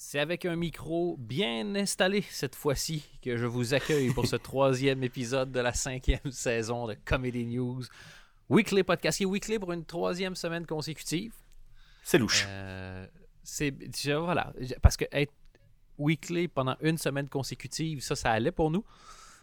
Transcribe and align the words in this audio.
C'est 0.00 0.20
avec 0.20 0.44
un 0.44 0.54
micro 0.54 1.16
bien 1.18 1.74
installé 1.74 2.22
cette 2.30 2.54
fois-ci 2.54 3.04
que 3.20 3.36
je 3.36 3.46
vous 3.46 3.74
accueille 3.74 4.12
pour 4.12 4.28
ce 4.28 4.36
troisième 4.36 5.02
épisode 5.02 5.50
de 5.50 5.58
la 5.58 5.72
cinquième 5.72 6.30
saison 6.30 6.86
de 6.86 6.94
Comedy 7.04 7.44
News 7.44 7.82
Weekly 8.48 8.84
Podcast. 8.84 9.18
Qui 9.18 9.24
est 9.24 9.26
weekly 9.26 9.58
pour 9.58 9.72
une 9.72 9.84
troisième 9.84 10.36
semaine 10.36 10.66
consécutive. 10.66 11.34
C'est 12.04 12.18
louche. 12.18 12.46
Euh, 12.46 13.08
c'est 13.42 13.74
voilà 14.14 14.52
parce 14.82 14.96
que 14.96 15.04
être 15.10 15.32
weekly 15.98 16.46
pendant 16.46 16.76
une 16.80 16.96
semaine 16.96 17.28
consécutive, 17.28 18.00
ça, 18.00 18.14
ça 18.14 18.30
allait 18.30 18.52
pour 18.52 18.70
nous. 18.70 18.84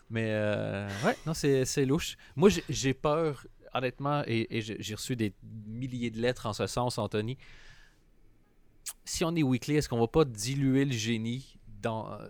Mais 0.09 0.29
euh, 0.29 0.87
ouais, 1.03 1.17
non, 1.25 1.33
c'est 1.33 1.85
louche. 1.85 2.15
Moi, 2.37 2.49
j'ai 2.69 2.93
peur, 2.93 3.45
honnêtement, 3.73 4.23
et, 4.25 4.47
et 4.57 4.61
j'ai 4.61 4.95
reçu 4.95 5.17
des 5.17 5.33
milliers 5.67 6.11
de 6.11 6.21
lettres 6.21 6.45
en 6.45 6.53
ce 6.53 6.65
sens, 6.65 6.97
Anthony. 6.97 7.37
Si 9.03 9.23
on 9.23 9.35
est 9.35 9.43
weekly, 9.43 9.75
est-ce 9.75 9.89
qu'on 9.89 9.99
va 9.99 10.07
pas 10.07 10.25
diluer 10.25 10.85
le 10.85 10.91
génie 10.91 11.57
dans, 11.81 12.11
euh, 12.11 12.27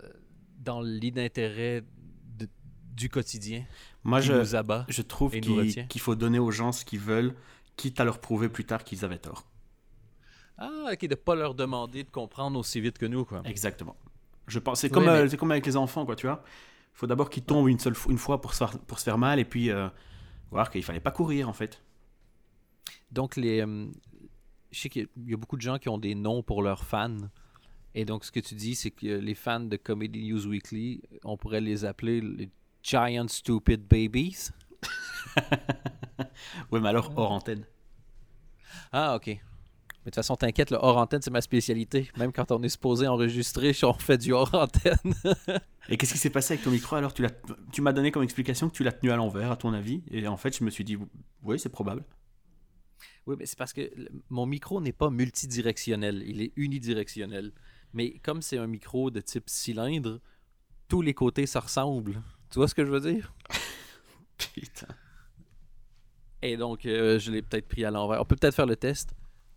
dans 0.58 0.80
l'inintérêt 0.80 1.84
du 2.96 3.10
quotidien 3.10 3.64
Moi, 4.04 4.20
je, 4.20 4.42
je 4.88 5.02
trouve 5.02 5.32
qu'il 5.38 6.00
faut 6.00 6.14
donner 6.14 6.38
aux 6.38 6.50
gens 6.50 6.72
ce 6.72 6.84
qu'ils 6.84 7.00
veulent, 7.00 7.34
quitte 7.76 8.00
à 8.00 8.04
leur 8.04 8.18
prouver 8.20 8.48
plus 8.48 8.64
tard 8.64 8.84
qu'ils 8.84 9.04
avaient 9.04 9.18
tort. 9.18 9.46
Ah, 10.58 10.90
ok, 10.92 11.06
de 11.06 11.14
pas 11.14 11.34
leur 11.34 11.54
demander 11.54 12.02
de 12.04 12.10
comprendre 12.10 12.58
aussi 12.58 12.80
vite 12.80 12.96
que 12.96 13.06
nous, 13.06 13.24
quoi. 13.26 13.42
Exactement. 13.44 13.96
Je 14.48 14.58
pense, 14.58 14.80
c'est 14.80 14.88
comme, 14.88 15.08
euh, 15.08 15.28
comme 15.38 15.50
avec 15.50 15.66
les 15.66 15.76
enfants, 15.76 16.06
quoi, 16.06 16.16
tu 16.16 16.26
vois. 16.26 16.42
Il 16.94 16.98
faut 16.98 17.06
d'abord 17.06 17.28
qu'ils 17.28 17.44
tombent 17.44 17.68
une 17.68 17.78
seule 17.78 17.94
une 18.08 18.16
fois 18.16 18.40
pour 18.40 18.54
se 18.54 18.58
faire, 18.58 18.78
pour 18.78 18.98
se 18.98 19.04
faire 19.04 19.18
mal, 19.18 19.38
et 19.38 19.44
puis 19.44 19.70
euh, 19.70 19.88
voir 20.50 20.70
qu'il 20.70 20.82
fallait 20.82 21.00
pas 21.00 21.10
courir, 21.10 21.48
en 21.48 21.52
fait. 21.52 21.82
Donc, 23.10 23.36
les, 23.36 23.62
je 24.76 24.82
sais 24.82 24.88
qu'il 24.90 25.08
y 25.26 25.32
a 25.32 25.36
beaucoup 25.36 25.56
de 25.56 25.62
gens 25.62 25.78
qui 25.78 25.88
ont 25.88 25.96
des 25.96 26.14
noms 26.14 26.42
pour 26.42 26.62
leurs 26.62 26.84
fans. 26.84 27.16
Et 27.94 28.04
donc, 28.04 28.26
ce 28.26 28.30
que 28.30 28.40
tu 28.40 28.54
dis, 28.54 28.74
c'est 28.74 28.90
que 28.90 29.06
les 29.06 29.34
fans 29.34 29.60
de 29.60 29.76
Comedy 29.76 30.30
News 30.30 30.46
Weekly, 30.46 31.00
on 31.24 31.38
pourrait 31.38 31.62
les 31.62 31.86
appeler 31.86 32.20
les 32.20 32.50
Giant 32.82 33.26
Stupid 33.26 33.88
Babies. 33.88 34.50
oui, 36.70 36.80
mais 36.80 36.90
alors 36.90 37.10
hors 37.16 37.32
antenne. 37.32 37.64
Ah, 38.92 39.16
ok. 39.16 39.28
Mais 39.28 39.34
de 39.34 40.04
toute 40.04 40.14
façon, 40.16 40.36
t'inquiète, 40.36 40.70
le 40.70 40.76
hors 40.76 40.98
antenne, 40.98 41.22
c'est 41.22 41.30
ma 41.30 41.40
spécialité. 41.40 42.10
Même 42.18 42.32
quand 42.32 42.52
on 42.52 42.62
est 42.62 42.68
supposé 42.68 43.08
enregistrer, 43.08 43.72
on 43.82 43.94
fait 43.94 44.18
du 44.18 44.34
hors 44.34 44.54
antenne. 44.54 45.14
Et 45.88 45.96
qu'est-ce 45.96 46.12
qui 46.12 46.18
s'est 46.18 46.28
passé 46.28 46.54
avec 46.54 46.64
ton 46.64 46.70
micro 46.70 46.96
alors? 46.96 47.14
Tu, 47.14 47.26
tu 47.72 47.80
m'as 47.80 47.94
donné 47.94 48.10
comme 48.10 48.22
explication 48.22 48.68
que 48.68 48.74
tu 48.74 48.84
l'as 48.84 48.92
tenu 48.92 49.10
à 49.10 49.16
l'envers, 49.16 49.52
à 49.52 49.56
ton 49.56 49.72
avis. 49.72 50.02
Et 50.10 50.28
en 50.28 50.36
fait, 50.36 50.54
je 50.54 50.64
me 50.64 50.70
suis 50.70 50.84
dit, 50.84 50.98
oui, 51.42 51.58
c'est 51.58 51.70
probable. 51.70 52.04
Oui, 53.26 53.34
mais 53.38 53.46
c'est 53.46 53.58
parce 53.58 53.72
que 53.72 53.90
mon 54.30 54.46
micro 54.46 54.80
n'est 54.80 54.92
pas 54.92 55.10
multidirectionnel, 55.10 56.22
il 56.26 56.40
est 56.40 56.52
unidirectionnel. 56.56 57.52
Mais 57.92 58.18
comme 58.20 58.40
c'est 58.40 58.58
un 58.58 58.68
micro 58.68 59.10
de 59.10 59.20
type 59.20 59.48
cylindre, 59.50 60.20
tous 60.88 61.02
les 61.02 61.14
côtés 61.14 61.46
se 61.46 61.58
ressemblent. 61.58 62.22
Tu 62.50 62.58
vois 62.58 62.68
ce 62.68 62.74
que 62.74 62.84
je 62.84 62.90
veux 62.90 63.00
dire? 63.00 63.34
Putain. 64.54 64.94
Et 66.42 66.56
donc, 66.56 66.86
euh, 66.86 67.18
je 67.18 67.32
l'ai 67.32 67.42
peut-être 67.42 67.66
pris 67.66 67.84
à 67.84 67.90
l'envers. 67.90 68.20
On 68.20 68.24
peut 68.24 68.36
peut-être 68.36 68.54
faire 68.54 68.66
le 68.66 68.76
test. 68.76 69.14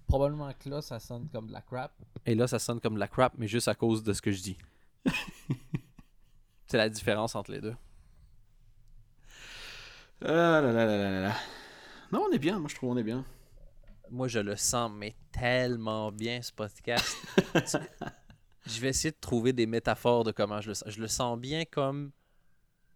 Probablement 0.08 0.52
que 0.54 0.70
là, 0.70 0.82
ça 0.82 1.00
sonne 1.00 1.30
comme 1.32 1.48
de 1.48 1.54
la 1.54 1.62
crap. 1.62 1.92
Et 2.26 2.34
là, 2.34 2.48
ça 2.48 2.58
sonne 2.58 2.80
comme 2.80 2.96
de 2.96 3.00
la 3.00 3.08
crap, 3.08 3.34
mais 3.38 3.48
juste 3.48 3.68
à 3.68 3.76
cause 3.76 4.02
de 4.02 4.14
ce 4.14 4.22
que 4.24 4.32
je 4.32 4.42
dis. 4.42 4.58
c'est 6.66 6.78
la 6.78 6.90
différence 6.90 7.36
entre 7.36 7.52
les 7.52 7.62
deux. 7.62 7.76
Ah 10.22 10.62
là 10.62 10.62
là 10.62 10.86
là 10.86 10.98
là 10.98 11.22
là. 11.22 11.36
Non, 12.12 12.26
on 12.28 12.32
est 12.32 12.40
bien. 12.40 12.58
Moi, 12.58 12.70
je 12.70 12.76
trouve 12.76 12.90
on 12.90 12.98
est 12.98 13.04
bien 13.04 13.24
moi, 14.12 14.28
je 14.28 14.40
le 14.40 14.56
sens, 14.56 14.92
mais 14.94 15.16
tellement 15.32 16.12
bien, 16.12 16.42
ce 16.42 16.52
podcast. 16.52 17.16
je 18.66 18.80
vais 18.80 18.90
essayer 18.90 19.12
de 19.12 19.20
trouver 19.20 19.54
des 19.54 19.66
métaphores 19.66 20.24
de 20.24 20.32
comment 20.32 20.62
je 20.62 20.70
le 20.70 20.74
sens. 20.74 20.90
Je 20.90 21.02
le 21.02 21.08
sens 21.08 21.40
bien 21.40 21.66
comme 21.66 22.12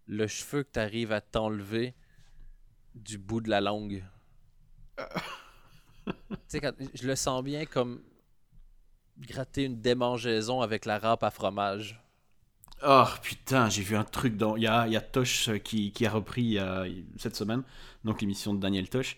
le 0.06 0.26
cheveu 0.26 0.62
que 0.62 0.72
tu 0.72 0.80
arrives 0.80 1.12
à 1.12 1.20
t'enlever 1.20 1.94
du 2.94 3.18
bout 3.18 3.40
de 3.40 3.50
la 3.50 3.60
langue. 3.60 4.04
tu 6.06 6.12
sais, 6.48 6.60
je 6.94 7.06
le 7.06 7.16
sens 7.16 7.42
bien 7.42 7.66
comme 7.66 8.02
gratter 9.18 9.64
une 9.64 9.80
démangeaison 9.80 10.60
avec 10.60 10.84
la 10.84 10.98
râpe 10.98 11.22
à 11.22 11.30
fromage. 11.30 12.00
Oh 12.86 13.06
putain, 13.22 13.70
j'ai 13.70 13.82
vu 13.82 13.96
un 13.96 14.04
truc 14.04 14.36
dans. 14.36 14.56
Il 14.56 14.64
y 14.64 14.66
a, 14.66 14.86
y 14.88 14.96
a 14.96 15.00
Tosh 15.00 15.50
qui, 15.62 15.92
qui, 15.92 16.06
a 16.06 16.10
repris 16.10 16.58
cette 17.16 17.36
semaine, 17.36 17.62
donc 18.04 18.20
l'émission 18.20 18.52
de 18.52 18.60
Daniel 18.60 18.88
Tosh 18.88 19.16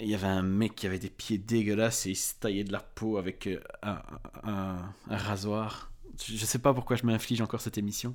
il 0.00 0.08
y 0.08 0.14
avait 0.14 0.26
un 0.26 0.42
mec 0.42 0.74
qui 0.74 0.86
avait 0.86 0.98
des 0.98 1.10
pieds 1.10 1.38
dégueulasses 1.38 2.06
et 2.06 2.10
il 2.10 2.16
se 2.16 2.34
taillait 2.38 2.64
de 2.64 2.72
la 2.72 2.80
peau 2.80 3.18
avec 3.18 3.46
euh, 3.46 3.60
un, 4.44 4.78
rasoir. 5.08 5.90
Je 6.24 6.44
sais 6.44 6.58
pas 6.58 6.74
pourquoi 6.74 6.96
je 6.96 7.04
m'inflige 7.04 7.40
encore 7.40 7.60
cette 7.60 7.78
émission. 7.78 8.14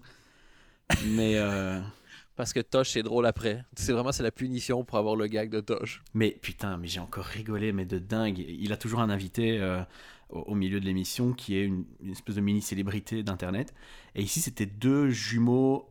Mais. 1.08 1.38
Euh, 1.38 1.80
Parce 2.36 2.52
que 2.52 2.62
Tosh, 2.62 2.90
c'est 2.90 3.04
drôle 3.04 3.28
après. 3.28 3.64
C'est 3.76 3.92
vraiment 3.92 4.12
c'est 4.12 4.24
la 4.24 4.32
punition 4.32 4.84
pour 4.84 4.98
avoir 4.98 5.16
le 5.16 5.28
gag 5.28 5.52
de 5.52 5.60
Tosh. 5.60 6.02
Mais 6.16 6.32
putain, 6.32 6.78
mais 6.78 6.88
j'ai 6.88 7.00
encore 7.00 7.26
rigolé, 7.26 7.72
mais 7.74 7.86
de 7.86 8.00
dingue. 8.00 8.40
Il 8.40 8.74
a 8.74 8.78
toujours 8.78 9.02
un 9.02 9.12
invité 9.12 9.60
euh, 9.62 9.84
au, 10.30 10.56
milieu 10.56 10.80
de 10.80 10.86
l'émission 10.86 11.34
qui 11.34 11.56
est 11.56 11.64
une, 11.64 11.86
espèce 12.10 12.34
de 12.34 12.42
mini-célébrité 12.42 13.22
d'Internet. 13.22 13.76
Et 14.16 14.24
ici, 14.24 14.42
c'était 14.42 14.66
deux 14.66 15.10
jumeaux 15.10 15.88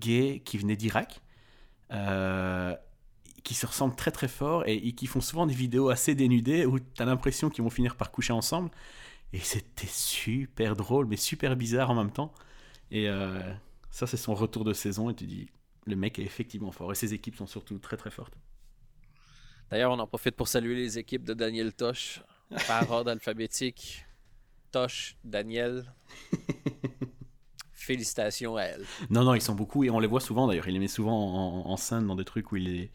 gays 0.00 0.40
qui 0.42 0.56
venaient 0.56 0.76
d'Irak. 0.76 1.20
Euh, 1.92 2.74
qui 3.42 3.54
se 3.54 3.66
ressemblent 3.66 3.96
très 3.96 4.10
très 4.10 4.28
fort 4.28 4.64
et, 4.66 4.92
qui 4.92 5.06
font 5.06 5.20
souvent 5.20 5.46
des 5.46 5.54
vidéos 5.54 5.88
assez 5.88 6.14
dénudées 6.14 6.66
où 6.66 6.78
tu 6.78 7.02
as 7.02 7.04
l'impression 7.04 7.50
qu'ils 7.50 7.64
vont 7.64 7.70
finir 7.70 7.96
par 7.96 8.10
coucher 8.10 8.32
ensemble. 8.32 8.70
Et 9.32 9.38
c'était 9.38 9.86
super 9.86 10.76
drôle, 10.76 11.06
mais 11.06 11.16
super 11.16 11.56
bizarre 11.56 11.90
en 11.90 11.94
même 11.94 12.10
temps. 12.10 12.32
Et 12.90 13.08
euh, 13.08 13.40
ça, 13.90 14.06
c'est 14.06 14.16
son 14.16 14.34
retour 14.34 14.64
de 14.64 14.72
saison. 14.72 15.10
Et 15.10 15.14
tu 15.14 15.26
dis, 15.26 15.48
le 15.86 15.96
mec 15.96 16.18
est 16.18 16.24
effectivement 16.24 16.72
fort. 16.72 16.90
Et 16.92 16.94
ses 16.94 17.14
équipes 17.14 17.36
sont 17.36 17.46
surtout 17.46 17.78
très 17.78 17.96
très 17.96 18.10
fortes. 18.10 18.34
D'ailleurs, 19.70 19.92
on 19.92 19.98
en 20.00 20.06
profite 20.06 20.34
pour 20.34 20.48
saluer 20.48 20.74
les 20.74 20.98
équipes 20.98 21.24
de 21.24 21.34
Daniel 21.34 21.72
Tosh 21.72 22.22
par 22.66 22.90
ordre 22.90 23.10
alphabétique. 23.12 24.04
Tosh, 24.72 25.16
Daniel. 25.24 25.92
Félicitations 27.72 28.56
à 28.56 28.62
elle. 28.62 28.84
Non, 29.10 29.24
non, 29.24 29.34
ils 29.34 29.40
sont 29.40 29.54
beaucoup 29.54 29.84
et 29.84 29.90
on 29.90 30.00
les 30.00 30.08
voit 30.08 30.20
souvent 30.20 30.46
d'ailleurs. 30.48 30.68
Il 30.68 30.74
les 30.74 30.80
met 30.80 30.88
souvent 30.88 31.64
en, 31.66 31.70
en 31.70 31.76
scène 31.76 32.06
dans 32.06 32.16
des 32.16 32.24
trucs 32.24 32.52
où 32.52 32.56
il 32.56 32.68
est 32.68 32.90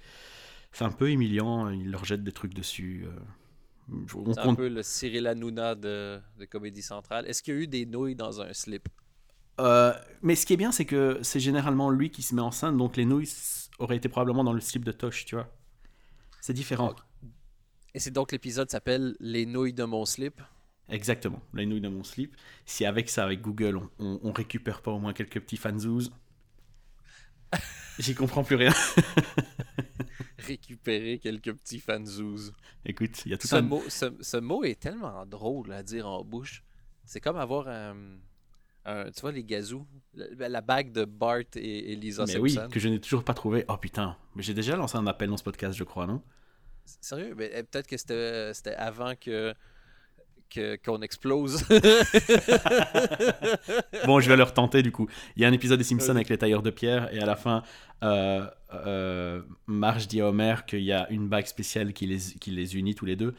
c'est 0.76 0.84
un 0.84 0.92
peu 0.92 1.10
humiliant, 1.10 1.70
il 1.70 1.90
leur 1.90 2.04
jette 2.04 2.22
des 2.24 2.34
trucs 2.34 2.54
dessus. 2.54 3.06
Euh. 3.08 4.06
C'est 4.34 4.40
un 4.40 4.56
peu 4.56 4.68
le 4.68 4.84
Cyril 4.84 5.26
Hanouna 5.26 5.74
de, 5.74 6.20
de 6.38 6.46
Comédie 6.46 6.82
Centrale. 6.82 7.26
Est-ce 7.28 7.42
qu'il 7.42 7.54
y 7.54 7.58
a 7.58 7.60
eu 7.62 7.68
des 7.68 7.86
nouilles 7.86 8.16
dans 8.16 8.42
un 8.42 8.52
slip? 8.52 8.90
Euh, 9.62 9.94
Mais 10.22 10.36
ce 10.36 10.46
qui 10.46 10.52
est 10.52 10.58
bien, 10.58 10.74
c'est 10.74 10.84
que 10.84 11.20
c'est 11.22 11.40
généralement 11.40 11.90
lui 11.90 12.10
qui 12.10 12.24
se 12.24 12.36
met 12.36 12.42
en 12.42 12.52
scène, 12.52 12.76
donc 12.76 12.98
les 12.98 13.06
nouilles 13.06 13.30
auraient 13.80 13.96
été 13.96 14.10
probablement 14.10 14.44
dans 14.44 14.52
le 14.52 14.60
slip 14.60 14.84
de 14.84 14.92
Tosh, 14.92 15.24
tu 15.24 15.36
vois. 15.36 15.48
C'est 16.42 16.52
différent. 16.52 16.94
Et 17.94 18.00
c'est 18.00 18.12
donc 18.12 18.34
l'épisode 18.34 18.70
s'appelle 18.70 19.16
Les 19.22 19.46
nouilles 19.46 19.74
de 19.74 19.86
mon 19.86 20.04
slip? 20.04 20.42
Exactement, 20.90 21.42
les 21.54 21.66
nouilles 21.66 21.80
de 21.80 21.88
mon 21.88 22.04
slip. 22.04 22.36
Si 22.66 22.86
avec 22.86 23.10
ça, 23.10 23.24
avec 23.24 23.40
Google, 23.42 23.80
on, 23.98 24.20
on, 24.22 24.32
récupère 24.34 24.82
pas 24.82 24.92
au 24.92 25.00
moins 25.00 25.14
quelques 25.14 25.40
petits 25.40 25.58
fanzouz, 25.58 26.12
j'y 28.00 28.14
comprends 28.14 28.44
plus 28.44 28.58
rien. 28.58 28.74
récupérer 30.38 31.20
quelques 31.20 31.54
petits 31.54 31.80
fanzouz. 31.80 32.54
Écoute, 32.86 33.26
il 33.26 33.32
y 33.32 33.34
a 33.34 33.38
tout 33.38 33.48
ce 33.48 33.56
Mot, 33.58 33.84
ce, 33.90 34.38
mot 34.38 34.64
est 34.64 34.80
tellement 34.80 35.26
drôle 35.26 35.72
à 35.72 35.84
dire 35.84 36.08
en 36.08 36.24
bouche. 36.24 36.64
C'est 37.06 37.20
comme 37.20 37.38
avoir 37.38 37.68
un, 37.68 38.18
tu 38.86 39.22
vois, 39.22 39.32
les 39.32 39.44
gazous, 39.44 39.88
la, 40.14 40.62
bague 40.62 40.92
de 40.92 41.06
Bart 41.06 41.44
et, 41.56 41.96
Lisa 41.96 42.26
Mais 42.28 42.38
oui, 42.38 42.58
que 42.72 42.80
je 42.80 42.90
n'ai 42.90 43.00
toujours 43.00 43.24
pas 43.24 43.34
trouvé. 43.34 43.66
Oh 43.68 43.78
putain, 43.78 44.18
mais 44.36 44.44
j'ai 44.44 44.54
déjà 44.54 44.76
lancé 44.76 44.98
un 44.98 45.08
appel 45.08 45.30
dans 45.30 45.38
ce 45.38 45.44
podcast, 45.44 45.78
je 45.78 45.84
crois, 45.84 46.06
non? 46.06 46.22
Sérieux? 46.86 47.34
Mais 47.36 47.52
eh, 47.54 47.64
Peut-être 47.64 47.88
que 47.88 47.98
c'était 47.98 48.76
avant 48.76 49.16
que 49.16 49.54
qu'on 50.54 51.02
explose. 51.02 51.64
bon, 54.06 54.20
je 54.20 54.30
vais 54.30 54.38
leur 54.38 54.54
tenter 54.54 54.84
du 54.84 54.92
coup. 54.92 55.08
Il 55.36 55.42
y 55.42 55.46
a 55.46 55.48
un 55.48 55.54
épisode 55.54 55.78
des 55.78 55.84
Simpsons 55.84 56.16
avec 56.16 56.30
les 56.30 56.38
tailleurs 56.38 56.62
de 56.62 56.70
pierre 56.70 57.14
et 57.14 57.20
à 57.20 57.26
la 57.26 57.36
fin, 57.36 57.64
euh, 58.04 58.48
euh, 58.74 59.42
Marge 59.68 60.08
dit 60.08 60.22
à 60.22 60.30
Homer 60.30 60.56
qu'il 60.68 60.84
y 60.84 60.92
a 60.92 61.10
une 61.10 61.28
bague 61.28 61.48
spéciale 61.48 61.94
qui 61.94 62.08
les, 62.08 62.20
qui 62.40 62.52
les 62.52 62.76
unit 62.76 62.96
tous 62.96 63.06
les 63.06 63.16
deux. 63.16 63.34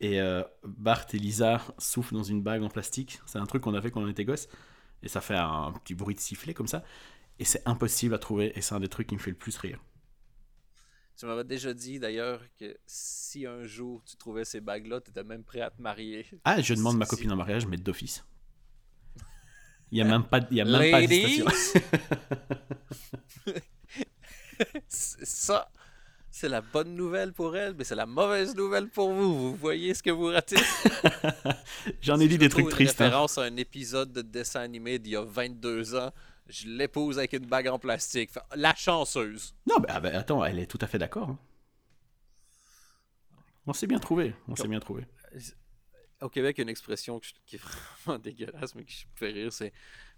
Et 0.00 0.20
euh, 0.20 0.42
Bart 0.64 1.06
et 1.12 1.18
Lisa 1.18 1.60
soufflent 1.78 2.14
dans 2.14 2.22
une 2.22 2.42
bague 2.42 2.62
en 2.62 2.68
plastique. 2.68 3.20
C'est 3.26 3.38
un 3.38 3.46
truc 3.46 3.62
qu'on 3.62 3.74
a 3.74 3.82
fait 3.82 3.90
quand 3.90 4.02
on 4.02 4.08
était 4.08 4.24
gosse. 4.24 4.48
Et 5.02 5.08
ça 5.08 5.20
fait 5.20 5.36
un 5.36 5.72
petit 5.84 5.94
bruit 5.94 6.14
de 6.14 6.20
sifflet 6.20 6.54
comme 6.54 6.68
ça. 6.68 6.82
Et 7.38 7.44
c'est 7.44 7.62
impossible 7.66 8.14
à 8.14 8.18
trouver. 8.18 8.52
Et 8.56 8.62
c'est 8.62 8.74
un 8.74 8.80
des 8.80 8.88
trucs 8.88 9.08
qui 9.08 9.14
me 9.14 9.20
fait 9.20 9.30
le 9.30 9.36
plus 9.36 9.56
rire. 9.56 9.78
Tu 11.20 11.26
m'avais 11.26 11.44
déjà 11.44 11.74
dit 11.74 11.98
d'ailleurs 11.98 12.40
que 12.58 12.78
si 12.86 13.44
un 13.44 13.66
jour 13.66 14.02
tu 14.06 14.16
trouvais 14.16 14.46
ces 14.46 14.62
bagues-là, 14.62 15.02
tu 15.02 15.10
étais 15.10 15.22
même 15.22 15.44
prêt 15.44 15.60
à 15.60 15.68
te 15.68 15.82
marier. 15.82 16.24
Ah, 16.46 16.62
je 16.62 16.72
demande 16.72 16.96
ma 16.96 17.04
copine 17.04 17.30
en 17.30 17.36
mariage, 17.36 17.66
mais 17.66 17.76
d'office. 17.76 18.24
Il 19.92 19.96
n'y 19.96 20.00
a 20.00 20.06
même 20.06 20.24
pas, 20.24 20.40
il 20.50 20.56
y 20.56 20.62
a 20.62 20.64
même 20.64 20.90
pas 20.90 21.02
ça, 24.88 25.70
c'est 26.30 26.48
la 26.48 26.62
bonne 26.62 26.94
nouvelle 26.94 27.34
pour 27.34 27.54
elle, 27.54 27.74
mais 27.74 27.84
c'est 27.84 27.94
la 27.94 28.06
mauvaise 28.06 28.54
nouvelle 28.54 28.88
pour 28.88 29.12
vous. 29.12 29.50
Vous 29.50 29.54
voyez 29.56 29.92
ce 29.92 30.02
que 30.02 30.10
vous 30.10 30.28
ratez? 30.28 30.56
J'en 32.00 32.18
ai 32.18 32.28
dit 32.28 32.38
des 32.38 32.48
trucs 32.48 32.70
tristes. 32.70 32.98
Une 32.98 33.02
hein. 33.02 33.08
référence 33.08 33.36
à 33.36 33.42
un 33.42 33.56
épisode 33.56 34.10
de 34.10 34.22
dessin 34.22 34.60
animé 34.60 34.98
d'il 34.98 35.12
y 35.12 35.16
a 35.16 35.22
22 35.22 35.96
ans. 35.96 36.14
Je 36.50 36.68
l'épouse 36.68 37.18
avec 37.18 37.32
une 37.32 37.46
bague 37.46 37.68
en 37.68 37.78
plastique. 37.78 38.30
La 38.54 38.74
chanceuse. 38.74 39.54
Non, 39.66 39.78
ben, 39.78 39.88
ah 39.88 40.00
ben 40.00 40.14
attends, 40.14 40.44
elle 40.44 40.58
est 40.58 40.66
tout 40.66 40.78
à 40.80 40.86
fait 40.86 40.98
d'accord. 40.98 41.30
Hein. 41.30 41.38
On 43.66 43.72
s'est 43.72 43.86
bien 43.86 43.98
trouvé. 43.98 44.34
On 44.48 44.56
s'est 44.56 44.68
bien 44.68 44.80
trouvé. 44.80 45.06
Au 46.20 46.28
Québec, 46.28 46.56
il 46.58 46.60
y 46.60 46.62
a 46.62 46.64
une 46.64 46.68
expression 46.68 47.20
qui 47.46 47.56
est 47.56 47.62
vraiment 48.04 48.18
dégueulasse, 48.22 48.74
mais 48.74 48.84
qui 48.84 49.06
me 49.06 49.16
fait 49.16 49.32
rire. 49.32 49.52
C'est 49.52 49.72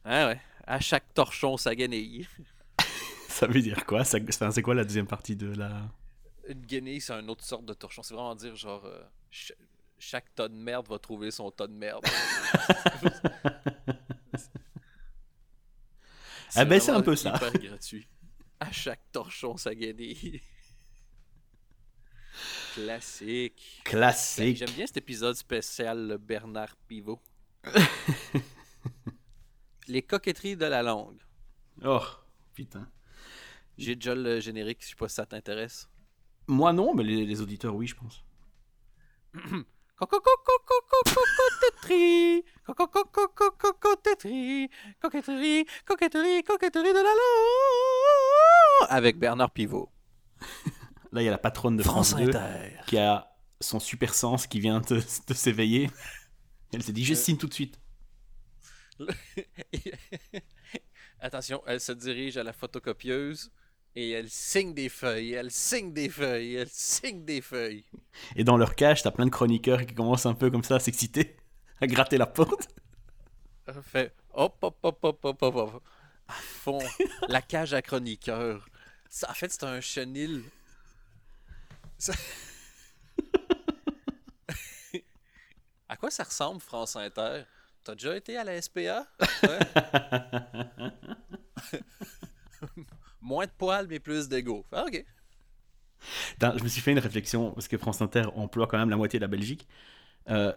ah 0.05 0.29
ouais, 0.29 0.41
à 0.67 0.81
chaque 0.81 1.15
torchon, 1.15 1.57
sa 1.57 1.75
guenille. 1.75 2.27
ça 3.29 3.47
veut 3.47 3.61
dire 3.61 3.87
quoi? 3.87 4.05
C'est 4.05 4.63
quoi 4.63 4.75
la 4.75 4.85
deuxième 4.85 5.07
partie 5.07 5.37
de 5.37 5.55
la. 5.55 5.89
Une 6.49 6.65
guenille, 6.67 7.01
c'est 7.01 7.13
une 7.13 7.31
autre 7.31 7.45
sorte 7.45 7.67
de 7.67 7.75
torchon. 7.75 8.03
C'est 8.03 8.15
vraiment 8.15 8.35
dire 8.35 8.57
genre. 8.57 8.85
Euh, 8.85 9.03
chaque 9.99 10.35
tas 10.35 10.49
de 10.49 10.55
merde 10.55 10.89
va 10.89 10.99
trouver 10.99 11.31
son 11.31 11.51
tas 11.53 11.69
de 11.69 11.75
merde. 11.75 12.05
ah 16.55 16.65
ben 16.65 16.81
c'est 16.81 16.91
un 16.91 17.03
peu 17.03 17.17
ça. 17.17 17.39
gratuit. 17.55 18.07
À 18.61 18.71
chaque 18.71 19.11
torchon, 19.11 19.57
sa 19.57 19.75
guenille. 19.75 20.41
Classique. 22.75 23.83
Classique. 23.85 24.57
J'aime 24.57 24.71
bien 24.71 24.87
cet 24.87 24.97
épisode 24.97 25.37
spécial 25.37 26.19
Bernard 26.19 26.77
Pivot. 26.89 27.21
Les 29.89 30.03
coquetteries 30.03 30.57
de 30.57 30.65
la 30.65 30.83
langue. 30.83 31.21
Oh, 31.85 32.03
putain. 32.55 32.89
J'ai 33.77 33.97
déjà 33.97 34.15
le 34.15 34.41
générique, 34.41 34.83
je 34.83 34.89
sais 34.91 34.95
pas 34.95 35.09
si 35.09 35.17
ça 35.17 35.27
t'intéresse. 35.27 35.89
Moi 36.47 36.73
non, 36.73 36.95
mais 36.95 37.05
les, 37.05 37.41
auditeurs 37.41 37.75
oui, 37.75 37.87
je 37.87 37.97
pense. 37.97 38.25
coquetterie, 40.07 42.45
coquetterie, 42.65 44.71
coquetterie, 45.01 45.67
coquetterie, 45.87 46.43
coquetterie 46.43 46.93
de 46.93 46.95
la 46.95 47.03
langue 47.03 47.13
avec 48.89 49.19
Bernard 49.19 49.51
Pivot. 49.51 49.91
Là, 51.13 51.23
il 51.23 51.25
y 51.25 51.29
a 51.29 51.31
la 51.31 51.39
patronne 51.39 51.77
de 51.77 51.83
France, 51.83 52.17
2 52.17 52.31
qui 52.87 52.99
a 52.99 53.29
son 53.61 53.79
super 53.79 54.15
sens 54.15 54.47
qui 54.47 54.61
vient 54.61 54.81
de, 54.81 55.01
s'éveiller. 55.35 55.91
Elle 56.73 56.83
s'est 56.83 56.93
dit, 56.93 57.05
je 57.05 57.15
signe 57.15 57.37
tout 57.37 57.49
de 57.49 57.55
suite. 57.55 57.79
Attention, 61.21 61.63
elle 61.67 61.81
se 61.81 61.93
dirige 61.93 62.37
à 62.37 62.43
la 62.43 62.53
photocopieuse 62.53 63.53
et 63.95 64.11
elle 64.11 64.31
signe 64.31 64.75
des 64.75 64.89
feuilles, 64.89 65.33
elle 65.35 65.51
signe 65.51 65.93
des 65.93 66.09
feuilles, 66.09 66.57
elle 66.57 66.69
signe 66.71 67.25
des 67.25 67.41
feuilles. 67.41 67.85
Et 68.37 68.45
dans 68.45 68.57
leur 68.57 68.75
cage, 68.75 69.03
t'as 69.03 69.11
plein 69.11 69.27
de 69.27 69.31
chroniqueurs 69.31 69.85
qui 69.85 69.95
commencent 69.95 70.27
un 70.27 70.35
peu 70.35 70.51
comme 70.51 70.65
ça 70.65 70.77
à 70.77 70.81
s'exciter, 70.81 71.37
à 71.81 71.87
gratter 71.87 72.19
la 72.19 72.27
porte. 72.27 72.69
Fait 73.83 74.13
hop, 74.33 74.57
hop, 74.63 74.77
hop, 74.83 74.99
hop, 75.03 75.25
hop, 75.25 75.43
hop, 75.43 75.83
À 76.29 76.33
fond, 76.33 76.79
la 77.29 77.43
cage 77.43 77.75
à 77.75 77.83
chroniqueurs. 77.83 78.67
Ça, 79.09 79.31
en 79.31 79.35
fait, 79.35 79.53
c'est 79.53 79.65
un 79.65 79.81
chenil 79.81 80.43
à 85.89 85.97
quoi 85.97 86.11
ça 86.11 86.25
ressemble, 86.25 86.61
France 86.61 86.97
Inter? 86.97 87.45
T'as 87.85 87.95
déjà 87.95 88.17
été 88.17 88.37
à 88.37 88.43
la 88.43 88.61
SPA? 88.61 89.07
Moins 93.23 93.47
de 93.47 93.53
poils, 93.57 93.87
mais 93.89 94.01
plus 94.01 94.29
d'ego. 94.29 94.67
Ah, 94.73 94.85
ok. 94.87 95.05
je 96.41 96.63
me 96.63 96.69
suis 96.69 96.81
fait 96.81 96.93
une 96.93 96.99
réflexion, 96.99 97.53
parce 97.53 97.69
que 97.69 97.79
France 97.79 98.03
Inter 98.03 98.25
emploie 98.35 98.67
quand 98.67 98.79
même 98.79 98.91
la 98.91 98.97
moitié 98.97 99.19
de 99.19 99.25
la 99.25 99.29
Belgique. 99.29 99.67
Euh, 100.29 100.53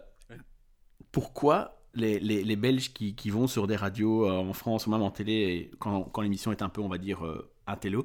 pourquoi 1.12 1.80
les, 1.94 2.20
les, 2.20 2.56
Belges 2.56 2.92
qui, 2.92 3.14
qui, 3.14 3.30
vont 3.30 3.46
sur 3.46 3.66
des 3.66 3.76
radios 3.76 4.28
euh, 4.28 4.32
en 4.32 4.52
France 4.52 4.86
ou 4.86 4.90
même 4.90 5.00
en 5.00 5.10
télé, 5.10 5.70
quand, 5.78 6.02
quand 6.02 6.20
l'émission 6.20 6.52
est 6.52 6.60
un 6.60 6.68
peu, 6.68 6.82
on 6.82 6.88
va 6.88 6.98
dire, 6.98 7.24
euh, 7.24 7.50
un 7.66 7.76
télo, 7.76 8.04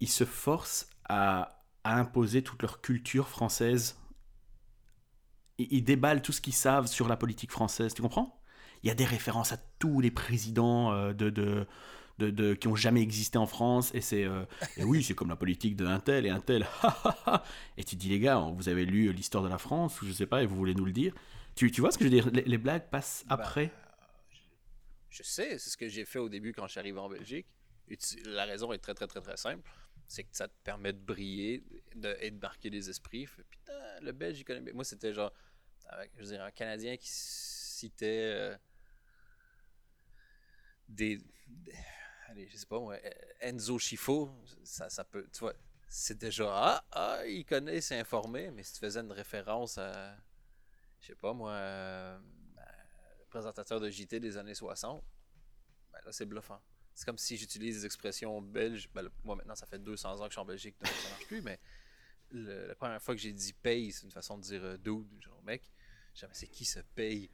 ils 0.00 0.08
se 0.08 0.24
forcent 0.24 0.88
à 1.08 1.62
à 1.84 1.98
imposer 1.98 2.42
toute 2.42 2.62
leur 2.62 2.80
culture 2.80 3.28
française? 3.28 3.98
Ils 5.58 5.84
déballent 5.84 6.22
tout 6.22 6.32
ce 6.32 6.40
qu'ils 6.40 6.54
savent 6.54 6.86
sur 6.86 7.08
la 7.08 7.16
politique 7.16 7.50
française, 7.50 7.94
tu 7.94 8.02
comprends? 8.02 8.40
Il 8.82 8.88
y 8.88 8.90
a 8.90 8.94
des 8.94 9.04
références 9.04 9.52
à 9.52 9.58
tous 9.78 10.00
les 10.00 10.10
présidents 10.10 10.92
euh, 10.92 11.12
de, 11.12 11.66
de, 12.26 12.30
de, 12.30 12.54
qui 12.54 12.68
ont 12.68 12.76
jamais 12.76 13.00
existé 13.00 13.38
en 13.38 13.46
France, 13.46 13.90
et 13.94 14.00
c'est 14.00 14.24
euh, 14.24 14.44
et 14.76 14.84
oui, 14.84 15.02
c'est 15.02 15.14
comme 15.14 15.28
la 15.28 15.36
politique 15.36 15.76
de 15.76 15.86
un 15.86 16.00
tel 16.00 16.26
et 16.26 16.30
un 16.30 16.40
tel. 16.40 16.66
et 17.76 17.84
tu 17.84 17.96
dis, 17.96 18.08
les 18.08 18.18
gars, 18.18 18.38
vous 18.38 18.68
avez 18.68 18.84
lu 18.84 19.12
l'histoire 19.12 19.42
de 19.44 19.48
la 19.48 19.58
France, 19.58 20.00
ou 20.00 20.06
je 20.06 20.12
sais 20.12 20.26
pas, 20.26 20.42
et 20.42 20.46
vous 20.46 20.56
voulez 20.56 20.74
nous 20.74 20.84
le 20.84 20.92
dire 20.92 21.14
tu, 21.54 21.70
tu 21.70 21.82
vois 21.82 21.90
ce 21.90 21.98
que 21.98 22.04
je 22.04 22.10
veux 22.10 22.30
dire? 22.30 22.44
Les, 22.46 22.56
blagues 22.58 22.88
passent 22.88 23.24
bah, 23.26 23.34
après 23.34 23.70
Je 25.10 25.22
sais, 25.22 25.58
c'est 25.58 25.70
ce 25.70 25.76
que 25.76 25.86
j'ai 25.88 26.06
fait 26.06 26.18
au 26.18 26.30
début 26.30 26.52
quand 26.52 26.66
je 26.66 26.72
suis 26.72 26.80
arrivé 26.80 26.98
en 26.98 27.10
Belgique. 27.10 27.46
la 28.24 28.46
raison 28.46 28.72
est 28.72 28.78
très, 28.78 28.94
très, 28.94 29.06
très, 29.06 29.20
très 29.20 29.36
simple 29.36 29.70
c'est 30.12 30.24
que 30.24 30.36
ça 30.36 30.46
te 30.46 30.54
permet 30.62 30.92
de 30.92 30.98
briller 30.98 31.64
de, 31.94 32.14
et 32.20 32.30
de 32.30 32.38
marquer 32.38 32.68
les 32.68 32.90
esprits. 32.90 33.26
putain, 33.26 34.00
le 34.02 34.12
Belge, 34.12 34.40
il 34.40 34.44
connaît 34.44 34.72
Moi, 34.72 34.84
c'était 34.84 35.14
genre, 35.14 35.32
je 36.18 36.24
veux 36.24 36.40
un 36.40 36.50
Canadien 36.50 36.96
qui 36.98 37.08
citait 37.08 38.32
euh, 38.34 38.56
des, 40.88 41.18
Allez, 42.32 42.48
je 42.48 42.56
sais 42.56 42.66
pas 42.66 42.80
moi, 42.80 42.96
Enzo 43.40 43.78
Schifo, 43.78 44.30
ça, 44.64 44.88
ça 44.88 45.04
peut. 45.04 45.28
Tu 45.30 45.40
vois, 45.40 45.52
c'est 45.86 46.16
déjà. 46.16 46.46
Ah, 46.48 46.84
ah, 46.92 47.26
il 47.26 47.44
connaît, 47.44 47.82
c'est 47.82 47.98
informé, 47.98 48.50
mais 48.50 48.62
si 48.62 48.72
tu 48.72 48.78
faisais 48.78 49.00
une 49.00 49.12
référence 49.12 49.76
à. 49.76 50.16
Je 51.00 51.08
sais 51.08 51.14
pas 51.14 51.34
moi. 51.34 51.52
Euh, 51.52 52.18
le 53.18 53.26
présentateur 53.26 53.80
de 53.80 53.90
JT 53.90 54.18
des 54.18 54.38
années 54.38 54.54
60, 54.54 55.04
ben 55.92 55.98
là, 56.06 56.12
c'est 56.12 56.24
bluffant. 56.24 56.62
C'est 56.94 57.04
comme 57.04 57.18
si 57.18 57.36
j'utilise 57.36 57.80
des 57.80 57.86
expressions 57.86 58.40
belges. 58.40 58.88
Ben, 58.94 59.10
moi, 59.24 59.36
maintenant, 59.36 59.54
ça 59.54 59.66
fait 59.66 59.78
200 59.78 60.20
ans 60.20 60.24
que 60.24 60.30
je 60.30 60.32
suis 60.32 60.40
en 60.40 60.46
Belgique, 60.46 60.76
donc 60.80 60.90
ça 60.90 61.10
marche 61.10 61.26
plus, 61.26 61.42
mais 61.42 61.60
la 62.30 62.74
première 62.76 63.02
fois 63.02 63.14
que 63.14 63.20
j'ai 63.20 63.32
dit 63.34 63.52
paye, 63.52 63.92
c'est 63.92 64.04
une 64.04 64.10
façon 64.10 64.38
de 64.38 64.42
dire 64.42 64.64
euh, 64.64 64.78
dude, 64.78 65.06
genre 65.20 65.42
mec. 65.42 65.70
Jamais 66.14 66.32
c'est 66.34 66.46
qui 66.46 66.64
se 66.64 66.80
paye. 66.94 67.28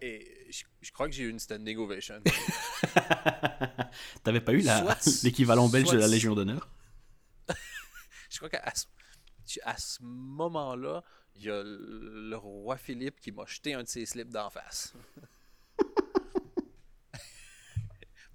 Et 0.00 0.46
je, 0.80 0.92
crois 0.92 1.08
que 1.08 1.14
j'ai 1.14 1.24
eu 1.24 1.30
une 1.30 1.38
standing 1.38 1.78
ovation. 1.78 2.22
T'avais 4.22 4.40
pas 4.40 4.52
eu 4.52 4.64
l'équivalent 5.22 5.68
belge 5.68 5.90
de 5.90 5.98
la 5.98 6.08
Légion 6.08 6.34
d'honneur? 6.34 6.68
Je 8.30 8.38
crois 8.38 8.48
qu'à 8.48 8.72
ce, 8.74 8.86
à 9.62 9.76
ce 9.76 10.02
moment-là, 10.02 11.04
il 11.36 11.44
y 11.44 11.50
a 11.50 11.62
le 11.64 12.34
roi 12.36 12.76
Philippe 12.76 13.20
qui 13.20 13.30
m'a 13.32 13.46
jeté 13.46 13.74
un 13.74 13.82
de 13.82 13.88
ses 13.88 14.06
slips 14.06 14.30
d'en 14.30 14.50
face. 14.50 14.92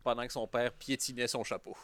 pendant 0.03 0.25
que 0.25 0.33
son 0.33 0.47
père 0.47 0.73
piétinait 0.73 1.27
son 1.27 1.43
chapeau. 1.43 1.77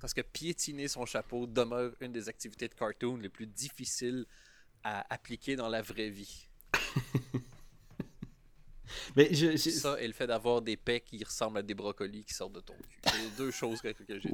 Parce 0.00 0.14
que 0.14 0.22
piétiner 0.22 0.88
son 0.88 1.04
chapeau 1.04 1.46
demeure 1.46 1.92
une 2.00 2.12
des 2.12 2.28
activités 2.28 2.68
de 2.68 2.74
cartoon 2.74 3.16
les 3.18 3.28
plus 3.28 3.46
difficiles 3.46 4.26
à 4.82 5.06
appliquer 5.12 5.56
dans 5.56 5.68
la 5.68 5.82
vraie 5.82 6.08
vie. 6.08 6.48
Mais 9.16 9.32
je, 9.34 9.56
Ça 9.56 10.00
et 10.00 10.06
le 10.06 10.12
fait 10.12 10.26
d'avoir 10.26 10.62
des 10.62 10.76
pecs 10.76 11.04
qui 11.04 11.22
ressemblent 11.22 11.58
à 11.58 11.62
des 11.62 11.74
brocolis 11.74 12.24
qui 12.24 12.34
sortent 12.34 12.52
de 12.54 12.60
ton 12.60 12.74
cul. 12.74 12.98
C'est 13.04 13.18
les 13.18 13.30
deux 13.36 13.50
choses 13.50 13.80
que, 13.80 13.92
j'ai 14.08 14.20
dit. 14.20 14.30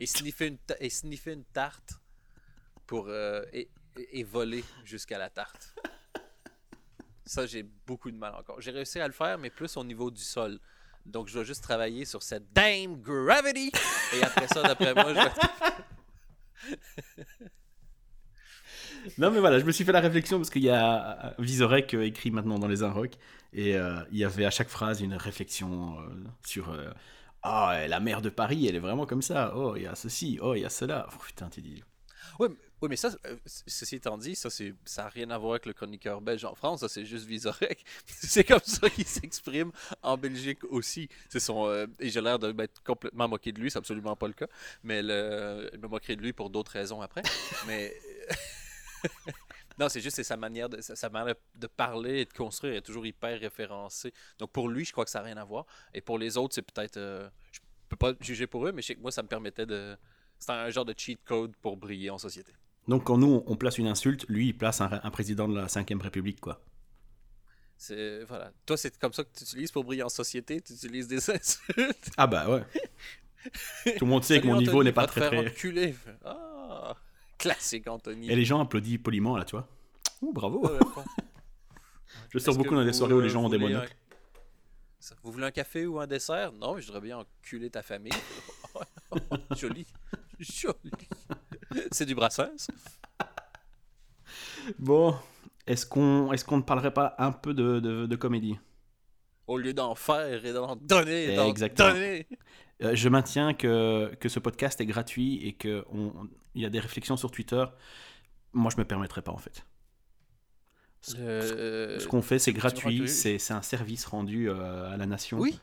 Et 0.00 0.06
sniffer, 0.06 0.46
une 0.48 0.58
et 0.80 0.90
sniffer 0.90 1.32
une 1.32 1.44
tarte 1.44 1.94
pour 2.86 3.08
euh, 3.08 3.44
et, 3.52 3.68
et, 4.12 4.22
voler 4.24 4.64
jusqu'à 4.84 5.18
la 5.18 5.30
tarte. 5.30 5.74
Ça, 7.24 7.46
j'ai 7.46 7.62
beaucoup 7.62 8.10
de 8.10 8.16
mal 8.16 8.34
encore. 8.34 8.60
J'ai 8.60 8.70
réussi 8.70 9.00
à 9.00 9.06
le 9.06 9.12
faire, 9.12 9.38
mais 9.38 9.50
plus 9.50 9.76
au 9.76 9.84
niveau 9.84 10.10
du 10.10 10.22
sol. 10.22 10.58
Donc, 11.04 11.28
je 11.28 11.34
dois 11.34 11.44
juste 11.44 11.62
travailler 11.62 12.04
sur 12.04 12.22
cette 12.22 12.52
damn 12.52 13.00
gravity. 13.00 13.70
Et 14.14 14.22
après 14.22 14.46
ça, 14.48 14.62
d'après 14.62 14.94
moi, 14.94 15.14
je 15.14 15.20
vais. 15.20 16.76
non, 19.18 19.30
mais 19.30 19.40
voilà, 19.40 19.58
je 19.58 19.64
me 19.64 19.72
suis 19.72 19.84
fait 19.84 19.92
la 19.92 20.00
réflexion 20.00 20.38
parce 20.38 20.50
qu'il 20.50 20.62
y 20.62 20.70
a 20.70 21.34
Visorek 21.38 21.94
euh, 21.94 22.02
écrit 22.02 22.30
maintenant 22.30 22.58
dans 22.58 22.68
les 22.68 22.82
Inrocks. 22.82 23.18
Et 23.52 23.76
euh, 23.76 24.00
il 24.12 24.18
y 24.18 24.24
avait 24.24 24.44
à 24.44 24.50
chaque 24.50 24.68
phrase 24.68 25.00
une 25.00 25.14
réflexion 25.14 25.98
euh, 26.00 26.04
sur. 26.44 26.76
Ah, 27.42 27.86
la 27.88 28.00
mère 28.00 28.20
de 28.20 28.30
Paris, 28.30 28.66
elle 28.66 28.74
est 28.74 28.80
vraiment 28.80 29.06
comme 29.06 29.22
ça. 29.22 29.52
Oh, 29.56 29.74
il 29.76 29.82
y 29.82 29.86
a 29.86 29.94
ceci. 29.94 30.38
Oh, 30.42 30.54
il 30.54 30.62
y 30.62 30.64
a 30.64 30.70
cela. 30.70 31.08
Oh, 31.12 31.22
putain, 31.24 31.48
t'es 31.48 31.60
dit. 31.60 31.82
Ouais, 32.38 32.48
oui, 32.80 32.88
mais 32.90 32.96
ça, 32.96 33.10
euh, 33.26 33.36
ceci 33.44 33.96
étant 33.96 34.16
dit, 34.18 34.36
ça, 34.36 34.48
n'a 34.98 35.08
rien 35.08 35.30
à 35.30 35.38
voir 35.38 35.52
avec 35.52 35.66
le 35.66 35.72
chroniqueur 35.72 36.20
belge 36.20 36.44
en 36.44 36.54
France, 36.54 36.86
c'est 36.86 37.04
juste 37.04 37.26
Visorek. 37.26 37.84
c'est 38.06 38.44
comme 38.44 38.60
ça 38.62 38.88
qu'il 38.88 39.06
s'exprime 39.06 39.72
en 40.02 40.16
Belgique 40.16 40.62
aussi. 40.70 41.08
C'est 41.28 41.40
son, 41.40 41.66
euh, 41.66 41.86
et 41.98 42.08
j'ai 42.10 42.20
l'air 42.20 42.38
de 42.38 42.52
m'être 42.52 42.82
complètement 42.84 43.28
moqué 43.28 43.50
de 43.50 43.60
lui, 43.60 43.70
c'est 43.70 43.78
absolument 43.78 44.14
pas 44.14 44.28
le 44.28 44.34
cas, 44.34 44.46
mais 44.84 45.02
le, 45.02 45.70
me 45.76 45.88
moquerai 45.88 46.14
de 46.16 46.22
lui 46.22 46.32
pour 46.32 46.50
d'autres 46.50 46.72
raisons 46.72 47.00
après. 47.00 47.22
mais 47.66 47.92
non, 49.78 49.88
c'est 49.88 50.00
juste 50.00 50.22
sa 50.22 50.36
manière 50.36 50.68
de 50.68 50.80
sa 50.80 51.08
manière 51.08 51.34
de 51.54 51.66
parler 51.66 52.20
et 52.20 52.24
de 52.24 52.32
construire 52.32 52.74
est 52.74 52.82
toujours 52.82 53.06
hyper 53.06 53.38
référencée. 53.38 54.12
Donc 54.38 54.52
pour 54.52 54.68
lui, 54.68 54.84
je 54.84 54.92
crois 54.92 55.04
que 55.04 55.10
ça 55.10 55.20
n'a 55.20 55.26
rien 55.26 55.36
à 55.36 55.44
voir. 55.44 55.66
Et 55.94 56.00
pour 56.00 56.18
les 56.18 56.36
autres, 56.36 56.54
c'est 56.54 56.62
peut-être, 56.62 56.96
euh, 56.96 57.28
je 57.52 57.60
peux 57.88 57.96
pas 57.96 58.12
juger 58.20 58.46
pour 58.46 58.66
eux, 58.66 58.72
mais 58.72 58.82
je 58.82 58.88
sais 58.88 58.94
que 58.94 59.00
moi, 59.00 59.12
ça 59.12 59.22
me 59.22 59.28
permettait 59.28 59.66
de 59.66 59.96
C'est 60.38 60.52
un 60.52 60.70
genre 60.70 60.84
de 60.84 60.94
cheat 60.96 61.20
code 61.24 61.56
pour 61.56 61.76
briller 61.76 62.10
en 62.10 62.18
société. 62.18 62.52
Donc 62.86 63.04
quand 63.04 63.18
nous, 63.18 63.42
on 63.46 63.56
place 63.56 63.78
une 63.78 63.86
insulte, 63.86 64.24
lui, 64.28 64.48
il 64.48 64.56
place 64.56 64.80
un, 64.80 65.00
un 65.02 65.10
président 65.10 65.46
de 65.48 65.56
la 65.56 65.66
5ème 65.66 66.00
République, 66.00 66.40
quoi. 66.40 66.60
C'est 67.78 68.24
voilà. 68.24 68.52
Toi, 68.66 68.76
c'est 68.76 68.98
comme 68.98 69.12
ça 69.12 69.22
que 69.22 69.30
tu 69.36 69.44
utilises 69.44 69.70
pour 69.70 69.84
briller 69.84 70.02
en 70.02 70.08
société? 70.08 70.60
Tu 70.60 70.72
utilises 70.72 71.06
des 71.06 71.30
insultes? 71.30 72.10
Ah 72.16 72.26
bah 72.26 72.50
ouais. 72.50 72.62
Tout 73.96 74.04
le 74.04 74.10
monde 74.10 74.24
sait 74.24 74.40
que 74.40 74.46
mon 74.46 74.56
niveau 74.56 74.82
n'est 74.82 74.92
pas 74.92 75.06
très 75.06 75.20
très... 75.28 75.54
Ah, 76.24 76.96
classique 77.38 77.86
Anthony. 77.88 78.30
Et 78.30 78.36
les 78.36 78.44
gens 78.44 78.60
applaudissent 78.60 78.98
poliment, 78.98 79.36
là, 79.36 79.44
tu 79.44 79.52
vois. 79.52 79.68
Ouh, 80.22 80.32
bravo. 80.32 80.66
Ouais. 80.66 80.78
Je 82.30 82.38
sors 82.38 82.56
beaucoup 82.56 82.74
dans 82.74 82.84
des 82.84 82.92
soirées 82.92 83.14
où 83.14 83.18
euh, 83.20 83.22
les 83.22 83.28
gens 83.28 83.44
ont 83.44 83.48
des 83.48 83.58
monocles. 83.58 83.92
un- 85.10 85.14
Vous 85.22 85.32
voulez 85.32 85.46
un 85.46 85.50
café 85.50 85.86
ou 85.86 85.98
un 86.00 86.06
dessert? 86.06 86.52
Non, 86.52 86.74
mais 86.74 86.80
je 86.82 86.86
voudrais 86.86 87.00
bien 87.02 87.18
enculer 87.18 87.70
ta 87.70 87.82
famille. 87.82 88.12
Joli. 89.56 89.86
Joli. 90.38 90.90
C'est 91.92 92.04
du 92.06 92.14
brassens. 92.14 92.68
Bon, 94.78 95.14
est-ce 95.66 95.86
qu'on 95.86 96.32
est 96.32 96.44
qu'on 96.44 96.58
ne 96.58 96.62
parlerait 96.62 96.92
pas 96.92 97.14
un 97.18 97.32
peu 97.32 97.54
de, 97.54 97.80
de, 97.80 98.06
de 98.06 98.16
comédie? 98.16 98.58
Au 99.46 99.56
lieu 99.56 99.72
d'en 99.72 99.94
faire 99.94 100.44
et 100.44 100.52
d'en 100.52 100.76
donner, 100.76 101.34
d'en 101.36 101.46
Exactement. 101.48 101.92
donner. 101.92 102.26
Euh, 102.82 102.94
Je 102.94 103.08
maintiens 103.08 103.54
que, 103.54 104.14
que 104.20 104.28
ce 104.28 104.38
podcast 104.38 104.80
est 104.80 104.86
gratuit 104.86 105.44
et 105.46 105.54
qu'il 105.54 105.82
y 106.54 106.64
a 106.64 106.70
des 106.70 106.80
réflexions 106.80 107.16
sur 107.16 107.30
Twitter. 107.30 107.64
Moi, 108.52 108.70
je 108.74 108.76
me 108.80 108.84
permettrai 108.84 109.22
pas, 109.22 109.32
en 109.32 109.38
fait. 109.38 109.64
Ce, 111.00 111.16
Euh, 111.16 111.98
ce 111.98 112.06
qu'on 112.08 112.22
fait, 112.22 112.38
c'est 112.38 112.52
gratuit, 112.52 113.08
c'est 113.08 113.50
un 113.52 113.62
service 113.62 114.04
rendu 114.06 114.48
euh, 114.50 114.90
à 114.92 114.96
la 114.96 115.06
nation. 115.06 115.38
Oui. 115.38 115.58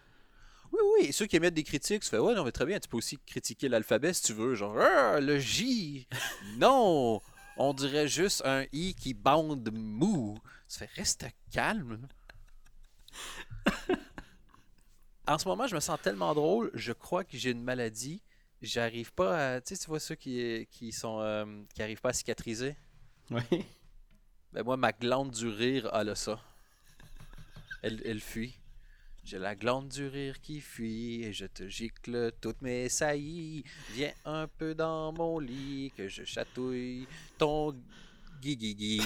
Oui, 0.72 0.80
oui. 1.00 1.06
Et 1.08 1.12
ceux 1.12 1.26
qui 1.26 1.36
émettent 1.38 1.54
des 1.54 1.64
critiques, 1.64 2.04
tu 2.04 2.10
fais 2.10 2.18
Ouais, 2.18 2.36
non, 2.36 2.44
mais 2.44 2.52
très 2.52 2.66
bien. 2.66 2.80
Tu 2.80 2.90
peux 2.90 2.98
aussi 2.98 3.18
critiquer 3.26 3.70
l'alphabet 3.70 4.14
si 4.14 4.24
tu 4.24 4.34
veux. 4.34 4.56
Genre, 4.56 4.78
Ah, 4.78 5.20
le 5.22 5.40
J. 5.40 6.08
non. 6.58 7.22
On 7.58 7.74
dirait 7.74 8.08
juste 8.10 8.42
un 8.46 8.66
I 8.74 8.94
qui 8.96 9.14
bande 9.14 9.70
mou. 9.74 10.38
Tu 10.70 10.80
fais 10.80 10.90
Reste 10.96 11.26
calme. 11.52 12.08
en 15.28 15.38
ce 15.38 15.48
moment, 15.48 15.68
je 15.68 15.76
me 15.76 15.80
sens 15.80 16.00
tellement 16.02 16.34
drôle. 16.34 16.72
Je 16.74 16.94
crois 16.94 17.24
que 17.24 17.38
j'ai 17.38 17.52
une 17.52 17.64
maladie. 17.64 18.22
J'arrive 18.62 19.14
pas 19.14 19.56
à. 19.56 19.62
Tu 19.62 19.76
sais, 19.76 19.82
tu 19.82 19.88
vois 19.88 20.00
ceux 20.00 20.16
qui, 20.16 20.68
qui 20.72 20.92
sont. 20.92 21.20
euh, 21.20 21.46
qui 21.74 21.82
arrivent 21.84 22.02
pas 22.02 22.10
à 22.10 22.14
cicatriser? 22.14 22.76
Ouais. 23.30 23.66
Ben 24.54 24.64
moi, 24.64 24.78
ma 24.78 24.92
glande 24.92 25.32
du 25.32 25.48
rire, 25.48 25.90
elle 25.94 26.10
a 26.10 26.16
ça. 26.16 26.40
Elle, 27.82 28.02
elle 28.06 28.22
fuit. 28.22 28.56
J'ai 29.24 29.40
la 29.40 29.56
glande 29.56 29.90
du 29.90 30.08
rire 30.08 30.40
qui 30.40 30.62
fuit 30.62 31.24
et 31.24 31.34
je 31.34 31.48
te 31.48 31.68
gicle 31.68 32.32
toutes 32.40 32.62
mes 32.62 32.88
saillies. 32.90 33.64
Viens 33.94 34.14
un 34.24 34.48
peu 34.48 34.76
dans 34.76 35.12
mon 35.12 35.40
lit 35.40 35.92
que 35.98 36.08
je 36.08 36.24
chatouille 36.24 37.08
ton 37.38 37.76
guigui. 38.42 39.02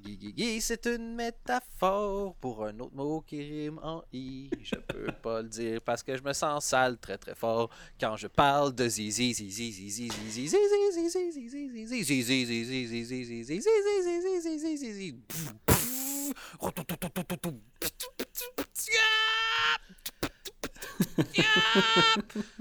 Guigui, 0.00 0.60
c'est 0.60 0.86
une 0.86 1.14
métaphore 1.14 2.34
pour 2.36 2.64
un 2.64 2.78
autre 2.78 2.94
mot 2.94 3.20
qui 3.20 3.42
rime 3.42 3.80
en 3.82 4.02
i. 4.12 4.48
Je 4.62 4.76
peux 4.76 5.12
pas 5.22 5.42
le 5.42 5.48
dire 5.48 5.80
parce 5.82 6.02
que 6.02 6.16
je 6.16 6.22
me 6.22 6.32
sens 6.32 6.64
sale 6.64 6.98
très 6.98 7.18
très 7.18 7.34
fort 7.34 7.70
quand 8.00 8.16
je 8.16 8.28
parle 8.28 8.74
de 8.74 8.88
zizi 8.88 9.34
zizi 9.34 9.72
zizi 9.72 10.08
zizi 10.10 10.48
zizi 10.48 10.48
zizi 10.48 11.30
zizi 11.30 11.48
zizi 11.48 11.68
zizi 11.68 12.04
zizi 12.04 13.04
zizi 13.04 13.44
zizi 13.44 13.44
zizi 13.44 13.62
zizi 14.02 14.20
zizi 14.40 14.58
zizi 14.58 14.92
zizi 14.94 15.16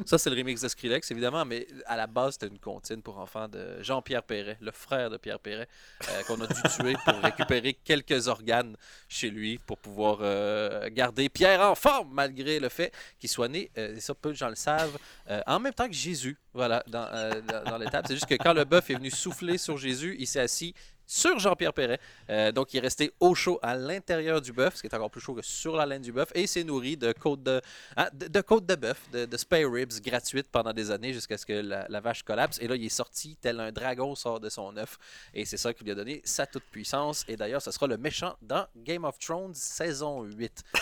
Ça, 0.05 0.17
c'est 0.17 0.29
le 0.29 0.35
remix 0.35 0.61
de 0.61 0.67
Skrillex, 0.67 1.09
évidemment, 1.11 1.45
mais 1.45 1.67
à 1.85 1.97
la 1.97 2.07
base, 2.07 2.33
c'était 2.33 2.47
une 2.47 2.59
comptine 2.59 3.01
pour 3.01 3.17
enfants 3.19 3.47
de 3.47 3.81
Jean-Pierre 3.81 4.23
Perret, 4.23 4.57
le 4.61 4.71
frère 4.71 5.09
de 5.09 5.17
Pierre 5.17 5.39
Perret, 5.39 5.67
euh, 6.09 6.23
qu'on 6.23 6.39
a 6.41 6.47
dû 6.47 6.61
tuer 6.75 6.95
pour 7.05 7.15
récupérer 7.21 7.73
quelques 7.73 8.27
organes 8.27 8.75
chez 9.07 9.29
lui 9.29 9.57
pour 9.59 9.77
pouvoir 9.77 10.19
euh, 10.21 10.89
garder 10.91 11.29
Pierre 11.29 11.61
en 11.61 11.75
forme, 11.75 12.09
malgré 12.11 12.59
le 12.59 12.69
fait 12.69 12.93
qu'il 13.19 13.29
soit 13.29 13.47
né, 13.47 13.71
euh, 13.77 13.95
et 13.95 13.99
ça, 13.99 14.13
peu 14.13 14.29
de 14.29 14.35
gens 14.35 14.49
le 14.49 14.55
savent, 14.55 14.97
en 15.45 15.59
même 15.59 15.73
temps 15.73 15.87
que 15.87 15.93
Jésus, 15.93 16.37
voilà, 16.53 16.83
dans, 16.87 17.07
dans, 17.47 17.63
dans 17.63 17.77
l'étape. 17.77 18.05
C'est 18.07 18.15
juste 18.15 18.27
que 18.27 18.35
quand 18.35 18.53
le 18.53 18.63
bœuf 18.63 18.89
est 18.89 18.95
venu 18.95 19.11
souffler 19.11 19.57
sur 19.57 19.77
Jésus, 19.77 20.15
il 20.19 20.27
s'est 20.27 20.39
assis 20.39 20.73
sur 21.07 21.39
Jean-Pierre 21.39 21.73
Perret. 21.73 21.99
Euh, 22.29 22.51
donc, 22.51 22.73
il 22.73 22.77
est 22.77 22.81
resté 22.81 23.11
au 23.19 23.33
chaud 23.33 23.57
à 23.63 23.75
l'intérieur 23.75 24.41
du 24.41 24.51
bœuf, 24.51 24.75
ce 24.75 24.81
qui 24.81 24.87
est 24.87 24.93
encore 24.93 25.09
plus 25.09 25.21
chaud 25.21 25.33
que 25.33 25.41
sur 25.41 25.75
la 25.75 25.85
laine 25.85 26.01
du 26.01 26.11
bœuf, 26.11 26.29
et 26.35 26.45
s'est 26.45 26.65
nourri 26.65 26.97
de 26.97 27.13
côtes 27.13 27.41
de, 27.41 27.61
hein, 27.95 28.09
de, 28.13 28.27
de 28.27 28.43
de 28.59 28.75
bœuf, 28.75 29.01
de, 29.11 29.25
de 29.25 29.37
spare 29.37 29.71
ribs 29.71 29.93
gratuites 30.01 30.49
pendant 30.51 30.73
des 30.73 30.91
années 30.91 31.13
jusqu'à 31.13 31.37
ce 31.37 31.45
que 31.45 31.53
la, 31.53 31.99
vache 32.01 32.23
collapse. 32.23 32.59
Et 32.61 32.67
là, 32.67 32.75
il 32.75 32.85
est 32.85 32.89
sorti 32.89 33.37
tel 33.37 33.59
un 33.59 33.71
dragon 33.71 34.13
sort 34.15 34.39
de 34.39 34.49
son 34.49 34.75
œuf. 34.77 34.97
Et 35.33 35.45
c'est 35.45 35.57
ça 35.57 35.73
qui 35.73 35.83
lui 35.83 35.91
a 35.91 35.95
donné 35.95 36.21
sa 36.25 36.45
toute-puissance. 36.45 37.23
Et 37.27 37.37
d'ailleurs, 37.37 37.61
ce 37.61 37.71
sera 37.71 37.87
le 37.87 37.97
méchant 37.97 38.35
dans 38.41 38.67
Game 38.75 39.05
of 39.05 39.17
Thrones 39.17 39.53
saison 39.55 40.23
8. 40.23 40.63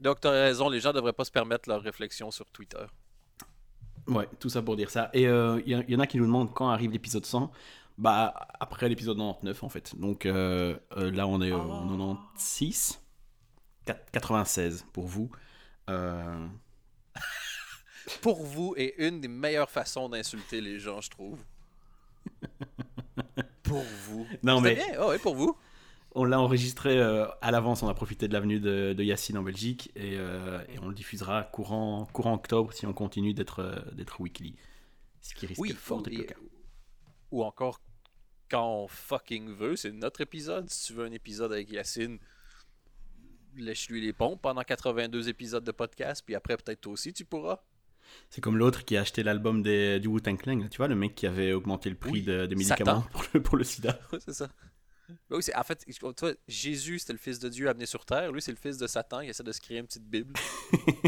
Donc, 0.00 0.20
tu 0.20 0.28
as 0.28 0.30
raison, 0.30 0.68
les 0.68 0.78
gens 0.80 0.90
ne 0.90 0.94
devraient 0.94 1.12
pas 1.12 1.24
se 1.24 1.30
permettre 1.30 1.68
leurs 1.68 1.82
réflexions 1.82 2.30
sur 2.30 2.48
Twitter. 2.50 2.84
Ouais, 4.08 4.28
tout 4.38 4.48
ça 4.48 4.62
pour 4.62 4.76
dire 4.76 4.90
ça. 4.90 5.10
Et 5.12 5.26
euh, 5.26 5.60
il 5.66 5.76
y, 5.88 5.92
y 5.92 5.96
en 5.96 6.00
a 6.00 6.06
qui 6.06 6.18
nous 6.18 6.26
demandent 6.26 6.52
quand 6.54 6.68
arrive 6.68 6.90
l'épisode 6.92 7.26
100. 7.26 7.50
Bah, 7.98 8.34
après 8.60 8.88
l'épisode 8.88 9.16
99, 9.16 9.62
en 9.64 9.68
fait. 9.68 9.98
Donc 9.98 10.26
euh, 10.26 10.76
euh, 10.96 11.10
là, 11.10 11.26
on 11.26 11.40
est 11.40 11.52
au 11.52 11.60
Oh. 11.60 11.88
96. 11.88 13.00
Quat- 13.86 13.98
96 14.12 14.84
pour 14.92 15.06
vous. 15.06 15.30
Euh, 15.90 16.46
Pour 18.22 18.44
vous, 18.44 18.74
est 18.76 18.94
une 18.98 19.20
des 19.20 19.26
meilleures 19.28 19.70
façons 19.70 20.08
d'insulter 20.08 20.60
les 20.60 20.78
gens, 20.78 21.00
je 21.00 21.10
trouve. 21.10 21.40
pour 23.64 23.82
vous. 24.04 24.26
Non, 24.44 24.60
mais 24.60 24.76
bien, 24.76 24.84
oh, 25.00 25.08
oui, 25.10 25.18
pour 25.18 25.34
vous. 25.34 25.56
On 26.16 26.24
l'a 26.24 26.40
enregistré 26.40 26.98
euh, 26.98 27.26
à 27.42 27.50
l'avance. 27.50 27.82
On 27.82 27.88
a 27.88 27.94
profité 27.94 28.26
de 28.26 28.32
l'avenue 28.32 28.58
de, 28.58 28.92
de 28.92 29.02
Yacine 29.04 29.38
en 29.38 29.42
Belgique. 29.42 29.92
Et, 29.94 30.16
euh, 30.16 30.60
et 30.68 30.78
on 30.80 30.88
le 30.88 30.94
diffusera 30.94 31.44
courant, 31.44 32.06
courant 32.12 32.34
octobre 32.34 32.72
si 32.72 32.86
on 32.86 32.92
continue 32.92 33.34
d'être 33.34 33.60
euh, 33.60 33.76
d'être 33.92 34.20
weekly. 34.20 34.56
Ce 35.20 35.34
qui 35.34 35.46
risque 35.46 35.60
Oui, 35.60 35.70
fort 35.72 36.02
d'être 36.02 36.14
le 36.14 36.22
et- 36.24 36.26
cas. 36.26 36.34
ou 37.30 37.44
encore 37.44 37.80
quand 38.50 38.66
on 38.84 38.88
fucking 38.88 39.48
veut, 39.50 39.76
c'est 39.76 39.92
notre 39.92 40.20
épisode. 40.20 40.68
Si 40.70 40.86
tu 40.88 40.92
veux 40.94 41.04
un 41.04 41.12
épisode 41.12 41.52
avec 41.52 41.70
Yacine, 41.70 42.18
lèche-lui 43.56 44.00
les 44.00 44.12
pompes 44.12 44.40
pendant 44.42 44.62
82 44.62 45.28
épisodes 45.28 45.64
de 45.64 45.72
podcast, 45.72 46.22
puis 46.24 46.34
après 46.34 46.56
peut-être 46.56 46.80
toi 46.80 46.92
aussi 46.92 47.12
tu 47.12 47.24
pourras. 47.24 47.60
C'est 48.30 48.40
comme 48.40 48.56
l'autre 48.56 48.84
qui 48.84 48.96
a 48.96 49.00
acheté 49.00 49.22
l'album 49.24 49.62
du 49.64 50.06
Wu-Tang 50.06 50.36
Clan. 50.38 50.68
Tu 50.70 50.76
vois, 50.76 50.86
le 50.86 50.94
mec 50.94 51.14
qui 51.16 51.26
avait 51.26 51.52
augmenté 51.52 51.90
le 51.90 51.96
prix 51.96 52.12
Oui, 52.12 52.22
de- 52.22 52.46
des 52.46 52.54
médicaments 52.54 53.02
pour 53.10 53.24
le, 53.34 53.42
pour 53.42 53.56
le 53.56 53.64
sida. 53.64 53.98
C'est 54.20 54.32
ça. 54.32 54.48
Ben 55.08 55.36
oui, 55.36 55.42
c'est, 55.42 55.54
en 55.54 55.62
fait, 55.62 55.84
tu 55.84 56.00
vois, 56.00 56.12
Jésus, 56.48 56.98
c'était 56.98 57.12
le 57.12 57.18
fils 57.18 57.38
de 57.38 57.48
Dieu 57.48 57.68
amené 57.68 57.86
sur 57.86 58.04
terre. 58.04 58.32
Lui, 58.32 58.42
c'est 58.42 58.50
le 58.52 58.56
fils 58.56 58.78
de 58.78 58.86
Satan. 58.86 59.20
Il 59.20 59.30
essaie 59.30 59.42
de 59.42 59.52
se 59.52 59.60
créer 59.60 59.78
une 59.78 59.86
petite 59.86 60.08
Bible. 60.08 60.34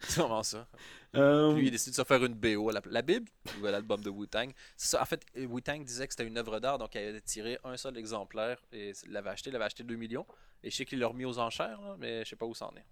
c'est 0.00 0.20
vraiment 0.20 0.42
ça. 0.42 0.66
Euh, 1.14 1.54
Lui, 1.54 1.66
il 1.68 1.70
décide 1.70 1.92
de 1.92 1.96
se 1.96 2.04
faire 2.04 2.22
une 2.24 2.34
BO 2.34 2.70
la, 2.70 2.82
la 2.90 3.02
Bible 3.02 3.30
ou 3.60 3.64
l'album 3.64 4.02
de 4.02 4.10
Wu-Tang. 4.10 4.52
Ça, 4.76 5.00
en 5.00 5.04
fait, 5.06 5.24
Wu-Tang 5.34 5.82
disait 5.84 6.06
que 6.06 6.12
c'était 6.12 6.26
une 6.26 6.36
œuvre 6.36 6.60
d'art, 6.60 6.78
donc 6.78 6.94
il 6.94 6.98
avait 6.98 7.20
tiré 7.20 7.58
un 7.64 7.76
seul 7.76 7.96
exemplaire 7.96 8.62
et 8.72 8.92
il 9.04 9.12
l'avait 9.12 9.30
acheté. 9.30 9.50
Il 9.50 9.54
l'avait 9.54 9.64
acheté 9.64 9.82
2 9.82 9.96
millions. 9.96 10.26
Et 10.62 10.70
je 10.70 10.76
sais 10.76 10.84
qu'il 10.84 10.98
l'a 10.98 11.06
remis 11.06 11.24
aux 11.24 11.38
enchères, 11.38 11.80
là, 11.80 11.96
mais 11.98 12.24
je 12.24 12.30
sais 12.30 12.36
pas 12.36 12.46
où 12.46 12.54
ça 12.54 12.66
en 12.66 12.76
est. 12.76 12.84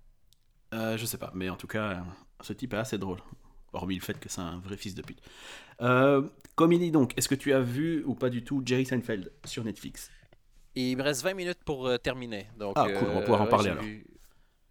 Euh, 0.75 0.97
je 0.97 1.05
sais 1.07 1.19
pas, 1.19 1.31
mais 1.35 1.51
en 1.51 1.57
tout 1.57 1.67
cas, 1.67 2.05
ce 2.41 2.53
type 2.53 2.73
est 2.75 2.79
assez 2.79 2.99
drôle. 2.99 3.21
Hormis 3.75 3.97
le 3.97 4.01
fait 4.01 4.19
que 4.19 4.29
c'est 4.29 4.41
un 4.41 4.59
vrai 4.59 4.77
fils 4.77 4.95
de 4.95 5.03
pute. 5.03 5.21
Euh, 5.81 6.29
comédie 6.55 6.91
donc, 6.91 7.13
est-ce 7.19 7.29
que 7.29 7.35
tu 7.35 7.53
as 7.53 7.61
vu 7.61 8.03
ou 8.05 8.15
pas 8.15 8.31
du 8.31 8.45
tout 8.45 8.63
Jerry 8.65 8.87
Seinfeld 8.87 9.33
sur 9.45 9.65
Netflix? 9.65 10.11
Et 10.77 10.91
il 10.93 10.97
me 10.97 11.03
reste 11.03 11.23
20 11.23 11.35
minutes 11.35 11.63
pour 11.65 11.87
euh, 11.87 11.99
terminer. 11.99 12.47
Donc, 12.59 12.75
Ah, 12.77 12.87
cool, 12.89 13.09
on 13.09 13.15
va 13.15 13.21
pouvoir 13.21 13.41
en 13.43 13.45
ouais, 13.45 13.51
parler 13.51 13.71
alors. 13.71 13.85
vu- 13.85 14.07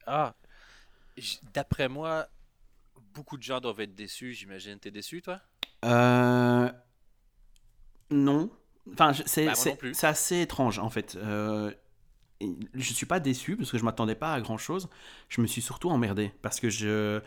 Ah, 0.05 0.33
d'après 1.53 1.87
moi, 1.87 2.27
beaucoup 3.13 3.37
de 3.37 3.43
gens 3.43 3.59
doivent 3.59 3.79
être 3.81 3.95
déçus, 3.95 4.33
j'imagine. 4.33 4.79
T'es 4.79 4.91
déçu, 4.91 5.21
toi? 5.21 5.39
Euh, 5.85 6.69
Non. 8.09 8.49
Enfin, 8.91 9.13
c'est 9.25 9.45
Bah, 9.45 9.55
c'est- 9.55 10.03
assez 10.05 10.41
étrange 10.41 10.77
en 10.79 10.89
fait. 10.89 11.15
Euh, 11.15 11.71
je 12.73 12.93
suis 12.93 13.05
pas 13.05 13.19
déçu 13.21 13.55
parce 13.55 13.71
que 13.71 13.77
je 13.77 13.83
m'attendais 13.85 14.15
pas 14.15 14.33
à 14.33 14.41
grand 14.41 14.57
chose. 14.57 14.89
Je 15.29 15.39
me 15.41 15.47
suis 15.47 15.61
surtout 15.61 15.89
emmerdé 15.89 16.31
parce 16.41 16.59
que 16.59 16.69
je, 16.69 17.21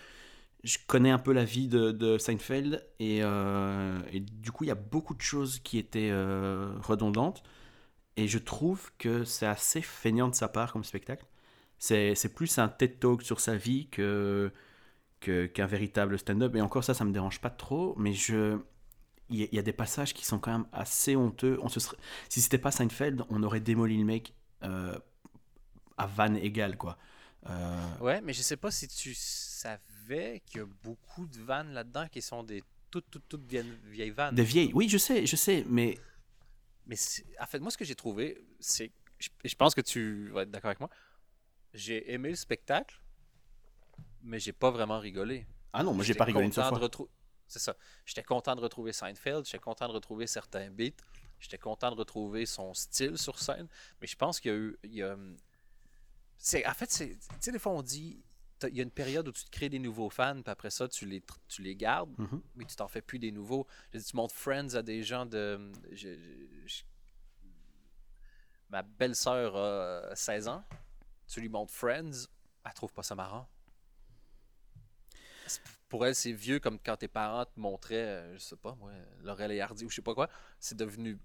je 0.67 0.79
connais 0.87 1.11
un 1.11 1.19
peu 1.19 1.33
la 1.33 1.45
vie 1.45 1.69
de, 1.69 2.19
Seinfeld 2.19 2.85
et, 2.99 3.21
euh, 3.23 4.01
et 4.13 4.21
du 4.21 4.51
coup 4.51 4.65
il 4.65 4.67
y 4.67 4.73
a 4.73 4.77
beaucoup 4.77 5.15
de 5.15 5.23
choses 5.23 5.61
qui 5.61 5.79
étaient 5.79 6.11
euh, 6.11 6.75
redondantes 6.81 7.45
et 8.17 8.27
je 8.27 8.39
trouve 8.39 8.91
que 8.99 9.25
c'est 9.25 9.47
assez 9.47 9.81
feignant 9.81 10.29
de 10.29 10.35
sa 10.35 10.49
part 10.49 10.73
comme 10.73 10.85
spectacle. 10.85 11.25
C'est 11.79 12.35
plus 12.35 12.59
un 12.59 12.69
TED 12.69 12.99
Talk 12.99 13.23
sur 13.23 13.41
sa 13.41 13.57
vie 13.57 13.89
que 13.91 14.53
qu'un 15.21 15.67
véritable 15.67 16.19
stand-up. 16.19 16.55
Et 16.55 16.61
encore 16.61 16.85
ça, 16.85 16.95
ça 16.95 17.05
me 17.05 17.13
dérange 17.13 17.41
pas 17.41 17.51
trop, 17.51 17.95
mais 17.99 18.13
je... 18.13 18.59
Il 19.29 19.49
y, 19.53 19.59
a- 19.59 19.63
des 19.63 19.73
passages 19.73 20.15
qui 20.15 20.25
sont 20.25 20.39
quand 20.39 20.53
même 20.53 20.67
assez 20.73 21.17
honteux. 21.17 21.59
On 21.61 21.69
se 21.69 21.81
serait... 21.81 21.97
Si 22.29 22.41
c'était 22.41 22.59
pas 22.59 22.71
Seinfeld, 22.71 23.25
on 23.29 23.43
aurait 23.43 23.61
démoli 23.61 23.99
le 23.99 24.05
mec 24.05 24.35
euh, 24.63 24.97
à 25.99 26.07
vanne 26.07 26.37
égale, 26.37 26.77
quoi. 26.77 26.97
Ouais, 28.01 28.21
mais 28.21 28.33
je 28.33 28.43
sais 28.43 28.57
pas 28.57 28.71
si 28.71 28.87
tu 28.89 29.15
savais 29.15 29.81
qu'il 30.47 30.61
y 30.61 30.65
a 30.65 30.67
beaucoup 30.83 31.27
de 31.27 31.39
vannes 31.39 31.73
là-dedans 31.73 32.07
qui 32.09 32.23
sont 32.23 32.43
des 32.43 32.63
toutes, 32.91 33.11
toutes, 33.11 33.29
toutes 33.29 33.45
vieilles, 33.47 33.73
vieilles 33.85 34.11
vannes. 34.11 34.35
des 34.35 34.45
vieilles. 34.45 34.73
Oui, 34.75 34.89
je 34.89 34.99
sais, 34.99 35.27
je 35.27 35.37
sais, 35.37 35.65
mais 35.69 35.99
Mais 36.87 36.97
en 37.41 37.47
fait, 37.47 37.59
moi, 37.59 37.71
ce 37.71 37.77
que 37.77 37.85
j'ai 37.85 37.97
trouvé, 37.97 38.47
c'est. 38.61 38.93
Je, 39.19 39.29
je 39.45 39.55
pense 39.55 39.75
que 39.75 39.81
tu 39.81 40.29
vas 40.31 40.43
être 40.43 40.51
d'accord 40.51 40.69
avec 40.69 40.81
moi. 40.81 40.91
J'ai 41.75 42.13
aimé 42.13 42.31
le 42.31 42.37
spectacle, 42.37 43.01
mais 44.23 44.39
j'ai 44.39 44.53
pas 44.53 44.71
vraiment 44.71 44.99
rigolé. 44.99 45.47
ah 45.73 45.83
non, 45.83 45.93
moi 45.95 46.05
j'ai 46.05 46.15
pas 46.15 46.25
rigolé 46.25 46.47
une 46.47 46.53
seule 46.53 46.65
content 46.65 46.77
de 46.77 46.79
fois. 46.81 46.89
retrou- 46.89 47.09
C'est 47.49 47.59
ça. 47.59 47.77
J'étais 48.05 48.23
content 48.23 48.55
de 48.57 48.61
retrouver 48.61 48.93
Seinfeld, 48.93 49.45
j'étais 49.45 49.59
content 49.59 49.89
de 49.89 49.93
retrouver 49.93 50.27
certains 50.27 50.71
beats, 50.71 51.03
j'étais 51.41 51.59
content 51.59 51.91
de 51.91 51.97
retrouver 51.97 52.47
son 52.47 52.73
style 52.75 53.19
sur 53.19 53.39
scène, 53.39 53.69
mais 54.01 54.07
je 54.07 54.17
pense 54.17 54.39
qu'il 54.41 54.51
y 54.51 54.55
a 54.55 54.59
eu. 54.59 54.77
il 54.85 54.95
y 54.95 55.03
a, 55.03 55.17
en 55.17 56.75
fait, 56.75 56.91
c'est, 56.91 57.09
tu 57.19 57.27
sais, 57.41 57.53
des 57.53 57.59
fois 57.59 57.73
on 57.73 57.83
dit. 57.83 58.23
Il 58.65 58.77
y 58.77 58.81
a 58.81 58.83
une 58.83 58.91
période 58.91 59.29
où 59.29 59.33
tu 59.33 59.45
te 59.45 59.51
crées 59.51 59.69
des 59.69 59.79
nouveaux 59.79 60.09
fans, 60.11 60.41
puis 60.43 60.51
après 60.51 60.71
ça, 60.71 60.89
tu 60.89 61.05
les, 61.07 61.23
tu 61.49 61.61
les 61.63 61.77
gardes, 61.77 62.15
Mhm. 62.19 62.41
mais 62.55 62.65
tu 62.65 62.75
t'en 62.77 62.89
fais 62.89 63.03
plus 63.03 63.19
des 63.19 63.31
nouveaux. 63.31 63.67
Je 63.93 63.99
dis, 63.99 64.05
tu 64.05 64.17
montres 64.17 64.35
Friends 64.35 64.75
à 64.75 64.83
des 64.83 65.03
gens 65.03 65.27
de. 65.27 65.71
je- 65.93 66.17
je- 66.19 66.67
je- 66.67 66.83
ma 68.71 68.83
belle-sœur 68.83 69.57
a 69.57 70.17
16 70.17 70.49
ans. 70.49 70.65
Tu 71.29 71.41
lui 71.41 71.49
montres 71.49 71.73
Friends, 71.73 72.27
elle 72.65 72.73
trouve 72.75 72.93
pas 72.95 73.03
ça 73.03 73.15
marrant. 73.15 73.49
Pour 75.89 76.05
elle, 76.05 76.15
c'est 76.15 76.33
vieux 76.33 76.59
comme 76.59 76.79
quand 76.81 76.97
tes 76.97 77.09
parents 77.09 77.45
te 77.45 77.61
montraient, 77.61 77.95
euh, 77.95 78.35
je 78.35 78.39
sais 78.43 78.57
pas 78.57 78.75
moi, 78.75 78.91
Laurel 79.23 79.53
et 79.53 79.61
Hardy 79.61 79.85
ou 79.85 79.91
je 79.91 79.97
sais 79.97 80.03
pas 80.03 80.15
quoi. 80.15 80.29
C'est 80.59 80.77
devenu 80.77 81.19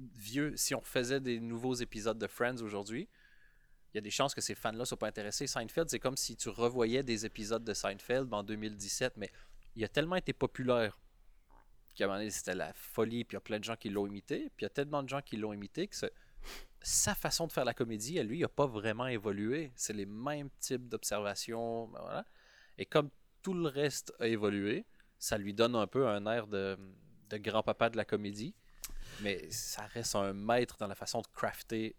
vieux. 0.00 0.56
Si 0.56 0.74
on 0.74 0.80
faisait 0.80 1.20
des 1.20 1.40
nouveaux 1.40 1.74
épisodes 1.74 2.18
de 2.18 2.26
Friends 2.26 2.62
aujourd'hui, 2.62 3.08
il 3.92 3.96
y 3.96 3.98
a 3.98 4.00
des 4.00 4.10
chances 4.10 4.34
que 4.34 4.40
ces 4.40 4.54
fans-là 4.54 4.84
soient 4.84 4.98
pas 4.98 5.08
intéressés. 5.08 5.46
Seinfeld, 5.46 5.88
c'est 5.88 5.98
comme 5.98 6.16
si 6.16 6.36
tu 6.36 6.48
revoyais 6.48 7.02
des 7.02 7.24
épisodes 7.24 7.64
de 7.64 7.72
Seinfeld 7.74 8.32
en 8.32 8.42
2017, 8.42 9.16
mais 9.16 9.30
il 9.76 9.84
a 9.84 9.88
tellement 9.88 10.16
été 10.16 10.32
populaire 10.32 10.98
qu'à 11.94 12.04
un 12.04 12.06
moment 12.08 12.18
donné, 12.18 12.30
c'était 12.30 12.54
la 12.54 12.72
folie, 12.74 13.24
puis 13.24 13.34
il 13.34 13.38
y 13.38 13.38
a 13.38 13.40
plein 13.40 13.58
de 13.58 13.64
gens 13.64 13.76
qui 13.76 13.90
l'ont 13.90 14.06
imité, 14.06 14.50
puis 14.56 14.64
il 14.64 14.64
y 14.64 14.66
a 14.66 14.70
tellement 14.70 15.02
de 15.02 15.08
gens 15.08 15.22
qui 15.22 15.36
l'ont 15.36 15.52
imité 15.52 15.88
que 15.88 15.96
sa 16.80 17.14
façon 17.14 17.46
de 17.46 17.52
faire 17.52 17.64
la 17.64 17.74
comédie, 17.74 18.18
à 18.18 18.22
lui, 18.22 18.40
n'a 18.40 18.48
pas 18.48 18.66
vraiment 18.66 19.08
évolué. 19.08 19.72
C'est 19.74 19.92
les 19.92 20.06
mêmes 20.06 20.50
types 20.60 20.88
d'observations, 20.88 21.88
ben 21.88 22.00
voilà. 22.00 22.24
Et 22.76 22.86
comme 22.86 23.10
tout 23.42 23.54
le 23.54 23.68
reste 23.68 24.12
a 24.20 24.28
évolué, 24.28 24.86
ça 25.18 25.38
lui 25.38 25.54
donne 25.54 25.74
un 25.74 25.86
peu 25.88 26.06
un 26.06 26.26
air 26.26 26.46
de 26.46 26.78
grand-papa 27.32 27.90
de 27.90 27.96
la 27.96 28.04
comédie, 28.04 28.54
mais 29.20 29.50
ça 29.50 29.86
reste 29.86 30.14
un 30.14 30.32
maître 30.32 30.76
dans 30.78 30.86
la 30.86 30.94
façon 30.94 31.20
de 31.20 31.26
crafter 31.34 31.96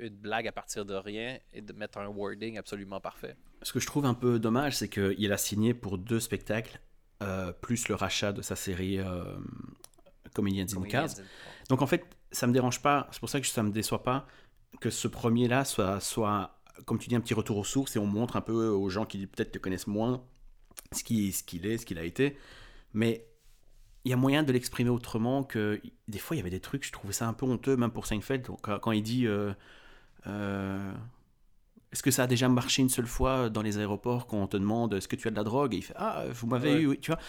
une 0.00 0.16
blague 0.16 0.48
à 0.48 0.52
partir 0.52 0.84
de 0.84 0.94
rien 0.94 1.38
et 1.52 1.60
de 1.60 1.72
mettre 1.72 1.98
un 1.98 2.08
wording 2.08 2.58
absolument 2.58 3.00
parfait. 3.00 3.36
Ce 3.62 3.72
que 3.72 3.80
je 3.80 3.86
trouve 3.86 4.06
un 4.06 4.14
peu 4.14 4.38
dommage, 4.38 4.76
c'est 4.76 4.88
qu'il 4.88 5.32
a 5.32 5.36
signé 5.36 5.74
pour 5.74 5.98
deux 5.98 6.20
spectacles, 6.20 6.80
euh, 7.22 7.52
plus 7.52 7.88
le 7.88 7.94
rachat 7.94 8.32
de 8.32 8.42
sa 8.42 8.56
série 8.56 8.98
euh, 8.98 9.36
Comedians 10.34 10.66
in 10.76 10.82
Cars. 10.82 11.10
Donc 11.68 11.82
en 11.82 11.86
fait, 11.86 12.04
ça 12.32 12.46
me 12.46 12.52
dérange 12.52 12.80
pas, 12.80 13.08
c'est 13.12 13.20
pour 13.20 13.28
ça 13.28 13.40
que 13.40 13.46
ça 13.46 13.62
me 13.62 13.70
déçoit 13.70 14.02
pas 14.02 14.26
que 14.80 14.90
ce 14.90 15.08
premier-là 15.08 15.64
soit, 15.64 16.00
soit, 16.00 16.60
comme 16.86 16.98
tu 16.98 17.08
dis, 17.08 17.16
un 17.16 17.20
petit 17.20 17.34
retour 17.34 17.56
aux 17.56 17.64
sources 17.64 17.96
et 17.96 17.98
on 17.98 18.06
montre 18.06 18.36
un 18.36 18.40
peu 18.40 18.68
aux 18.68 18.88
gens 18.88 19.04
qui 19.04 19.26
peut-être 19.26 19.52
te 19.52 19.58
connaissent 19.58 19.88
moins 19.88 20.24
ce 20.92 21.04
qu'il 21.04 21.32
ce 21.32 21.42
qu'il 21.42 21.66
est, 21.66 21.78
ce 21.78 21.86
qu'il 21.86 21.98
a 21.98 22.04
été. 22.04 22.36
Mais 22.94 23.26
il 24.04 24.10
y 24.10 24.14
a 24.14 24.16
moyen 24.16 24.42
de 24.42 24.52
l'exprimer 24.52 24.90
autrement 24.90 25.44
que 25.44 25.80
des 26.08 26.18
fois 26.18 26.36
il 26.36 26.38
y 26.38 26.40
avait 26.40 26.50
des 26.50 26.60
trucs, 26.60 26.84
je 26.84 26.92
trouvais 26.92 27.12
ça 27.12 27.28
un 27.28 27.32
peu 27.32 27.46
honteux, 27.46 27.76
même 27.76 27.90
pour 27.90 28.06
Seinfeld, 28.06 28.46
quand, 28.62 28.78
quand 28.78 28.92
il 28.92 29.02
dit 29.02 29.26
euh, 29.26 29.52
euh, 30.26 30.92
Est-ce 31.92 32.02
que 32.02 32.10
ça 32.10 32.24
a 32.24 32.26
déjà 32.26 32.48
marché 32.48 32.82
une 32.82 32.88
seule 32.88 33.06
fois 33.06 33.50
dans 33.50 33.62
les 33.62 33.78
aéroports 33.78 34.26
quand 34.26 34.36
on 34.38 34.46
te 34.46 34.56
demande 34.56 34.94
Est-ce 34.94 35.08
que 35.08 35.16
tu 35.16 35.26
as 35.28 35.30
de 35.30 35.36
la 35.36 35.44
drogue? 35.44 35.74
Et 35.74 35.78
il 35.78 35.82
fait 35.82 35.94
Ah, 35.96 36.24
vous 36.32 36.46
m'avez 36.46 36.74
Ouais. 36.74 36.80
eu, 36.82 36.86
oui. 36.88 36.98
tu 37.00 37.10
vois 37.10 37.20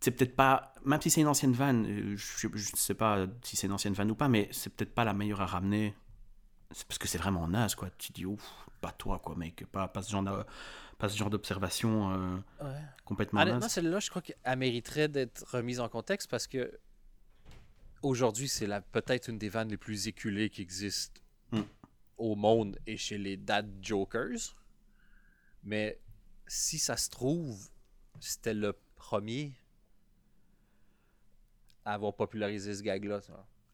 c'est 0.00 0.12
peut-être 0.12 0.36
pas, 0.36 0.72
même 0.84 1.00
si 1.00 1.10
c'est 1.10 1.20
une 1.22 1.26
ancienne 1.26 1.52
vanne, 1.52 1.84
euh, 1.86 2.16
je, 2.16 2.46
je 2.54 2.70
sais 2.76 2.94
pas 2.94 3.26
si 3.42 3.56
c'est 3.56 3.66
une 3.66 3.72
ancienne 3.72 3.94
vanne 3.94 4.12
ou 4.12 4.14
pas, 4.14 4.28
mais 4.28 4.48
c'est 4.52 4.70
peut-être 4.72 4.94
pas 4.94 5.04
la 5.04 5.12
meilleure 5.12 5.40
à 5.40 5.46
ramener. 5.46 5.92
C'est 6.70 6.86
parce 6.86 6.98
que 6.98 7.08
c'est 7.08 7.18
vraiment 7.18 7.48
naze, 7.48 7.74
quoi. 7.74 7.88
Tu 7.98 8.12
dis, 8.12 8.24
ouf, 8.24 8.40
pas 8.80 8.92
toi, 8.92 9.18
quoi, 9.18 9.34
mec, 9.34 9.66
pas, 9.72 9.88
pas 9.88 10.02
ce 10.02 10.12
genre 10.12 10.22
de- 10.22 10.44
pas 10.98 11.08
ce 11.08 11.16
genre 11.18 11.30
d'observation 11.30 12.12
euh, 12.62 12.78
complètement 13.04 13.40
Honnêtement, 13.40 13.58
naze. 13.60 13.72
celle-là, 13.72 13.98
je 13.98 14.08
crois 14.10 14.22
qu'elle 14.22 14.56
mériterait 14.58 15.08
d'être 15.08 15.44
remise 15.50 15.80
en 15.80 15.88
contexte 15.88 16.30
parce 16.30 16.46
que 16.46 16.78
aujourd'hui, 18.02 18.48
c'est 18.48 18.66
la- 18.66 18.80
peut-être 18.80 19.28
une 19.28 19.38
des 19.38 19.48
vannes 19.48 19.70
les 19.70 19.76
plus 19.76 20.06
éculées 20.06 20.50
qui 20.50 20.62
existent 20.62 21.20
Hmm. 21.50 21.62
Au 22.18 22.34
monde 22.36 22.78
et 22.86 22.96
chez 22.96 23.18
les 23.18 23.36
dad 23.36 23.68
jokers. 23.80 24.56
Mais 25.64 26.00
si 26.46 26.78
ça 26.78 26.96
se 26.96 27.08
trouve, 27.10 27.68
c'était 28.20 28.54
le 28.54 28.74
premier 28.96 29.52
à 31.84 31.94
avoir 31.94 32.14
popularisé 32.14 32.74
ce 32.74 32.82
gag-là. 32.82 33.20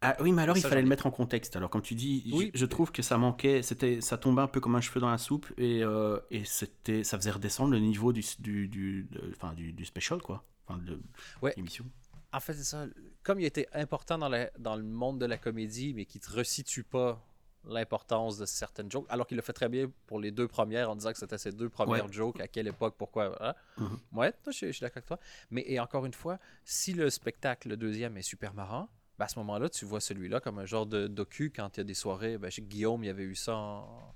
Ah 0.07 0.16
oui, 0.20 0.33
mais 0.33 0.42
alors 0.42 0.57
il 0.57 0.62
fallait 0.62 0.83
le 0.83 0.88
mettre 0.88 1.07
en 1.07 1.11
contexte. 1.11 1.57
Alors, 1.57 1.70
comme 1.70 1.80
tu 1.83 1.94
dis, 1.94 2.30
Oui. 2.35 2.50
je 2.54 2.66
trouve 2.66 2.92
que 2.92 3.00
ça 3.02 3.16
manquait, 3.16 3.62
c'était, 3.62 4.00
ça 4.02 4.18
tombait 4.18 4.42
un 4.42 4.46
peu 4.48 4.61
comme 4.61 4.76
un 4.76 4.80
cheveu 4.83 5.00
dans 5.00 5.11
la 5.11 5.18
soupe 5.18 5.46
et, 5.57 5.83
euh, 5.83 6.20
et 6.30 6.44
c'était, 6.44 7.04
ça 7.04 7.16
faisait 7.16 7.30
redescendre 7.30 7.72
le 7.72 7.78
niveau 7.78 8.12
du, 8.12 8.22
du, 8.38 8.68
du, 8.68 9.04
de- 9.04 9.54
du, 9.54 9.72
du 9.72 9.85
special, 9.85 10.20
quoi. 10.20 10.44
Enfin, 10.66 10.78
de 10.78 11.02
Ouais. 11.40 11.54
l'émission. 11.57 11.87
En 12.33 12.40
fait, 12.40 12.52
c'est 12.54 12.64
ça. 12.64 12.87
Comme 13.22 13.40
il 13.40 13.46
était 13.46 13.66
important 13.72 14.18
dans, 14.18 14.28
la- 14.28 14.50
dans 14.59 14.76
le 14.76 14.83
monde 14.83 15.18
de 15.20 15.26
la 15.26 15.38
comédie, 15.38 15.94
mais 15.94 16.04
qui 16.04 16.20
te 16.20 16.30
resitue 16.30 16.85
pas 16.85 17.24
l'importance 17.66 18.37
de 18.38 18.46
certaines 18.46 18.90
jokes, 18.90 19.07
alors 19.09 19.27
qu'il 19.27 19.37
le 19.37 19.42
fait 19.42 19.53
très 19.53 19.68
bien 19.68 19.90
pour 20.07 20.20
les 20.20 20.31
deux 20.31 20.48
premières 20.48 20.90
en 20.90 20.96
disant 20.96 21.12
que 21.12 21.18
c'était 21.18 21.38
ses 21.38 21.53
deux 21.53 21.68
premières 21.68 22.07
Ouais. 22.07 22.12
jokes, 22.12 22.40
à 22.40 22.48
quelle 22.48 22.66
époque, 22.68 22.94
pourquoi. 22.98 23.29
Voilà. 23.31 23.57
Mhm. 23.79 23.98
Ouais, 24.12 24.33
je, 24.46 24.53
suis- 24.53 24.66
je 24.68 24.72
suis 24.72 24.81
d'accord 24.83 24.96
avec 24.98 25.07
toi. 25.07 25.18
Mais 25.50 25.64
et 25.66 25.81
encore 25.81 26.05
une 26.07 26.12
fois, 26.14 26.38
si 26.64 26.92
le 26.92 27.09
spectacle, 27.11 27.68
le 27.68 27.77
deuxième, 27.77 28.16
est 28.16 28.22
super 28.22 28.55
marrant, 28.55 28.88
ben, 29.18 29.24
à 29.27 29.29
ce 29.29 29.38
moment-là, 29.38 29.68
tu 29.68 29.85
vois 29.85 30.00
celui-là 30.00 30.40
comme 30.40 30.59
un 30.59 30.66
genre 30.66 30.87
de 30.87 31.07
docu 31.07 31.50
quand 31.55 31.77
il 31.77 31.81
y 31.81 31.83
a 31.83 31.85
des 31.85 31.94
soirées. 31.94 32.37
Ben, 32.38 32.50
que 32.50 32.61
Guillaume, 32.61 33.03
il 33.05 33.07
y 33.07 33.11
avait 33.11 33.22
eu 33.24 33.35
ça 33.37 33.55
en, 33.57 34.14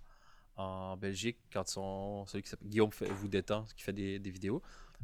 en 0.57 0.97
Belgique 0.97 1.39
quand 1.53 1.67
son, 1.69 2.27
celui 2.27 2.43
qui 2.43 2.51
s'appelle 2.51 2.69
Guillaume 2.69 2.91
fait- 2.93 3.07
vous 3.07 3.29
détend, 3.29 3.65
qui 3.77 3.83
fait 3.83 3.93
des, 3.93 4.19
des 4.19 4.31
vidéos. 4.31 4.61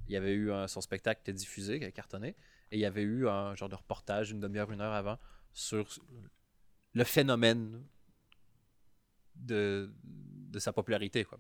Il 0.09 0.13
y 0.13 0.17
avait 0.17 0.33
eu 0.33 0.51
un- 0.53 0.67
son 0.67 0.81
spectacle 0.81 1.23
qui 1.23 1.31
était 1.31 1.39
diffusé, 1.39 1.79
qui 1.79 1.85
a 1.85 1.93
cartonné. 1.93 2.35
Et 2.73 2.77
il 2.77 2.81
y 2.81 2.85
avait 2.87 3.03
eu 3.03 3.29
un 3.29 3.55
genre 3.55 3.69
de 3.69 3.77
reportage 3.77 4.33
une 4.33 4.41
demi-heure, 4.41 4.73
une 4.73 4.81
heure 4.81 4.93
avant 4.93 5.17
sur 5.53 5.87
le 6.95 7.05
phénomène 7.05 7.85
de, 9.37 9.93
de 10.03 10.59
sa 10.59 10.73
popularité. 10.73 11.25
Quoi. 11.25 11.39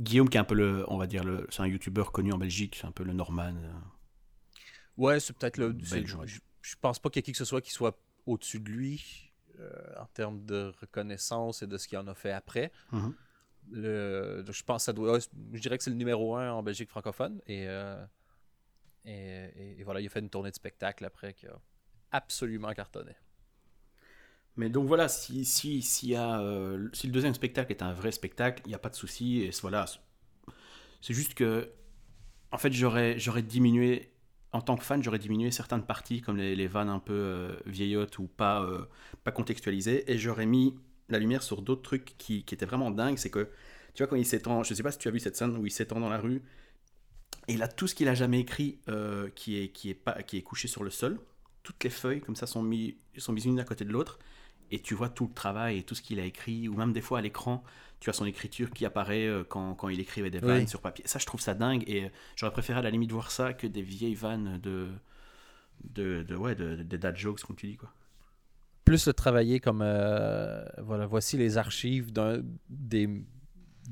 Guillaume, 0.00 0.28
qui 0.28 0.36
est 0.36 0.40
un 0.40 0.44
peu 0.44 0.54
le, 0.54 0.84
on 0.88 0.98
va 0.98 1.06
dire, 1.06 1.24
le, 1.24 1.46
c'est 1.50 1.62
un 1.62 1.66
youtubeur 1.66 2.12
connu 2.12 2.32
en 2.32 2.38
Belgique, 2.38 2.76
c'est 2.80 2.86
un 2.86 2.92
peu 2.92 3.04
le 3.04 3.12
Norman. 3.12 3.54
euh. 3.56 3.72
Ouais, 4.96 5.20
c'est 5.20 5.32
peut-être 5.36 5.58
le. 5.58 5.72
Belge, 5.72 5.88
c'est- 6.12 6.14
ouais. 6.14 6.26
je, 6.26 6.40
je 6.62 6.74
pense 6.80 6.98
pas 6.98 7.10
qu'il 7.10 7.18
y 7.18 7.20
ait 7.20 7.22
qui 7.24 7.32
que 7.32 7.38
ce 7.38 7.44
soit 7.44 7.60
qui 7.60 7.70
soit 7.72 7.98
au-dessus 8.26 8.60
de 8.60 8.68
lui 8.70 9.32
euh, 9.60 9.94
en 10.00 10.06
termes 10.06 10.44
de 10.44 10.72
reconnaissance 10.80 11.62
et 11.62 11.66
de 11.66 11.76
ce 11.78 11.86
qu'il 11.88 11.98
en 11.98 12.06
a 12.08 12.14
fait 12.14 12.32
après. 12.32 12.72
Mhm. 12.92 13.14
Le- 13.70 14.44
je 14.50 14.62
pense 14.62 14.82
que 14.82 14.84
ça 14.86 14.92
doit. 14.92 15.18
Je 15.18 15.60
dirais 15.60 15.76
que 15.78 15.84
c'est 15.84 15.90
le 15.90 15.96
numéro 15.96 16.36
un 16.36 16.52
en 16.52 16.62
Belgique 16.62 16.88
francophone. 16.88 17.40
Et, 17.46 17.66
euh, 17.68 18.04
et, 19.04 19.12
et- 19.56 19.80
et 19.80 19.82
voilà, 19.84 20.00
il 20.00 20.06
a 20.06 20.10
fait 20.10 20.20
une 20.20 20.30
tournée 20.30 20.50
de 20.50 20.54
spectacle 20.56 21.04
après 21.04 21.34
qui 21.34 21.46
a 21.46 21.58
absolument 22.12 22.72
cartonné. 22.74 23.12
Mais 24.56 24.70
donc 24.70 24.86
voilà, 24.86 25.08
si, 25.08 25.44
si, 25.44 26.14
euh, 26.16 26.88
si 26.92 27.06
le 27.06 27.12
deuxième 27.12 27.34
spectacle 27.34 27.72
est 27.72 27.82
un 27.82 27.92
vrai 27.92 28.10
spectacle, 28.10 28.62
il 28.64 28.68
n'y 28.68 28.74
a 28.74 28.78
pas 28.78 28.88
de 28.88 28.94
souci. 28.94 29.50
Voilà, 29.60 29.86
c'est- 31.00 31.14
juste 31.14 31.34
que, 31.34 31.70
en 32.52 32.58
fait, 32.58 32.72
j'aurais, 32.72 33.16
diminué, 33.42 34.10
en 34.52 34.62
tant 34.62 34.76
que 34.76 34.84
fan, 34.84 35.02
j'aurais 35.02 35.18
diminué 35.18 35.50
certaines 35.50 35.82
parties, 35.84 36.22
comme 36.22 36.38
les, 36.38 36.56
les 36.56 36.66
vannes 36.68 36.88
un 36.88 36.98
peu 36.98 37.12
euh, 37.12 37.56
vieillottes 37.66 38.18
ou 38.18 38.28
pas, 38.28 38.62
euh, 38.62 38.86
pas 39.24 39.32
contextualisées, 39.32 40.10
et 40.10 40.18
j'aurais 40.18 40.46
mis 40.46 40.74
la 41.08 41.18
lumière 41.18 41.42
sur 41.42 41.60
d'autres 41.62 41.82
trucs 41.82 42.16
qui, 42.16 42.42
qui 42.44 42.54
étaient 42.54 42.66
vraiment 42.66 42.90
dingues. 42.90 43.18
C'est 43.18 43.30
que, 43.30 43.50
tu 43.94 44.02
vois, 44.02 44.06
quand 44.08 44.16
il 44.16 44.26
s'étend, 44.26 44.62
je 44.62 44.72
sais 44.74 44.82
pas 44.82 44.90
si 44.92 44.98
tu 44.98 45.08
as 45.08 45.10
vu 45.10 45.20
cette 45.20 45.36
scène 45.36 45.56
où 45.56 45.66
il 45.66 45.70
s'étend 45.70 46.00
dans 46.00 46.08
la 46.08 46.18
rue, 46.18 46.42
et 47.48 47.60
a 47.60 47.68
tout 47.68 47.86
ce 47.86 47.94
qu'il 47.94 48.08
a 48.08 48.14
jamais 48.14 48.40
écrit 48.40 48.78
qui, 49.36 49.58
est, 49.58 49.68
qui, 49.68 49.90
est 49.90 49.94
pas, 49.94 50.22
qui 50.22 50.38
est 50.38 50.42
couché 50.42 50.66
sur 50.66 50.82
le 50.82 50.90
sol. 50.90 51.20
Toutes 51.62 51.84
les 51.84 51.90
feuilles, 51.90 52.20
comme 52.20 52.36
ça, 52.36 52.46
sont, 52.46 52.62
mis, 52.62 52.96
sont 53.18 53.32
mises 53.32 53.46
l'une 53.46 53.60
à 53.60 53.64
côté 53.64 53.84
de 53.84 53.92
l'autre 53.92 54.18
et 54.70 54.80
tu 54.80 54.94
vois 54.94 55.08
tout 55.08 55.26
le 55.28 55.34
travail 55.34 55.78
et 55.78 55.82
tout 55.82 55.94
ce 55.94 56.02
qu'il 56.02 56.20
a 56.20 56.24
écrit, 56.24 56.68
ou 56.68 56.74
même 56.76 56.92
des 56.92 57.00
fois 57.00 57.18
à 57.18 57.22
l'écran, 57.22 57.62
tu 58.00 58.10
as 58.10 58.12
son 58.12 58.26
écriture 58.26 58.70
qui 58.70 58.84
apparaît 58.84 59.26
euh, 59.26 59.44
quand, 59.44 59.74
quand 59.74 59.88
il 59.88 60.00
écrivait 60.00 60.30
des 60.30 60.38
Oui. 60.38 60.44
vannes 60.46 60.66
sur 60.68 60.80
papier. 60.80 61.04
Ça, 61.06 61.18
je 61.18 61.26
trouve 61.26 61.40
ça 61.40 61.54
dingue, 61.54 61.84
et 61.86 62.04
euh, 62.04 62.08
j'aurais 62.36 62.52
préféré 62.52 62.78
à 62.78 62.82
la 62.82 62.90
limite 62.90 63.12
voir 63.12 63.30
ça 63.30 63.52
que 63.54 63.66
des 63.66 63.82
vieilles 63.82 64.14
vannes 64.14 64.58
de, 64.62 64.88
de, 65.84 66.22
de 66.22 66.34
ouais, 66.36 66.54
de, 66.54 66.76
de- 66.76 66.82
des 66.82 66.98
dad 66.98 67.16
jokes, 67.16 67.42
comme 67.42 67.56
tu 67.56 67.66
dis, 67.68 67.76
quoi. 67.76 67.90
Plus 68.84 69.06
le 69.06 69.12
travailler 69.12 69.58
comme. 69.58 69.82
euh, 69.82 70.64
voilà, 70.78 71.06
voici 71.06 71.36
les 71.36 71.58
archives 71.58 72.12
d'un 72.12 72.40
des 72.68 73.08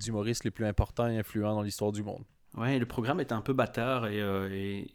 humoristes 0.07 0.45
les 0.45 0.53
plus 0.53 0.67
importants 0.67 1.09
et 1.09 1.19
influents 1.19 1.55
dans 1.55 1.63
l'histoire 1.63 1.91
du 1.93 2.03
monde. 2.05 2.25
Ouais, 2.57 2.79
le 2.79 2.87
programme 2.87 3.21
était 3.21 3.33
un 3.33 3.41
peu 3.41 3.53
bâtard, 3.53 4.07
et, 4.07 4.21
euh, 4.21 4.49
et 4.53 4.91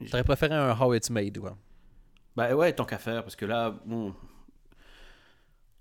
J'aurais 0.00 0.24
préféré 0.24 0.54
un 0.54 0.76
How 0.76 0.94
It's 0.94 1.10
Made, 1.10 1.38
quoi. 1.38 1.56
Bah 2.36 2.54
ouais, 2.54 2.72
tant 2.72 2.84
qu'à 2.84 2.98
faire, 2.98 3.22
parce 3.22 3.36
que 3.36 3.46
là, 3.46 3.70
bon. 3.86 4.14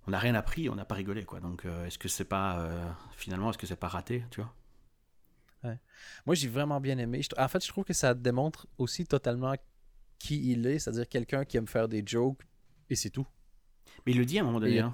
On 0.07 0.11
n'a 0.11 0.19
rien 0.19 0.35
appris, 0.35 0.69
on 0.69 0.75
n'a 0.75 0.85
pas 0.85 0.95
rigolé, 0.95 1.25
quoi. 1.25 1.39
Donc, 1.39 1.65
euh, 1.65 1.85
est-ce 1.85 1.97
que 1.99 2.07
c'est 2.07 2.25
pas, 2.25 2.59
euh, 2.61 2.89
finalement, 3.15 3.49
est-ce 3.49 3.57
que 3.57 3.67
c'est 3.67 3.75
pas 3.75 3.87
raté, 3.89 4.23
tu 4.31 4.41
vois? 4.41 4.53
Moi, 6.25 6.35
j'ai 6.35 6.47
vraiment 6.47 6.79
bien 6.79 6.97
aimé. 6.97 7.21
Je- 7.21 7.29
En 7.41 7.47
fait, 7.49 7.61
je 7.63 7.67
trouve 7.67 7.83
que 7.83 7.93
ça 7.93 8.13
démontre 8.13 8.67
aussi 8.77 9.05
totalement 9.05 9.53
qui 10.17 10.51
il 10.51 10.65
est, 10.65 10.79
c'est-à-dire 10.79 11.09
quelqu'un 11.09 11.43
qui 11.43 11.57
aime 11.57 11.67
faire 11.67 11.87
des 11.89 12.03
jokes 12.05 12.41
et 12.89 12.95
c'est 12.95 13.09
tout. 13.09 13.27
Mais 14.05 14.13
il 14.13 14.17
le 14.17 14.25
dit 14.25 14.37
à 14.39 14.43
un 14.43 14.45
moment 14.45 14.59
donné. 14.61 14.79
Hein. 14.79 14.93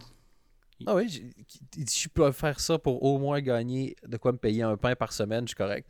Ah 0.88 0.96
oui, 0.96 1.32
il 1.78 1.88
je 1.90 2.10
peux 2.10 2.32
faire 2.32 2.60
ça 2.60 2.80
pour 2.80 3.04
au 3.04 3.20
moins 3.20 3.40
gagner 3.42 3.96
de 4.06 4.18
quoi 4.18 4.32
me 4.32 4.38
payer 4.38 4.64
un 4.64 4.76
pain 4.76 4.96
par 4.96 5.14
semaine, 5.14 5.44
je 5.46 5.50
suis 5.50 5.56
correct. 5.56 5.88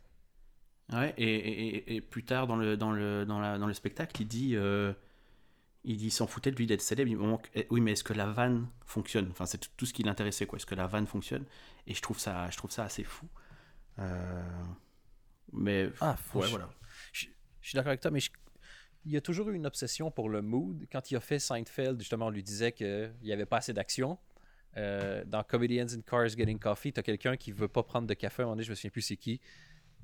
Ouais, 0.92 1.14
et, 1.16 1.24
et- 1.24 1.76
et- 1.76 1.96
et 1.96 2.00
plus 2.02 2.24
tard 2.24 2.46
dans 2.46 2.56
le, 2.56 2.76
dans 2.76 2.92
le, 2.92 3.24
dans 3.24 3.40
la, 3.40 3.56
dans 3.58 3.66
le 3.66 3.72
spectacle, 3.74 4.20
il 4.20 4.28
dit, 4.28 4.54
euh, 4.54 4.92
il 5.84 5.96
dit, 5.98 6.10
s'en 6.10 6.26
foutait 6.26 6.50
de 6.50 6.56
lui 6.56 6.66
d'être 6.66 6.80
célèbre. 6.80 7.10
Il 7.10 7.16
manque, 7.18 7.50
eh, 7.54 7.66
oui, 7.70 7.80
mais 7.80 7.92
est-ce 7.92 8.04
que 8.04 8.12
la 8.14 8.26
vanne 8.26 8.68
fonctionne? 8.86 9.28
Enfin, 9.30 9.46
c'est 9.46 9.74
tout- 9.76 9.86
ce 9.86 9.92
qui 9.92 10.02
l'intéressait, 10.02 10.46
quoi. 10.46 10.56
Est-ce 10.56 10.66
que 10.66 10.74
la 10.74 10.86
vanne 10.86 11.06
fonctionne? 11.06 11.44
Et 11.86 11.94
je 11.94 12.00
trouve 12.00 12.18
ça, 12.18 12.48
je 12.50 12.56
trouve 12.56 12.70
ça 12.70 12.84
assez 12.84 13.04
fou. 13.04 13.26
Euh, 13.98 14.42
Mais 15.52 15.90
Ah, 16.00 16.16
faut 16.16 16.40
ouais, 16.40 16.46
je- 16.46 16.50
voilà. 16.50 16.68
Je, 17.12 17.26
je 17.60 17.68
suis 17.68 17.76
d'accord 17.76 17.90
avec 17.90 18.00
toi, 18.00 18.10
mais 18.10 18.18
je- 18.20 18.30
il 19.04 19.12
y 19.12 19.16
a 19.16 19.20
toujours 19.20 19.50
eu 19.50 19.54
une 19.54 19.66
obsession 19.66 20.10
pour 20.10 20.28
le 20.28 20.42
mood. 20.42 20.86
Quand 20.90 21.10
il 21.10 21.16
a 21.16 21.20
fait 21.20 21.38
Seinfeld, 21.38 22.00
justement, 22.00 22.26
on 22.26 22.30
lui 22.30 22.42
disait 22.42 22.72
qu'il 22.72 23.14
n'y 23.22 23.32
avait 23.32 23.46
pas 23.46 23.58
assez 23.58 23.72
d'action. 23.72 24.18
Euh, 24.76 25.22
dans 25.26 25.44
Comedians 25.44 25.86
in 25.94 26.00
Cars 26.00 26.30
Getting 26.30 26.58
Coffee, 26.58 26.92
tu 26.92 26.98
as 26.98 27.02
quelqu'un 27.04 27.36
qui 27.36 27.52
veut 27.52 27.68
pas 27.68 27.84
prendre 27.84 28.08
de 28.08 28.14
café. 28.14 28.42
À 28.42 28.44
un 28.44 28.46
moment 28.46 28.56
donné, 28.56 28.64
je 28.64 28.70
me 28.70 28.74
souviens 28.74 28.90
plus 28.90 29.02
c'est 29.02 29.16
qui. 29.16 29.40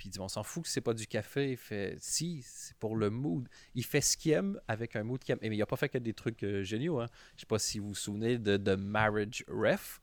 Puis 0.00 0.08
il 0.08 0.12
dit 0.12 0.20
On 0.20 0.28
s'en 0.28 0.42
fout 0.42 0.62
que 0.62 0.70
c'est 0.70 0.80
pas 0.80 0.94
du 0.94 1.06
café. 1.06 1.50
Il 1.50 1.56
fait 1.58 1.94
Si, 2.00 2.40
c'est 2.42 2.74
pour 2.78 2.96
le 2.96 3.10
mood. 3.10 3.46
Il 3.74 3.84
fait 3.84 4.00
ce 4.00 4.16
qu'il 4.16 4.32
aime 4.32 4.58
avec 4.66 4.96
un 4.96 5.02
mood 5.02 5.22
qu'il 5.22 5.34
aime. 5.34 5.38
Et 5.42 5.50
mais 5.50 5.56
il 5.56 5.60
a 5.60 5.66
pas 5.66 5.76
fait 5.76 5.90
que 5.90 5.98
des 5.98 6.14
trucs 6.14 6.42
euh, 6.42 6.62
géniaux. 6.62 7.00
Hein. 7.00 7.06
Je 7.36 7.40
sais 7.40 7.46
pas 7.46 7.58
si 7.58 7.78
vous 7.78 7.88
vous 7.88 7.94
souvenez 7.94 8.38
de, 8.38 8.56
de 8.56 8.76
Marriage 8.76 9.44
Ref 9.46 10.00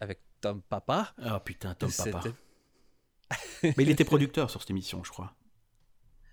avec 0.00 0.20
Tom 0.40 0.62
Papa. 0.62 1.12
Ah 1.18 1.40
putain, 1.40 1.74
Tom 1.74 1.90
Papa. 1.94 2.22
Mais 3.62 3.74
il 3.76 3.90
était 3.90 4.06
producteur 4.06 4.48
sur 4.48 4.62
cette 4.62 4.70
émission, 4.70 5.04
je 5.04 5.10
crois. 5.10 5.36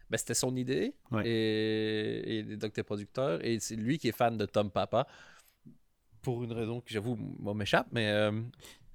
Ben, 0.10 0.18
c'était 0.18 0.34
son 0.34 0.56
idée. 0.56 0.96
Ouais. 1.12 1.28
Et, 1.28 2.38
et 2.38 2.44
donc, 2.56 2.72
t'es 2.72 2.84
producteur. 2.84 3.44
Et 3.44 3.60
c'est 3.60 3.76
lui 3.76 3.98
qui 3.98 4.08
est 4.08 4.14
fan 4.14 4.38
de 4.38 4.46
Tom 4.46 4.72
Papa. 4.72 5.06
Pour 6.22 6.46
une 6.46 6.54
raison 6.54 6.80
que 6.80 6.94
j'avoue, 6.94 7.18
moi, 7.18 7.54
m'échappe. 7.54 7.88
Mais 7.92 8.08
euh, 8.08 8.42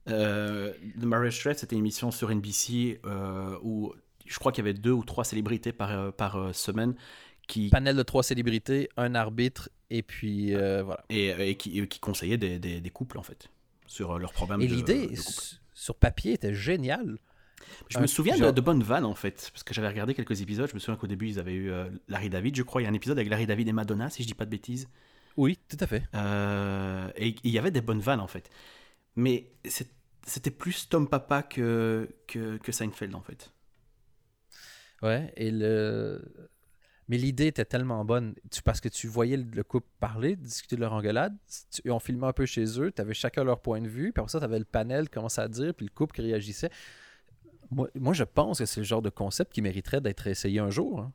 Euh, 0.09 0.73
The 1.01 1.05
Marriage 1.05 1.39
Threat, 1.41 1.59
c'était 1.59 1.75
une 1.77 1.81
émission 1.81 2.11
sur 2.11 2.31
NBC 2.35 3.01
euh, 3.05 3.57
où 3.63 3.93
je 4.27 4.39
crois 4.39 4.53
qu'il 4.53 4.65
y 4.65 4.69
avait 4.69 4.79
deux 4.79 4.93
ou 4.93 5.05
trois 5.05 5.25
célébrités 5.25 5.73
par, 5.73 5.91
euh, 5.93 6.11
par 6.11 6.55
semaine 6.55 6.95
qui, 7.47 7.69
panel 7.69 7.97
de 7.97 8.03
trois 8.03 8.23
célébrités, 8.23 8.89
un 8.97 9.15
arbitre. 9.15 9.69
Et 9.91 10.03
puis, 10.03 10.55
euh, 10.55 10.83
voilà. 10.85 11.05
et, 11.11 11.51
et 11.51 11.57
qui, 11.57 11.87
qui 11.89 11.99
conseillaient 11.99 12.39
des, 12.39 12.59
des, 12.61 12.81
des 12.81 12.91
couples, 12.91 13.19
en 13.19 13.23
fait, 13.25 13.49
sur 13.87 14.19
leurs 14.21 14.33
problèmes 14.33 14.61
Et 14.61 14.69
l'idée, 14.69 15.11
sur 15.75 15.97
papier, 15.97 16.33
était 16.35 16.55
géniale. 16.55 17.19
Je 17.89 17.99
un- 17.99 18.03
me 18.03 18.07
souviens 18.07 18.35
de, 18.35 18.39
genre- 18.41 18.53
de 18.53 18.61
bonnes 18.61 18.85
vannes, 18.85 19.05
en 19.05 19.17
fait, 19.17 19.51
parce 19.53 19.65
que 19.65 19.75
j'avais 19.75 19.89
regardé 19.89 20.15
quelques 20.15 20.41
épisodes. 20.43 20.69
Je 20.69 20.75
me 20.75 20.79
souviens 20.79 20.97
qu'au 20.97 21.09
début, 21.09 21.29
ils 21.29 21.39
avaient 21.41 21.55
eu 21.55 21.73
Larry 22.09 22.31
David, 22.31 22.55
je 22.55 22.63
crois. 22.63 22.81
Il 22.83 22.85
y 22.85 22.87
a 22.87 22.91
un 22.91 22.95
épisode 22.95 23.19
avec 23.19 23.29
Larry 23.29 23.47
David 23.47 23.67
et 23.69 23.73
Madonna, 23.73 24.09
si 24.11 24.23
je 24.23 24.29
dis 24.29 24.35
pas 24.35 24.45
de 24.45 24.51
bêtises. 24.51 24.89
Oui, 25.37 25.59
tout 25.69 25.77
à 25.81 25.87
fait. 25.89 26.05
Euh, 26.15 27.09
et 27.17 27.35
il 27.43 27.51
y 27.51 27.59
avait 27.59 27.71
des 27.73 27.81
bonnes 27.81 28.01
vannes, 28.01 28.21
en 28.21 28.27
fait. 28.29 28.49
Mais 29.17 29.53
c'était 30.27 30.51
plus 30.51 30.89
Tom 30.89 31.09
Papa 31.09 31.43
que, 31.43 32.09
Seinfeld, 32.71 33.15
en 33.15 33.23
fait. 33.23 33.53
Ouais, 35.03 35.33
et 35.37 35.51
le... 35.51 36.23
Mais 37.09 37.19
l'idée 37.19 37.49
était 37.49 37.65
tellement 37.65 38.05
bonne, 38.05 38.37
parce 38.65 38.81
que 38.81 38.89
tu 38.89 39.09
voyais 39.09 39.37
le, 39.37 39.43
le 39.43 39.65
couple 39.65 39.89
parler, 39.99 40.37
discuter 40.37 40.77
de 40.77 40.81
leur 40.81 40.93
engueulade, 40.93 41.37
ont 41.89 41.99
filmé 41.99 42.25
un 42.27 42.33
peu 42.33 42.47
chez 42.47 42.81
eux, 42.81 42.93
tu 42.93 43.03
avais 43.03 43.15
chacun 43.15 43.43
leur 43.43 43.61
point 43.61 43.81
de 43.81 43.89
vue, 43.89 44.13
puis 44.13 44.21
après 44.21 44.31
ça, 44.31 44.39
tu 44.39 44.45
avais 44.45 44.61
le 44.61 44.65
panel 44.65 45.07
qui 45.09 45.15
commençait 45.15 45.41
à 45.41 45.49
dire, 45.49 45.75
puis 45.75 45.87
le 45.87 45.91
couple 45.93 46.15
qui 46.15 46.23
réagissait. 46.23 46.71
Moi, 47.73 47.89
moi 47.97 48.15
je 48.15 48.23
pense 48.23 48.61
que 48.61 48.67
c'est 48.67 48.79
le 48.81 48.85
genre 48.85 49.03
de 49.03 49.11
concept 49.11 49.53
qui 49.53 49.61
mériterait 49.61 50.01
d'être 50.01 50.29
essayé 50.29 50.61
un 50.61 50.71
jour. 50.71 51.01
hein. 51.01 51.13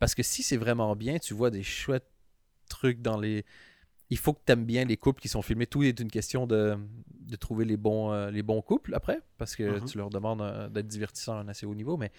Parce 0.00 0.16
que 0.16 0.24
si 0.24 0.42
c'est 0.42 0.56
vraiment 0.56 0.96
bien, 0.96 1.18
tu 1.18 1.34
vois 1.34 1.50
des 1.50 1.62
chouettes 1.62 2.10
trucs 2.68 3.00
dans 3.00 3.16
les... 3.18 3.44
Il 4.10 4.18
faut 4.18 4.32
que 4.34 4.40
tu 4.46 4.52
aimes 4.52 4.64
bien 4.64 4.84
les 4.84 4.96
couples 4.96 5.20
qui 5.20 5.28
sont 5.28 5.42
filmés. 5.42 5.66
Tout 5.66 5.82
est 5.82 5.98
une 6.00 6.10
question 6.10 6.46
de, 6.46 6.78
de 7.20 7.36
trouver 7.36 7.64
les 7.64 7.76
bons, 7.76 8.12
euh, 8.12 8.30
les 8.30 8.42
bons 8.42 8.62
couples 8.62 8.94
après, 8.94 9.20
parce 9.36 9.56
que 9.56 9.80
Mhm. 9.80 9.84
tu 9.86 9.98
leur 9.98 10.10
demandes 10.10 10.42
euh, 10.42 10.68
d'être 10.68 10.86
divertissants 10.86 11.36
à 11.36 11.40
un 11.40 11.48
assez 11.48 11.66
haut 11.66 11.74
niveau, 11.74 11.96
mais 11.96 12.12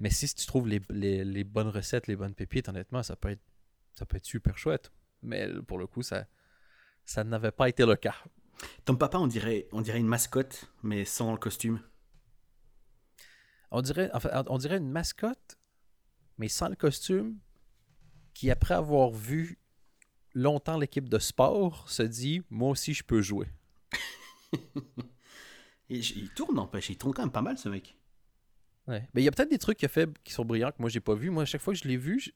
mais 0.00 0.10
si 0.10 0.28
tu 0.34 0.46
trouves 0.46 0.68
les, 0.68 0.80
les- 0.90 1.24
les 1.24 1.44
bonnes 1.44 1.68
recettes, 1.68 2.06
les 2.06 2.16
bonnes 2.16 2.34
pépites, 2.34 2.68
honnêtement, 2.68 3.02
ça 3.02 3.16
peut 3.16 3.30
être, 3.30 3.42
ça 3.94 4.06
peut 4.06 4.16
être 4.18 4.26
super 4.26 4.58
chouette. 4.58 4.92
Mais 5.22 5.48
pour 5.66 5.78
le 5.78 5.86
coup, 5.86 6.02
ça, 6.02 6.26
ça 7.06 7.24
n'avait 7.24 7.52
pas 7.52 7.68
été 7.68 7.86
le 7.86 7.96
cas. 7.96 8.16
Tom 8.84 8.98
Papa, 8.98 9.18
on 9.18 9.26
dirait, 9.26 9.68
on 9.72 9.80
dirait 9.82 9.98
une 10.00 10.06
mascotte, 10.08 10.70
mais 10.82 11.04
sans 11.04 11.32
le 11.32 11.38
costume. 11.38 11.80
On 13.70 13.82
dirait, 13.82 14.10
enfin, 14.14 14.44
on 14.48 14.58
dirait 14.58 14.78
une 14.78 14.90
mascotte, 14.90 15.58
mais 16.38 16.48
sans 16.48 16.68
le 16.68 16.76
costume, 16.76 17.38
qui 18.34 18.50
après 18.50 18.74
avoir 18.74 19.10
vu 19.10 19.58
longtemps 20.36 20.78
l'équipe 20.78 21.08
de 21.08 21.18
sport, 21.18 21.88
se 21.90 22.02
dit 22.02 22.42
Moi 22.50 22.70
aussi, 22.70 22.94
je 22.94 23.02
peux 23.02 23.22
jouer. 23.22 23.48
Et 25.88 25.98
il 25.98 26.30
tourne, 26.30 26.56
n'empêche. 26.56 26.90
Il 26.90 26.98
tourne 26.98 27.14
quand 27.14 27.22
même 27.22 27.30
pas 27.32 27.42
mal, 27.42 27.58
ce 27.58 27.68
mec. 27.68 27.96
Ouais. 28.88 29.08
Mais 29.14 29.22
il 29.22 29.24
y 29.24 29.28
a 29.28 29.30
peut-être 29.32 29.50
des 29.50 29.58
trucs 29.58 29.78
qu'il 29.78 29.86
a 29.86 29.88
fait 29.88 30.08
qui 30.24 30.32
sont 30.32 30.44
brillants 30.44 30.70
que 30.70 30.76
moi 30.80 30.88
j'ai 30.90 31.00
pas 31.00 31.14
vu. 31.14 31.30
Moi, 31.30 31.42
à 31.42 31.46
chaque 31.46 31.60
fois 31.60 31.74
que 31.74 31.78
je 31.80 31.88
l'ai 31.88 31.96
vu, 31.96 32.20
je- 32.20 32.30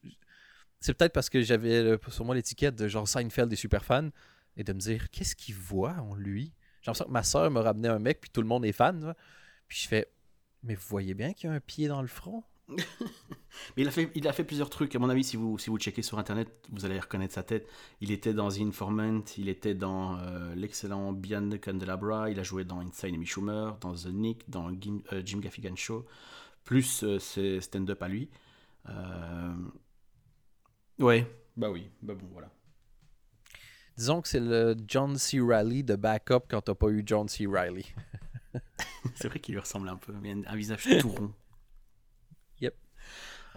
c'est 0.79 0.93
peut-être 0.93 1.13
parce 1.13 1.29
que 1.29 1.41
j'avais 1.41 1.97
sur 2.09 2.25
moi 2.25 2.35
l'étiquette 2.35 2.75
de 2.75 2.87
genre 2.87 3.07
Seinfeld 3.07 3.51
est 3.53 3.57
super 3.57 3.85
fan 3.85 4.11
et 4.57 4.63
de 4.63 4.73
me 4.73 4.79
dire 4.79 5.09
qu'est-ce 5.11 5.35
qu'il 5.35 5.55
voit 5.55 5.93
en 5.99 6.15
lui? 6.15 6.53
J'ai 6.81 6.87
l'impression 6.89 7.05
que 7.05 7.11
ma 7.11 7.23
soeur 7.23 7.51
me 7.51 7.59
ramenait 7.59 7.87
un 7.89 7.99
mec 7.99 8.19
puis 8.21 8.29
tout 8.31 8.41
le 8.41 8.47
monde 8.47 8.65
est 8.65 8.71
fan. 8.73 9.05
là. 9.05 9.15
Puis 9.67 9.79
je 9.81 9.87
fais 9.87 10.07
mais 10.63 10.75
vous 10.75 10.85
voyez 10.89 11.13
bien 11.13 11.33
qu'il 11.33 11.49
y 11.49 11.53
a 11.53 11.55
un 11.55 11.59
pied 11.59 11.87
dans 11.87 12.01
le 12.01 12.07
front? 12.07 12.43
Mais 13.75 13.83
il 13.83 13.87
a, 13.87 13.91
fait, 13.91 14.09
il 14.15 14.27
a 14.27 14.33
fait 14.33 14.43
plusieurs 14.43 14.69
trucs. 14.69 14.95
À 14.95 14.99
mon 14.99 15.09
avis, 15.09 15.23
si 15.23 15.37
vous, 15.37 15.57
si 15.59 15.69
vous 15.69 15.77
checkez 15.77 16.01
sur 16.01 16.17
Internet, 16.17 16.49
vous 16.71 16.85
allez 16.85 16.99
reconnaître 16.99 17.33
sa 17.33 17.43
tête. 17.43 17.67
Il 17.99 18.11
était 18.11 18.33
dans 18.33 18.49
The 18.49 18.59
Informant, 18.61 19.23
il 19.37 19.49
était 19.49 19.75
dans 19.75 20.17
euh, 20.19 20.55
l'excellent 20.55 21.11
Beyond 21.11 21.49
the 21.49 21.61
Candelabra, 21.61 22.29
il 22.29 22.39
a 22.39 22.43
joué 22.43 22.63
dans 22.63 22.79
Inside 22.79 23.13
Amy 23.13 23.25
Schumer, 23.25 23.77
dans 23.81 23.93
The 23.93 24.07
Nick, 24.07 24.49
dans 24.49 24.69
euh, 24.69 25.21
Jim 25.23 25.39
Gaffigan 25.39 25.75
Show, 25.75 26.05
plus 26.63 27.03
euh, 27.03 27.19
ses 27.19 27.61
stand-up 27.61 28.01
à 28.01 28.07
lui. 28.07 28.29
Euh, 28.89 29.53
Ouais, 31.01 31.25
bah 31.57 31.71
oui, 31.71 31.89
bah 32.03 32.13
bon, 32.13 32.27
voilà. 32.31 32.51
Disons 33.97 34.21
que 34.21 34.27
c'est 34.27 34.39
le 34.39 34.75
John 34.87 35.17
C. 35.17 35.39
Riley 35.41 35.81
de 35.81 35.95
backup 35.95 36.41
quand 36.47 36.61
t'as 36.61 36.75
pas 36.75 36.89
eu 36.89 37.01
John 37.05 37.27
C. 37.27 37.47
Riley. 37.47 37.85
C'est 39.15 39.27
vrai 39.27 39.39
qu'il 39.39 39.55
lui 39.55 39.59
ressemble 39.59 39.89
un 39.89 39.95
peu, 39.95 40.13
mais 40.21 40.35
un 40.45 40.55
visage 40.55 40.87
tout 40.99 41.09
rond. 41.09 41.33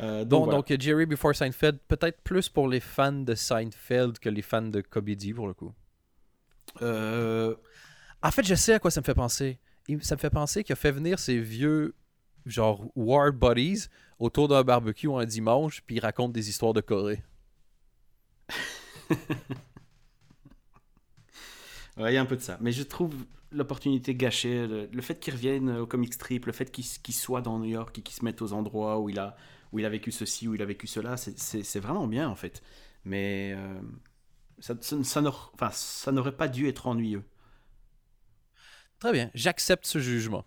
Euh, 0.01 0.25
donc, 0.25 0.45
voilà. 0.45 0.59
donc 0.59 0.73
Jerry 0.81 1.07
Before 1.07 1.35
Seinfeld, 1.35 1.79
peut-être 1.89 2.21
plus 2.23 2.49
pour 2.49 2.69
les 2.69 2.81
fans 2.81 3.13
de 3.13 3.35
Seinfeld 3.35 4.19
que 4.19 4.29
les 4.29 4.43
fans 4.43 4.63
de 4.63 4.81
comédie 4.81 5.33
pour 5.33 5.47
le 5.47 5.55
coup. 5.55 5.73
Euh, 6.83 7.55
En 8.23 8.31
fait, 8.31 8.45
je 8.45 8.55
sais 8.55 8.75
à 8.75 8.79
quoi 8.79 8.91
ça 8.91 9.01
me 9.01 9.05
fait 9.05 9.15
penser. 9.15 9.59
Ça 10.03 10.17
me 10.17 10.21
fait 10.21 10.31
penser 10.31 10.65
qu'il 10.65 10.73
a 10.73 10.77
fait 10.77 10.93
venir 10.93 11.19
ses 11.19 11.39
vieux, 11.39 11.95
genre, 12.47 12.87
war 12.97 13.33
buddies 13.33 13.89
autour 14.19 14.49
d'un 14.49 14.63
barbecue 14.65 15.11
un 15.13 15.27
dimanche, 15.27 15.83
puis 15.87 15.97
il 15.97 16.01
raconte 16.01 16.33
des 16.33 16.49
histoires 16.49 16.73
de 16.73 16.81
Corée. 16.81 17.23
Ouais, 21.97 22.13
il 22.13 22.15
y 22.15 22.19
a 22.19 22.21
un 22.21 22.27
peu 22.27 22.37
de 22.37 22.41
ça. 22.43 22.59
Mais 22.61 22.73
je 22.73 22.83
trouve 22.83 23.15
l'opportunité 23.53 24.15
gâchée, 24.15 24.67
le, 24.67 24.87
le 24.93 25.03
fait 25.03 25.21
qu'il 25.21 25.33
revienne 25.35 25.71
au 25.79 25.87
comic 25.87 26.13
strip, 26.13 26.47
le 26.47 26.53
fait 26.53 26.71
qu'il 26.71 26.85
qu'il 26.85 27.15
soit 27.15 27.41
dans 27.41 27.59
New 27.59 27.67
York 27.67 27.97
et 27.99 28.03
qu'il 28.03 28.15
se 28.17 28.25
mette 28.25 28.43
aux 28.43 28.53
endroits 28.53 28.99
où 28.99 29.09
il 29.09 29.19
a, 29.19 29.37
où 29.75 29.81
il 29.81 29.85
a 29.85 29.89
vécu 29.91 30.13
ceci, 30.13 30.47
où 30.47 30.55
il 30.55 30.63
a 30.63 30.65
vécu 30.65 30.87
cela, 30.87 31.17
c'est- 31.17 31.81
vraiment 31.81 32.07
bien 32.07 32.29
en 32.29 32.37
fait. 32.37 32.63
Mais 33.05 33.55
euh, 33.57 33.81
ça, 34.61 36.13
n'aurait 36.13 36.37
pas 36.37 36.47
dû 36.47 36.69
être 36.69 36.87
ennuyeux. 36.87 37.25
Très 39.01 39.13
bien, 39.13 39.31
j'accepte 39.35 39.85
ce 39.85 39.99
jugement. 39.99 40.45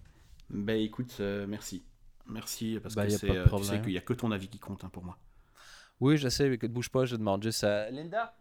Ben 0.49 0.79
écoute, 0.79 1.17
euh, 1.19 1.45
merci. 1.45 1.83
Merci 2.25 2.79
parce 2.81 2.95
Ben, 2.95 3.03
que 3.03 3.09
c'est, 3.09 3.29
euh, 3.29 3.33
tu 3.33 3.39
sais 3.43 3.47
problème. 3.49 3.81
qu'il 3.81 3.91
n'y 3.91 3.97
a 3.97 4.01
que 4.01 4.13
ton 4.13 4.31
avis 4.31 4.47
qui 4.47 4.59
compte 4.59 4.85
hein, 4.85 4.89
pour 4.89 5.03
moi. 5.03 5.17
Oui, 5.99 6.17
je 6.17 6.29
sais, 6.29 6.47
mais 6.49 6.57
que 6.57 6.67
bouge 6.67 6.89
pas, 6.89 7.03
je 7.05 7.17
demande 7.17 7.43
juste 7.43 7.63
à... 7.65 7.89
Linda, 7.89 8.33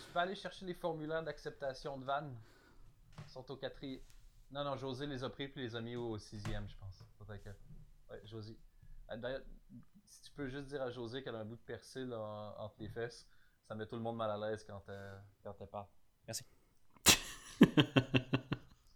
tu 0.00 0.06
peux 0.12 0.18
aller 0.18 0.34
chercher 0.34 0.66
les 0.66 0.74
formulaires 0.74 1.22
d'acceptation 1.22 1.98
de 1.98 2.04
vannes 2.04 2.34
Ils 3.24 3.30
sont 3.30 3.48
au 3.50 3.56
quatrième. 3.56 4.00
Non, 4.50 4.64
non, 4.64 4.76
José 4.76 5.06
les 5.06 5.22
a 5.22 5.30
pris 5.30 5.46
puis 5.48 5.62
les 5.62 5.76
a 5.76 5.80
mis 5.80 5.94
au 5.94 6.18
sixième, 6.18 6.68
je 6.68 6.74
pense. 6.76 7.04
Que... 7.28 7.48
Ouais, 8.10 8.20
José. 8.24 8.56
D'ailleurs, 9.18 9.42
si 10.06 10.22
tu 10.22 10.30
peux 10.32 10.48
juste 10.48 10.66
dire 10.66 10.82
à 10.82 10.90
José 10.90 11.22
qu'elle 11.22 11.34
a 11.34 11.40
un 11.40 11.44
bout 11.44 11.56
de 11.56 11.60
persil 11.66 12.12
en- 12.14 12.54
entre 12.58 12.76
les 12.80 12.88
fesses, 12.88 13.26
ça 13.68 13.74
met 13.74 13.86
tout 13.86 13.96
le 13.96 14.02
monde 14.02 14.16
mal 14.16 14.30
à 14.30 14.36
l'aise 14.50 14.64
quand, 14.66 14.82
euh, 14.88 15.16
quand 15.44 15.54
elle 15.60 15.66
parle. 15.66 15.86
Merci. 16.26 16.44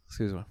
Excuse-moi. 0.09 0.47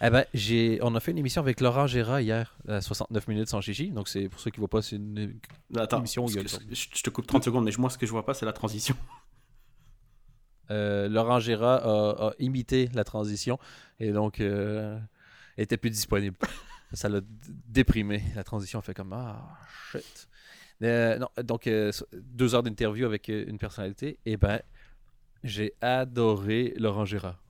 Eh 0.00 0.10
ben, 0.10 0.24
j'ai, 0.32 0.78
on 0.82 0.94
a 0.94 1.00
fait 1.00 1.10
une 1.10 1.18
émission 1.18 1.42
avec 1.42 1.60
Laurent 1.60 1.88
Gérard 1.88 2.20
hier, 2.20 2.56
à 2.68 2.80
69 2.80 3.26
minutes 3.26 3.48
sans 3.48 3.60
chichi. 3.60 3.90
Donc, 3.90 4.06
c'est 4.08 4.28
pour 4.28 4.38
ceux 4.38 4.50
qui 4.52 4.58
ne 4.58 4.60
voient 4.60 4.68
pas, 4.70 4.80
c'est 4.82 4.94
une, 4.94 5.40
Attends, 5.76 5.98
Émission 5.98 6.24
où 6.24 6.28
il 6.30 6.36
y 6.36 6.38
a 6.38 6.42
le 6.42 6.48
je, 6.48 6.86
je 6.94 7.02
te 7.02 7.10
coupe 7.10 7.26
30 7.26 7.42
secondes, 7.42 7.64
mais 7.64 7.72
moi 7.78 7.90
ce 7.90 7.98
que 7.98 8.06
je 8.06 8.12
vois 8.12 8.24
pas, 8.24 8.32
c'est 8.32 8.46
la 8.46 8.52
transition. 8.52 8.94
euh, 10.70 11.08
Laurent 11.08 11.40
Gérard 11.40 11.84
a, 11.84 12.28
a 12.28 12.32
imité 12.38 12.88
la 12.94 13.02
transition 13.02 13.58
et 13.98 14.12
donc 14.12 14.38
euh, 14.40 15.00
était 15.56 15.76
plus 15.78 15.90
disponible. 15.90 16.36
Ça 16.92 17.08
l'a 17.08 17.20
déprimé. 17.66 18.22
La 18.34 18.44
transition 18.44 18.80
fait 18.80 18.94
comme 18.94 19.12
Ah, 19.12 19.58
shit. 19.92 20.28
Euh, 20.82 21.18
non, 21.18 21.28
donc, 21.42 21.66
euh, 21.66 21.90
deux 22.12 22.54
heures 22.54 22.62
d'interview 22.62 23.04
avec 23.04 23.28
euh, 23.28 23.44
une 23.46 23.58
personnalité. 23.58 24.18
Et 24.24 24.36
ben, 24.36 24.60
j'ai 25.44 25.74
adoré 25.80 26.72
Laurent 26.76 27.04
Gérard. 27.04 27.42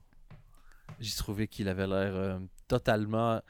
J'ai 0.99 1.15
trouvé 1.15 1.47
qu'il 1.47 1.69
avait 1.69 1.87
l'air 1.87 2.39
totalement. 2.67 3.41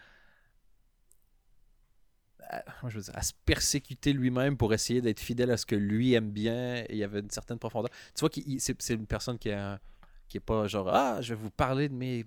je 2.88 2.98
veux 2.98 3.02
dire, 3.02 3.16
à 3.16 3.22
se 3.24 3.34
persécuter 3.46 4.14
lui-même 4.14 4.58
pour 4.58 4.74
essayer 4.74 5.02
d'être 5.02 5.20
fidèle 5.20 5.50
à 5.50 5.58
ce 5.58 5.66
que 5.66 5.76
lui 5.76 6.14
aime 6.14 6.32
bien. 6.32 6.84
Et 6.84 6.88
il 6.92 6.98
y 6.98 7.04
avait 7.04 7.22
une 7.22 7.32
certaine 7.32 7.58
profondeur. 7.58 7.90
Tu 8.14 8.20
vois, 8.20 8.30
c'est 8.60 8.94
une 8.94 9.08
personne 9.08 9.40
qui 9.40 9.52
a, 9.52 9.80
qui 10.28 10.38
est 10.38 10.42
pas 10.42 10.68
genre 10.68 10.90
Ah, 10.90 11.22
je 11.22 11.34
vais 11.34 11.42
vous 11.42 11.50
parler 11.50 11.90
de 11.90 11.96
mes 11.96 12.26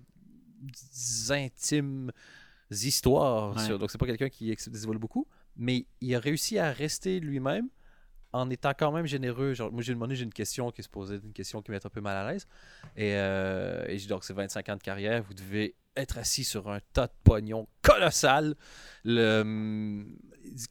intimes 1.30 2.10
histoires. 2.72 3.54
Ouais. 3.56 3.64
sur- 3.64 3.78
Donc, 3.78 3.90
c'est 3.90 3.98
pas 3.98 4.06
quelqu'un 4.06 4.28
qui 4.28 4.54
dévoile 4.68 4.98
beaucoup. 4.98 5.26
Mais 5.56 5.86
il 6.00 6.14
a 6.14 6.18
réussi 6.18 6.58
à 6.58 6.72
rester 6.72 7.20
lui-même 7.20 7.68
en 8.32 8.48
étant 8.48 8.72
quand 8.78 8.90
même 8.92 9.06
généreux. 9.06 9.52
Genre, 9.54 9.70
moi, 9.70 9.82
j'ai 9.82 9.92
demandé, 9.92 10.14
j'ai 10.16 10.24
une 10.24 10.32
question 10.32 10.70
qui 10.70 10.82
se 10.82 10.88
posait, 10.88 11.16
une 11.22 11.32
question 11.34 11.60
qui 11.62 11.70
m'est 11.70 11.84
un 11.84 11.90
peu 11.90 12.00
mal 12.00 12.16
à 12.16 12.32
l'aise. 12.32 12.46
Et, 12.96 13.14
euh, 13.16 13.84
et 13.86 13.92
j'ai 13.98 14.04
dit, 14.04 14.06
donc, 14.06 14.24
c'est 14.24 14.32
25 14.32 14.68
ans 14.70 14.76
de 14.76 14.82
carrière, 14.82 15.22
vous 15.22 15.34
devez 15.34 15.74
être 15.94 16.16
assis 16.16 16.42
sur 16.44 16.70
un 16.70 16.80
tas 16.94 17.06
de 17.08 17.12
pognon 17.22 17.68
colossal. 17.82 18.54
Le, 19.04 19.40
hum, 19.42 20.16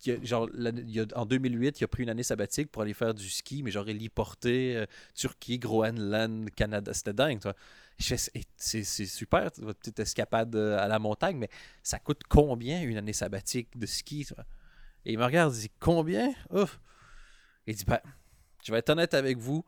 il 0.05 0.13
y 0.13 0.25
genre, 0.25 0.49
il 0.55 0.89
y 0.89 0.99
a- 0.99 1.05
en 1.15 1.25
2008, 1.27 1.79
il 1.79 1.83
a 1.83 1.87
pris 1.87 2.01
une 2.03 2.09
année 2.09 2.23
sabbatique 2.23 2.71
pour 2.71 2.81
aller 2.81 2.93
faire 2.95 3.13
du 3.13 3.29
ski, 3.29 3.61
mais 3.63 3.69
genre 3.71 3.87
héliporté, 3.87 4.75
euh, 4.77 4.85
Turquie, 5.13 5.59
Groenland, 5.59 6.49
Canada. 6.51 6.93
C'était 6.93 7.13
dingue, 7.13 7.39
toi. 7.39 7.53
C'est- 8.01 9.05
super, 9.05 9.49
votre 9.57 9.79
petite 9.79 9.99
escapade 9.99 10.55
euh, 10.55 10.77
à 10.79 10.87
la 10.87 10.99
montagne, 10.99 11.37
mais 11.37 11.49
ça 11.83 11.99
coûte 11.99 12.21
combien 12.27 12.81
une 12.81 12.97
année 12.97 13.13
sabbatique 13.13 13.77
de 13.77 13.85
ski? 13.85 14.27
Et 15.05 15.13
il 15.13 15.17
me 15.19 15.25
regarde, 15.25 15.53
il 15.55 15.61
dit 15.61 15.71
combien? 15.79 16.33
Ouf. 16.51 16.79
Il 17.67 17.75
dit, 17.75 17.85
ben, 17.85 17.99
je 18.63 18.71
vais 18.71 18.79
être 18.79 18.89
honnête 18.89 19.13
avec 19.13 19.37
vous, 19.37 19.63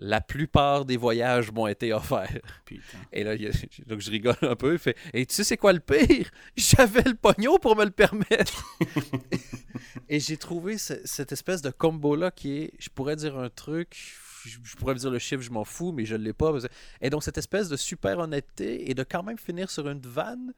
la 0.00 0.20
plupart 0.20 0.84
des 0.84 0.96
voyages 0.96 1.50
m'ont 1.50 1.66
été 1.66 1.92
offerts. 1.92 2.40
Putain. 2.64 2.98
Et 3.12 3.24
là, 3.24 3.34
il 3.34 3.50
donc 3.86 4.00
je 4.00 4.10
rigole 4.10 4.36
un 4.42 4.54
peu. 4.54 4.74
Il 4.74 4.78
fait 4.78 4.96
Et 5.12 5.26
tu 5.26 5.34
sais, 5.34 5.42
c'est 5.44 5.56
quoi 5.56 5.72
le 5.72 5.80
pire? 5.80 6.30
J'avais 6.56 7.02
le 7.02 7.14
pognon 7.14 7.58
pour 7.58 7.74
me 7.76 7.84
le 7.84 7.90
permettre. 7.90 8.64
et 10.08 10.20
j'ai 10.20 10.36
trouvé 10.36 10.78
ce- 10.78 11.04
cette 11.04 11.32
espèce 11.32 11.62
de 11.62 11.70
combo-là 11.70 12.30
qui 12.30 12.58
est 12.62 12.70
Je 12.78 12.88
pourrais 12.90 13.16
dire 13.16 13.36
un 13.38 13.50
truc, 13.50 13.96
je, 14.44 14.76
pourrais 14.76 14.94
dire 14.94 15.10
le 15.10 15.18
chiffre, 15.18 15.42
je 15.42 15.50
m'en 15.50 15.64
fous, 15.64 15.92
mais 15.92 16.04
je 16.04 16.14
ne 16.16 16.22
l'ai 16.22 16.32
pas. 16.32 16.52
Et 17.00 17.10
donc, 17.10 17.22
cette 17.22 17.38
espèce 17.38 17.68
de 17.68 17.76
super 17.76 18.18
honnêteté 18.18 18.90
et 18.90 18.94
de 18.94 19.02
quand 19.02 19.22
même 19.22 19.38
finir 19.38 19.70
sur 19.70 19.88
une 19.88 20.00
vanne 20.00 20.52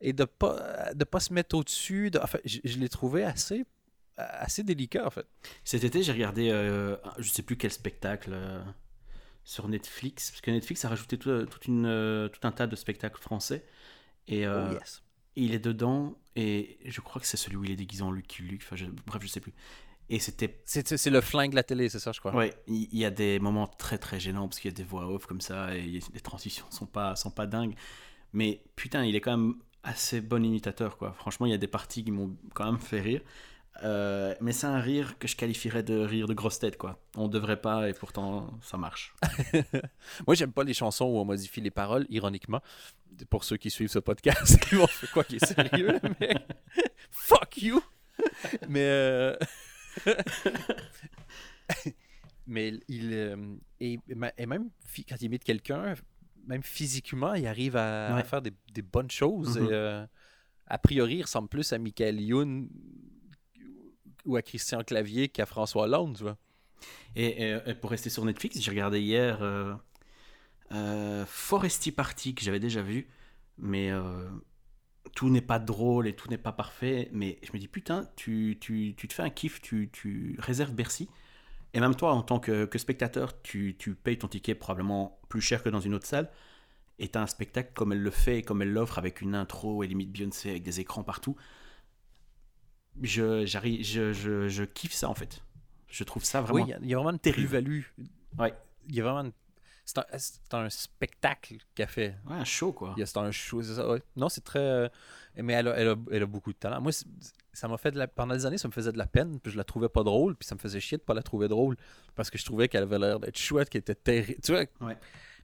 et 0.00 0.12
de 0.12 0.24
pas, 0.24 0.92
de 0.94 1.04
pas 1.04 1.20
se 1.20 1.32
mettre 1.32 1.56
au-dessus. 1.56 2.10
De... 2.10 2.18
Enfin, 2.18 2.38
je, 2.44 2.58
je 2.64 2.78
l'ai 2.78 2.88
trouvé 2.88 3.24
assez, 3.24 3.64
assez 4.16 4.62
délicat, 4.62 5.06
en 5.06 5.10
fait. 5.10 5.26
Cet 5.64 5.84
été, 5.84 6.02
j'ai 6.02 6.12
regardé, 6.12 6.50
euh, 6.50 6.96
je 7.18 7.28
sais 7.28 7.42
plus 7.42 7.56
quel 7.56 7.72
spectacle 7.72 8.30
euh, 8.32 8.62
sur 9.44 9.68
Netflix, 9.68 10.30
parce 10.30 10.40
que 10.40 10.50
Netflix 10.50 10.84
a 10.84 10.88
rajouté 10.90 11.18
tout, 11.18 11.30
une, 11.66 11.86
euh, 11.86 12.28
tout 12.28 12.46
un 12.46 12.52
tas 12.52 12.66
de 12.66 12.76
spectacles 12.76 13.20
français. 13.20 13.64
Et 14.26 14.46
euh, 14.46 14.68
Oh, 14.70 14.72
yes. 14.74 15.02
il 15.36 15.54
est 15.54 15.58
dedans, 15.58 16.18
et 16.36 16.78
je 16.84 17.00
crois 17.00 17.20
que 17.20 17.26
c'est 17.26 17.36
celui 17.38 17.56
où 17.56 17.64
il 17.64 17.70
est 17.70 17.76
déguisé 17.76 18.02
en 18.02 18.10
Lucky 18.10 18.42
Luke, 18.42 18.62
enfin, 18.64 18.76
je- 18.76 18.86
bref, 19.06 19.22
je 19.22 19.28
sais 19.28 19.40
plus. 19.40 19.54
Et 20.10 20.18
c'était. 20.18 20.60
C'est 20.64 20.96
c'est 20.96 21.10
le 21.10 21.20
flingue 21.20 21.50
de 21.50 21.56
la 21.56 21.62
télé, 21.62 21.88
c'est 21.88 21.98
ça, 21.98 22.12
je 22.12 22.20
crois. 22.20 22.34
Ouais, 22.34 22.54
il 22.66 22.96
y 22.96 23.04
a 23.04 23.10
des 23.10 23.38
moments 23.38 23.66
très 23.66 23.98
très 23.98 24.18
gênants, 24.18 24.48
parce 24.48 24.60
qu'il 24.60 24.70
y 24.70 24.74
a 24.74 24.76
des 24.76 24.84
voix 24.84 25.06
off 25.06 25.26
comme 25.26 25.40
ça, 25.40 25.74
et 25.74 26.00
les 26.12 26.20
transitions 26.20 26.66
sont 26.70 26.86
pas, 26.86 27.14
sont 27.16 27.30
pas 27.30 27.46
dingues. 27.46 27.74
Mais 28.32 28.62
putain, 28.76 29.04
il 29.04 29.16
est 29.16 29.20
quand 29.20 29.36
même 29.36 29.54
assez 29.82 30.20
bon 30.20 30.44
imitateur, 30.44 30.96
quoi. 30.96 31.12
Franchement, 31.12 31.46
il 31.46 31.50
y 31.50 31.54
a 31.54 31.58
des 31.58 31.68
parties 31.68 32.04
qui 32.04 32.10
m'ont 32.10 32.36
quand 32.54 32.64
même 32.64 32.80
fait 32.80 33.00
rire. 33.00 33.20
Euh, 33.84 34.34
mais 34.40 34.52
c'est 34.52 34.66
un 34.66 34.80
rire 34.80 35.18
que 35.18 35.28
je 35.28 35.36
qualifierais 35.36 35.84
de 35.84 36.00
rire 36.00 36.26
de 36.26 36.34
grosse 36.34 36.58
tête, 36.58 36.76
quoi. 36.76 36.98
On 37.16 37.28
devrait 37.28 37.60
pas, 37.60 37.88
et 37.88 37.92
pourtant, 37.92 38.58
ça 38.60 38.76
marche. 38.76 39.14
Moi, 40.26 40.34
j'aime 40.34 40.52
pas 40.52 40.64
les 40.64 40.74
chansons 40.74 41.04
où 41.04 41.18
on 41.18 41.24
modifie 41.24 41.60
les 41.60 41.70
paroles, 41.70 42.06
ironiquement. 42.10 42.60
Pour 43.30 43.44
ceux 43.44 43.56
qui 43.56 43.70
suivent 43.70 43.90
ce 43.90 43.98
podcast, 43.98 44.58
ils 44.72 44.78
vont 44.78 44.86
faire 44.86 45.12
quoi 45.12 45.24
qui 45.24 45.36
est 45.36 45.44
sérieux, 45.44 46.00
mais 46.20 46.34
fuck 47.10 47.56
you! 47.58 47.82
Mais 48.68 48.82
euh, 48.82 49.36
mais 52.46 52.72
il 52.88 53.12
euh, 53.12 53.36
et, 53.80 53.98
et 54.38 54.46
même 54.46 54.70
quand 55.08 55.16
il 55.20 55.24
imite 55.24 55.44
quelqu'un, 55.44 55.94
même 56.46 56.62
physiquement, 56.62 57.34
il 57.34 57.46
arrive 57.46 57.76
à, 57.76 58.22
faire 58.24 58.42
des, 58.42 58.52
des 58.72 58.82
bonnes 58.82 59.10
choses. 59.10 59.58
Mhm. 59.58 59.64
et, 59.66 59.72
euh, 59.72 60.06
a 60.66 60.78
priori, 60.78 61.16
il 61.16 61.22
ressemble 61.22 61.48
plus 61.48 61.72
à 61.72 61.78
Michael 61.78 62.20
Youn 62.20 62.68
ou 64.24 64.36
à 64.36 64.42
Christian 64.42 64.82
Clavier 64.84 65.28
qu'à 65.28 65.46
François 65.46 65.84
Hollande, 65.84 66.16
tu 66.16 66.22
vois. 66.22 66.36
Et, 67.16 67.26
et- 67.50 67.58
et 67.66 67.74
pour 67.74 67.90
rester 67.90 68.10
sur 68.10 68.24
Netflix, 68.24 68.60
j'ai 68.60 68.70
regardé 68.70 69.00
hier 69.00 69.42
euh, 69.42 69.74
euh, 70.72 71.24
Foresti 71.26 71.90
Party, 71.92 72.34
que 72.34 72.42
j'avais 72.42 72.60
déjà 72.60 72.82
vu, 72.82 73.08
mais 73.56 73.90
euh, 73.90 74.28
tout 75.18 75.30
n'est 75.30 75.40
pas 75.40 75.58
drôle 75.58 76.06
et 76.06 76.14
tout 76.14 76.28
n'est 76.28 76.38
pas 76.38 76.52
parfait. 76.52 77.08
Mais 77.12 77.40
je 77.42 77.50
me 77.52 77.58
dis, 77.58 77.66
putain, 77.66 78.08
tu, 78.14 78.56
tu, 78.60 78.94
tu 78.96 79.08
te 79.08 79.12
fais 79.12 79.24
un 79.24 79.30
kiff, 79.30 79.60
tu, 79.60 79.90
tu 79.92 80.36
réserves 80.38 80.70
Bercy. 80.72 81.08
Et 81.74 81.80
même 81.80 81.96
toi, 81.96 82.12
en 82.12 82.22
tant 82.22 82.38
que, 82.38 82.66
que 82.66 82.78
spectateur, 82.78 83.42
tu, 83.42 83.74
tu 83.76 83.96
payes 83.96 84.16
ton 84.16 84.28
ticket 84.28 84.54
probablement 84.54 85.18
plus 85.28 85.40
cher 85.40 85.64
que 85.64 85.70
dans 85.70 85.80
une 85.80 85.94
autre 85.94 86.06
salle. 86.06 86.30
Et 87.00 87.08
t'as 87.08 87.20
un 87.20 87.26
spectacle 87.26 87.72
comme 87.74 87.92
elle 87.92 88.00
le 88.00 88.12
fait 88.12 88.42
comme 88.42 88.62
elle 88.62 88.72
l'offre 88.72 88.96
avec 88.96 89.20
une 89.20 89.34
intro 89.34 89.82
et 89.82 89.88
limite 89.88 90.12
Beyoncé 90.12 90.50
avec 90.50 90.62
des 90.62 90.78
écrans 90.78 91.02
partout. 91.02 91.34
Je, 93.02 93.44
j'arrive, 93.44 93.84
je, 93.84 94.12
je, 94.12 94.48
je 94.48 94.62
kiffe 94.62 94.92
ça 94.92 95.08
en 95.08 95.14
fait. 95.14 95.42
Je 95.88 96.04
trouve 96.04 96.22
ça 96.22 96.42
vraiment. 96.42 96.54
Oui, 96.54 96.62
il 96.66 96.70
y 96.70 96.74
a- 96.74 96.78
il 96.80 96.88
y, 96.88 96.94
a 96.94 96.96
vraiment 96.96 97.10
une 97.10 97.18
terrible. 97.18 97.48
plus-value. 97.48 97.82
Ouais. 98.38 98.54
Il 98.88 98.94
y 98.94 99.00
a 99.00 99.02
vraiment 99.02 99.20
une- 99.22 99.32
C'est 99.88 100.54
un, 100.54 100.68
spectacle 100.68 101.56
qu'elle 101.74 101.88
fait. 101.88 102.14
Ouais, 102.26 102.36
un 102.36 102.44
show 102.44 102.72
quoi. 102.72 102.94
C'est 102.98 103.16
un 103.16 103.30
show, 103.30 103.62
c'est 103.62 103.76
ça, 103.76 103.88
ouais. 103.88 104.02
Non, 104.16 104.28
c'est 104.28 104.42
très... 104.44 104.58
euh, 104.58 104.88
Mais 105.36 105.54
elle 105.54 105.68
a, 105.68 105.74
elle, 105.78 105.88
a, 105.88 105.96
elle 106.12 106.22
a 106.24 106.26
beaucoup 106.26 106.52
de 106.52 106.58
talent. 106.58 106.82
Moi, 106.82 106.92
ça 107.54 107.68
m'a 107.68 107.78
fait 107.78 107.90
de 107.90 107.98
la... 107.98 108.06
Pendant 108.06 108.34
des 108.34 108.44
années, 108.44 108.58
ça 108.58 108.68
me 108.68 108.72
faisait 108.74 108.92
de 108.92 108.98
la 108.98 109.06
peine, 109.06 109.40
puis 109.40 109.50
je 109.50 109.56
la 109.56 109.64
trouvais 109.64 109.88
pas 109.88 110.02
drôle, 110.02 110.36
puis 110.36 110.46
ça 110.46 110.54
me 110.54 110.60
faisait 110.60 110.78
chier 110.78 110.98
de 110.98 111.02
pas 111.02 111.14
la 111.14 111.22
trouver 111.22 111.48
drôle, 111.48 111.78
parce 112.14 112.28
que 112.28 112.36
je 112.36 112.44
trouvais 112.44 112.68
qu'elle 112.68 112.82
avait 112.82 112.98
l'air 112.98 113.18
d'être 113.18 113.38
chouette, 113.38 113.70
qu'elle 113.70 113.80
était 113.80 113.94
terrible. 113.94 114.38
Tu 114.44 114.52
vois? 114.52 114.66
Ouais. 114.82 114.98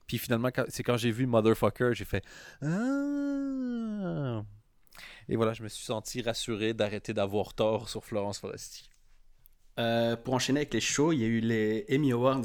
Puis 0.05 0.19
finalement, 0.19 0.49
c'est 0.67 0.83
quand 0.83 0.97
j'ai 0.97 1.09
vu 1.09 1.25
Motherfucker, 1.25 1.93
j'ai 1.93 2.05
fait... 2.05 2.23
Ah! 2.61 4.43
Et 5.27 5.37
voilà, 5.37 5.53
je 5.53 5.63
me 5.63 5.69
suis 5.69 5.85
senti 5.85 6.21
rassuré 6.21 6.75
d'arrêter 6.75 7.15
d'avoir 7.15 7.55
tort 7.55 7.89
sur 7.89 8.05
Florence 8.05 8.37
Foresti. 8.37 8.91
Euh, 9.79 10.15
pour 10.15 10.35
enchaîner 10.35 10.59
avec 10.59 10.73
les 10.75 10.81
shows, 10.81 11.13
il 11.13 11.21
y 11.21 11.23
a 11.23 11.27
eu 11.27 11.39
les 11.39 11.87
Emmy 11.91 12.11
Awards. 12.11 12.43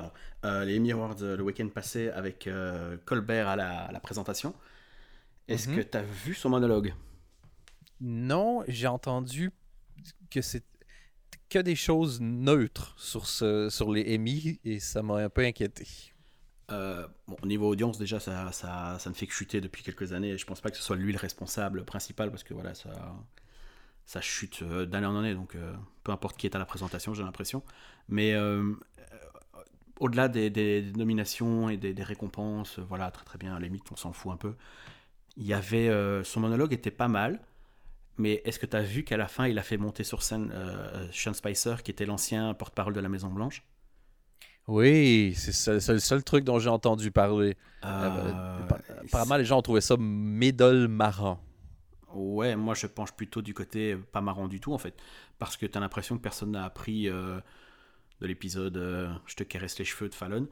Pardon. 0.00 0.12
Euh, 0.44 0.64
les 0.64 0.78
Emmy 0.78 0.92
Awards 0.92 1.16
le 1.20 1.42
week-end 1.42 1.68
passé 1.68 2.10
avec 2.10 2.46
euh, 2.46 2.96
Colbert 3.04 3.48
à 3.48 3.56
la, 3.56 3.84
à 3.84 3.92
la 3.92 4.00
présentation. 4.00 4.54
Est-ce 5.48 5.68
Mhm. 5.70 5.76
que 5.76 5.80
tu 5.82 5.96
as 5.96 6.02
vu 6.02 6.34
son 6.34 6.50
monologue? 6.50 6.92
Non, 8.00 8.62
j'ai 8.68 8.86
entendu 8.88 9.52
que 10.30 10.42
c'est 10.42 10.64
que 11.48 11.58
des 11.60 11.76
choses 11.76 12.20
neutres 12.20 12.94
sur, 12.98 13.26
ce, 13.26 13.68
sur 13.70 13.92
les 13.92 14.16
Emmy 14.16 14.58
et 14.64 14.80
ça 14.80 15.02
m'a 15.02 15.16
un 15.18 15.28
peu 15.28 15.44
inquiété. 15.44 15.86
Euh, 16.72 17.06
bon, 17.28 17.36
Au 17.42 17.46
niveau 17.46 17.68
audience, 17.70 17.96
déjà, 17.96 18.18
ça, 18.18 18.50
ça, 18.52 18.96
ça 18.98 19.10
ne 19.10 19.14
fait 19.14 19.26
que 19.28 19.32
chuter 19.32 19.60
depuis 19.60 19.82
quelques 19.84 20.12
années. 20.12 20.30
Et 20.30 20.38
je 20.38 20.44
pense 20.44 20.60
pas 20.60 20.70
que 20.70 20.76
ce 20.76 20.82
soit 20.82 20.96
lui 20.96 21.12
le 21.12 21.18
responsable 21.18 21.84
principal 21.84 22.30
parce 22.30 22.42
que 22.42 22.52
voilà, 22.54 22.74
ça, 22.74 22.90
ça 24.04 24.20
chute 24.20 24.62
euh, 24.62 24.84
d'année 24.84 25.06
en 25.06 25.16
année. 25.16 25.34
Donc 25.34 25.54
euh, 25.54 25.72
peu 26.02 26.10
importe 26.12 26.36
qui 26.36 26.46
est 26.46 26.56
à 26.56 26.58
la 26.58 26.66
présentation, 26.66 27.14
j'ai 27.14 27.22
l'impression. 27.22 27.62
Mais 28.08 28.34
euh, 28.34 28.74
au-delà 30.00 30.28
des, 30.28 30.50
des 30.50 30.82
nominations 30.96 31.68
et 31.68 31.76
des, 31.76 31.94
des 31.94 32.02
récompenses, 32.02 32.78
euh, 32.78 32.82
voilà, 32.88 33.10
très 33.10 33.24
très 33.24 33.38
bien, 33.38 33.54
à 33.56 33.58
la 33.60 33.66
limite, 33.66 33.84
on 33.92 33.96
s'en 33.96 34.12
fout 34.12 34.32
un 34.32 34.36
peu. 34.36 34.54
Il 35.36 35.46
y 35.46 35.54
avait. 35.54 35.88
euh, 35.88 36.24
son 36.24 36.40
monologue 36.40 36.72
était 36.72 36.90
pas 36.90 37.08
mal. 37.08 37.40
Mais 38.18 38.40
est-ce 38.46 38.58
que 38.58 38.66
tu 38.66 38.76
as 38.76 38.82
vu 38.82 39.04
qu'à 39.04 39.18
la 39.18 39.28
fin, 39.28 39.46
il 39.46 39.58
a 39.58 39.62
fait 39.62 39.76
monter 39.76 40.02
sur 40.02 40.22
scène 40.22 40.50
euh, 40.54 41.06
Sean 41.12 41.34
Spicer, 41.34 41.82
qui 41.82 41.90
était 41.90 42.06
l'ancien 42.06 42.54
porte-parole 42.54 42.94
de 42.94 43.00
la 43.00 43.10
Maison-Blanche? 43.10 43.62
Oui, 44.68 45.34
c'est 45.36 45.92
le 45.92 45.98
seul 46.00 46.24
truc 46.24 46.44
dont 46.44 46.58
j'ai 46.58 46.70
entendu 46.70 47.10
parler. 47.12 47.56
Euh, 47.84 48.58
Apparemment, 49.04 49.36
les 49.36 49.44
gens 49.44 49.58
ont 49.58 49.62
trouvé 49.62 49.80
ça 49.80 49.96
médole 49.98 50.88
marrant. 50.88 51.40
Ouais, 52.12 52.56
moi 52.56 52.74
je 52.74 52.86
penche 52.86 53.12
plutôt 53.12 53.42
du 53.42 53.52
côté 53.52 53.96
pas 53.96 54.20
marrant 54.20 54.48
du 54.48 54.60
tout 54.60 54.72
en 54.72 54.78
fait. 54.78 54.96
Parce 55.38 55.56
que 55.56 55.66
t'as 55.66 55.80
l'impression 55.80 56.16
que 56.16 56.22
personne 56.22 56.52
n'a 56.52 56.64
appris 56.64 57.08
de 58.20 58.26
l'épisode 58.26 58.76
euh, 58.76 59.12
Je 59.26 59.36
te 59.36 59.44
caresse 59.44 59.78
les 59.78 59.84
cheveux 59.84 60.08
de 60.08 60.14
Fallon. 60.14 60.48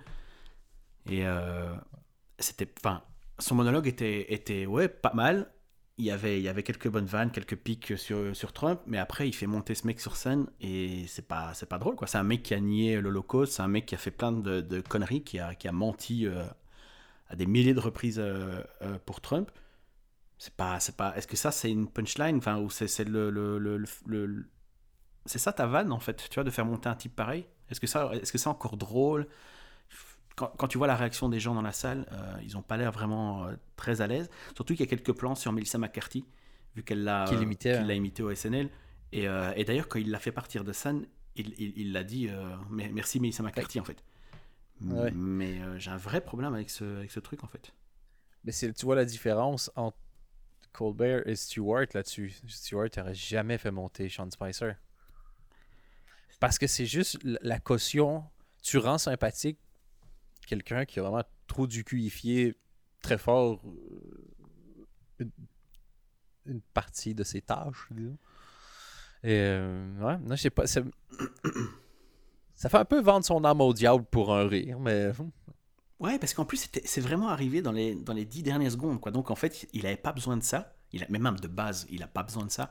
Et 1.06 1.26
euh, 1.26 1.74
c'était. 2.38 2.68
Enfin, 2.78 3.02
son 3.38 3.54
monologue 3.56 3.86
était, 3.86 4.32
était 4.34 4.66
ouais, 4.66 4.88
pas 4.88 5.12
mal. 5.14 5.52
il 5.98 6.06
y 6.06 6.10
avait, 6.10 6.40
il 6.40 6.44
y 6.44 6.48
avait 6.48 6.62
quelques 6.64 6.88
bonnes 6.88 7.06
vannes, 7.06 7.30
quelques 7.32 7.56
pics 7.56 7.98
sur, 7.98 8.36
sur 8.36 8.52
Trump, 8.52 8.80
mais 8.86 8.98
après, 8.98 9.28
il 9.28 9.34
fait 9.34 9.46
monter 9.46 9.74
ce 9.74 9.86
mec 9.86 10.00
sur 10.00 10.16
scène 10.16 10.48
et 10.60 11.06
c'est 11.08 11.26
pas, 11.28 11.54
c'est 11.54 11.68
pas 11.68 11.78
drôle, 11.78 11.96
quoi. 11.96 12.06
C'est 12.08 12.18
un 12.18 12.24
mec 12.24 12.42
qui 12.44 12.54
a 12.54 12.60
nié 12.60 13.00
l'Holocauste, 13.00 13.54
c'est 13.54 13.62
un 13.62 13.68
mec 13.68 13.86
qui 13.86 13.94
a 13.94 13.98
fait 13.98 14.10
plein 14.12 14.32
de, 14.32 14.80
conneries, 14.82 15.24
qui 15.24 15.38
a, 15.40 15.54
qui 15.54 15.68
a 15.68 15.72
menti 15.72 16.26
euh, 16.26 16.44
à 17.28 17.36
des 17.36 17.46
milliers 17.46 17.74
de 17.74 17.80
reprises 17.80 18.22
pour 19.06 19.20
Trump. 19.20 19.50
C'est 20.38 20.54
pas, 20.54 20.80
c'est 20.80 20.96
pas. 20.96 21.16
Est-ce 21.16 21.26
que 21.26 21.36
ça, 21.36 21.50
c'est 21.52 21.70
une 21.70 21.88
punchline, 21.88 22.38
enfin, 22.38 22.58
ou 22.60 22.70
c'est, 22.70 22.88
c'est 22.88 23.04
le, 23.04 23.30
le, 23.30 23.58
le, 23.58 23.78
le- 24.06 24.46
c'est 25.26 25.38
ça 25.38 25.52
ta 25.52 25.66
vanne 25.66 25.92
en 25.92 26.00
fait, 26.00 26.28
tu 26.30 26.34
vois, 26.36 26.44
de 26.44 26.50
faire 26.50 26.66
monter 26.66 26.88
un 26.88 26.96
type 26.96 27.16
pareil? 27.16 27.46
Est-ce 27.74 27.80
que 27.80 27.86
ça, 27.86 28.10
est-ce 28.14 28.32
que 28.32 28.38
c'est 28.38 28.48
encore 28.48 28.76
drôle? 28.76 29.26
Quand, 30.36 30.52
quand 30.56 30.66
tu 30.66 30.78
vois 30.78 30.86
la 30.86 30.96
réaction 30.96 31.28
des 31.28 31.38
gens 31.38 31.54
dans 31.54 31.62
la 31.62 31.72
salle, 31.72 32.06
euh, 32.12 32.36
ils 32.42 32.56
ont 32.56 32.62
pas 32.62 32.76
l'air 32.76 32.90
vraiment 32.90 33.46
euh, 33.46 33.52
très 33.76 34.00
à 34.00 34.06
l'aise. 34.06 34.30
Surtout 34.54 34.74
qu'il 34.74 34.84
y 34.84 34.88
a 34.88 34.90
quelques 34.90 35.12
plans 35.12 35.34
sur 35.34 35.52
Melissa 35.52 35.78
McCarthy, 35.78 36.24
vu 36.74 36.82
qu'elle 36.82 37.04
l'a, 37.04 37.24
hein. 37.24 37.84
l'a 37.84 37.94
imité 37.94 38.22
au 38.22 38.34
SNL. 38.34 38.68
Et, 39.12 39.28
euh, 39.28 39.52
et 39.54 39.64
d'ailleurs, 39.64 39.88
quand 39.88 40.00
il 40.00 40.10
l'a 40.10 40.18
fait 40.18 40.32
partir 40.32 40.64
de 40.64 40.72
scène, 40.72 41.06
il, 41.36 41.92
l'a 41.92 42.04
dit 42.04 42.28
euh, 42.28 42.56
merci 42.70 43.20
Melissa 43.20 43.42
McCarthy 43.42 43.80
en 43.80 43.84
fait. 43.84 44.04
Ouais. 44.80 45.10
Mais 45.12 45.60
euh, 45.60 45.78
j'ai 45.78 45.90
un 45.90 45.96
vrai 45.96 46.20
problème 46.20 46.54
avec 46.54 46.70
ce, 46.70 46.98
avec 46.98 47.10
ce 47.10 47.20
truc 47.20 47.44
en 47.44 47.46
fait. 47.46 47.72
Mais 48.44 48.52
tu 48.52 48.84
vois 48.84 48.96
la 48.96 49.04
différence 49.04 49.70
entre 49.74 49.96
Colbert 50.72 51.26
et 51.26 51.36
Stewart 51.36 51.86
là-dessus. 51.94 52.34
Stewart 52.48 52.88
n'aurait 52.96 53.14
jamais 53.14 53.58
fait 53.58 53.70
monter 53.70 54.08
Sean 54.08 54.30
Spicer. 54.30 54.74
Parce 56.44 56.58
que 56.58 56.66
c'est 56.66 56.84
juste 56.84 57.18
la- 57.22 57.58
caution. 57.58 58.22
Tu 58.62 58.76
rends 58.76 58.98
sympathique 58.98 59.58
quelqu'un 60.46 60.84
qui 60.84 60.98
a 60.98 61.02
vraiment 61.02 61.22
trop 61.46 61.66
du 61.66 61.84
cuifié 61.84 62.54
très 63.00 63.16
fort 63.16 63.62
euh, 65.20 65.24
une, 66.44 66.60
partie 66.74 67.14
de 67.14 67.24
ses 67.24 67.40
tâches. 67.40 67.88
Et 69.22 69.32
euh, 69.32 69.96
ouais, 70.00 70.18
non, 70.18 70.36
je 70.36 70.42
sais 70.42 70.50
pas. 70.50 70.66
Ça, 70.66 70.82
fait 72.68 72.76
un 72.76 72.84
peu 72.84 73.00
vendre 73.00 73.24
son 73.24 73.42
âme 73.42 73.62
au 73.62 73.72
diable 73.72 74.04
pour 74.04 74.34
un 74.34 74.46
rire, 74.46 74.78
mais. 74.78 75.12
Ouais, 76.00 76.18
parce 76.18 76.34
qu'en 76.34 76.44
plus, 76.44 76.68
c'est 76.84 77.00
vraiment 77.00 77.28
arrivé 77.28 77.62
dans 77.62 77.72
les, 77.72 77.94
dix 78.26 78.42
dernières 78.42 78.72
secondes. 78.72 79.00
Quoi. 79.00 79.12
Donc, 79.12 79.30
en 79.30 79.36
fait, 79.36 79.66
il 79.72 79.84
n'avait 79.84 79.96
pas 79.96 80.12
besoin 80.12 80.36
de 80.36 80.42
ça. 80.42 80.74
Il 80.92 81.02
a, 81.02 81.06
même 81.08 81.38
de 81.40 81.48
base, 81.48 81.86
il 81.88 82.00
n'a 82.00 82.08
pas 82.08 82.22
besoin 82.22 82.44
de 82.44 82.50
ça. 82.50 82.70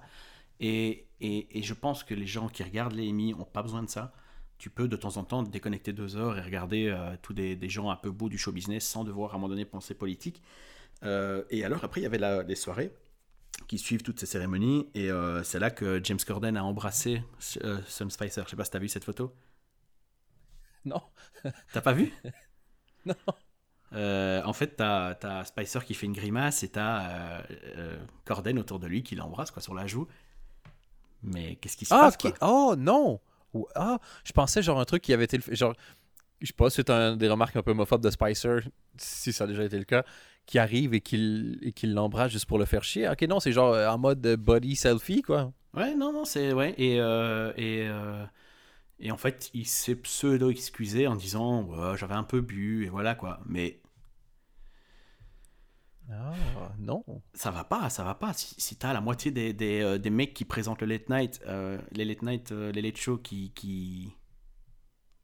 Et, 0.59 1.07
et, 1.21 1.59
et 1.59 1.63
je 1.63 1.73
pense 1.73 2.03
que 2.03 2.13
les 2.13 2.27
gens 2.27 2.47
qui 2.49 2.63
regardent 2.63 2.93
les 2.93 3.05
EMI 3.05 3.33
n'ont 3.33 3.45
pas 3.45 3.61
besoin 3.63 3.83
de 3.83 3.89
ça. 3.89 4.13
Tu 4.57 4.69
peux 4.69 4.87
de 4.87 4.95
temps 4.95 5.17
en 5.17 5.23
temps 5.23 5.43
te 5.43 5.49
déconnecter 5.49 5.93
deux 5.93 6.15
heures 6.15 6.37
et 6.37 6.41
regarder 6.41 6.87
euh, 6.87 7.15
tous 7.21 7.33
des, 7.33 7.55
des 7.55 7.69
gens 7.69 7.89
un 7.89 7.95
peu 7.97 8.11
beaux 8.11 8.29
du 8.29 8.37
show 8.37 8.51
business 8.51 8.87
sans 8.87 9.03
devoir 9.03 9.31
à 9.31 9.35
un 9.35 9.37
moment 9.39 9.49
donné 9.49 9.65
penser 9.65 9.93
politique. 9.93 10.41
Euh, 11.03 11.43
et 11.51 11.65
alors, 11.65 11.83
après, 11.83 12.01
il 12.01 12.03
y 12.05 12.07
avait 12.07 12.19
la- 12.19 12.43
les 12.43 12.55
soirées 12.55 12.93
qui 13.67 13.77
suivent 13.79 14.03
toutes 14.03 14.19
ces 14.19 14.27
cérémonies. 14.27 14.89
Et 14.95 15.11
euh, 15.11 15.43
c'est 15.43 15.59
là 15.59 15.71
que 15.71 16.01
James 16.03 16.19
Corden 16.25 16.57
a 16.57 16.63
embrassé 16.63 17.23
euh, 17.63 17.79
Sam 17.87 18.11
Spicer. 18.11 18.43
Je 18.45 18.51
sais 18.51 18.55
pas 18.57 18.65
si 18.65 18.71
tu 18.71 18.77
as 18.77 18.81
vu 18.81 18.89
cette 18.89 19.05
photo. 19.05 19.33
Non. 20.85 21.01
T'as 21.73 21.81
pas 21.81 21.93
vu? 21.93 22.11
Non. 23.05 23.15
Euh, 23.93 24.41
en 24.45 24.53
fait, 24.53 24.75
t'as 24.77 25.17
as 25.23 25.45
Spicer 25.45 25.79
qui 25.85 25.93
fait 25.93 26.05
une 26.07 26.13
grimace 26.13 26.63
et 26.63 26.69
t'as 26.69 27.43
Corden 28.25 28.59
autour 28.59 28.79
de 28.79 28.87
lui 28.87 29.03
qui 29.03 29.15
l'embrasse 29.15 29.51
quoi 29.51 29.61
sur 29.61 29.73
la 29.73 29.87
joue. 29.87 30.07
Mais 31.23 31.55
qu'est-ce 31.55 31.77
qui 31.77 31.85
se 31.85 31.93
Ah, 31.93 32.11
passe 32.19 32.33
Oh, 32.41 32.75
non. 32.77 33.19
Ou- 33.53 33.67
Ah, 33.75 33.99
je 34.23 34.31
pensais 34.31 34.61
genre 34.61 34.79
un 34.79 34.85
truc 34.85 35.01
qui 35.01 35.13
avait 35.13 35.25
été. 35.25 35.37
le- 35.37 35.55
Genre, 35.55 35.73
je 36.41 36.47
sais 36.47 36.53
pas 36.53 36.69
si 36.69 36.77
c'est 36.77 36.89
un 36.89 37.15
des 37.15 37.29
remarques 37.29 37.55
un 37.55 37.61
peu 37.61 37.71
homophobes 37.71 38.01
de 38.03 38.09
Spicer, 38.09 38.59
si 38.97 39.31
ça 39.31 39.45
a 39.45 39.47
déjà 39.47 39.63
été 39.63 39.77
le 39.77 39.85
cas, 39.85 40.03
qui 40.45 40.59
arrive 40.59 40.93
et 40.93 41.01
qu'il 41.01 41.59
et 41.61 41.71
qu'il 41.71 41.93
l'embrasse 41.93 42.31
juste 42.31 42.45
pour 42.47 42.59
le 42.59 42.65
faire 42.65 42.83
chier. 42.83 43.07
Ok, 43.07 43.21
non, 43.23 43.39
c'est 43.39 43.51
genre 43.53 43.73
euh, 43.73 43.87
en 43.87 43.97
mode 43.97 44.25
euh, 44.25 44.35
body 44.37 44.75
selfie, 44.75 45.21
quoi. 45.21 45.53
Ouais, 45.73 45.95
non, 45.95 46.11
non, 46.11 46.25
c'est 46.25 46.51
ouais. 46.53 46.73
Et 46.77 46.99
euh, 46.99 47.53
et 47.55 47.87
euh, 47.87 48.25
et 48.99 49.11
en 49.11 49.17
fait, 49.17 49.49
il 49.53 49.65
s'est 49.67 49.95
pseudo 49.95 50.49
excusé 50.49 51.07
en 51.07 51.15
disant 51.15 51.63
Ouais, 51.63 51.97
j'avais 51.97 52.15
un 52.15 52.23
peu 52.23 52.41
bu 52.41 52.85
et 52.85 52.89
voilà 52.89 53.15
quoi. 53.15 53.39
Mais 53.45 53.79
Ah, 56.11 56.33
non. 56.79 57.03
ça 57.33 57.49
va 57.51 57.63
pas, 57.63 57.89
ça 57.89 58.03
va 58.03 58.13
pas. 58.15 58.33
Si, 58.33 58.55
si 58.59 58.75
t'as 58.75 58.93
la 58.93 59.01
moitié 59.01 59.31
des, 59.31 59.53
des, 59.53 59.81
euh, 59.81 59.97
des 59.97 60.09
mecs 60.09 60.33
qui 60.33 60.45
présentent 60.45 60.81
le 60.81 60.87
late 60.87 61.09
night, 61.09 61.41
euh, 61.47 61.79
les 61.91 62.05
late 62.05 62.21
night, 62.21 62.51
euh, 62.51 62.71
les 62.71 62.81
late 62.81 62.97
shows 62.97 63.17
qui, 63.17 63.51
qui, 63.53 64.11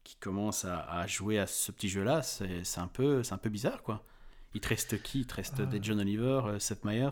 qui 0.03 0.15
commencent 0.17 0.65
à, 0.65 0.79
à 0.79 1.05
jouer 1.07 1.37
à 1.37 1.47
ce 1.47 1.71
petit 1.71 1.89
jeu-là, 1.89 2.21
c'est 2.21 2.63
c'est 2.63 2.79
un, 2.79 2.87
peu- 2.87 3.21
un 3.29 3.37
peu 3.37 3.49
bizarre, 3.49 3.83
quoi. 3.83 4.05
Il 4.53 4.61
te 4.61 4.69
reste 4.69 5.01
qui? 5.03 5.19
Il 5.21 5.27
te 5.27 5.35
reste 5.35 5.55
Ah. 5.59 5.65
des 5.65 5.79
John 5.81 5.99
Oliver, 5.99 6.41
euh, 6.45 6.59
Seth 6.59 6.83
Meyers. 6.85 7.11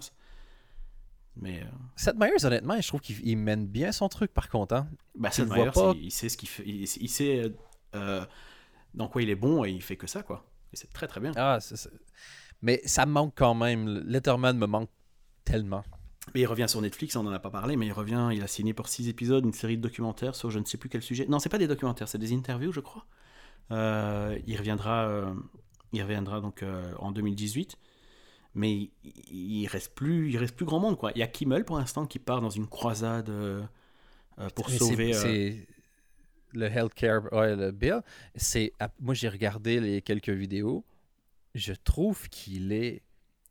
Mais 1.35 1.61
euh, 1.61 1.65
Seth 1.95 2.15
Meyers, 2.17 2.45
honnêtement, 2.45 2.79
je 2.81 2.87
trouve 2.87 3.01
qu'il 3.01 3.19
il 3.27 3.35
mène 3.37 3.67
bien 3.67 3.91
son 3.91 4.09
truc, 4.09 4.33
par 4.33 4.49
contre. 4.49 4.73
hein. 4.75 4.89
bah, 5.13 5.29
Seth 5.29 5.49
Meyers, 5.49 5.71
pas. 5.71 5.91
il, 5.95 6.05
il 6.05 6.11
sait 6.11 6.29
ce 6.29 6.37
qu'il 6.37 6.49
fait. 6.49 6.63
Il, 6.65 6.81
il 6.83 7.09
sait 7.09 7.53
dans 8.93 9.07
quoi 9.07 9.21
il 9.21 9.29
est 9.29 9.35
bon 9.35 9.63
et 9.65 9.69
il 9.71 9.81
fait 9.83 9.97
que 9.97 10.07
ça, 10.07 10.23
quoi. 10.23 10.49
Et 10.73 10.75
c'est 10.75 10.91
très 10.91 11.07
très 11.07 11.19
bien. 11.19 11.31
Ah, 11.35 11.59
c'est- 11.59 11.75
c'est- 11.75 11.91
Mais 12.61 12.81
ça 12.85 13.05
me 13.05 13.11
manque 13.11 13.33
quand 13.35 13.53
même. 13.55 13.87
Letterman 14.07 14.57
me 14.57 14.65
manque 14.65 14.89
tellement. 15.45 15.83
Mais 16.33 16.41
il 16.41 16.45
revient 16.45 16.65
sur 16.67 16.81
Netflix, 16.81 17.15
on 17.15 17.23
n'en 17.23 17.31
a 17.31 17.39
pas 17.39 17.49
parlé, 17.49 17.77
mais 17.77 17.85
il 17.85 17.93
revient, 17.93 18.29
il 18.33 18.43
a 18.43 18.47
signé 18.47 18.73
pour 18.73 18.89
six 18.89 19.07
épisodes 19.07 19.45
une 19.45 19.53
série 19.53 19.77
de 19.77 19.81
documentaires 19.81 20.35
sur 20.35 20.49
je 20.51 20.59
ne 20.59 20.65
sais 20.65 20.77
plus 20.77 20.89
quel 20.89 21.01
sujet. 21.01 21.25
Non, 21.29 21.39
c'est 21.39 21.47
pas 21.49 21.57
des 21.57 21.67
documentaires, 21.67 22.09
c'est 22.09 22.17
des 22.17 22.33
interviews, 22.33 22.73
je 22.73 22.81
crois. 22.81 23.05
Euh, 23.71 24.37
il 24.45 24.57
reviendra, 24.57 25.07
euh, 25.07 25.33
il 25.93 26.01
reviendra 26.01 26.41
donc 26.41 26.63
euh, 26.63 26.93
en 26.99 27.11
2018, 27.13 27.77
mais 28.55 28.73
il, 28.73 28.91
il 29.31 29.67
reste 29.67 29.93
plus, 29.95 30.29
il 30.29 30.37
reste 30.37 30.55
plus 30.55 30.65
grand 30.65 30.79
monde 30.79 30.97
quoi. 30.97 31.11
Il 31.15 31.19
y 31.19 31.23
a 31.23 31.27
Kimmel 31.27 31.63
pour 31.63 31.77
l'instant 31.77 32.05
qui 32.05 32.19
part 32.19 32.41
dans 32.41 32.49
une 32.49 32.67
croisade 32.67 33.31
pour 34.55 34.69
Mais 34.69 34.77
sauver. 34.77 35.13
c'est- 35.13 35.67
le 36.53 36.65
healthcare, 36.67 37.31
ouais, 37.33 37.55
le 37.55 37.71
bill. 37.71 38.01
C'est, 38.35 38.73
moi, 39.01 39.13
j'ai 39.13 39.27
regardé 39.29 39.79
les 39.81 40.01
quelques 40.01 40.29
vidéos. 40.29 40.85
Je 41.57 41.73
trouve 41.73 42.29
qu'il 42.29 42.71
est. 42.71 43.01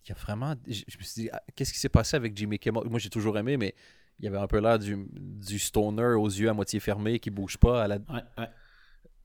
Il 0.04 0.10
y 0.10 0.12
a 0.12 0.14
vraiment. 0.14 0.54
Je, 0.66 0.82
je 0.86 0.98
me 0.98 1.02
suis 1.02 1.22
dit, 1.22 1.28
ah, 1.32 1.42
qu'est-ce 1.54 1.72
qui 1.72 1.80
s'est 1.80 1.88
passé 1.88 2.16
avec 2.16 2.36
Jimmy 2.36 2.58
Kimmel? 2.58 2.84
Moi, 2.88 3.00
j'ai 3.00 3.10
toujours 3.10 3.36
aimé, 3.36 3.56
mais 3.56 3.74
il 4.18 4.24
y 4.24 4.28
avait 4.28 4.38
un 4.38 4.46
peu 4.46 4.60
l'air 4.60 4.78
du, 4.78 4.96
du 5.12 5.58
stoner 5.58 6.14
aux 6.16 6.28
yeux 6.28 6.48
à 6.48 6.54
moitié 6.54 6.78
fermés 6.80 7.18
qui 7.18 7.30
bouge 7.30 7.58
pas. 7.58 7.82
À 7.84 7.88
la... 7.88 7.96
ouais, 7.96 8.22
ouais. 8.38 8.48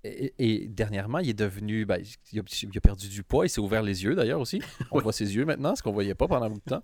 et, 0.04 0.34
et 0.39 0.67
dernièrement, 0.67 1.20
il 1.20 1.30
est 1.30 1.34
devenu. 1.34 1.86
ben, 1.86 2.02
il, 2.34 2.39
a, 2.39 2.44
il 2.63 2.78
a 2.78 2.82
perdu 2.82 3.08
du 3.08 3.24
poids. 3.24 3.46
Il 3.46 3.50
s'est 3.50 3.62
ouvert 3.62 3.84
les 3.84 4.04
yeux 4.04 4.15
d'ailleurs 4.15 4.39
aussi. 4.41 4.60
On 4.91 5.00
voit 5.00 5.13
ses 5.13 5.36
yeux 5.36 5.46
maintenant, 5.46 5.76
ce 5.76 5.84
qu'on 5.84 5.91
voyait 5.94 6.15
pas 6.15 6.28
pendant 6.28 6.50
de 6.50 6.60
temps. 6.60 6.84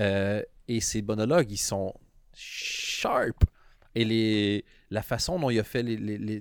Euh, 0.00 0.42
et 0.66 0.80
ses 0.80 1.02
monologues, 1.02 1.50
ils 1.50 1.56
sont 1.56 1.94
sharp. 2.34 3.44
Et 3.94 4.04
les, 4.04 4.64
la 4.90 5.02
façon 5.02 5.38
dont 5.38 5.50
il 5.50 5.58
a 5.58 5.64
fait 5.64 5.84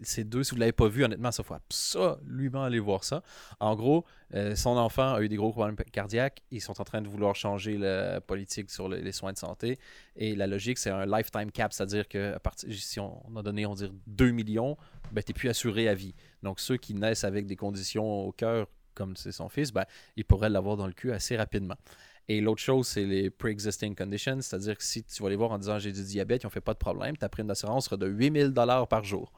ces 0.04 0.24
deux, 0.24 0.44
si 0.44 0.52
vous 0.52 0.56
ne 0.58 0.60
l'avez 0.62 0.72
pas 0.72 0.88
vu, 0.88 1.04
honnêtement, 1.04 1.32
ça 1.32 1.44
faut 1.44 1.56
absolument 1.56 2.64
aller 2.64 2.80
voir 2.80 3.04
ça. 3.04 3.24
En 3.60 3.76
gros, 3.76 4.06
euh, 4.34 4.56
son 4.56 4.78
enfant 4.78 5.14
a 5.16 5.22
eu 5.22 5.30
des 5.30 5.36
gros 5.36 5.52
problèmes 5.52 5.76
cardiaques. 5.92 6.44
Ils 6.52 6.62
sont 6.62 6.80
en 6.80 6.84
train 6.84 7.02
de 7.02 7.08
vouloir 7.08 7.36
changer 7.36 7.78
la 7.78 8.22
politique 8.22 8.70
sur 8.70 8.88
le- 8.88 8.98
les 8.98 9.12
soins 9.12 9.34
de 9.34 9.38
santé. 9.38 9.80
Et 10.16 10.36
la 10.36 10.48
logique, 10.48 10.78
c'est 10.78 10.90
un 10.92 11.06
lifetime 11.06 11.52
cap, 11.52 11.74
c'est-à-dire 11.74 12.08
que 12.08 12.36
si 12.70 13.00
on, 13.00 13.22
a 13.36 13.42
donné, 13.42 13.66
on 13.66 13.74
dire, 13.76 13.92
2 14.08 14.32
millions, 14.32 14.78
ben, 15.12 15.24
tu 15.24 15.32
n'es 15.32 15.34
plus 15.34 15.50
assuré 15.50 15.88
à 15.88 15.96
vie. 15.96 16.14
Donc, 16.44 16.60
ceux 16.60 16.78
qui 16.78 16.94
naissent 16.94 17.24
avec 17.24 17.48
des 17.48 17.56
conditions 17.56 18.26
au 18.26 18.32
cœur, 18.32 18.68
comme 18.94 19.16
c'est 19.16 19.32
son 19.32 19.50
fils, 19.50 19.72
ben, 19.74 19.86
ils 20.16 20.24
pourraient 20.26 20.50
l'avoir 20.50 20.78
dans 20.78 20.88
le 20.88 20.94
cul 20.94 21.12
assez 21.12 21.36
rapidement. 21.36 21.76
Et 22.28 22.42
l'autre 22.42 22.62
chose, 22.62 22.88
c'est 22.88 23.04
les 23.04 23.30
pre-existing 23.30 23.96
conditions, 23.96 24.42
c'est-à-dire 24.42 24.78
que 24.78 24.84
si 24.84 25.04
tu 25.04 25.22
vas 25.22 25.30
les 25.30 25.36
voir 25.36 25.52
en 25.52 25.60
disant 25.60 25.78
j'ai 25.78 25.92
du 25.92 26.04
diabète, 26.04 26.44
ils 26.44 26.46
n'ont 26.48 26.52
fait 26.52 26.62
pas 26.62 26.74
de 26.74 26.80
problème, 26.80 27.16
ta 27.18 27.30
prime 27.30 27.48
d'assurance 27.48 27.86
sera 27.86 27.98
de 27.98 28.08
8000 28.08 28.50
dollars 28.52 28.88
par 28.88 29.04
jour. 29.04 29.32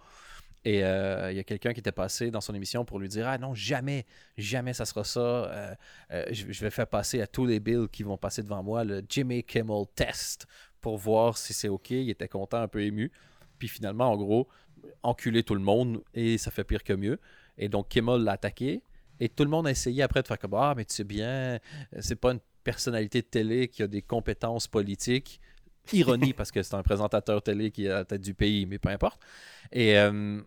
Et 0.68 0.84
euh, 0.84 1.32
il 1.32 1.38
y 1.38 1.40
a 1.40 1.46
quelqu'un 1.46 1.72
qui 1.72 1.80
était 1.80 1.94
passé 1.94 2.30
dans 2.30 2.42
son 2.42 2.54
émission 2.54 2.84
pour 2.84 3.00
lui 3.00 3.08
dire 3.08 3.26
Ah 3.26 3.38
non, 3.38 3.54
jamais, 3.54 4.06
jamais 4.38 4.74
ça 4.74 4.84
sera 4.84 5.06
ça. 5.06 5.20
Euh, 5.20 5.76
euh, 6.12 6.26
je, 6.32 6.52
je 6.52 6.62
vais 6.62 6.70
faire 6.70 6.88
passer 6.88 7.22
à 7.22 7.28
tous 7.28 7.46
les 7.46 7.62
bills 7.62 7.88
qui 7.90 8.04
vont 8.04 8.18
passer 8.18 8.44
devant 8.44 8.62
moi 8.64 8.84
le 8.84 9.02
Jimmy 9.08 9.44
Kimmel 9.44 9.86
test 9.96 10.46
pour 10.82 10.98
voir 10.98 11.38
si 11.38 11.54
c'est 11.54 11.70
OK. 11.70 11.92
Il 11.92 12.10
était 12.10 12.28
content, 12.28 12.58
un 12.58 12.68
peu 12.68 12.82
ému. 12.82 13.14
Puis 13.60 13.70
finalement, 13.70 14.12
en 14.12 14.18
gros, 14.18 14.50
enculer 15.04 15.42
tout 15.44 15.56
le 15.56 15.62
monde 15.62 16.02
et 16.14 16.38
ça 16.38 16.52
fait 16.52 16.66
pire 16.66 16.84
que 16.84 16.92
mieux. 16.92 17.20
Et 17.58 17.70
donc 17.70 17.88
Kimmel 17.88 18.24
l'a 18.24 18.34
attaqué. 18.34 18.84
Et 19.22 19.30
tout 19.30 19.44
le 19.44 19.50
monde 19.50 19.68
a 19.68 19.72
essayé 19.72 20.04
après 20.04 20.22
de 20.22 20.28
faire 20.28 20.38
comme 20.38 20.54
Ah, 20.54 20.74
mais 20.76 20.84
tu 20.84 20.94
sais 20.94 21.04
bien, 21.04 21.60
c'est 22.02 22.18
pas 22.18 22.34
une 22.34 22.40
personnalité 22.72 23.22
de 23.22 23.28
télé 23.28 23.70
qui 23.70 23.82
a 23.82 23.88
des 23.88 24.02
compétences 24.02 24.68
politiques. 24.68 25.40
Ironie, 25.94 26.34
parce 26.34 26.52
que 26.52 26.62
c'est 26.64 26.76
un 26.76 26.84
présentateur 26.84 27.42
télé 27.42 27.72
qui 27.72 27.86
est 27.86 27.90
à 27.90 28.00
la 28.02 28.06
tête 28.06 28.22
du 28.22 28.34
pays, 28.34 28.66
mais 28.66 28.78
peu 28.78 28.90
importe. 28.90 29.22
Et, 29.72 29.98
euh, 29.98 30.42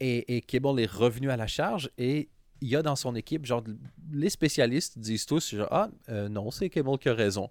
et, 0.00 0.36
et 0.36 0.42
Kimmel 0.42 0.78
est 0.80 0.92
revenu 1.04 1.30
à 1.30 1.38
la 1.38 1.46
charge 1.46 1.90
et 1.96 2.28
il 2.60 2.68
y 2.68 2.76
a 2.76 2.82
dans 2.82 2.94
son 3.04 3.14
équipe, 3.14 3.46
genre, 3.46 3.64
les 4.12 4.28
spécialistes 4.28 4.98
disent 4.98 5.24
tous, 5.24 5.54
genre, 5.54 5.68
ah, 5.70 5.88
euh, 6.10 6.28
non, 6.28 6.50
c'est 6.50 6.68
Kimmel 6.68 6.98
qui 6.98 7.08
a 7.08 7.14
raison. 7.14 7.48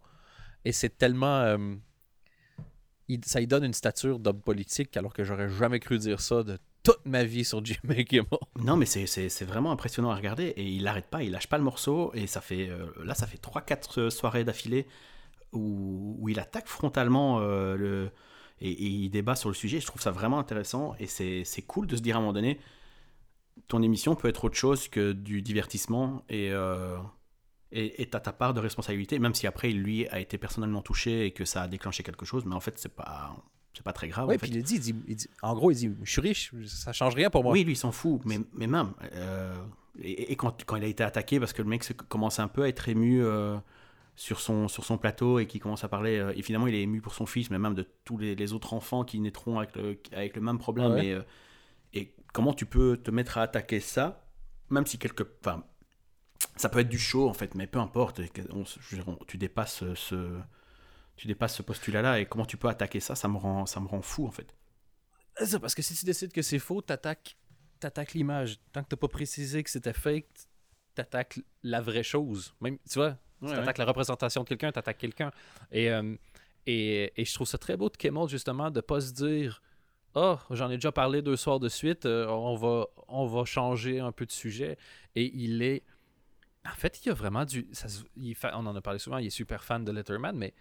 Et 0.66 0.72
c'est 0.72 0.96
tellement. 0.96 1.40
euh, 1.42 1.76
il- 3.08 3.26
ça 3.26 3.40
lui 3.40 3.48
donne 3.48 3.64
une 3.64 3.74
stature 3.74 4.20
d'homme 4.20 4.42
politique, 4.42 4.96
alors 4.98 5.14
que 5.14 5.24
j'aurais 5.24 5.50
jamais 5.50 5.80
cru 5.80 5.98
dire 5.98 6.22
ça 6.22 6.44
de 6.44 6.60
toute 6.84 7.06
ma 7.06 7.24
vie 7.24 7.46
sur 7.46 7.64
Jimmy 7.66 8.06
Kimmel. 8.06 8.26
Non, 8.60 8.78
mais 8.78 8.86
c'est- 8.86 9.44
vraiment 9.44 9.72
impressionnant 9.72 10.12
à 10.12 10.16
regarder 10.16 10.46
et 10.46 10.64
il 10.64 10.84
n'arrête 10.84 11.08
pas, 11.08 11.24
il 11.24 11.32
lâche 11.32 11.48
pas 11.48 11.58
le 11.58 11.64
morceau 11.64 12.12
et 12.14 12.28
ça 12.28 12.42
fait 12.42 12.70
euh, 12.70 12.88
là 13.04 13.16
ça 13.16 13.28
fait 13.28 13.38
3-4 13.38 14.10
soirées 14.10 14.44
d'affilée 14.44 14.88
où, 15.54 16.16
où 16.20 16.30
il 16.30 16.40
attaque 16.40 16.68
frontalement 16.68 17.40
euh, 17.40 17.76
le, 17.76 18.12
et, 18.62 18.72
il 18.72 19.10
débat 19.10 19.36
sur 19.36 19.50
le 19.50 19.56
sujet. 19.56 19.80
Je 19.80 19.86
trouve 19.88 20.02
ça 20.02 20.12
vraiment 20.12 20.40
intéressant 20.40 20.96
et 21.00 21.08
c'est 21.08 21.62
cool 21.68 21.88
de 21.88 21.96
se 21.96 22.02
dire 22.02 22.16
à 22.16 22.20
un 22.20 22.22
moment 22.22 22.34
donné, 22.34 22.60
ton 23.68 23.82
émission 23.82 24.16
peut 24.16 24.28
être 24.30 24.46
autre 24.46 24.56
chose 24.56 24.88
que 24.88 25.12
du 25.12 25.42
divertissement 25.42 26.24
et 26.30 26.52
euh, 26.52 26.98
et 27.72 28.02
et 28.02 28.10
t'as 28.10 28.20
ta 28.20 28.32
part 28.34 28.54
de 28.54 28.60
responsabilité, 28.60 29.20
même 29.20 29.34
si 29.36 29.48
après 29.48 29.70
lui 29.72 30.08
a 30.10 30.20
été 30.20 30.38
personnellement 30.38 30.82
touché 30.82 31.26
et 31.26 31.32
que 31.32 31.46
ça 31.46 31.64
a 31.64 31.68
déclenché 31.68 32.04
quelque 32.04 32.26
chose, 32.26 32.46
mais 32.46 32.56
en 32.56 32.60
fait 32.60 32.78
c'est 32.80 32.94
pas 32.96 33.36
c'est 33.74 33.84
pas 33.84 33.94
très 33.94 34.08
grave. 34.08 34.28
Oui, 34.28 34.36
en 34.36 34.40
fait. 34.40 34.48
puis 34.48 34.56
il 34.58 34.64
dit, 34.64 34.76
il 34.76 34.80
dit- 34.82 34.96
il 35.08 35.16
dit- 35.16 35.30
en 35.42 35.54
gros, 35.56 35.72
il 35.72 35.76
dit 35.76 35.92
Je 36.04 36.12
suis 36.12 36.22
riche, 36.22 36.52
ça 36.66 36.92
change 36.94 37.16
rien 37.16 37.30
pour 37.30 37.44
moi. 37.44 37.54
Oui, 37.54 37.64
lui, 37.64 37.74
il 37.74 37.78
s'en 37.78 37.92
fout, 37.92 38.22
mais, 38.26 38.40
mais 38.54 38.68
même. 38.68 38.92
euh, 39.14 39.56
et 40.02 40.32
et 40.32 40.36
quand, 40.36 40.64
quand 40.66 40.76
il 40.76 40.84
a 40.84 40.88
été 40.88 41.04
attaqué, 41.04 41.40
parce 41.40 41.54
que 41.54 41.62
le 41.62 41.70
mec 41.70 41.84
commence 42.10 42.40
un 42.40 42.48
peu 42.48 42.64
à 42.64 42.68
être 42.68 42.90
ému 42.90 43.24
euh, 43.24 43.58
sur, 44.16 44.40
son, 44.42 44.68
sur 44.68 44.84
son 44.86 44.98
plateau 44.98 45.40
et 45.40 45.46
qui 45.48 45.60
commence 45.60 45.84
à 45.84 45.88
parler. 45.90 46.18
euh, 46.18 46.34
et 46.36 46.42
finalement, 46.42 46.68
il 46.68 46.76
est 46.76 46.82
ému 46.82 47.00
pour 47.02 47.14
son 47.14 47.26
fils, 47.26 47.50
mais 47.50 47.60
même 47.60 47.76
de 47.76 47.86
tous 48.06 48.18
les, 48.18 48.36
les 48.36 48.54
autres 48.54 48.74
enfants 48.74 49.04
qui 49.06 49.20
naîtront 49.20 49.60
avec 49.60 49.76
le, 49.76 49.98
avec 50.14 50.36
le 50.36 50.42
même 50.42 50.58
problème. 50.58 50.92
Ouais. 50.94 51.18
Et, 51.94 52.00
et 52.02 52.16
comment 52.34 52.54
tu 52.54 52.66
peux 52.66 52.98
te 52.98 53.12
mettre 53.12 53.38
à 53.38 53.44
attaquer 53.44 53.80
ça, 53.80 54.26
même 54.70 54.86
si 54.86 54.98
quelque. 54.98 55.24
Enfin, 55.42 55.64
ça 56.56 56.70
peut 56.70 56.80
être 56.80 56.90
du 56.90 57.00
show, 57.00 57.28
en 57.30 57.34
fait, 57.34 57.56
mais 57.56 57.68
peu 57.68 57.80
importe. 57.80 58.20
on- 58.52 58.64
on- 59.08 59.16
tu 59.28 59.38
dépasses 59.38 59.84
ce. 59.96 60.38
Tu 61.20 61.28
dépasses 61.28 61.58
ce 61.58 61.62
postulat-là 61.62 62.22
et 62.22 62.26
comment 62.26 62.46
tu 62.46 62.56
peux 62.56 62.70
attaquer 62.70 63.02
ça, 63.02 63.14
ça 63.14 63.28
me 63.28 63.36
rend, 63.36 63.66
ça 63.66 63.82
me 63.82 63.88
rend 63.88 64.02
fou 64.02 64.26
en 64.26 64.32
fait. 64.32 64.56
C'est 65.44 65.60
parce 65.60 65.76
que 65.76 65.82
si 65.82 65.94
tu 65.94 66.06
décides 66.06 66.32
que 66.32 66.42
c'est 66.42 66.60
faux, 66.60 66.82
t'attaques 66.82 67.36
t'attaques 67.82 68.14
l'image. 68.14 68.58
Tant 68.72 68.84
que 68.84 68.88
t'as 68.88 68.96
pas 68.96 69.10
précisé 69.10 69.62
que 69.62 69.70
c'était 69.70 69.92
fake, 69.92 70.28
t'attaques 70.96 71.42
la 71.62 71.82
vraie 71.82 72.04
chose. 72.04 72.56
Même, 72.62 72.78
tu 72.90 73.00
vois, 73.00 73.18
tu 73.46 73.52
attaques 73.52 73.80
la 73.80 73.84
représentation 73.84 74.44
de 74.44 74.48
quelqu'un, 74.48 74.72
t'attaques 74.72 74.98
quelqu'un. 74.98 75.34
Et, 75.74 75.92
euh, 75.92 76.16
et, 76.66 77.12
et 77.18 77.26
je 77.26 77.34
trouve 77.34 77.48
ça 77.48 77.58
très 77.58 77.76
beau 77.76 77.90
de 77.90 77.98
Kimmel, 77.98 78.30
justement, 78.30 78.72
de 78.72 78.80
pas 78.80 79.02
se 79.02 79.12
dire 79.12 79.62
Ah, 80.16 80.40
j'en 80.52 80.70
ai 80.70 80.76
déjà 80.76 80.94
parlé 80.94 81.22
deux 81.22 81.36
soirs 81.36 81.60
de 81.60 81.68
suite, 81.68 82.06
euh, 82.06 82.28
on, 82.28 82.56
va, 82.56 82.88
on 83.10 83.26
va 83.26 83.44
changer 83.44 84.00
un 84.00 84.14
peu 84.14 84.26
de 84.26 84.32
sujet. 84.32 84.78
Et 85.16 85.30
il 85.36 85.62
est. 85.64 85.84
En 86.66 86.76
fait, 86.76 87.04
il 87.04 87.10
y 87.10 87.12
a 87.12 87.14
vraiment 87.14 87.44
du. 87.44 87.68
ça 87.74 87.88
il 88.16 88.38
on 88.54 88.66
en 88.66 88.76
a 88.78 88.82
parlé 88.82 89.00
souvent, 89.00 89.18
il 89.18 89.28
est 89.28 89.32
super 89.32 89.66
fan 89.66 89.84
de 89.84 89.92
Letterman, 89.92 90.38
mais 90.38 90.54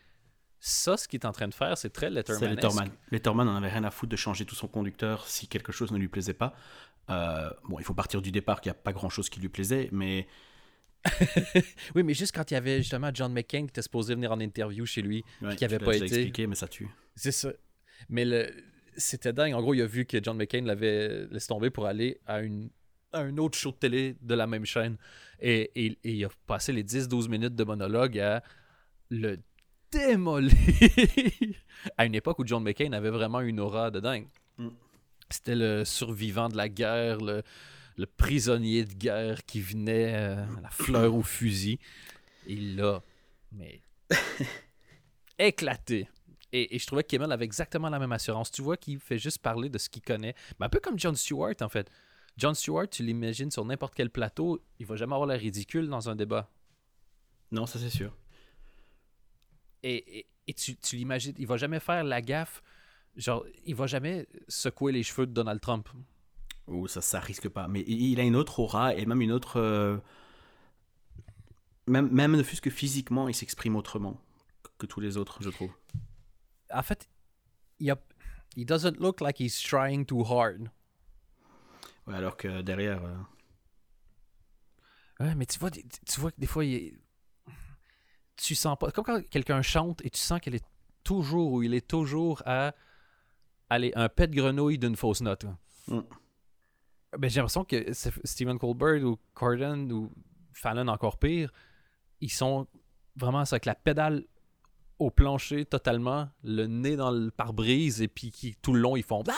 ça, 0.61 0.97
ce 0.97 1.07
qu'il 1.09 1.21
est 1.21 1.27
en 1.27 1.33
train 1.33 1.49
de 1.49 1.55
faire, 1.55 1.77
c'est 1.79 1.91
très 1.91 2.11
Letterman. 2.11 2.41
C'est 2.41 2.55
Letterman. 2.55 2.91
Letterman 3.11 3.47
n'en 3.47 3.57
avait 3.57 3.69
rien 3.69 3.85
à 3.85 3.91
foutre 3.91 4.11
de 4.11 4.17
changer 4.17 4.45
tout 4.45 4.55
son 4.55 4.69
conducteur 4.69 5.27
si 5.27 5.47
quelque 5.47 5.73
chose 5.73 5.93
ne 5.93 5.99
lui 5.99 6.09
plaisait 6.09 6.35
pas. 6.35 6.55
Euh, 7.11 7.49
bon, 7.69 7.79
il 7.79 7.85
faut 7.85 7.95
partir 7.95 8.21
du 8.21 8.31
départ 8.33 8.61
qu'il 8.61 8.71
n'y 8.71 8.77
a 8.77 8.81
pas 8.83 8.93
grand 8.93 9.09
chose 9.09 9.31
qui 9.31 9.41
lui 9.41 9.49
plaisait, 9.49 9.89
mais 9.93 10.27
Oui, 11.95 12.03
mais 12.03 12.15
juste 12.15 12.35
quand 12.35 12.51
il 12.51 12.55
y 12.55 12.57
avait 12.57 12.79
justement 12.79 13.11
John 13.15 13.33
McCain 13.33 13.61
qui 13.61 13.67
était 13.71 13.83
supposé 13.83 14.15
venir 14.15 14.33
en 14.33 14.41
interview 14.41 14.85
chez 14.85 15.03
lui, 15.03 15.25
ouais, 15.43 15.57
qui 15.57 15.65
avait 15.65 15.79
tu 15.79 15.85
pas 15.85 15.95
été. 15.97 16.05
expliqué, 16.07 16.47
mais 16.47 16.55
ça 16.55 16.69
tue. 16.69 16.89
C'est 17.15 17.33
ça. 17.33 17.53
Mais 18.09 18.25
le... 18.25 18.51
c'était 18.97 19.33
dingue. 19.33 19.55
En 19.55 19.61
gros, 19.61 19.75
il 19.75 19.83
a 19.83 19.87
vu 19.87 20.05
que 20.07 20.23
John 20.23 20.37
McCain 20.37 20.63
l'avait 20.63 21.27
laissé 21.31 21.47
tomber 21.49 21.71
pour 21.71 21.87
aller 21.87 22.21
à, 22.27 22.41
une... 22.41 22.71
à 23.13 23.21
un 23.21 23.37
autre 23.39 23.57
show 23.57 23.71
de 23.71 23.77
télé 23.77 24.17
de 24.21 24.35
la 24.35 24.47
même 24.47 24.65
chaîne. 24.67 24.97
Et, 25.41 25.71
et- 25.87 25.99
et 26.05 26.13
il 26.13 26.25
a 26.25 26.29
passé 26.47 26.73
les 26.73 26.83
10-12 26.85 27.29
minutes 27.29 27.55
de 27.55 27.65
monologue 27.65 28.19
à 28.19 28.43
le 29.11 29.39
démolir 29.91 30.53
à 31.97 32.07
une 32.07 32.15
époque 32.15 32.39
où 32.39 32.47
John 32.47 32.63
McCain 32.63 32.93
avait 32.93 33.11
vraiment 33.11 33.41
une 33.41 33.61
aura 33.61 33.91
de 33.91 34.01
dingue. 34.01 34.29
Mm. 34.59 34.69
C'était 35.31 35.57
le 35.57 35.85
survivant 35.85 36.49
de 36.49 36.57
la 36.57 36.69
guerre, 36.69 37.19
le, 37.19 37.43
le 37.97 38.07
prisonnier 38.07 38.85
de 38.85 38.95
guerre 38.95 39.45
qui 39.45 39.61
venait 39.61 40.15
euh, 40.15 40.45
à 40.57 40.61
la 40.61 40.71
fleur 40.71 41.15
au 41.15 41.23
fusil. 41.23 41.79
Il 42.47 42.77
l'a, 42.77 43.03
mais 43.53 43.83
éclaté. 45.39 46.09
Et, 46.53 46.75
et 46.75 46.79
je 46.79 46.87
trouvais 46.87 47.03
que 47.03 47.09
Kimmel 47.09 47.31
avait 47.31 47.45
exactement 47.45 47.91
la 47.91 47.99
même 47.99 48.13
assurance. 48.13 48.51
Tu 48.51 48.63
vois 48.63 48.79
qu'il 48.79 48.99
fait 48.99 49.19
juste 49.19 49.39
parler 49.39 49.69
de 49.69 49.77
ce 49.77 49.91
qu'il 49.91 50.03
connaît. 50.03 50.35
Mais 50.59 50.67
un 50.67 50.71
peu 50.71 50.81
comme 50.81 50.99
John 50.99 51.15
Stewart, 51.15 51.55
en 51.61 51.69
fait. 51.69 51.91
John 52.39 52.55
Stewart, 52.55 52.89
tu 52.89 53.03
l'imagines 53.03 53.51
sur 53.51 53.65
n'importe 53.65 53.95
quel 53.95 54.11
plateau, 54.11 54.63
il 54.79 54.87
va 54.87 54.97
jamais 54.97 55.13
avoir 55.13 55.27
l'air 55.27 55.41
ridicule 55.41 55.89
dans 55.89 56.09
un 56.09 56.15
débat. 56.15 56.49
Non, 57.51 57.67
ça 57.67 57.79
c'est 57.79 57.91
sûr. 57.91 58.15
Et, 59.83 60.19
et, 60.21 60.27
et 60.49 60.55
tu, 60.55 60.77
tu 60.77 60.97
l'imagines, 60.97 61.35
il 61.39 61.47
va 61.47 61.57
jamais 61.57 61.81
faire 61.81 62.03
la 62.05 62.21
gaffe. 62.23 62.63
Genre, 63.17 63.45
il 63.65 63.75
va 63.75 63.87
jamais 63.87 64.27
secouer 64.49 64.93
les 64.93 65.03
cheveux 65.03 65.27
de 65.27 65.33
Donald 65.33 65.61
Trump. 65.61 65.89
Ou 66.67 66.87
ça, 66.89 67.01
ça 67.01 67.21
risque 67.21 67.49
pas. 67.49 67.67
Mais 67.69 67.81
il 67.87 68.21
a 68.21 68.23
une 68.23 68.37
autre 68.37 68.61
aura 68.61 68.95
et 68.95 69.07
même 69.07 69.23
une 69.23 69.33
autre. 69.33 69.59
euh, 69.59 69.99
Même, 71.87 72.11
même 72.13 72.37
ne 72.37 72.43
fût-ce 72.43 72.61
que 72.61 72.71
physiquement, 72.71 73.29
il 73.29 73.35
s'exprime 73.35 73.75
autrement 73.77 74.21
que 74.79 74.87
tous 74.87 75.01
les 75.01 75.17
autres, 75.17 75.43
je 75.43 75.49
trouve. 75.51 75.73
En 76.73 76.83
fait, 76.83 77.09
il 77.81 77.91
a, 77.91 77.97
he 78.57 78.65
doesn't 78.65 78.99
look 79.01 79.21
like 79.21 79.41
he's 79.41 79.59
trying 79.61 80.05
too 80.05 80.23
hard. 80.25 80.71
Ouais, 82.07 82.15
alors 82.15 82.37
que 82.37 82.61
derrière. 82.63 83.03
euh, 83.05 83.17
Ouais, 85.21 85.35
mais 85.35 85.47
tu 85.47 85.59
vois, 85.59 85.71
tu 85.71 86.21
vois 86.21 86.31
que 86.31 86.41
des 86.41 86.47
fois, 86.47 86.65
il 86.65 86.75
est- 86.75 86.95
tu 88.39 88.55
sens 88.55 88.77
pas. 88.79 88.91
Comme 88.91 89.05
quand 89.05 89.29
quelqu'un 89.29 89.63
chante 89.63 90.05
et 90.05 90.11
tu 90.11 90.21
sens 90.21 90.41
qu'elle 90.41 90.55
est 90.55 90.65
toujours 91.05 91.53
ou 91.53 91.63
il 91.63 91.75
est 91.75 91.87
toujours 91.87 92.43
à 92.47 92.73
aller 93.71 93.93
un 93.97 94.09
pet 94.09 94.27
de 94.29 94.35
grenouille 94.37 94.79
d'une 94.79 94.97
fausse 94.97 95.21
note. 95.21 95.45
Mm. 95.89 96.01
Ben, 97.19 97.31
j'ai 97.31 97.41
l'impression 97.41 97.65
que 97.65 97.93
Stephen 97.93 98.59
Colbert 98.59 99.03
ou 99.05 99.19
Corden 99.35 99.91
ou 99.93 100.11
Fallon 100.53 100.89
encore 100.89 101.19
pire, 101.19 101.51
ils 102.21 102.31
sont 102.31 102.67
vraiment 103.17 103.41
avec 103.41 103.65
la 103.65 103.75
pédale 103.75 104.25
au 104.99 105.11
plancher 105.11 105.65
totalement, 105.65 106.29
le 106.43 106.67
nez 106.67 106.97
dans 106.97 107.11
le 107.11 107.31
pare-brise 107.31 108.03
et 108.03 108.09
puis 108.09 108.31
qui 108.31 108.57
tout 108.57 108.73
le 108.73 108.81
long 108.81 108.97
ils 108.97 109.05
font. 109.05 109.23
Ah! 109.29 109.35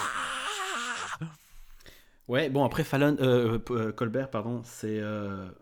Ouais, 2.28 2.48
bon, 2.48 2.64
après 2.64 2.84
Fallon, 2.84 3.16
euh, 3.20 3.58
euh, 3.70 3.92
Colbert, 3.92 4.30
pardon, 4.30 4.62
c'est. 4.64 5.00
euh, 5.00 5.48
c'est- 5.48 5.54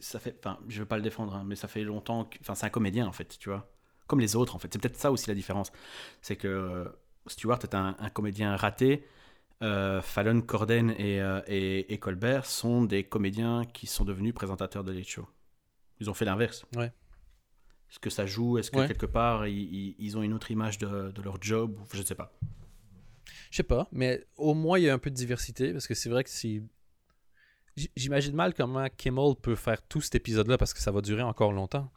ça 0.00 0.18
fait. 0.20 0.36
Enfin, 0.38 0.58
je 0.68 0.80
veux 0.80 0.86
pas 0.86 0.96
le 0.96 1.02
défendre, 1.02 1.34
hein, 1.34 1.44
mais 1.46 1.56
ça 1.56 1.68
fait 1.68 1.82
longtemps. 1.82 2.24
que- 2.26 2.38
Enfin, 2.40 2.54
c'est 2.54 2.66
un 2.66 2.70
comédien, 2.70 3.06
en 3.06 3.12
fait, 3.12 3.36
tu 3.38 3.48
vois. 3.48 3.70
Comme 4.06 4.20
les 4.20 4.36
autres, 4.36 4.54
en 4.54 4.58
fait. 4.58 4.68
C'est 4.72 4.80
peut-être 4.80 4.96
ça 4.98 5.10
aussi 5.10 5.28
la 5.28 5.34
différence. 5.34 5.72
C'est 6.20 6.36
que 6.36 6.46
euh, 6.48 6.84
Stewart 7.26 7.58
est 7.62 7.74
un, 7.74 7.96
un 7.98 8.10
comédien 8.10 8.54
raté. 8.56 9.06
euh, 9.62 10.02
Fallon, 10.02 10.40
Corden 10.40 10.90
et, 10.98 11.20
euh, 11.20 11.40
et, 11.46 11.92
et 11.92 11.98
Colbert 11.98 12.46
sont 12.46 12.82
des 12.84 13.04
comédiens 13.04 13.64
qui 13.64 13.86
sont 13.86 14.04
devenus 14.04 14.34
présentateurs 14.34 14.82
de 14.82 14.90
Late 14.92 15.06
Show. 15.06 15.28
Ils 16.00 16.10
ont 16.10 16.14
fait 16.14 16.24
l'inverse. 16.24 16.64
Ouais. 16.76 16.92
Est-ce 17.90 18.00
que 18.00 18.10
ça 18.10 18.26
joue? 18.26 18.58
Est-ce 18.58 18.70
que 18.72 18.78
Ouais. 18.78 18.88
quelque 18.88 19.06
part, 19.06 19.46
ils, 19.46 20.16
ont 20.18 20.22
une 20.22 20.32
autre 20.32 20.50
image 20.50 20.78
de, 20.78 21.12
de 21.12 21.22
leur 21.22 21.40
job 21.40 21.78
Je 21.92 22.00
ne 22.00 22.04
sais 22.04 22.16
pas. 22.16 22.32
Je 23.50 23.56
sais 23.58 23.62
pas, 23.62 23.86
mais 23.92 24.24
au 24.36 24.54
moins 24.54 24.78
il 24.78 24.84
y 24.84 24.88
a 24.88 24.94
un 24.94 24.98
peu 24.98 25.10
de 25.10 25.14
diversité 25.14 25.72
parce 25.72 25.86
que 25.86 25.94
c'est 25.94 26.08
vrai 26.08 26.24
que 26.24 26.30
c'est. 26.30 26.62
J'imagine 27.96 28.34
mal 28.34 28.52
comment 28.54 28.86
Kimmel 28.96 29.34
peut 29.40 29.54
faire 29.54 29.80
tout 29.82 30.00
cet 30.00 30.14
épisode-là 30.14 30.58
parce 30.58 30.74
que 30.74 30.80
ça 30.80 30.90
va 30.90 31.00
durer 31.00 31.22
encore 31.22 31.52
longtemps. 31.52 31.90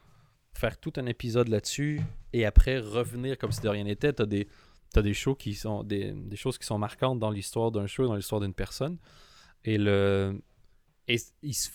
Faire 0.54 0.80
tout 0.80 0.94
un 0.96 1.06
épisode 1.06 1.50
là-dessus 1.50 2.00
et 2.32 2.46
après 2.46 2.80
revenir 2.80 3.38
comme 3.38 3.52
si 3.52 3.60
de 3.62 3.68
rien 3.68 3.84
n'était. 3.84 4.14
T'as 4.14 4.26
des, 4.26 4.48
t'as 4.94 5.02
des 5.02 5.14
shows 5.14 5.36
qui 5.36 5.54
sont 5.54 5.84
des, 5.84 6.14
des 6.14 6.38
choses 6.38 6.58
qui 6.58 6.66
sont 6.66 6.78
marquantes 6.78 7.20
dans 7.20 7.30
l'histoire 7.30 7.72
d'un 7.72 7.88
show, 7.88 8.08
dans 8.08 8.16
l'histoire 8.16 8.40
d'une 8.40 8.54
personne. 8.54 8.98
Et 9.66 9.78
le. 9.78 10.42
Et 11.10 11.18
il 11.44 11.54
se- 11.54 11.70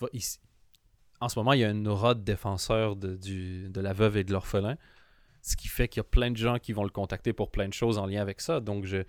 en 1.21 1.29
ce 1.29 1.39
moment, 1.39 1.53
il 1.53 1.61
y 1.61 1.65
a 1.65 1.71
une 1.71 1.87
aura 1.87 2.15
de 2.15 2.23
défenseur 2.23 2.97
de, 2.97 3.15
du, 3.17 3.69
de 3.69 3.81
la 3.83 3.93
veuve 3.93 4.17
et 4.17 4.25
de 4.25 4.33
l'orphelin. 4.33 4.77
Ce 5.43 5.57
qui 5.57 5.69
fait 5.69 5.87
qu'il 5.89 5.99
y 5.99 6.01
a 6.01 6.05
plein 6.05 6.31
de 6.31 6.37
gens 6.39 6.59
qui 6.59 6.73
vont 6.73 6.85
le 6.85 6.91
contacter 6.91 7.35
pour 7.35 7.51
plein 7.51 7.69
de 7.69 7.75
choses 7.75 7.99
en 7.99 8.07
lien 8.07 8.23
avec 8.23 8.41
ça. 8.41 8.61
Donc, 8.61 8.87
je, 8.87 9.03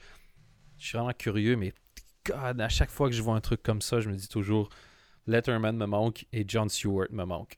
je 0.78 0.86
suis 0.86 0.98
vraiment 0.98 1.14
curieux, 1.14 1.56
mais 1.56 1.74
God, 2.26 2.61
à 2.61 2.69
chaque 2.69 2.89
fois 2.91 3.09
que 3.09 3.15
je 3.15 3.22
vois 3.22 3.36
un 3.36 3.41
truc 3.41 3.63
comme 3.63 3.82
ça, 3.82 3.99
je 3.99 4.09
me 4.09 4.15
dis 4.15 4.28
toujours 4.28 4.69
Letterman 5.28 5.76
me 5.78 5.86
manque 5.86 6.26
et 6.34 6.43
John 6.47 6.69
Stewart 6.69 7.07
me 7.11 7.24
manque. 7.26 7.57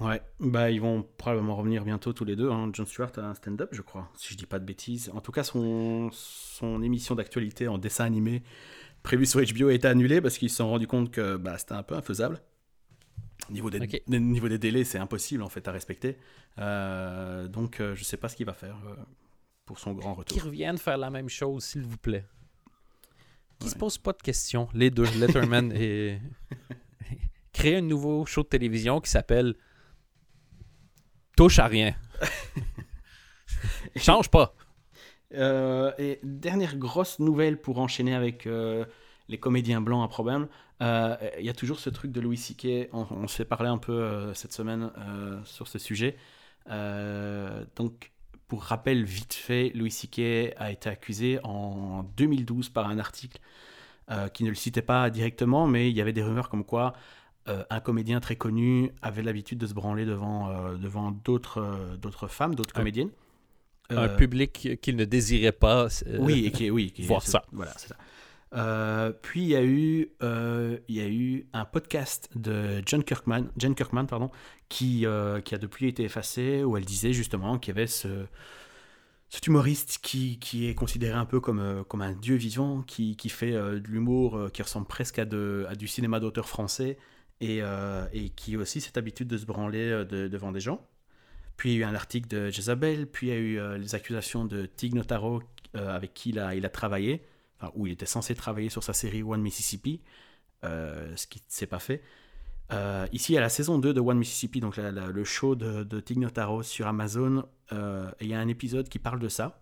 Ouais, 0.00 0.22
bah 0.40 0.70
ils 0.70 0.80
vont 0.80 1.02
probablement 1.18 1.54
revenir 1.54 1.84
bientôt 1.84 2.12
tous 2.14 2.24
les 2.24 2.34
deux. 2.34 2.50
hein. 2.50 2.70
John 2.72 2.86
Stewart 2.86 3.10
a 3.18 3.22
un 3.22 3.34
stand-up, 3.34 3.68
je 3.72 3.82
crois, 3.82 4.10
si 4.16 4.32
je 4.32 4.38
dis 4.38 4.46
pas 4.46 4.58
de 4.58 4.64
bêtises. 4.64 5.10
En 5.14 5.20
tout 5.20 5.32
cas, 5.32 5.44
son, 5.44 6.08
son 6.12 6.82
émission 6.82 7.14
d'actualité 7.14 7.68
en 7.68 7.76
dessin 7.76 8.04
animé 8.06 8.42
prévue 9.02 9.26
sur 9.26 9.40
HBO 9.42 9.68
a 9.68 9.74
été 9.74 9.86
annulée 9.88 10.20
parce 10.22 10.38
qu'ils 10.38 10.48
se 10.50 10.56
sont 10.56 10.68
rendus 10.70 10.86
compte 10.86 11.10
que 11.10 11.36
bah, 11.36 11.58
c'était 11.58 11.72
un 11.74 11.82
peu 11.82 11.94
infaisable. 11.94 12.40
Au 13.50 13.52
niveau 13.52 13.68
des, 13.68 13.80
Ok. 13.80 14.02
des- 14.06 14.20
niveau 14.20 14.48
des 14.48 14.58
délais, 14.58 14.84
c'est 14.84 14.98
impossible 14.98 15.42
en 15.42 15.48
fait 15.50 15.66
à 15.68 15.72
respecter. 15.72 16.16
Euh, 16.58 17.48
donc, 17.48 17.80
euh, 17.80 17.94
je 17.94 18.04
sais 18.04 18.16
pas 18.16 18.28
ce 18.30 18.36
qu'il 18.36 18.46
va 18.46 18.54
faire 18.54 18.76
euh, 18.86 18.94
pour 19.66 19.78
son 19.78 19.92
grand 19.92 20.14
retour. 20.14 20.42
reviennent 20.42 20.78
faire 20.78 20.96
la 20.96 21.10
même 21.10 21.28
chose, 21.28 21.64
s'il 21.64 21.82
vous 21.82 21.98
plaît. 21.98 22.24
Qui 23.62 23.70
se 23.70 23.76
posent 23.76 23.98
pas 23.98 24.12
de 24.12 24.22
questions, 24.22 24.68
les 24.74 24.90
deux, 24.90 25.04
Letterman 25.18 25.72
et. 25.76 26.18
Créer 27.52 27.76
un 27.76 27.82
nouveau 27.82 28.24
show 28.24 28.42
de 28.42 28.48
télévision 28.48 29.00
qui 29.00 29.10
s'appelle 29.10 29.54
Touche 31.36 31.58
à 31.58 31.66
rien. 31.66 31.94
Change 33.96 34.30
pas. 34.30 34.54
Euh, 35.34 35.92
et 35.98 36.18
dernière 36.22 36.76
grosse 36.76 37.18
nouvelle 37.18 37.60
pour 37.60 37.78
enchaîner 37.78 38.14
avec 38.14 38.46
euh, 38.46 38.84
les 39.28 39.38
comédiens 39.38 39.80
blancs 39.80 40.04
à 40.04 40.08
problème. 40.08 40.48
Euh, 40.80 41.16
Il 41.38 41.44
y 41.44 41.50
a 41.50 41.54
toujours 41.54 41.78
ce 41.78 41.90
truc 41.90 42.10
de 42.10 42.20
Louis 42.20 42.36
C.K. 42.36 42.88
On, 42.92 43.06
on 43.10 43.28
s'est 43.28 43.44
parlé 43.44 43.68
un 43.68 43.78
peu 43.78 44.32
cette 44.34 44.52
semaine 44.52 44.90
sur 45.44 45.68
ce 45.68 45.78
sujet. 45.78 46.16
Donc, 47.76 48.11
pour 48.52 48.64
rappel 48.64 49.02
vite 49.02 49.32
fait, 49.32 49.72
Louis 49.74 49.90
C.K. 49.90 50.52
a 50.58 50.70
été 50.70 50.90
accusé 50.90 51.40
en 51.42 52.02
2012 52.18 52.68
par 52.68 52.86
un 52.86 52.98
article 52.98 53.38
euh, 54.10 54.28
qui 54.28 54.44
ne 54.44 54.50
le 54.50 54.54
citait 54.54 54.82
pas 54.82 55.08
directement, 55.08 55.66
mais 55.66 55.88
il 55.88 55.96
y 55.96 56.02
avait 56.02 56.12
des 56.12 56.22
rumeurs 56.22 56.50
comme 56.50 56.62
quoi 56.62 56.92
euh, 57.48 57.64
un 57.70 57.80
comédien 57.80 58.20
très 58.20 58.36
connu 58.36 58.90
avait 59.00 59.22
l'habitude 59.22 59.56
de 59.56 59.66
se 59.66 59.72
branler 59.72 60.04
devant, 60.04 60.50
euh, 60.50 60.76
devant 60.76 61.12
d'autres 61.12 61.96
d'autres 61.96 62.28
femmes, 62.28 62.54
d'autres 62.54 62.74
comédiennes. 62.74 63.08
Un 63.88 64.08
public 64.10 64.78
qu'il 64.82 64.96
ne 64.96 65.06
désirait 65.06 65.52
pas. 65.52 65.88
oui, 66.18 66.44
et 66.44 66.50
qui, 66.50 66.70
oui, 66.70 66.90
qui- 66.90 67.06
voir 67.06 67.22
ça. 67.22 67.44
Voilà, 67.52 67.72
c'est 67.78 67.88
ça. 67.88 67.96
Euh, 68.54 69.12
puis 69.12 69.42
il 69.42 69.48
y 69.48 69.56
a 69.56 69.64
eu, 69.64 70.10
euh, 70.22 70.78
y 70.88 71.00
a 71.00 71.08
eu 71.08 71.46
un 71.54 71.64
podcast 71.64 72.28
de 72.36 72.82
John 72.84 73.02
Kirkman, 73.02 73.46
Jen 73.56 73.74
Kirkman, 73.74 74.04
pardon, 74.06 74.30
qui, 74.68 75.06
euh, 75.06 75.40
qui 75.40 75.54
a 75.54 75.58
depuis 75.58 75.88
été 75.88 76.04
effacé, 76.04 76.62
où 76.62 76.76
elle 76.76 76.84
disait 76.84 77.12
justement 77.14 77.58
qu'il 77.58 77.74
y 77.74 77.78
avait 77.78 77.86
ce, 77.86 78.26
cet 79.30 79.46
humoriste 79.46 80.00
qui, 80.02 80.38
qui 80.38 80.68
est 80.68 80.74
considéré 80.74 81.14
un 81.14 81.24
peu 81.24 81.40
comme, 81.40 81.84
comme 81.88 82.02
un 82.02 82.12
dieu 82.12 82.36
vivant, 82.36 82.82
qui, 82.82 83.16
qui 83.16 83.30
fait 83.30 83.52
de 83.52 83.88
l'humour 83.88 84.50
qui 84.52 84.62
ressemble 84.62 84.86
presque 84.86 85.18
à, 85.18 85.24
de, 85.24 85.64
à 85.68 85.74
du 85.74 85.88
cinéma 85.88 86.20
d'auteur 86.20 86.48
français, 86.48 86.98
et, 87.40 87.60
et 88.12 88.28
qui 88.36 88.54
a 88.54 88.58
aussi 88.58 88.80
cette 88.80 88.98
habitude 88.98 89.28
de 89.28 89.38
se 89.38 89.46
branler 89.46 90.04
de- 90.04 90.28
devant 90.28 90.52
des 90.52 90.60
gens. 90.60 90.86
Puis 91.56 91.72
il 91.72 91.78
y 91.78 91.82
a 91.82 91.86
eu 91.86 91.90
un 91.90 91.94
article 91.94 92.28
de 92.28 92.50
Jezabel, 92.50 93.06
puis 93.06 93.28
il 93.28 93.30
y 93.30 93.32
a 93.32 93.38
eu 93.38 93.78
les 93.78 93.94
accusations 93.94 94.44
de 94.44 94.66
Tig 94.66 94.94
Notaro 94.94 95.42
avec 95.74 96.12
qui 96.12 96.30
il 96.30 96.38
a, 96.38 96.54
il 96.54 96.66
a 96.66 96.68
travaillé, 96.68 97.22
où 97.74 97.86
il 97.86 97.92
était 97.92 98.06
censé 98.06 98.34
travailler 98.34 98.68
sur 98.68 98.82
sa 98.82 98.92
série 98.92 99.22
One 99.22 99.42
Mississippi, 99.42 100.00
euh, 100.64 101.14
ce 101.16 101.26
qui 101.26 101.38
ne 101.38 101.44
s'est 101.48 101.66
pas 101.66 101.78
fait. 101.78 102.02
Euh, 102.72 103.06
ici, 103.12 103.36
à 103.36 103.40
la 103.40 103.48
saison 103.48 103.78
2 103.78 103.92
de 103.92 104.00
One 104.00 104.18
Mississippi, 104.18 104.60
donc 104.60 104.76
le 104.76 105.24
show 105.24 105.54
de, 105.54 105.84
de 105.84 106.00
Tig 106.00 106.18
Notaro 106.18 106.62
sur 106.62 106.86
Amazon, 106.86 107.44
euh, 107.72 108.10
il 108.20 108.28
y 108.28 108.34
a 108.34 108.40
un 108.40 108.48
épisode 108.48 108.88
qui 108.88 108.98
parle 108.98 109.18
de 109.18 109.28
ça. 109.28 109.60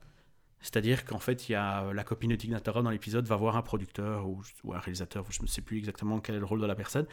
C'est-à-dire 0.61 1.07
qu'en 1.07 1.19
fait, 1.19 1.49
il 1.49 1.53
y 1.53 1.55
a 1.55 1.91
la 1.93 2.05
copine 2.05 2.31
de 2.31 2.37
Tig 2.37 2.51
Notaro 2.51 2.83
dans 2.83 2.91
l'épisode 2.91 3.27
va 3.27 3.37
voir 3.37 3.57
un 3.57 3.63
producteur 3.63 4.29
ou, 4.29 4.43
un 4.73 4.79
réalisateur, 4.79 5.25
je 5.31 5.43
ne 5.43 5.47
sais 5.47 5.63
plus 5.63 5.79
exactement 5.79 6.21
quel 6.21 6.35
est 6.35 6.39
le 6.39 6.45
rôle 6.45 6.61
de 6.61 6.67
la 6.67 6.75
personne, 6.75 7.07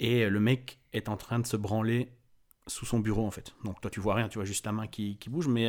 et 0.00 0.28
le 0.28 0.40
mec 0.40 0.80
est 0.92 1.08
en 1.08 1.16
train 1.16 1.38
de 1.38 1.46
se 1.46 1.56
branler 1.56 2.12
sous 2.66 2.86
son 2.86 2.98
bureau 2.98 3.24
en 3.24 3.30
fait. 3.30 3.54
Donc 3.64 3.80
toi 3.80 3.90
tu 3.90 4.00
vois 4.00 4.14
rien, 4.14 4.28
tu 4.28 4.38
vois 4.38 4.44
juste 4.44 4.66
la 4.66 4.72
main 4.72 4.88
qui, 4.88 5.16
bouge, 5.28 5.46
mais 5.46 5.68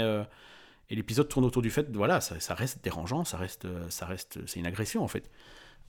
et 0.90 0.96
l'épisode 0.96 1.28
tourne 1.30 1.46
autour 1.46 1.62
du 1.62 1.70
fait, 1.70 1.96
voilà, 1.96 2.22
ça, 2.22 2.40
ça 2.40 2.56
reste 2.56 2.84
dérangeant, 2.84 3.24
ça 3.24 3.38
reste, 3.38 3.68
ça 3.90 4.06
reste, 4.06 4.40
c'est 4.48 4.60
une 4.60 4.66
agression 4.68 5.04
en 5.04 5.08
fait. 5.08 5.30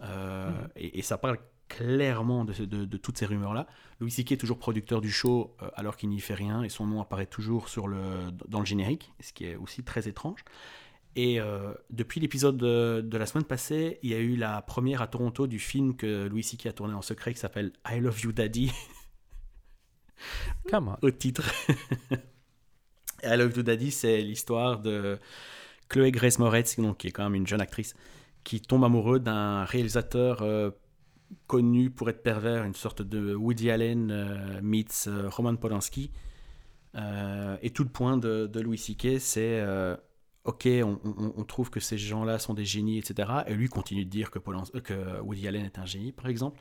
Euh, 0.03 0.51
et, 0.77 0.99
et 0.99 1.03
ça 1.03 1.19
parle 1.19 1.39
clairement 1.69 2.45
de, 2.45 2.53
ce- 2.53 2.63
de- 2.65 2.85
de 2.85 2.97
toutes 2.97 3.17
ces 3.19 3.27
rumeurs 3.27 3.55
là. 3.55 3.67
Louis 4.01 4.11
C.K. 4.11 4.33
est 4.33 4.37
toujours 4.37 4.59
producteur 4.59 5.01
du 5.01 5.11
show 5.11 5.57
euh, 5.63 5.69
alors 5.75 5.97
qu'il 5.97 6.09
n'y 6.09 6.21
fait 6.21 6.35
rien 6.35 6.63
et 6.63 6.69
son 6.69 6.87
nom 6.87 7.01
apparaît 7.01 7.27
toujours 7.27 7.69
sur 7.69 7.87
le, 7.87 8.31
dans 8.49 8.61
le 8.61 8.67
générique, 8.67 9.13
ce 9.21 9.33
qui 9.33 9.45
est 9.45 9.57
aussi 9.57 9.85
très 9.85 10.09
étrange. 10.09 10.41
Et 11.17 11.41
euh, 11.41 11.73
depuis 11.91 12.21
l'épisode 12.21 12.57
de, 12.57 13.01
de 13.05 13.19
la 13.19 13.27
semaine 13.27 13.45
passée, 13.45 13.99
il 14.03 14.11
y 14.11 14.15
a 14.15 14.19
eu 14.19 14.37
la 14.37 14.63
première 14.63 15.03
à 15.03 15.07
Toronto 15.07 15.47
du 15.47 15.59
film 15.59 15.97
que 15.97 16.27
Louis 16.29 16.43
C.K. 16.45 16.67
a 16.67 16.73
tourné 16.73 16.95
en 16.95 17.03
secret 17.03 17.33
qui 17.35 17.41
s'appelle 17.41 17.73
I 17.89 18.01
Love 18.01 18.21
You 18.21 18.33
Daddy. 18.33 18.73
Comment 20.69 20.99
au 21.03 21.11
titre. 21.11 21.43
I 23.25 23.37
Love 23.37 23.57
You 23.57 23.63
Daddy, 23.63 23.91
c'est 23.91 24.21
l'histoire 24.21 24.79
de 24.81 25.19
Chloé 25.89 26.11
Grace 26.11 26.39
Moretz, 26.39 26.77
donc, 26.79 26.99
qui 26.99 27.09
est 27.09 27.11
quand 27.11 27.25
même 27.25 27.35
une 27.35 27.47
jeune 27.47 27.61
actrice, 27.61 27.95
qui 28.45 28.61
tombe 28.61 28.85
amoureux 28.85 29.19
d'un 29.19 29.65
réalisateur 29.65 30.43
euh, 30.43 30.71
connu 31.47 31.91
pour 31.91 32.11
être 32.11 32.23
pervers, 32.23 32.65
une 32.65 32.75
sorte 32.75 33.03
de 33.03 33.35
Woody 33.35 33.71
Allen 33.71 34.11
euh, 34.11 34.61
meets 34.63 35.07
euh, 35.07 35.29
Roman 35.29 35.57
Polanski. 35.57 36.11
Euh, 36.97 37.57
et 37.63 37.71
tout 37.71 37.85
le 37.85 37.91
point 37.91 38.17
de, 38.17 38.51
Louis 38.61 38.79
C.K., 38.79 39.19
c'est 39.21 39.65
ok, 40.45 40.69
on, 40.83 41.45
trouve 41.45 41.71
que 41.71 41.81
ces 41.81 41.99
gens-là 41.99 42.39
sont 42.39 42.55
des 42.55 42.65
génies, 42.65 42.99
etc. 42.99 43.31
Et 43.47 43.55
lui 43.55 43.69
continue 43.69 44.05
de 44.05 44.11
dire 44.11 44.31
que, 44.31 45.21
Woody 45.21 45.47
Allen 45.47 45.65
est 45.65 45.79
un 45.79 45.87
génie, 45.87 46.13
par 46.13 46.27
exemple. 46.27 46.59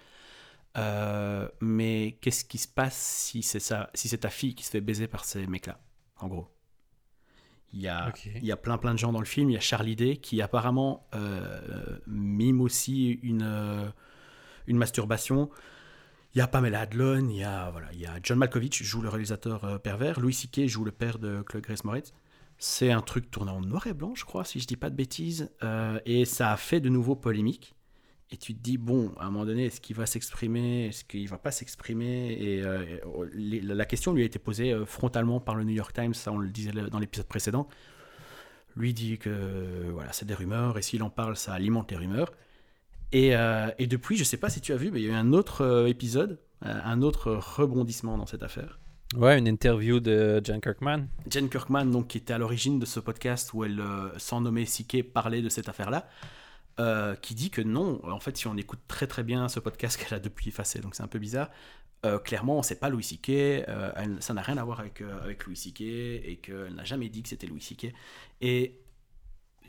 Mais 1.61 2.17
qu'est-ce 2.21 2.45
qui 2.45 2.59
se 2.59 2.67
passe 2.67 2.97
si 2.97 3.41
c'est 3.41 3.59
si 3.93 4.07
c'est 4.07 4.19
ta 4.19 4.29
fille 4.29 4.53
qui 4.53 4.63
se 4.63 4.69
fait 4.69 4.81
baiser 4.81 5.07
par 5.07 5.25
ces 5.25 5.47
mecs-là, 5.47 5.79
en 6.19 6.27
gros 6.27 6.47
Il 7.73 7.81
y 7.81 7.87
a, 7.87 8.11
il 8.35 8.45
y 8.45 8.51
a 8.51 8.57
plein 8.57 8.77
plein 8.77 8.93
de 8.93 8.99
gens 8.99 9.11
dans 9.11 9.19
le 9.19 9.25
film. 9.25 9.49
Il 9.49 9.53
y 9.53 9.57
a 9.57 9.61
Charlie 9.61 9.95
Day 9.95 10.17
qui 10.17 10.41
apparemment 10.41 11.07
euh, 11.15 11.99
mime 12.07 12.61
aussi 12.61 13.19
une 13.23 13.43
euh, 13.43 13.89
une 14.67 14.77
masturbation. 14.77 15.49
Il 16.35 16.37
y 16.37 16.41
a 16.41 16.47
Pamela 16.47 16.81
Adlon, 16.81 17.27
il 17.29 17.37
y 17.37 17.43
a 17.43 17.71
voilà, 17.71 17.87
il 17.93 17.99
y 17.99 18.05
a 18.05 18.19
John 18.21 18.37
Malkovich 18.37 18.83
joue 18.83 19.01
le 19.01 19.09
réalisateur 19.09 19.63
euh, 19.65 19.77
pervers, 19.79 20.19
Louis 20.19 20.33
C.K. 20.33 20.67
joue 20.67 20.83
le 20.83 20.91
père 20.91 21.17
de 21.19 21.41
Chloé 21.41 21.61
Grace 21.61 21.83
Moretz. 21.83 22.13
C'est 22.59 22.91
un 22.91 23.01
truc 23.01 23.31
tourné 23.31 23.51
en 23.51 23.61
noir 23.61 23.87
et 23.87 23.93
blanc, 23.93 24.13
je 24.15 24.25
crois, 24.25 24.43
si 24.43 24.59
je 24.59 24.67
dis 24.67 24.75
pas 24.75 24.89
de 24.89 24.95
bêtises, 24.95 25.49
Euh, 25.63 25.99
et 26.05 26.25
ça 26.25 26.51
a 26.51 26.57
fait 26.57 26.81
de 26.81 26.89
nouveau 26.89 27.15
polémique. 27.15 27.73
Et 28.31 28.37
tu 28.37 28.53
te 28.53 28.61
dis, 28.61 28.77
bon, 28.77 29.11
à 29.19 29.25
un 29.25 29.31
moment 29.31 29.45
donné, 29.45 29.65
est-ce 29.65 29.81
qu'il 29.81 29.95
va 29.95 30.05
s'exprimer 30.05 30.87
Est-ce 30.87 31.03
qu'il 31.03 31.27
va 31.27 31.39
pas 31.39 31.49
s'exprimer 31.51 32.33
Et 32.39 32.61
euh, 32.63 32.85
les- 33.33 33.59
la 33.61 33.85
question 33.85 34.13
lui 34.13 34.21
a 34.21 34.25
été 34.25 34.37
posée 34.37 34.71
euh, 34.71 34.85
frontalement 34.85 35.39
par 35.39 35.55
le 35.55 35.63
New 35.63 35.73
York 35.73 35.93
Times, 35.93 36.13
ça 36.13 36.31
on 36.31 36.37
le 36.37 36.49
disait 36.49 36.71
dans 36.71 36.99
l'épisode 36.99 37.25
précédent. 37.25 37.67
Lui 38.75 38.93
dit 38.93 39.17
que 39.17 39.29
euh, 39.31 39.89
voilà, 39.91 40.13
c'est 40.13 40.25
des 40.25 40.35
rumeurs, 40.35 40.77
et 40.77 40.83
s'il 40.83 41.01
en 41.01 41.09
parle, 41.09 41.35
ça 41.35 41.53
alimente 41.53 41.89
les 41.89 41.97
rumeurs. 41.97 42.31
Et, 43.11 43.35
euh, 43.35 43.69
et 43.79 43.87
depuis, 43.87 44.15
je 44.15 44.23
sais 44.23 44.37
pas 44.37 44.49
si 44.49 44.61
tu 44.61 44.73
as 44.73 44.77
vu, 44.77 44.91
mais 44.91 45.01
il 45.01 45.07
y 45.07 45.09
a 45.09 45.13
eu 45.13 45.15
un 45.15 45.33
autre 45.33 45.87
épisode, 45.87 46.37
un 46.61 47.01
autre 47.01 47.31
rebondissement 47.31 48.15
dans 48.17 48.27
cette 48.27 48.43
affaire. 48.43 48.79
Ouais, 49.15 49.39
une 49.39 49.47
interview 49.47 49.99
de 49.99 50.39
Jan 50.43 50.59
Kirkman. 50.59 51.07
Jen 51.27 51.49
Kirkman, 51.49 51.85
donc, 51.85 52.09
qui 52.09 52.19
était 52.19 52.33
à 52.33 52.37
l'origine 52.37 52.77
de 52.77 52.85
ce 52.85 52.99
podcast 52.99 53.51
où 53.55 53.63
elle, 53.63 53.79
euh, 53.79 54.09
sans 54.19 54.39
nommer 54.39 54.65
Siké, 54.67 55.01
parlait 55.01 55.41
de 55.41 55.49
cette 55.49 55.67
affaire-là, 55.67 56.07
euh, 56.79 57.15
qui 57.15 57.35
dit 57.35 57.49
que 57.49 57.61
non, 57.61 57.99
en 58.09 58.19
fait, 58.19 58.37
si 58.37 58.47
on 58.47 58.55
écoute 58.57 58.79
très 58.87 59.05
très 59.07 59.23
bien 59.23 59.49
ce 59.49 59.59
podcast 59.59 59.97
qu'elle 59.97 60.13
a 60.17 60.19
depuis 60.19 60.47
effacé, 60.49 60.79
donc 60.79 60.95
c'est 60.95 61.03
un 61.03 61.07
peu 61.07 61.19
bizarre, 61.19 61.49
euh, 62.05 62.17
clairement, 62.19 62.63
c'est 62.63 62.79
pas 62.79 62.89
Louis 62.89 63.03
C.K., 63.03 63.29
euh, 63.29 63.91
elle- 63.97 64.23
ça 64.23 64.33
n'a 64.33 64.41
rien 64.41 64.57
à 64.57 64.63
voir 64.63 64.79
avec, 64.79 65.01
euh, 65.01 65.21
avec 65.21 65.45
Louis 65.45 65.57
C.K., 65.57 65.81
et 65.81 66.39
qu'elle 66.41 66.73
n'a 66.75 66.85
jamais 66.85 67.09
dit 67.09 67.21
que 67.23 67.29
c'était 67.29 67.47
Louis 67.47 67.61
C.K. 67.61 67.93
Et 68.41 68.79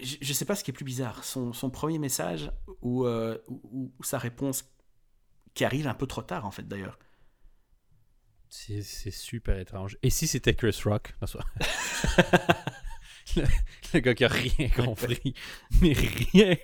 je, 0.01 0.17
je 0.21 0.33
sais 0.33 0.45
pas 0.45 0.55
ce 0.55 0.63
qui 0.63 0.71
est 0.71 0.75
plus 0.75 0.85
bizarre, 0.85 1.25
son, 1.25 1.53
son 1.53 1.69
premier 1.71 1.99
message 1.99 2.51
ou, 2.83 3.05
ou- 3.07 3.93
ou 3.99 4.05
sa 4.05 4.19
réponse 4.19 4.65
qui 5.55 5.65
arrive 5.65 5.89
un 5.89 5.95
peu 5.95 6.07
trop 6.07 6.23
tard, 6.23 6.47
en 6.47 6.53
fait, 6.53 6.69
d'ailleurs. 6.69 6.99
C'est 8.49 8.83
super 8.83 9.59
étrange. 9.59 9.97
Et 10.03 10.11
si 10.11 10.27
c'était 10.27 10.55
Chris 10.55 10.77
Rock? 10.85 11.15
le, 13.37 13.45
le 13.95 14.01
gars 14.01 14.15
qui 14.15 14.25
a 14.25 14.29
rien 14.29 14.69
compris. 14.75 15.35
Mais 15.81 15.93
rien. 15.93 16.57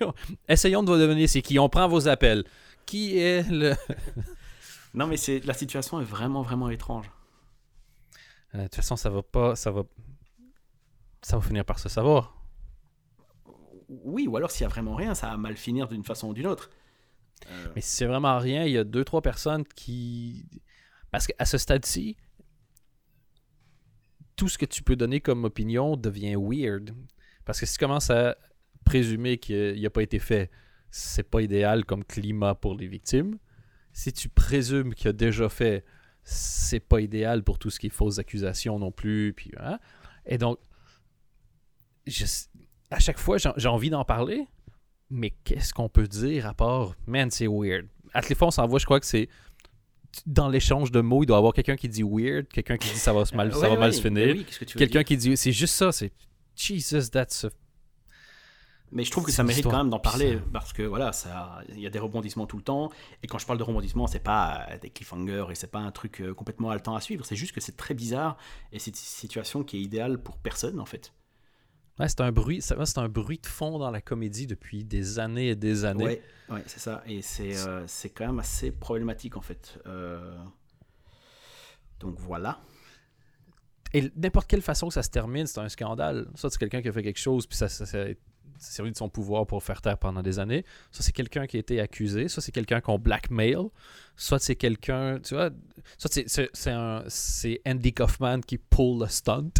Essayons 0.48 0.82
de 0.82 0.96
devenir 0.98 1.28
c'est 1.28 1.42
qui. 1.42 1.58
On 1.58 1.68
prend 1.68 1.88
vos 1.88 2.08
appels. 2.08 2.44
Qui 2.86 3.18
est 3.18 3.48
le. 3.50 3.74
Non, 4.94 5.06
mais 5.06 5.16
c'est 5.16 5.44
la 5.44 5.54
situation 5.54 6.00
est 6.00 6.04
vraiment, 6.04 6.42
vraiment 6.42 6.70
étrange. 6.70 7.10
Euh, 8.54 8.58
De 8.58 8.62
toute 8.64 8.76
façon, 8.76 8.96
ça 8.96 9.10
va 9.10 9.22
pas. 9.22 9.56
Ça 9.56 9.70
va. 9.70 9.82
Ça 11.22 11.36
va 11.36 11.42
finir 11.46 11.64
par 11.64 11.78
se 11.78 11.88
savoir. 11.88 12.34
Oui, 13.88 14.26
ou 14.26 14.36
alors 14.36 14.50
s'il 14.50 14.62
y 14.62 14.64
a 14.64 14.68
vraiment 14.68 14.94
rien, 14.94 15.14
ça 15.14 15.28
va 15.28 15.36
mal 15.36 15.56
finir 15.56 15.88
d'une 15.88 16.04
façon 16.04 16.28
ou 16.28 16.34
d'une 16.34 16.46
autre. 16.46 16.70
Euh, 17.50 17.68
Mais 17.74 17.80
si 17.80 17.90
c'est 17.96 18.06
vraiment 18.06 18.38
rien, 18.38 18.64
il 18.64 18.72
y 18.72 18.78
a 18.78 18.84
deux, 18.84 19.04
trois 19.04 19.22
personnes 19.22 19.64
qui. 19.64 20.48
Parce 21.10 21.26
qu'à 21.26 21.44
ce 21.44 21.58
stade-ci, 21.58 22.16
tout 24.36 24.48
ce 24.48 24.58
que 24.58 24.66
tu 24.66 24.82
peux 24.82 24.96
donner 24.96 25.20
comme 25.20 25.44
opinion 25.44 25.96
devient 25.96 26.36
weird. 26.38 26.94
Parce 27.44 27.60
que 27.60 27.66
si 27.66 27.74
tu 27.74 27.78
commences 27.78 28.10
à 28.10 28.36
présumer 28.84 29.38
qu'il 29.38 29.80
n'a 29.80 29.90
pas 29.90 30.02
été 30.02 30.18
fait, 30.18 30.50
c'est 30.90 31.28
pas 31.28 31.42
idéal 31.42 31.84
comme 31.84 32.04
climat 32.04 32.54
pour 32.54 32.74
les 32.74 32.86
victimes. 32.86 33.38
Si 33.92 34.12
tu 34.12 34.28
présumes 34.28 34.94
qu'il 34.94 35.08
a 35.08 35.12
déjà 35.12 35.48
fait, 35.48 35.84
c'est 36.22 36.80
pas 36.80 37.00
idéal 37.00 37.42
pour 37.42 37.58
tout 37.58 37.70
ce 37.70 37.78
qui 37.78 37.86
est 37.86 37.90
fausses 37.90 38.18
accusations 38.18 38.78
non 38.78 38.90
plus. 38.90 39.32
Puis, 39.32 39.52
hein? 39.58 39.78
Et 40.26 40.38
donc, 40.38 40.58
à 42.90 42.98
chaque 42.98 43.18
fois, 43.18 43.36
j'ai 43.38 43.68
envie 43.68 43.90
d'en 43.90 44.04
parler, 44.04 44.46
mais 45.10 45.30
qu'est-ce 45.44 45.72
qu'on 45.72 45.88
peut 45.88 46.06
dire 46.06 46.46
à 46.46 46.54
part, 46.54 46.94
man, 47.06 47.30
c'est 47.30 47.46
weird. 47.46 47.86
À 48.12 48.20
toutes 48.20 48.30
les 48.30 48.34
fois, 48.34 48.48
on 48.48 48.52
s'envoie, 48.52 48.78
je 48.78 48.84
crois 48.84 49.00
que 49.00 49.06
c'est 49.06 49.28
dans 50.26 50.48
l'échange 50.48 50.90
de 50.90 51.00
mots, 51.00 51.22
il 51.22 51.26
doit 51.26 51.36
y 51.36 51.38
avoir 51.38 51.52
quelqu'un 51.52 51.76
qui 51.76 51.88
dit 51.88 52.02
weird, 52.02 52.48
quelqu'un 52.48 52.76
qui 52.78 52.90
dit 52.92 52.98
ça 52.98 53.12
va, 53.12 53.24
se 53.24 53.34
mal, 53.34 53.52
ça 53.52 53.60
ouais, 53.60 53.68
va 53.70 53.76
mal 53.76 53.92
se 53.92 54.00
finir, 54.00 54.34
oui, 54.34 54.44
que 54.44 54.64
veux 54.64 54.78
quelqu'un 54.78 55.02
qui 55.04 55.16
dit, 55.16 55.36
c'est 55.36 55.52
juste 55.52 55.74
ça, 55.74 55.92
c'est 55.92 56.12
Jesus, 56.54 57.10
that's 57.10 57.44
a- 57.44 57.50
Mais 58.92 59.04
je 59.04 59.10
trouve 59.10 59.24
que 59.24 59.32
ça 59.32 59.42
mérite 59.42 59.64
quand 59.64 59.76
même 59.76 59.90
d'en 59.90 59.98
parler 59.98 60.36
bizarre. 60.36 60.48
parce 60.52 60.72
que 60.72 60.82
voilà, 60.82 61.12
ça, 61.12 61.60
il 61.68 61.80
y 61.80 61.86
a 61.86 61.90
des 61.90 61.98
rebondissements 61.98 62.46
tout 62.46 62.56
le 62.56 62.62
temps. 62.62 62.90
Et 63.22 63.26
quand 63.26 63.38
je 63.38 63.44
parle 63.46 63.58
de 63.58 63.64
rebondissements, 63.64 64.06
c'est 64.06 64.20
pas 64.22 64.66
euh, 64.70 64.78
des 64.78 64.90
cliffhangers 64.90 65.46
et 65.50 65.54
c'est 65.54 65.70
pas 65.70 65.80
un 65.80 65.90
truc 65.90 66.20
euh, 66.20 66.32
complètement 66.34 66.70
haletant 66.70 66.94
à 66.94 67.00
suivre. 67.00 67.26
C'est 67.26 67.36
juste 67.36 67.52
que 67.52 67.60
c'est 67.60 67.76
très 67.76 67.94
bizarre 67.94 68.36
et 68.72 68.78
c'est 68.78 68.90
une 68.92 68.96
situation 68.96 69.64
qui 69.64 69.76
est 69.78 69.80
idéale 69.80 70.18
pour 70.18 70.36
personne 70.38 70.80
en 70.80 70.86
fait. 70.86 71.12
Ouais, 71.98 72.08
c'est 72.08 72.20
un 72.20 72.30
bruit, 72.32 72.60
ça, 72.60 72.76
c'est 72.84 72.98
un 72.98 73.08
bruit 73.08 73.38
de 73.38 73.46
fond 73.46 73.78
dans 73.78 73.90
la 73.90 74.02
comédie 74.02 74.46
depuis 74.46 74.84
des 74.84 75.18
années 75.18 75.48
et 75.48 75.56
des 75.56 75.84
années. 75.86 76.04
Ouais, 76.04 76.22
ouais, 76.50 76.62
c'est 76.66 76.80
ça. 76.80 77.02
Et 77.06 77.22
c'est 77.22 77.56
euh, 77.56 77.84
c'est 77.86 78.10
quand 78.10 78.26
même 78.26 78.38
assez 78.38 78.70
problématique 78.70 79.36
en 79.36 79.40
fait. 79.40 79.78
Euh, 79.86 80.36
Donc 82.00 82.18
voilà. 82.18 82.60
Et 83.94 84.10
n'importe 84.16 84.48
quelle 84.48 84.60
façon 84.62 84.88
que 84.88 84.94
ça 84.94 85.02
se 85.02 85.08
termine, 85.10 85.46
c'est 85.46 85.60
un 85.60 85.68
scandale. 85.70 86.28
Soit 86.34 86.50
c'est 86.50 86.58
quelqu'un 86.58 86.82
qui 86.82 86.88
a 86.88 86.92
fait 86.92 87.02
quelque 87.02 87.18
chose, 87.20 87.46
puis 87.46 87.56
ça, 87.56 87.68
ça, 87.68 87.86
ça 87.86 88.04
servi 88.58 88.90
de 88.92 88.96
son 88.96 89.08
pouvoir 89.08 89.46
pour 89.46 89.62
faire 89.62 89.80
taire 89.82 89.98
pendant 89.98 90.22
des 90.22 90.38
années. 90.38 90.64
Soit 90.90 91.04
c'est 91.04 91.12
quelqu'un 91.12 91.46
qui 91.46 91.56
a 91.56 91.60
été 91.60 91.80
accusé. 91.80 92.28
Soit 92.28 92.42
c'est 92.42 92.52
quelqu'un 92.52 92.80
qu'on 92.80 92.98
blackmail. 92.98 93.56
Soit 94.16 94.38
c'est 94.38 94.56
quelqu'un, 94.56 95.18
tu 95.20 95.34
vois. 95.34 95.50
Soit 95.98 96.20
c'est- 97.08 97.60
Andy 97.66 97.92
Kaufman 97.92 98.40
qui 98.40 98.58
pull 98.58 99.00
le 99.00 99.06
stunt. 99.08 99.50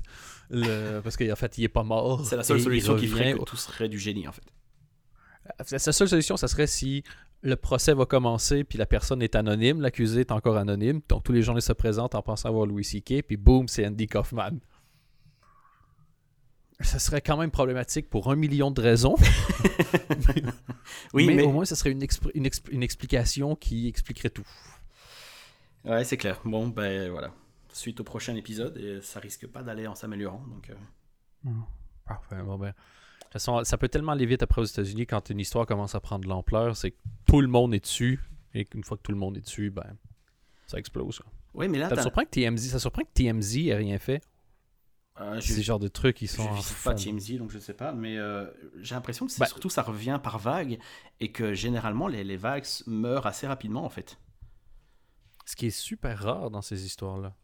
le- 0.51 1.01
parce 1.05 1.17
qu'en 1.17 1.37
fait, 1.37 1.59
il 1.59 1.65
est 1.65 1.69
pas 1.69 1.83
mort. 1.83 2.25
C'est 2.25 2.37
la 2.37 2.43
seule 2.45 2.61
solution 2.61 2.97
qui 2.97 3.07
ferait 3.07 3.33
que 3.35 3.45
tout 3.45 3.57
serait 3.57 3.89
du 3.89 3.99
génie, 3.99 4.27
en 4.29 4.33
fait. 4.33 4.43
la 5.73 5.79
sa 5.79 5.93
seule 5.93 6.09
solution, 6.09 6.37
ça 6.37 6.49
serait 6.49 6.67
si 6.67 7.03
le 7.43 7.55
procès 7.57 7.95
va 7.95 8.07
commencer, 8.07 8.65
puis 8.65 8.79
la 8.79 8.87
personne 8.87 9.23
est 9.23 9.35
anonyme, 9.37 9.81
l'accusé 9.81 10.21
est 10.21 10.33
encore 10.33 10.57
anonyme, 10.57 11.01
donc 11.09 11.23
tous 11.23 11.33
les 11.33 11.43
gens 11.43 11.59
se 11.61 11.73
présentent 11.73 12.15
en 12.15 12.23
pensant 12.23 12.49
avoir 12.49 12.67
Louis 12.67 12.83
C.K., 12.85 13.23
puis 13.27 13.37
boum, 13.37 13.69
c'est 13.69 13.87
Andy 13.87 14.07
Kaufman. 14.07 14.59
Ça 16.81 16.99
serait 16.99 17.23
quand 17.23 17.37
même 17.37 17.51
problématique 17.51 18.11
pour 18.11 18.31
un 18.31 18.37
million 18.37 18.71
de 18.71 18.81
raisons, 18.81 19.17
Oui, 21.15 21.27
mais, 21.27 21.35
mais, 21.35 21.43
au 21.43 21.53
moins, 21.53 21.65
ça 21.65 21.75
serait 21.75 21.91
une, 21.91 22.83
explication 22.83 23.57
qui 23.57 23.89
expliquerait 23.89 24.31
tout. 24.31 24.47
ouais, 25.85 26.05
c'est 26.05 26.17
clair. 26.17 26.41
Bon, 26.45 26.69
ben 26.69 27.11
voilà. 27.11 27.33
Suite 27.73 28.01
au 28.01 28.05
prochain 28.05 28.35
épisode, 28.37 28.77
et 28.77 29.01
ça 29.03 29.21
risque 29.21 29.47
pas 29.47 29.63
d'aller 29.63 29.87
en 29.87 29.95
s'améliorant. 29.95 30.45
Donc, 30.49 30.71
euh, 30.71 31.51
Parfait, 32.05 32.43
bon 32.43 32.59
ben. 32.59 32.69
De 32.69 32.73
toute 33.23 33.33
façon, 33.33 33.65
ça 33.65 33.77
peut 33.77 33.89
tellement 33.89 34.13
aller 34.13 34.27
vite 34.27 34.43
après 34.43 34.61
aux 34.61 34.67
États-Unis 34.67 35.07
quand 35.07 35.31
une 35.31 35.41
histoire 35.41 35.67
commence 35.67 35.95
à 35.95 36.01
prendre 36.01 36.25
de 36.25 36.29
l'ampleur, 36.29 36.77
c'est 36.77 36.93
que 36.93 36.97
tout 37.27 37.41
le 37.41 37.49
monde 37.49 37.75
est 37.75 37.81
dessus, 37.81 38.21
et 38.55 38.65
qu'une 38.65 38.85
fois 38.85 38.97
que 38.97 39.03
tout 39.03 39.13
le 39.13 39.19
monde 39.19 39.37
est 39.37 39.43
dessus, 39.43 39.71
ben, 39.71 39.97
ça 40.67 40.79
explose. 40.79 41.21
Oui, 41.55 41.69
mais 41.69 41.79
là, 41.79 41.89
Ça 41.89 42.03
surprend 42.03 42.25
que 42.25 42.31
TMZ, 42.31 42.69
ça 42.69 42.79
surprend 42.79 43.03
que 43.03 43.13
TMZ 43.13 43.69
ait 43.69 43.75
rien 43.75 43.99
fait. 43.99 44.23
Euh, 45.21 45.41
C'est 45.41 45.55
je, 45.55 45.55
ce 45.55 45.61
genre 45.63 45.79
de 45.79 45.89
trucs 45.89 46.17
qui 46.17 46.27
je 46.27 46.33
sont 46.33 46.43
en 46.43 46.55
visite 46.55 46.83
pas. 46.83 46.95
TMZ, 46.95 47.39
donc 47.39 47.51
je 47.51 47.59
sais 47.59 47.75
pas, 47.75 47.93
mais 47.93 48.17
euh, 48.19 48.47
j'ai 48.81 48.95
l'impression 48.95 49.27
que 49.27 49.33
c'est 49.33 49.41
Bah- 49.41 49.47
surtout 49.47 49.71
ça 49.71 49.83
revient 49.83 50.21
par 50.23 50.39
vague 50.39 50.79
et 51.21 51.33
que 51.33 51.55
généralement 51.55 52.09
les, 52.09 52.25
les 52.25 52.37
vagues 52.37 52.67
meurent 52.87 53.27
assez 53.27 53.47
rapidement 53.47 53.85
en 53.85 53.89
fait. 53.91 54.19
Ce 55.45 55.55
qui 55.57 55.67
est 55.67 55.71
super 55.71 56.19
rare 56.23 56.51
dans 56.51 56.63
ces 56.63 56.85
histoires-là. 56.85 57.35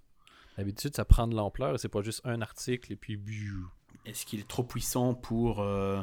D'habitude, 0.58 0.94
ça 0.94 1.04
prend 1.04 1.26
de 1.26 1.34
l'ampleur, 1.34 1.78
c'est 1.80 1.88
pas 1.88 2.02
juste 2.02 2.20
un 2.24 2.42
article 2.42 2.92
et 2.92 2.96
puis. 2.96 3.18
Est-ce 4.04 4.26
qu'il 4.26 4.40
est 4.40 4.48
trop 4.48 4.64
puissant 4.64 5.14
pour, 5.14 5.60
euh, 5.60 6.02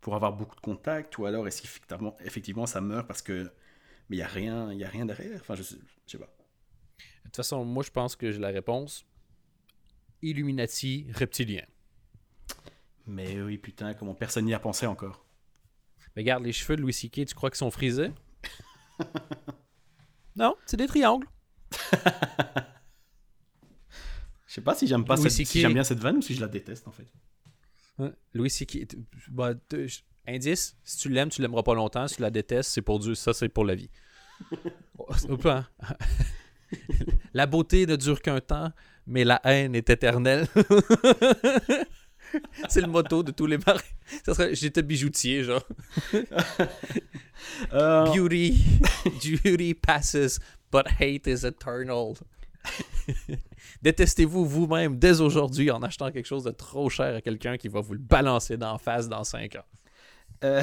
pour 0.00 0.14
avoir 0.14 0.32
beaucoup 0.34 0.54
de 0.54 0.60
contacts 0.60 1.16
ou 1.18 1.26
alors 1.26 1.48
est-ce 1.48 1.62
qu'effectivement 1.62 2.16
effectivement, 2.24 2.66
ça 2.66 2.80
meurt 2.80 3.06
parce 3.06 3.22
que 3.22 3.50
mais 4.08 4.16
il 4.16 4.20
y 4.20 4.22
a 4.22 4.26
rien 4.28 4.72
y 4.72 4.84
a 4.84 4.88
rien 4.88 5.06
derrière? 5.06 5.40
Enfin 5.40 5.54
je 5.54 5.62
sais, 5.62 5.76
je 6.06 6.12
sais 6.12 6.18
pas 6.18 6.26
De 6.26 7.22
toute 7.24 7.36
façon, 7.36 7.64
moi, 7.64 7.82
je 7.82 7.90
pense 7.90 8.16
que 8.16 8.30
j'ai 8.32 8.38
la 8.38 8.48
réponse. 8.48 9.04
Illuminati 10.22 11.06
reptilien. 11.14 11.64
mais 13.06 13.40
oui 13.40 13.58
putain 13.58 13.94
comment 13.94 14.14
personne 14.14 14.44
n'y 14.44 14.54
a 14.54 14.58
pensé 14.58 14.86
encore 14.86 15.26
Mais 16.16 16.22
regarde, 16.22 16.44
les 16.44 16.52
cheveux 16.52 16.76
de 16.76 16.82
Louis 16.82 16.92
C.K., 16.92 17.26
tu 17.26 17.34
crois 17.34 17.50
qu'ils 17.50 17.58
sont 17.58 17.70
frisés? 17.70 18.10
non, 20.36 20.56
c'est 20.66 20.76
des 20.76 20.86
triangles. 20.86 21.26
je 24.46 24.54
sais 24.54 24.60
pas 24.60 24.74
si 24.74 24.86
j'aime 24.86 25.04
pas 25.04 25.16
cette, 25.16 25.30
si 25.30 25.60
j'aime 25.60 25.74
bien 25.74 25.84
cette 25.84 26.00
vanne 26.00 26.16
ou 26.16 26.22
si 26.22 26.34
je 26.34 26.40
la 26.40 26.48
déteste 26.48 26.88
en 26.88 26.92
fait. 26.92 27.06
Louis 28.32 28.50
C.K. 28.50 28.96
bah, 29.30 29.54
indice, 30.26 30.76
si 30.84 30.98
tu 30.98 31.08
l'aimes, 31.08 31.30
tu 31.30 31.42
l'aimeras 31.42 31.62
pas 31.62 31.74
longtemps. 31.74 32.06
Si 32.06 32.16
tu 32.16 32.22
la 32.22 32.30
détestes, 32.30 32.70
c'est 32.70 32.82
pour 32.82 32.98
Dieu. 32.98 33.14
Ça, 33.14 33.32
c'est 33.32 33.48
pour 33.48 33.64
la 33.64 33.74
vie. 33.74 33.90
Oh, 35.00 35.14
hein? 35.46 35.64
la 37.32 37.46
beauté 37.46 37.86
ne 37.86 37.94
dure 37.94 38.20
qu'un 38.20 38.40
temps, 38.40 38.72
mais 39.08 39.24
la 39.24 39.40
haine 39.44 39.74
est 39.74 39.90
éternelle. 39.90 40.46
c'est 42.68 42.80
le 42.82 42.86
motto 42.86 43.22
de 43.22 43.32
tous 43.32 43.46
les 43.46 43.58
maris. 43.58 43.82
Ça 44.24 44.34
serait, 44.34 44.54
j'étais 44.54 44.82
bijoutier, 44.82 45.44
genre. 45.44 45.64
Euh, 47.72 48.04
Beauty, 48.06 48.58
beauty 49.44 49.72
passes, 49.74 50.40
but 50.72 50.84
hate 51.00 51.26
is 51.28 51.46
eternal. 51.46 52.14
Détestez-vous 53.82 54.44
vous-même 54.44 54.98
dès 54.98 55.20
aujourd'hui 55.20 55.70
en 55.70 55.82
achetant 55.82 56.10
quelque 56.10 56.26
chose 56.26 56.42
de 56.44 56.50
trop 56.50 56.90
cher 56.90 57.14
à 57.14 57.20
quelqu'un 57.20 57.56
qui 57.56 57.68
va 57.68 57.80
vous 57.80 57.92
le 57.94 58.00
balancer 58.00 58.56
d'en 58.56 58.76
face 58.76 59.08
dans 59.08 59.22
5 59.24 59.54
ans. 59.56 59.64
euh, 60.44 60.62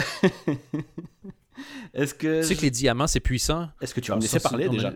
est-ce 1.93 2.13
que 2.13 2.41
Tu 2.41 2.47
sais 2.49 2.55
que 2.55 2.61
les 2.61 2.71
diamants, 2.71 3.07
c'est 3.07 3.19
puissant? 3.21 3.69
est-ce 3.81 3.93
que 3.93 4.01
tu 4.01 4.11
parler 4.41 4.65
non, 4.65 4.71
mais- 4.73 4.77
déjà 4.77 4.93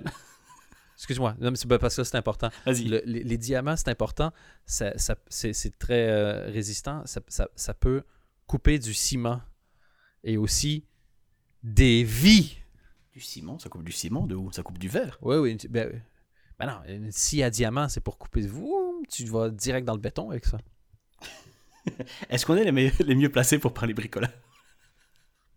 Excuse-moi, 0.99 1.35
non, 1.39 1.49
mais 1.51 1.55
c'est 1.57 1.67
pas 1.67 1.79
parce 1.79 1.95
que 1.95 2.03
c'est 2.03 2.17
important. 2.17 2.49
vas-y 2.65 2.83
Le- 2.83 3.01
les, 3.05 3.23
les 3.23 3.37
diamants, 3.37 3.75
c'est 3.77 3.87
important. 3.87 4.31
Ça, 4.65 4.97
ça- 4.97 5.15
c'est, 5.29 5.53
très 5.79 6.09
euh, 6.09 6.51
résistant. 6.51 7.03
Ça, 7.05 7.21
ça- 7.29 7.47
ça 7.55 7.73
peut 7.73 8.03
couper 8.45 8.79
du 8.79 8.93
ciment 8.93 9.41
et 10.25 10.35
aussi 10.37 10.85
des 11.63 12.03
vies. 12.03 12.57
du 13.13 13.21
ciment 13.21 13.57
ça 13.59 13.69
coupe 13.69 13.83
du 13.83 13.91
ciment 13.93 14.27
de 14.27 14.35
où 14.35 14.51
ça 14.51 14.61
coupe 14.61 14.77
du 14.77 14.87
verre 14.89 15.17
Oui, 15.21 15.37
oui. 15.37 15.57
Ben, 15.69 16.01
ben 16.59 16.65
non, 16.67 16.81
une 16.93 17.11
scie 17.11 17.43
à 17.43 17.49
diamant, 17.49 17.87
c'est 17.87 18.01
pour 18.01 18.17
couper. 18.17 18.41
Vous, 18.41 19.03
tu 19.09 19.23
vas 19.25 19.49
direct 19.49 19.85
dans 19.87 19.93
le 19.95 20.01
béton 20.01 20.29
avec 20.31 20.45
ça. 20.45 20.57
est-ce 22.29 22.45
qu'on 22.45 22.55
est 22.57 22.63
les, 22.65 22.71
meilleurs- 22.73 22.93
les 22.99 23.15
mieux 23.15 23.31
placés 23.31 23.57
pour 23.59 23.73
parler 23.73 23.93
bricolage 23.93 24.31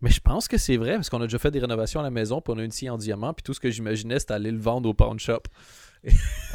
Mais 0.02 0.10
je 0.10 0.20
pense 0.20 0.48
que 0.48 0.58
c'est 0.58 0.76
vrai, 0.76 0.96
parce 0.96 1.08
qu'on 1.08 1.20
a 1.20 1.26
déjà 1.26 1.38
fait 1.38 1.52
des 1.52 1.60
rénovations 1.60 2.00
à 2.00 2.02
la 2.02 2.10
maison, 2.10 2.40
puis 2.40 2.52
on 2.54 2.58
a 2.58 2.64
une 2.64 2.72
scie 2.72 2.90
en 2.90 2.98
diamant, 2.98 3.32
puis 3.32 3.44
tout 3.44 3.54
ce 3.54 3.60
que 3.60 3.70
j'imaginais, 3.70 4.18
c'était 4.18 4.34
aller 4.34 4.50
le 4.50 4.58
vendre 4.58 4.88
au 4.88 4.94
pawn 4.94 5.18
shop. 5.18 5.42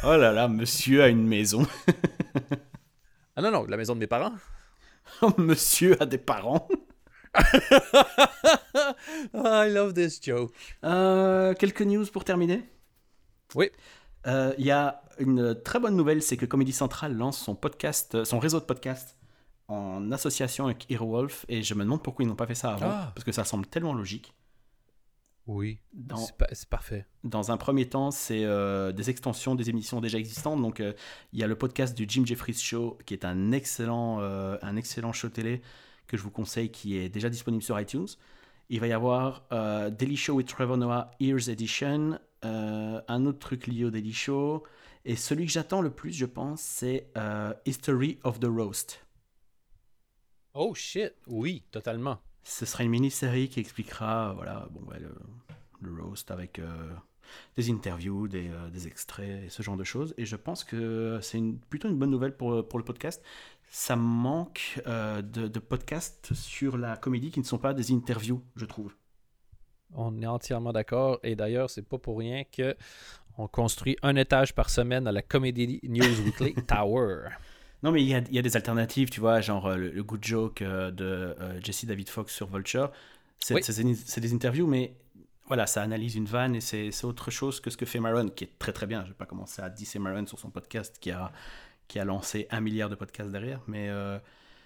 oh 0.04 0.16
là 0.16 0.32
là 0.32 0.46
monsieur 0.46 1.02
a 1.02 1.08
une 1.08 1.26
maison 1.26 1.66
Ah 3.36 3.40
non, 3.40 3.50
non, 3.50 3.64
la 3.64 3.78
maison 3.78 3.94
de 3.94 4.00
mes 4.00 4.06
parents. 4.06 4.34
monsieur 5.38 6.00
a 6.02 6.06
des 6.06 6.18
parents 6.18 6.68
I 9.34 9.70
love 9.70 9.94
this 9.94 10.20
joke. 10.22 10.52
Euh, 10.84 11.54
quelques 11.54 11.82
news 11.82 12.04
pour 12.12 12.24
terminer? 12.24 12.62
Oui. 13.54 13.70
Euh, 14.26 14.52
Il 14.58 14.66
y 14.66 14.70
a 14.70 15.02
une 15.18 15.54
très 15.62 15.78
bonne 15.78 15.96
nouvelle, 15.96 16.22
c'est 16.22 16.36
que 16.36 16.46
Comedy 16.46 16.72
Central 16.72 17.16
lance 17.16 17.38
son 17.38 17.54
podcast, 17.54 18.24
son 18.24 18.38
réseau 18.38 18.60
de 18.60 18.64
podcasts 18.64 19.17
en 19.68 20.10
association 20.12 20.64
avec 20.66 20.90
Earwolf 20.90 21.44
et 21.48 21.62
je 21.62 21.74
me 21.74 21.84
demande 21.84 22.02
pourquoi 22.02 22.24
ils 22.24 22.28
n'ont 22.28 22.34
pas 22.36 22.46
fait 22.46 22.54
ça 22.54 22.72
avant 22.74 22.88
Ah. 22.90 23.12
parce 23.14 23.24
que 23.24 23.32
ça 23.32 23.44
semble 23.44 23.66
tellement 23.66 23.94
logique. 23.94 24.34
Oui. 25.46 25.78
C'est, 26.18 26.36
pa- 26.36 26.48
c'est 26.52 26.68
parfait. 26.68 27.06
dans 27.24 27.50
un 27.50 27.56
premier 27.56 27.88
temps, 27.88 28.10
c'est 28.10 28.44
euh, 28.44 28.92
des 28.92 29.08
extensions 29.08 29.54
des 29.54 29.70
émissions 29.70 30.00
déjà 30.02 30.18
existantes. 30.18 30.60
Donc, 30.60 30.80
euh, 30.80 30.92
il 31.32 31.38
y 31.38 31.42
a 31.42 31.46
le 31.46 31.56
podcast 31.56 31.96
du 31.96 32.04
Jim 32.06 32.22
Jeffries 32.26 32.52
Show, 32.54 32.98
qui 33.06 33.14
est 33.14 33.24
un 33.24 33.52
excellent, 33.52 34.18
euh, 34.20 34.58
un 34.60 34.76
excellent 34.76 35.12
show 35.14 35.30
télé 35.30 35.62
que 36.06 36.18
je 36.18 36.22
vous 36.22 36.30
conseille, 36.30 36.70
qui 36.70 36.98
est 36.98 37.08
déjà 37.08 37.30
disponible 37.30 37.62
sur 37.62 37.80
iTunes. 37.80 38.06
Il 38.68 38.80
va 38.80 38.86
y 38.88 38.92
avoir 38.92 39.44
Daily 39.50 40.16
Show 40.18 40.34
with 40.34 40.48
Trevor 40.48 40.76
Noah 40.76 41.10
Ears 41.20 41.48
Edition, 41.48 42.18
un 42.42 43.26
autre 43.26 43.38
truc 43.38 43.66
lié 43.66 43.84
au 43.86 43.90
Daily 43.90 44.12
Show. 44.12 44.64
Et 45.06 45.16
celui 45.16 45.46
que 45.46 45.52
j'attends 45.52 45.80
le 45.80 45.88
plus, 45.90 46.12
je 46.12 46.26
pense, 46.26 46.60
c'est 46.60 47.10
History 47.64 48.18
of 48.24 48.38
the 48.40 48.46
Roast. 48.46 49.00
Oh 50.60 50.74
shit. 50.74 51.14
Oui, 51.28 51.62
totalement. 51.70 52.18
Ce 52.42 52.66
sera 52.66 52.82
une 52.82 52.90
mini-série 52.90 53.48
qui 53.48 53.60
expliquera 53.60 54.32
voilà, 54.32 54.66
bon, 54.72 54.80
ouais, 54.90 54.98
le, 54.98 55.14
le 55.80 56.02
roast 56.02 56.32
avec 56.32 56.58
euh, 56.58 56.66
des 57.56 57.70
interviews, 57.70 58.26
des, 58.26 58.48
euh, 58.48 58.68
des 58.68 58.88
extraits 58.88 59.44
et 59.44 59.50
ce 59.50 59.62
genre 59.62 59.76
de 59.76 59.84
choses. 59.84 60.14
Et 60.18 60.26
je 60.26 60.34
pense 60.34 60.64
que 60.64 61.20
c'est 61.22 61.38
une, 61.38 61.60
plutôt 61.60 61.88
une 61.88 61.96
bonne 61.96 62.10
nouvelle 62.10 62.36
pour, 62.36 62.66
pour 62.66 62.80
le 62.80 62.84
podcast. 62.84 63.24
Ça 63.70 63.94
manque 63.94 64.82
euh, 64.88 65.22
de, 65.22 65.46
de 65.46 65.58
podcasts 65.60 66.34
sur 66.34 66.76
la 66.76 66.96
comédie 66.96 67.30
qui 67.30 67.38
ne 67.38 67.44
sont 67.44 67.58
pas 67.58 67.72
des 67.72 67.92
interviews, 67.92 68.42
je 68.56 68.64
trouve. 68.64 68.96
On 69.94 70.20
est 70.20 70.26
entièrement 70.26 70.72
d'accord. 70.72 71.20
Et 71.22 71.36
d'ailleurs, 71.36 71.70
c'est 71.70 71.88
pas 71.88 71.98
pour 71.98 72.18
rien 72.18 72.42
que 72.42 72.76
on 73.36 73.46
construit 73.46 73.96
un 74.02 74.16
étage 74.16 74.56
par 74.56 74.70
semaine 74.70 75.06
à 75.06 75.12
la 75.12 75.22
Comedy 75.22 75.78
News 75.84 76.20
Weekly 76.24 76.54
Tower. 76.66 77.28
Non, 77.82 77.92
mais 77.92 78.02
il 78.02 78.08
y 78.08 78.14
a, 78.14 78.18
il 78.18 78.34
y 78.34 78.38
a 78.38 78.42
des 78.42 78.56
alternatives, 78.56 79.08
tu 79.10 79.20
vois, 79.20 79.40
genre 79.40 79.66
euh, 79.66 79.76
le, 79.76 79.90
le 79.90 80.02
Good 80.02 80.24
Joke 80.24 80.62
euh, 80.62 80.90
de 80.90 81.04
euh, 81.04 81.60
Jesse 81.62 81.84
David 81.84 82.08
Fox 82.08 82.34
sur 82.34 82.48
Vulture. 82.48 82.90
C'est 83.38 83.54
Oui. 83.54 83.62
des- 84.20 84.34
interviews, 84.34 84.66
mais 84.66 84.94
voilà, 85.46 85.66
ça 85.66 85.82
analyse 85.82 86.16
une 86.16 86.24
vanne 86.26 86.56
et 86.56 86.60
c'est 86.60 87.04
autre 87.04 87.30
chose 87.30 87.60
que 87.60 87.70
ce 87.70 87.76
que 87.76 87.86
fait 87.86 88.00
Maron, 88.00 88.28
qui 88.30 88.44
est 88.44 88.58
très 88.58 88.72
très 88.72 88.86
bien. 88.86 89.04
Je 89.04 89.08
vais 89.10 89.14
pas 89.14 89.26
commencer 89.26 89.62
à 89.62 89.70
disser 89.70 89.98
Maron 90.00 90.26
sur 90.26 90.38
son 90.40 90.50
podcast 90.50 90.96
qui 91.00 91.10
a, 91.12 91.30
qui 91.86 91.98
a 92.00 92.04
lancé 92.04 92.48
un 92.50 92.60
milliard 92.60 92.88
de 92.90 92.96
podcasts 92.96 93.30
derrière, 93.30 93.60
mais 93.68 93.88
euh, 93.88 94.18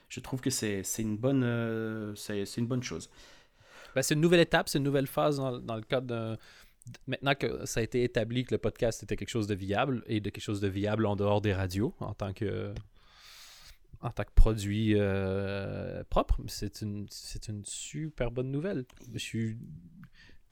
je 0.08 0.20
trouve 0.20 0.40
que 0.40 0.48
c'est 0.50 0.82
une, 0.98 1.16
bonne, 1.18 1.42
euh, 1.44 2.14
c'est 2.16 2.44
une 2.56 2.66
bonne 2.66 2.82
chose. 2.82 3.10
Ben, 3.94 4.00
c'est 4.02 4.14
une 4.14 4.22
nouvelle 4.22 4.40
étape, 4.40 4.70
c'est 4.70 4.78
une 4.78 4.84
nouvelle 4.84 5.06
phase 5.06 5.36
dans, 5.36 5.58
dans 5.58 5.76
le 5.76 5.82
cadre 5.82 6.06
d'un. 6.06 6.38
Maintenant 7.06 7.34
que 7.36 7.64
ça 7.66 7.78
a 7.80 7.82
été 7.84 8.02
établi 8.02 8.44
que 8.44 8.52
le 8.54 8.58
podcast 8.58 9.02
était 9.04 9.16
quelque 9.16 9.28
chose 9.30 9.46
de 9.46 9.54
viable 9.54 10.02
et 10.08 10.18
de 10.20 10.30
quelque 10.30 10.42
chose 10.42 10.60
de 10.60 10.66
viable 10.66 11.06
en 11.06 11.14
dehors 11.14 11.40
des 11.40 11.52
radios 11.54 11.94
en 12.00 12.12
tant 12.14 12.32
que 12.32 12.72
en 14.02 14.10
tant 14.10 14.24
que 14.24 14.32
produit 14.34 14.94
euh, 14.96 16.02
propre, 16.10 16.40
c'est 16.48 16.82
une 16.82 17.06
c'est 17.08 17.48
une 17.48 17.64
super 17.64 18.30
bonne 18.30 18.50
nouvelle. 18.50 18.84
Je 19.12 19.18
suis 19.18 19.58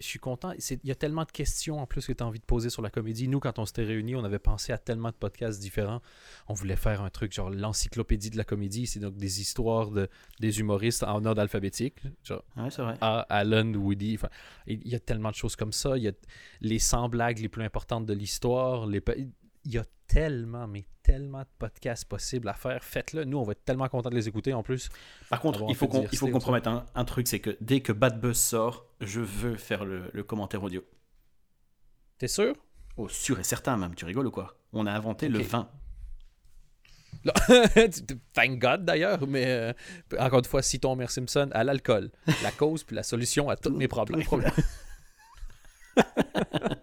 je 0.01 0.07
suis 0.07 0.19
content. 0.19 0.53
Il 0.53 0.79
y 0.85 0.91
a 0.91 0.95
tellement 0.95 1.25
de 1.25 1.31
questions 1.31 1.79
en 1.79 1.87
plus 1.87 2.07
que 2.07 2.13
tu 2.13 2.25
as 2.25 2.27
envie 2.27 2.39
de 2.41 2.45
poser 2.45 2.71
sur 2.71 2.81
la 2.81 2.89
comédie. 2.89 3.29
Nous, 3.29 3.39
quand 3.39 3.59
on 3.59 3.67
s'était 3.67 3.85
réunis, 3.85 4.17
on 4.17 4.25
avait 4.25 4.39
pensé 4.39 4.73
à 4.73 4.79
tellement 4.79 5.11
de 5.11 5.15
podcasts 5.15 5.61
différents. 5.61 6.01
On 6.49 6.55
voulait 6.55 6.77
faire 6.77 7.03
un 7.03 7.11
truc 7.11 7.33
genre 7.33 7.51
l'encyclopédie 7.51 8.31
de 8.31 8.39
la 8.39 8.45
comédie. 8.45 8.87
C'est 8.87 9.01
donc 9.01 9.17
des 9.17 9.43
histoires 9.43 9.91
de, 9.91 10.09
des 10.41 10.61
humoristes 10.61 11.03
en 11.03 11.23
ordre 11.27 11.43
alphabétique. 11.43 11.97
Genre 12.25 12.43
Ouais, 12.57 12.71
c'est 12.71 12.83
vrai. 12.83 12.97
A, 13.03 13.27
Alan, 13.29 13.75
Woody. 13.75 14.19
Il 14.67 14.89
y 14.89 14.95
a 14.95 15.01
tellement 15.01 15.31
de 15.31 15.35
choses 15.35 15.55
comme 15.55 15.73
ça. 15.73 15.99
Il 15.99 16.05
y 16.05 16.09
a 16.09 16.13
les 16.63 16.79
100 16.79 17.11
blagues 17.11 17.39
les 17.39 17.51
plus 17.51 17.63
importantes 17.63 18.07
de 18.07 18.15
l'histoire. 18.15 18.87
Les... 18.87 19.03
Il 19.65 19.73
y 19.73 19.79
a 19.79 19.85
tellement, 20.07 20.67
mais 20.67 20.87
tellement 21.03 21.41
de 21.41 21.49
podcasts 21.59 22.05
possibles 22.05 22.49
à 22.49 22.55
faire. 22.55 22.83
Faites-le. 22.83 23.25
Nous, 23.25 23.39
on 23.39 23.43
va 23.43 23.53
être 23.53 23.65
tellement 23.65 23.89
contents 23.89 24.11
de 24.11 24.15
les 24.15 24.29
écouter 24.29 24.53
en 24.55 24.63
plus. 24.63 24.89
Par 25.29 25.41
contre, 25.41 25.65
il 25.69 25.75
faut 25.75 25.89
qu'on 25.89 26.55
un, 26.55 26.87
un 26.95 27.05
truc, 27.05 27.29
c'est 27.29 27.41
que 27.41 27.57
dès 27.61 27.81
que 27.81 27.93
Bad 27.93 28.21
Buzz 28.21 28.39
sort, 28.39 28.87
je 29.01 29.21
veux 29.21 29.57
faire 29.57 29.85
le, 29.85 30.11
le 30.13 30.23
commentaire 30.25 30.63
audio. 30.63 30.85
T'es 32.19 32.29
sûr? 32.29 32.55
Oh, 32.97 33.09
sûr 33.09 33.39
et 33.39 33.45
certain 33.45 33.77
même, 33.77 33.95
tu 33.95 34.05
rigoles 34.05 34.27
ou 34.27 34.31
quoi? 34.31 34.57
On 34.73 34.87
a 34.87 34.93
inventé 34.93 35.29
le 35.29 35.41
vin. 35.41 35.71
Thank 38.33 38.59
God 38.59 38.85
d'ailleurs, 38.85 39.27
mais 39.27 39.47
euh, 39.47 39.73
encore 40.19 40.39
une 40.41 40.45
fois, 40.45 40.63
citons 40.63 40.93
Homer 40.93 41.09
Simpson 41.09 41.51
à 41.53 41.65
l'alcool. 41.65 42.11
La 42.43 42.51
cause 42.51 42.85
puis 42.85 42.97
la 42.97 43.03
solution 43.03 43.49
à 43.49 43.57
tous 43.57 43.71
mes 43.71 43.89
problèmes. 43.89 44.23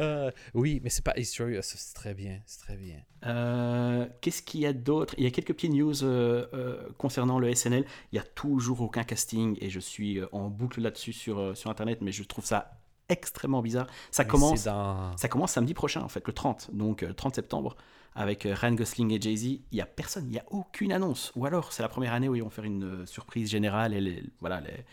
Euh, 0.00 0.30
oui, 0.54 0.80
mais 0.82 0.90
c'est 0.90 1.04
pas 1.04 1.12
It's 1.16 1.40
c'est 1.62 1.94
très 1.94 2.14
bien, 2.14 2.40
c'est 2.46 2.60
très 2.60 2.76
bien. 2.76 2.96
Euh, 3.26 4.06
Qu'est-ce 4.20 4.42
qu'il 4.42 4.60
y 4.60 4.66
a 4.66 4.72
d'autre? 4.72 5.14
Il 5.18 5.24
y 5.24 5.26
a 5.26 5.30
quelques 5.30 5.52
petites 5.54 5.72
news 5.72 6.02
euh, 6.02 6.88
concernant 6.96 7.38
le 7.38 7.54
SNL. 7.54 7.84
Il 8.12 8.16
y 8.16 8.18
a 8.18 8.22
toujours 8.22 8.80
aucun 8.80 9.04
casting 9.04 9.56
et 9.60 9.68
je 9.68 9.80
suis 9.80 10.20
en 10.32 10.48
boucle 10.48 10.80
là-dessus 10.80 11.12
sur, 11.12 11.56
sur 11.56 11.70
Internet, 11.70 11.98
mais 12.00 12.12
je 12.12 12.22
trouve 12.22 12.44
ça 12.44 12.80
extrêmement 13.10 13.60
bizarre. 13.60 13.88
Ça 14.10 14.22
Mais 14.24 14.30
commence, 14.30 14.64
dans... 14.64 15.16
ça 15.16 15.28
commence 15.28 15.52
samedi 15.52 15.74
prochain, 15.74 16.00
en 16.00 16.08
fait, 16.08 16.26
le 16.26 16.32
30, 16.32 16.70
donc 16.72 17.02
euh, 17.02 17.12
30 17.12 17.34
septembre, 17.34 17.76
avec 18.14 18.42
Ryan 18.44 18.72
Gosling 18.72 19.12
et 19.12 19.20
Jay-Z. 19.20 19.44
Il 19.44 19.60
n'y 19.72 19.80
a 19.80 19.86
personne, 19.86 20.24
il 20.26 20.32
n'y 20.32 20.38
a 20.38 20.44
aucune 20.50 20.92
annonce. 20.92 21.32
Ou 21.36 21.46
alors, 21.46 21.72
c'est 21.72 21.82
la 21.82 21.88
première 21.88 22.12
année 22.14 22.28
où 22.28 22.34
ils 22.34 22.42
vont 22.42 22.50
faire 22.50 22.64
une 22.64 23.06
surprise 23.06 23.50
générale 23.50 23.94
et 23.94 24.00
les, 24.00 24.24
voilà, 24.40 24.60
les, 24.60 24.84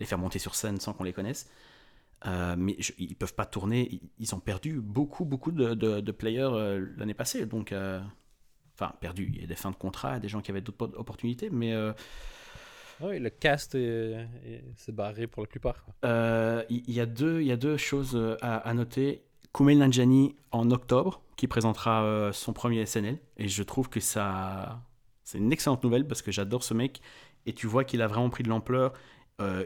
les 0.00 0.06
faire 0.06 0.18
monter 0.18 0.38
sur 0.38 0.54
scène 0.54 0.80
sans 0.80 0.92
qu'on 0.92 1.04
les 1.04 1.12
connaisse. 1.12 1.48
Euh, 2.26 2.54
mais 2.58 2.76
je- 2.78 2.92
ils 2.98 3.14
peuvent 3.16 3.34
pas 3.34 3.44
tourner. 3.46 4.00
Ils- 4.18 4.34
ont 4.34 4.40
perdu 4.40 4.80
beaucoup, 4.80 5.24
beaucoup 5.24 5.52
de, 5.52 5.74
de- 5.74 6.00
de 6.00 6.12
players 6.12 6.40
euh, 6.52 6.86
l'année 6.96 7.12
passée. 7.14 7.44
Donc, 7.46 7.70
euh, 7.72 8.00
enfin, 8.74 8.92
perdu. 9.00 9.30
Il 9.34 9.40
y 9.40 9.44
a 9.44 9.46
des 9.46 9.54
fins 9.56 9.70
de 9.70 9.76
contrat, 9.76 10.18
des 10.20 10.28
gens 10.28 10.40
qui 10.40 10.50
avaient 10.50 10.62
d'autres 10.62 10.78
po- 10.78 10.98
opportunités. 10.98 11.50
Mais 11.50 11.72
euh, 11.74 11.92
Oui, 13.00 13.18
le 13.18 13.28
cast 13.30 13.74
est, 13.74 14.26
est- 14.46 14.64
s'est 14.76 14.92
barré 14.92 15.26
pour 15.26 15.42
la 15.42 15.48
plupart. 15.48 15.84
il 16.02 16.90
y, 16.90 17.00
a 17.00 17.06
deux- 17.06 17.40
il 17.42 17.46
y 17.46 17.52
a 17.52 17.56
deux 17.56 17.76
choses 17.76 18.18
à, 18.40 18.56
à 18.58 18.74
noter. 18.74 19.22
Kumail 19.52 19.76
Nanjiani 19.76 20.34
en 20.50 20.70
octobre, 20.70 21.22
qui 21.36 21.46
présentera 21.46 22.30
son 22.32 22.52
premier 22.52 22.86
SNL. 22.86 23.18
Et 23.36 23.48
je 23.48 23.62
trouve 23.62 23.88
que 23.88 24.00
ça, 24.00 24.80
c'est 25.24 25.38
une 25.38 25.52
excellente 25.52 25.84
nouvelle 25.84 26.06
parce 26.08 26.22
que 26.22 26.32
j'adore 26.32 26.64
ce 26.64 26.72
mec. 26.74 27.00
Et 27.46 27.52
tu 27.52 27.66
vois 27.66 27.84
qu'il 27.84 28.00
a 28.02 28.06
vraiment 28.06 28.30
pris 28.30 28.42
de 28.42 28.48
l'ampleur. 28.48 28.92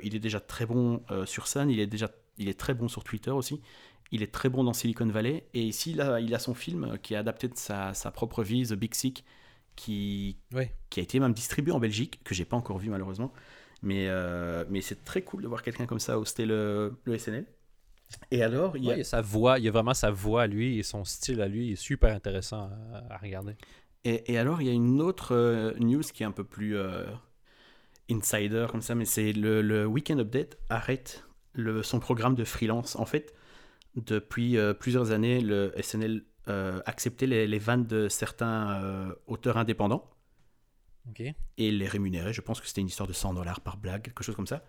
Il 0.02 0.14
est 0.14 0.18
déjà 0.18 0.40
très 0.40 0.66
bon 0.66 1.02
sur 1.24 1.46
scène. 1.46 1.70
Il 1.70 1.80
est 1.80 1.86
déjà, 1.86 2.08
il 2.38 2.48
est 2.48 2.58
très 2.58 2.74
bon 2.74 2.88
sur 2.88 3.04
Twitter 3.04 3.30
aussi. 3.30 3.60
Il 4.10 4.22
est 4.22 4.32
très 4.32 4.48
bon 4.48 4.64
dans 4.64 4.72
Silicon 4.72 5.06
Valley. 5.06 5.46
Et 5.54 5.62
ici, 5.62 5.92
là, 5.92 6.20
il 6.20 6.34
a 6.34 6.38
son 6.38 6.54
film 6.54 6.84
euh, 6.84 6.96
qui 6.96 7.14
est 7.14 7.16
adapté 7.16 7.48
de 7.48 7.56
sa, 7.56 7.92
sa 7.94 8.10
propre 8.10 8.42
vie, 8.42 8.66
The 8.66 8.74
Big 8.74 8.94
Sick, 8.94 9.24
qui, 9.76 10.38
a 10.54 11.00
été 11.00 11.20
même 11.20 11.32
distribué 11.32 11.72
en 11.72 11.78
Belgique, 11.78 12.20
que 12.24 12.34
j'ai 12.34 12.44
pas 12.44 12.56
encore 12.56 12.78
vu 12.78 12.90
malheureusement. 12.90 13.32
Mais, 13.82 14.06
euh, 14.08 14.64
mais 14.70 14.80
c'est 14.80 15.04
très 15.04 15.22
cool 15.22 15.42
de 15.42 15.48
voir 15.48 15.62
quelqu'un 15.62 15.86
comme 15.86 16.00
ça 16.00 16.18
hoster 16.18 16.46
le, 16.46 16.96
le 17.04 17.18
SNL. 17.18 17.46
Et 18.30 18.42
alors, 18.42 18.76
il 18.76 18.84
y 18.84 18.90
a, 18.90 18.96
Ouais, 18.96 19.04
sa 19.04 19.20
voix, 19.20 19.58
il 19.58 19.66
y 19.66 19.68
a 19.68 19.70
vraiment 19.70 19.94
sa 19.94 20.10
voix 20.10 20.42
à 20.42 20.46
lui 20.46 20.78
et 20.78 20.82
son 20.82 21.04
style 21.04 21.40
à 21.42 21.48
lui 21.48 21.72
est 21.72 21.76
super 21.76 22.14
intéressant 22.14 22.70
à, 22.92 23.14
à 23.14 23.18
regarder. 23.18 23.54
Et, 24.04 24.32
et 24.32 24.38
alors, 24.38 24.62
il 24.62 24.66
y 24.66 24.70
a 24.70 24.74
une 24.74 25.00
autre 25.00 25.34
euh, 25.34 25.74
news 25.78 26.00
qui 26.00 26.22
est 26.22 26.26
un 26.26 26.32
peu 26.32 26.44
plus 26.44 26.76
euh, 26.76 27.04
insider 28.10 28.66
comme 28.70 28.82
ça, 28.82 28.94
mais 28.94 29.04
c'est 29.04 29.32
le, 29.32 29.62
le 29.62 29.86
Weekend 29.86 30.20
Update 30.20 30.58
arrête 30.70 31.24
le, 31.58 31.82
son 31.82 32.00
programme 32.00 32.34
de 32.34 32.44
freelance. 32.44 32.96
En 32.96 33.04
fait, 33.04 33.34
depuis 33.96 34.56
euh, 34.56 34.72
plusieurs 34.72 35.10
années, 35.10 35.40
le 35.40 35.72
SNL 35.80 36.24
euh, 36.48 36.80
acceptait 36.86 37.26
les, 37.26 37.46
les 37.46 37.58
vannes 37.58 37.84
de 37.84 38.08
certains 38.08 38.82
euh, 38.82 39.12
auteurs 39.26 39.58
indépendants 39.58 40.08
et 41.56 41.70
les 41.70 41.88
rémunérait. 41.88 42.32
Je 42.32 42.40
pense 42.40 42.60
que 42.60 42.66
c'était 42.66 42.80
une 42.80 42.86
histoire 42.86 43.08
de 43.08 43.12
100 43.12 43.34
dollars 43.34 43.60
par 43.60 43.76
blague, 43.76 44.02
quelque 44.02 44.22
chose 44.22 44.36
comme 44.36 44.46
ça. 44.46 44.62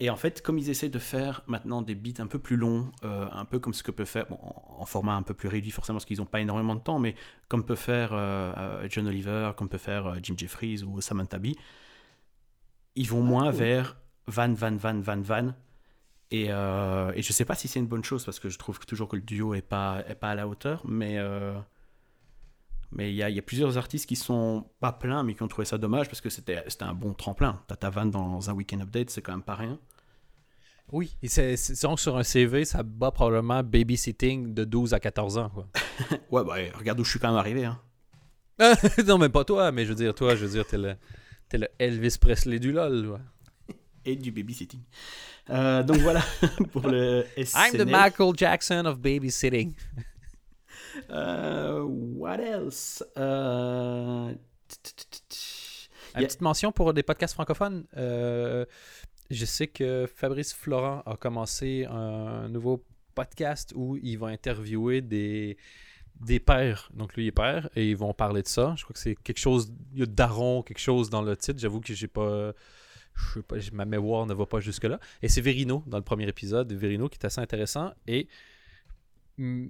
Et 0.00 0.10
en 0.10 0.16
fait, 0.16 0.42
comme 0.42 0.58
ils 0.58 0.70
essaient 0.70 0.88
de 0.88 0.98
faire 0.98 1.42
maintenant 1.46 1.82
des 1.82 1.94
beats 1.94 2.20
un 2.20 2.26
peu 2.26 2.38
plus 2.38 2.56
longs, 2.56 2.90
un 3.02 3.44
peu 3.44 3.60
comme 3.60 3.74
ce 3.74 3.82
que 3.84 3.90
peut 3.92 4.04
faire, 4.04 4.26
bon, 4.26 4.38
en 4.40 4.84
format 4.84 5.14
un 5.14 5.22
peu 5.22 5.34
plus 5.34 5.48
réduit 5.48 5.70
forcément 5.70 5.96
parce 5.96 6.06
qu'ils 6.06 6.18
n'ont 6.18 6.26
pas 6.26 6.40
énormément 6.40 6.74
de 6.74 6.80
temps, 6.80 6.98
mais 6.98 7.14
comme 7.48 7.64
peut 7.64 7.76
faire 7.76 8.10
John 8.88 9.06
Oliver, 9.06 9.52
comme 9.56 9.68
peut 9.68 9.78
faire 9.78 10.16
Jim 10.20 10.34
Jeffries 10.36 10.82
ou 10.82 11.00
Samantha 11.00 11.38
Bee, 11.38 11.56
ils 12.96 13.08
vont 13.08 13.22
moins 13.22 13.50
cool. 13.50 13.60
vers 13.60 13.96
van, 14.26 14.54
van, 14.54 14.76
van, 14.76 15.00
van, 15.00 15.20
van. 15.20 15.54
Et, 16.32 16.46
euh, 16.48 17.12
et 17.14 17.20
je 17.20 17.30
sais 17.30 17.44
pas 17.44 17.54
si 17.54 17.68
c'est 17.68 17.78
une 17.78 17.86
bonne 17.86 18.02
chose 18.02 18.24
parce 18.24 18.40
que 18.40 18.48
je 18.48 18.56
trouve 18.56 18.78
toujours 18.86 19.06
que 19.06 19.16
le 19.16 19.22
duo 19.22 19.52
est 19.52 19.60
pas, 19.60 20.02
est 20.08 20.14
pas 20.14 20.30
à 20.30 20.34
la 20.34 20.48
hauteur, 20.48 20.80
mais 20.88 21.18
euh, 21.18 21.52
mais 22.90 23.10
il 23.10 23.16
y 23.16 23.22
a, 23.22 23.28
il 23.28 23.36
y 23.36 23.38
a 23.38 23.42
plusieurs 23.42 23.76
artistes 23.76 24.06
qui 24.06 24.16
sont 24.16 24.64
pas 24.80 24.92
pleins 24.92 25.24
mais 25.24 25.34
qui 25.34 25.42
ont 25.42 25.48
trouvé 25.48 25.66
ça 25.66 25.76
dommage 25.76 26.08
parce 26.08 26.22
que 26.22 26.30
c'était 26.30 26.64
un 26.80 26.94
bon 26.94 27.12
tremplin. 27.12 27.62
T'as 27.68 27.76
ta 27.76 27.90
vanne 27.90 28.10
dans 28.10 28.48
un 28.48 28.54
week-end 28.54 28.80
update, 28.80 29.10
c'est 29.10 29.20
quand 29.20 29.32
même 29.32 29.42
pas 29.42 29.56
rien. 29.56 29.78
Oui, 30.90 31.16
et 31.22 31.28
c'est, 31.28 31.54
que 31.54 32.00
sur 32.00 32.16
un 32.16 32.22
CV, 32.22 32.64
ça 32.64 32.82
bat 32.82 33.10
probablement 33.10 33.62
babysitting 33.62 34.54
de 34.54 34.64
12 34.64 34.94
à 34.94 35.00
14 35.00 35.36
ans. 35.36 35.50
Quoi. 35.50 35.68
Ouais, 36.30 36.44
bah 36.44 36.54
regarde 36.78 36.98
où 36.98 37.04
je 37.04 37.10
suis 37.10 37.18
quand 37.18 37.28
même 37.28 37.36
arrivé. 37.36 37.66
Hein. 37.66 37.78
non, 39.06 39.18
mais 39.18 39.28
pas 39.28 39.44
toi, 39.44 39.70
mais 39.70 39.84
je 39.84 39.90
veux 39.90 39.94
dire, 39.94 40.14
toi, 40.14 40.34
je 40.34 40.46
veux 40.46 40.52
dire, 40.52 40.66
t'es 40.66 40.78
le, 40.78 40.96
le 41.52 41.68
Elvis 41.78 42.16
Presley 42.18 42.58
du 42.58 42.72
LOL. 42.72 43.06
ouais. 43.06 43.74
Et 44.04 44.16
du 44.16 44.32
babysitting. 44.32 44.80
Euh, 45.50 45.82
donc 45.82 45.98
voilà 45.98 46.22
pour 46.72 46.86
le 46.88 47.24
I'm 47.36 47.76
the. 47.76 47.88
Michael 47.88 48.32
Jackson 48.36 48.86
of 48.86 48.98
babysitting. 48.98 49.74
Euh, 51.10 51.82
what 51.82 52.38
else? 52.38 53.02
Euh, 53.16 54.32
Une 56.14 56.24
petite 56.24 56.40
mention 56.40 56.70
pour 56.70 56.92
des 56.94 57.02
podcasts 57.02 57.34
francophones. 57.34 57.84
Je 57.94 59.44
sais 59.46 59.66
que 59.66 60.06
Fabrice 60.14 60.52
Florent 60.52 61.02
a 61.06 61.16
commencé 61.16 61.86
un 61.90 62.48
nouveau 62.48 62.84
podcast 63.14 63.72
où 63.74 63.96
il 63.96 64.16
va 64.18 64.28
interviewer 64.28 65.00
des, 65.00 65.56
des 66.20 66.40
pères. 66.40 66.90
Donc 66.92 67.14
lui 67.14 67.24
il 67.24 67.28
est 67.28 67.32
père 67.32 67.68
et 67.74 67.90
ils 67.90 67.96
vont 67.96 68.12
parler 68.12 68.42
de 68.42 68.48
ça. 68.48 68.74
Je 68.76 68.84
crois 68.84 68.94
que 68.94 69.00
c'est 69.00 69.16
quelque 69.16 69.38
chose, 69.38 69.72
il 69.92 70.00
y 70.00 70.02
a 70.02 70.06
Daron, 70.06 70.62
quelque 70.62 70.78
chose 70.78 71.10
dans 71.10 71.22
le 71.22 71.36
titre. 71.36 71.58
J'avoue 71.58 71.80
que 71.80 71.94
j'ai 71.94 72.08
pas, 72.08 72.52
ma 73.72 73.84
mémoire 73.84 74.26
ne 74.26 74.34
va 74.34 74.46
pas 74.46 74.60
jusque 74.60 74.84
là. 74.84 74.98
Et 75.22 75.28
c'est 75.28 75.40
Verino 75.40 75.82
dans 75.86 75.98
le 75.98 76.04
premier 76.04 76.28
épisode, 76.28 76.72
Verino 76.72 77.08
qui 77.08 77.18
est 77.18 77.26
assez 77.26 77.40
intéressant 77.40 77.92
et 78.06 78.28
mm, 79.38 79.66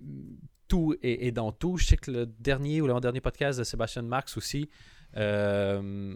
tout 0.68 0.94
est, 1.02 1.32
dans 1.32 1.52
tout. 1.52 1.76
Je 1.76 1.84
sais 1.84 1.96
que 1.96 2.10
le 2.10 2.26
dernier 2.26 2.80
ou 2.80 2.86
l'avant-dernier 2.86 3.20
podcast 3.20 3.58
de 3.58 3.64
Sébastien 3.64 4.02
Marx 4.02 4.36
aussi, 4.36 4.70
euh, 5.16 6.14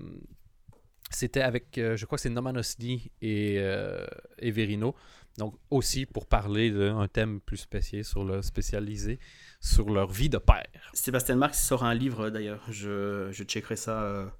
c'était 1.10 1.42
avec, 1.42 1.76
euh, 1.78 1.96
je 1.96 2.06
crois 2.06 2.18
c'est 2.18 2.30
Noman 2.30 2.56
Osni 2.56 3.10
et, 3.20 3.56
euh, 3.58 4.06
et 4.38 4.50
Verino. 4.50 4.94
Donc 5.36 5.54
aussi 5.68 6.06
pour 6.06 6.26
parler 6.26 6.70
d'un 6.70 7.06
thème 7.08 7.40
plus 7.40 7.58
spécialisé 7.58 9.18
sur 9.60 9.90
leur 9.90 10.10
vie 10.10 10.30
de 10.30 10.38
père. 10.38 10.90
Sébastien 10.94 11.36
Marx 11.36 11.62
sort 11.62 11.84
un 11.84 11.92
livre 11.92 12.30
d'ailleurs. 12.30 12.64
Je, 12.70 13.28
je 13.32 13.44
checkerai 13.44 13.76
ça 13.76 14.32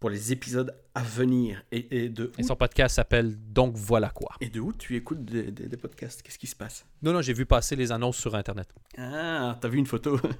pour 0.00 0.10
les 0.10 0.32
épisodes 0.32 0.74
à 0.94 1.02
venir. 1.02 1.62
Et, 1.70 2.04
et 2.04 2.08
de 2.08 2.32
Et 2.38 2.42
son 2.42 2.56
podcast 2.56 2.96
s'appelle 2.96 3.36
Donc 3.52 3.76
voilà 3.76 4.08
quoi. 4.10 4.30
et 4.40 4.48
de 4.48 4.58
où 4.58 4.72
tu 4.72 4.96
écoutes 4.96 5.24
des, 5.24 5.50
des- 5.52 5.68
des 5.68 5.76
podcasts? 5.76 6.22
Qu'est-ce 6.22 6.38
qui 6.38 6.46
se 6.48 6.56
passe? 6.56 6.84
Non, 7.02 7.12
non, 7.12 7.20
j'ai 7.22 7.34
vu 7.34 7.46
passer 7.46 7.76
les 7.76 7.92
annonces 7.92 8.16
sur 8.16 8.34
Internet. 8.34 8.68
Ah, 8.98 9.56
t'as 9.60 9.68
vu 9.68 9.78
une 9.78 9.86
photo? 9.86 10.18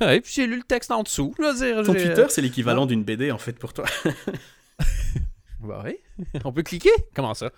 Ouais, 0.00 0.20
puis 0.20 0.32
j'ai 0.32 0.46
lu 0.46 0.58
le 0.58 0.62
texte 0.62 0.92
en 0.92 1.02
dessous. 1.02 1.34
Je 1.38 1.42
veux 1.42 1.54
dire, 1.54 1.82
Ton 1.84 1.92
Twitter, 1.92 2.26
c'est 2.28 2.40
l'équivalent 2.42 2.86
d'une 2.86 3.02
BD 3.02 3.32
en 3.32 3.38
fait 3.38 3.54
pour 3.58 3.72
toi. 3.72 3.84
Bah 5.60 5.82
oui. 5.84 5.96
On 6.44 6.52
peut 6.52 6.62
cliquer? 6.62 6.90
Comment 7.16 7.34
ça? 7.34 7.50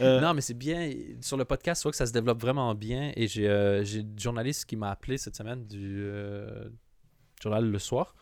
Euh, 0.00 0.20
Non, 0.20 0.34
mais 0.34 0.42
c'est 0.42 0.52
bien. 0.54 0.92
Sur 1.22 1.38
le 1.38 1.46
podcast, 1.46 1.80
je 1.80 1.84
vois 1.84 1.92
que 1.92 1.96
ça 1.96 2.04
se 2.06 2.12
développe 2.12 2.40
vraiment 2.42 2.74
bien. 2.74 3.10
Et 3.16 3.26
j'ai 3.26 3.48
euh, 3.48 3.82
une 3.84 4.18
journaliste 4.18 4.66
qui 4.66 4.76
m'a 4.76 4.90
appelé 4.90 5.16
cette 5.16 5.34
semaine 5.34 5.66
du 5.66 5.96
euh, 6.02 6.68
journal 7.42 7.64
Le 7.70 7.78
Soir. 7.78 8.14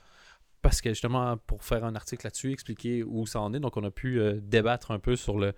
Parce 0.65 0.81
que 0.81 0.89
justement, 0.89 1.37
pour 1.37 1.63
faire 1.63 1.85
un 1.85 1.95
article 1.95 2.25
là-dessus, 2.25 2.51
expliquer 2.51 3.05
où 3.05 3.27
ça 3.27 3.39
en 3.39 3.53
est. 3.53 3.61
Donc, 3.61 3.77
on 3.77 3.85
a 3.85 3.91
pu 3.91 4.19
euh, 4.19 4.41
débattre 4.41 4.93
un 4.93 4.99
peu 4.99 5.15
sur 5.15 5.39
la 5.39 5.53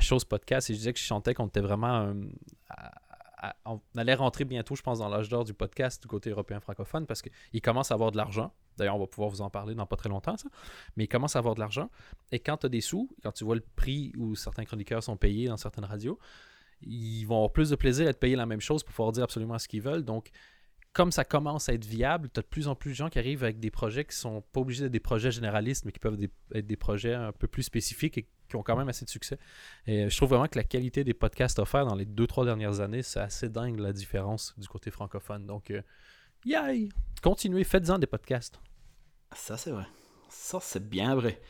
chose 0.00 0.24
podcast. 0.24 0.70
Et 0.70 0.74
je 0.74 0.78
disais 0.78 0.92
que 0.92 0.98
je 1.00 1.04
chantais 1.04 1.34
qu'on 1.34 1.48
était 1.48 1.60
vraiment 1.60 2.02
euh, 2.02 2.14
on 3.64 3.80
allait 3.96 4.14
rentrer 4.14 4.44
bientôt, 4.44 4.76
je 4.76 4.82
pense, 4.82 5.00
dans 5.00 5.08
l'âge 5.08 5.28
d'or 5.28 5.42
du 5.42 5.54
podcast 5.54 6.00
du 6.00 6.06
côté 6.06 6.30
européen 6.30 6.60
francophone 6.60 7.04
parce 7.04 7.20
qu'il 7.20 7.60
commence 7.60 7.90
à 7.90 7.94
avoir 7.94 8.12
de 8.12 8.16
l'argent. 8.16 8.54
D'ailleurs, 8.76 8.94
on 8.94 9.00
va 9.00 9.08
pouvoir 9.08 9.28
vous 9.28 9.40
en 9.40 9.50
parler 9.50 9.74
dans 9.74 9.86
pas 9.86 9.96
très 9.96 10.08
longtemps, 10.08 10.36
ça. 10.36 10.48
Mais 10.96 11.04
il 11.04 11.08
commence 11.08 11.34
à 11.34 11.40
avoir 11.40 11.56
de 11.56 11.60
l'argent. 11.60 11.90
Et 12.30 12.38
quand 12.38 12.58
tu 12.58 12.66
as 12.66 12.68
des 12.68 12.80
sous, 12.80 13.10
quand 13.24 13.32
tu 13.32 13.42
vois 13.42 13.56
le 13.56 13.64
prix 13.74 14.12
où 14.16 14.36
certains 14.36 14.64
chroniqueurs 14.64 15.02
sont 15.02 15.16
payés 15.16 15.48
dans 15.48 15.56
certaines 15.56 15.84
radios, 15.84 16.20
ils 16.82 17.24
vont 17.24 17.36
avoir 17.36 17.52
plus 17.52 17.70
de 17.70 17.76
plaisir 17.76 18.06
à 18.06 18.10
être 18.10 18.20
payés 18.20 18.36
la 18.36 18.46
même 18.46 18.60
chose 18.60 18.84
pour 18.84 18.94
pouvoir 18.94 19.10
dire 19.10 19.24
absolument 19.24 19.58
ce 19.58 19.66
qu'ils 19.66 19.82
veulent. 19.82 20.04
Donc, 20.04 20.30
comme 20.94 21.10
ça 21.10 21.24
commence 21.24 21.68
à 21.68 21.74
être 21.74 21.84
viable, 21.84 22.30
tu 22.32 22.38
as 22.38 22.42
de 22.42 22.46
plus 22.46 22.68
en 22.68 22.76
plus 22.76 22.92
de 22.92 22.94
gens 22.94 23.10
qui 23.10 23.18
arrivent 23.18 23.42
avec 23.42 23.58
des 23.58 23.72
projets 23.72 24.04
qui 24.04 24.16
sont 24.16 24.42
pas 24.52 24.60
obligés 24.60 24.84
d'être 24.84 24.92
des 24.92 25.00
projets 25.00 25.32
généralistes, 25.32 25.84
mais 25.84 25.92
qui 25.92 25.98
peuvent 25.98 26.16
être 26.54 26.66
des 26.66 26.76
projets 26.76 27.14
un 27.14 27.32
peu 27.32 27.48
plus 27.48 27.64
spécifiques 27.64 28.16
et 28.16 28.28
qui 28.48 28.56
ont 28.56 28.62
quand 28.62 28.76
même 28.76 28.88
assez 28.88 29.04
de 29.04 29.10
succès. 29.10 29.36
Et 29.86 30.08
je 30.08 30.16
trouve 30.16 30.30
vraiment 30.30 30.46
que 30.46 30.56
la 30.56 30.62
qualité 30.62 31.02
des 31.02 31.12
podcasts 31.12 31.58
offerts 31.58 31.84
dans 31.84 31.96
les 31.96 32.04
deux, 32.04 32.28
trois 32.28 32.44
dernières 32.44 32.78
années, 32.80 33.02
c'est 33.02 33.18
assez 33.18 33.48
dingue 33.48 33.80
la 33.80 33.92
différence 33.92 34.54
du 34.56 34.68
côté 34.68 34.92
francophone. 34.92 35.46
Donc, 35.46 35.72
euh, 35.72 35.82
yay! 36.44 36.90
Continuez, 37.20 37.64
faites-en 37.64 37.98
des 37.98 38.06
podcasts. 38.06 38.60
Ça, 39.34 39.56
c'est 39.56 39.72
vrai. 39.72 39.86
Ça, 40.28 40.60
c'est 40.62 40.88
bien 40.88 41.16
vrai. 41.16 41.42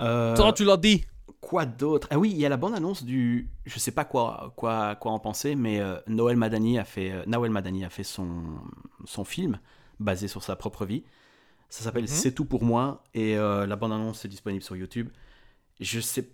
Euh... 0.00 0.36
Toi, 0.36 0.52
tu 0.52 0.64
l'as 0.64 0.76
dit! 0.76 1.06
Quoi 1.40 1.66
d'autre? 1.66 2.08
Ah 2.10 2.18
oui, 2.18 2.30
il 2.30 2.38
y 2.38 2.46
a 2.46 2.48
la 2.48 2.56
bande-annonce 2.56 3.04
du. 3.04 3.50
Je 3.66 3.78
sais 3.78 3.92
pas 3.92 4.04
quoi, 4.04 4.52
quoi, 4.56 4.96
quoi 4.96 5.12
en 5.12 5.18
penser, 5.18 5.54
mais 5.54 5.80
euh, 5.80 5.98
Noël 6.06 6.36
Madani 6.36 6.78
a 6.78 6.84
fait, 6.84 7.12
euh, 7.12 7.24
Nawel 7.26 7.50
Madani 7.50 7.84
a 7.84 7.90
fait 7.90 8.04
son, 8.04 8.42
son 9.04 9.24
film 9.24 9.60
basé 9.98 10.28
sur 10.28 10.42
sa 10.42 10.56
propre 10.56 10.84
vie. 10.84 11.04
Ça 11.68 11.84
s'appelle 11.84 12.04
mhm. 12.04 12.08
C'est 12.08 12.32
tout 12.32 12.44
pour 12.44 12.64
moi 12.64 13.04
et 13.14 13.36
euh, 13.36 13.66
la 13.66 13.76
bande-annonce 13.76 14.24
est 14.24 14.28
disponible 14.28 14.62
sur 14.62 14.76
YouTube. 14.76 15.08
Je 15.78 16.00
sais, 16.00 16.28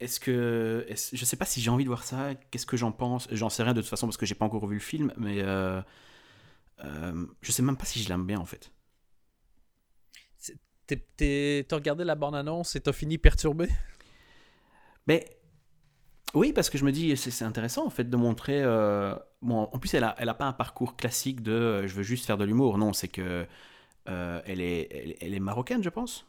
est-ce 0.00 0.18
que, 0.18 0.86
je 0.88 1.24
sais 1.24 1.36
pas 1.36 1.44
si 1.44 1.60
j'ai 1.60 1.70
envie 1.70 1.84
de 1.84 1.88
voir 1.88 2.02
ça. 2.02 2.34
Qu'est-ce 2.50 2.66
que 2.66 2.76
j'en 2.76 2.92
pense? 2.92 3.28
J'en 3.30 3.50
sais 3.50 3.62
rien 3.62 3.74
de 3.74 3.80
toute 3.80 3.90
façon 3.90 4.06
parce 4.06 4.16
que 4.16 4.26
j'ai 4.26 4.34
pas 4.34 4.46
encore 4.46 4.66
vu 4.66 4.76
le 4.76 4.80
film, 4.80 5.12
mais 5.16 5.42
je 6.78 7.52
sais 7.52 7.62
même 7.62 7.76
pas 7.76 7.84
si 7.84 8.02
je 8.02 8.08
l'aime 8.08 8.26
bien 8.26 8.38
en 8.38 8.46
fait. 8.46 8.72
T'as 10.86 11.76
regardé 11.76 12.04
la 12.04 12.14
bande-annonce 12.14 12.74
et 12.74 12.80
t'as 12.80 12.92
fini 12.92 13.18
perturbé? 13.18 13.68
Mais 15.10 15.26
oui, 16.34 16.52
parce 16.52 16.70
que 16.70 16.78
je 16.78 16.84
me 16.84 16.92
dis, 16.92 17.16
c'est 17.16 17.44
intéressant 17.44 17.84
en 17.84 17.90
fait 17.90 18.08
de 18.08 18.16
montrer. 18.16 18.62
Euh, 18.62 19.16
bon, 19.42 19.62
en 19.72 19.78
plus, 19.80 19.92
elle 19.94 20.04
a, 20.04 20.14
elle 20.18 20.28
a 20.28 20.34
pas 20.34 20.44
un 20.44 20.52
parcours 20.52 20.96
classique 20.96 21.42
de 21.42 21.50
euh, 21.50 21.88
je 21.88 21.94
veux 21.94 22.04
juste 22.04 22.26
faire 22.26 22.38
de 22.38 22.44
l'humour. 22.44 22.78
Non, 22.78 22.92
c'est 22.92 23.08
que 23.08 23.44
euh, 24.08 24.40
elle, 24.46 24.60
est, 24.60 25.18
elle, 25.20 25.34
est 25.34 25.40
marocaine, 25.40 25.82
je 25.82 25.88
pense. 25.88 26.26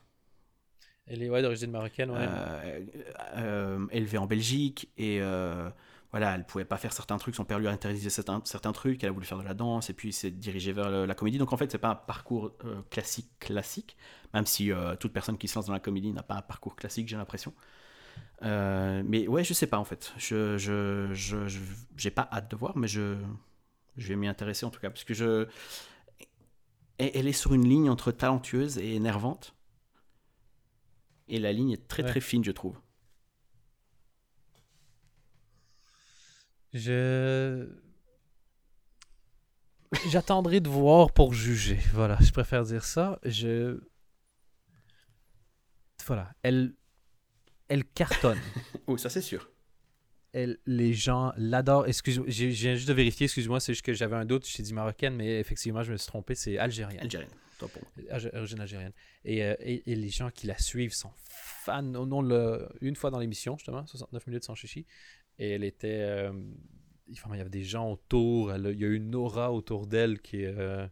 Elle 1.05 1.21
est 1.21 1.29
ouais, 1.29 1.43
d'origine 1.43 1.69
marocaine, 1.69 2.09
ouais. 2.09 2.83
élevée 3.91 4.17
en 4.17 4.25
Belgique 4.25 4.89
et 4.97 5.19
voilà, 6.09 6.35
elle 6.35 6.45
pouvait 6.45 6.65
pas 6.65 6.77
faire 6.77 6.91
certains 6.91 7.19
trucs. 7.19 7.35
Son 7.35 7.45
père 7.45 7.59
lui 7.59 7.67
a 7.67 7.71
interdit 7.71 8.09
certains, 8.09 8.41
certains 8.45 8.71
trucs. 8.71 9.03
Elle 9.03 9.09
a 9.09 9.13
voulu 9.13 9.27
faire 9.27 9.37
de 9.37 9.43
la 9.43 9.53
danse 9.53 9.91
et 9.91 9.93
puis 9.93 10.11
s'est 10.11 10.31
dirigée 10.31 10.73
vers 10.73 10.89
la 10.89 11.13
comédie. 11.13 11.37
Donc 11.37 11.53
en 11.53 11.57
fait, 11.57 11.71
c'est 11.71 11.77
pas 11.77 11.89
un 11.89 11.95
parcours 11.95 12.51
classique 12.89 13.29
classique, 13.39 13.95
même 14.33 14.47
si 14.47 14.71
toute 14.99 15.13
personne 15.13 15.37
qui 15.37 15.47
se 15.47 15.55
lance 15.55 15.67
dans 15.67 15.73
la 15.73 15.79
comédie 15.79 16.11
n'a 16.11 16.23
pas 16.23 16.35
un 16.35 16.41
parcours 16.41 16.75
classique, 16.75 17.07
j'ai 17.07 17.17
l'impression. 17.17 17.53
Euh, 18.43 19.03
mais 19.05 19.27
ouais, 19.27 19.43
je 19.43 19.53
sais 19.53 19.67
pas 19.67 19.77
en 19.77 19.83
fait. 19.83 20.13
Je 20.17 20.57
je, 20.57 21.13
je, 21.13 21.59
j'ai 21.95 22.11
pas 22.11 22.27
hâte 22.31 22.49
de 22.49 22.55
voir, 22.55 22.75
mais 22.77 22.87
je, 22.87 23.17
je 23.97 24.07
vais 24.07 24.15
m'y 24.15 24.27
intéresser 24.27 24.65
en 24.65 24.71
tout 24.71 24.79
cas. 24.79 24.89
Parce 24.89 25.03
que 25.03 25.13
je. 25.13 25.47
Elle 26.97 27.27
est 27.27 27.33
sur 27.33 27.53
une 27.53 27.67
ligne 27.67 27.89
entre 27.89 28.11
talentueuse 28.11 28.77
et 28.77 28.95
énervante. 28.95 29.55
Et 31.27 31.39
la 31.39 31.51
ligne 31.51 31.71
est 31.71 31.87
très 31.87 32.03
très 32.03 32.21
fine, 32.21 32.43
je 32.43 32.51
trouve. 32.51 32.77
Je. 36.73 37.67
J'attendrai 40.07 40.61
de 40.61 40.69
voir 40.69 41.11
pour 41.11 41.33
juger. 41.33 41.79
Voilà, 41.93 42.17
je 42.21 42.31
préfère 42.31 42.63
dire 42.63 42.83
ça. 42.83 43.19
Je. 43.23 43.81
Voilà. 46.05 46.33
Elle, 46.43 46.73
elle 47.71 47.85
cartonne. 47.85 48.39
oui, 48.87 48.99
ça 48.99 49.09
c'est 49.09 49.21
sûr. 49.21 49.49
Elle, 50.33 50.59
les 50.65 50.93
gens 50.93 51.33
l'adorent. 51.37 51.87
Excuse-moi, 51.87 52.27
je 52.29 52.45
viens 52.45 52.75
juste 52.75 52.87
de 52.87 52.93
vérifier, 52.93 53.25
excuse-moi, 53.25 53.59
c'est 53.59 53.73
juste 53.73 53.85
que 53.85 53.93
j'avais 53.93 54.15
un 54.15 54.25
doute, 54.25 54.47
je 54.47 54.55
t'ai 54.55 54.63
dit 54.63 54.73
marocaine, 54.73 55.15
mais 55.15 55.39
effectivement, 55.39 55.81
je 55.81 55.93
me 55.93 55.97
suis 55.97 56.07
trompé, 56.07 56.35
c'est 56.35 56.57
algérienne. 56.57 57.01
Algérienne, 57.01 57.31
toi 57.57 57.69
pour 57.69 57.81
Origine 58.33 58.59
algérienne. 58.59 58.93
Euh, 59.25 59.55
et, 59.59 59.91
et, 59.91 59.95
les 59.95 60.09
gens 60.09 60.29
qui 60.31 60.47
la 60.47 60.57
suivent 60.57 60.93
sont 60.93 61.11
fans. 61.15 61.93
Une 62.81 62.95
fois 62.95 63.09
dans 63.09 63.19
l'émission, 63.19 63.57
justement, 63.57 63.85
69 63.85 64.27
minutes 64.27 64.43
sans 64.43 64.55
chichi, 64.55 64.85
et 65.39 65.51
elle 65.51 65.63
était. 65.63 66.01
Euh, 66.01 66.31
il 67.07 67.37
y 67.37 67.41
avait 67.41 67.49
des 67.49 67.63
gens 67.63 67.91
autour, 67.91 68.55
il 68.55 68.79
y 68.79 68.85
a 68.85 68.87
une 68.87 69.15
aura 69.15 69.51
autour 69.51 69.85
d'elle 69.85 70.21
qui 70.21 70.43
est, 70.43 70.45
euh, 70.45 70.87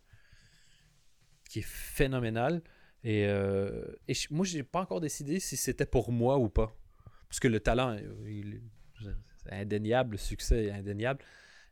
qui 1.49 1.59
est 1.59 1.65
phénoménale. 1.65 2.61
Et, 3.03 3.25
euh, 3.27 3.85
et 4.07 4.13
je, 4.13 4.27
moi, 4.31 4.45
j'ai 4.45 4.63
pas 4.63 4.81
encore 4.81 5.01
décidé 5.01 5.39
si 5.39 5.57
c'était 5.57 5.85
pour 5.85 6.11
moi 6.11 6.37
ou 6.37 6.49
pas. 6.49 6.75
Parce 7.29 7.39
que 7.39 7.47
le 7.47 7.59
talent, 7.59 7.97
c'est 9.43 9.53
indéniable, 9.53 10.13
le 10.13 10.17
succès 10.17 10.65
est 10.65 10.71
indéniable. 10.71 11.23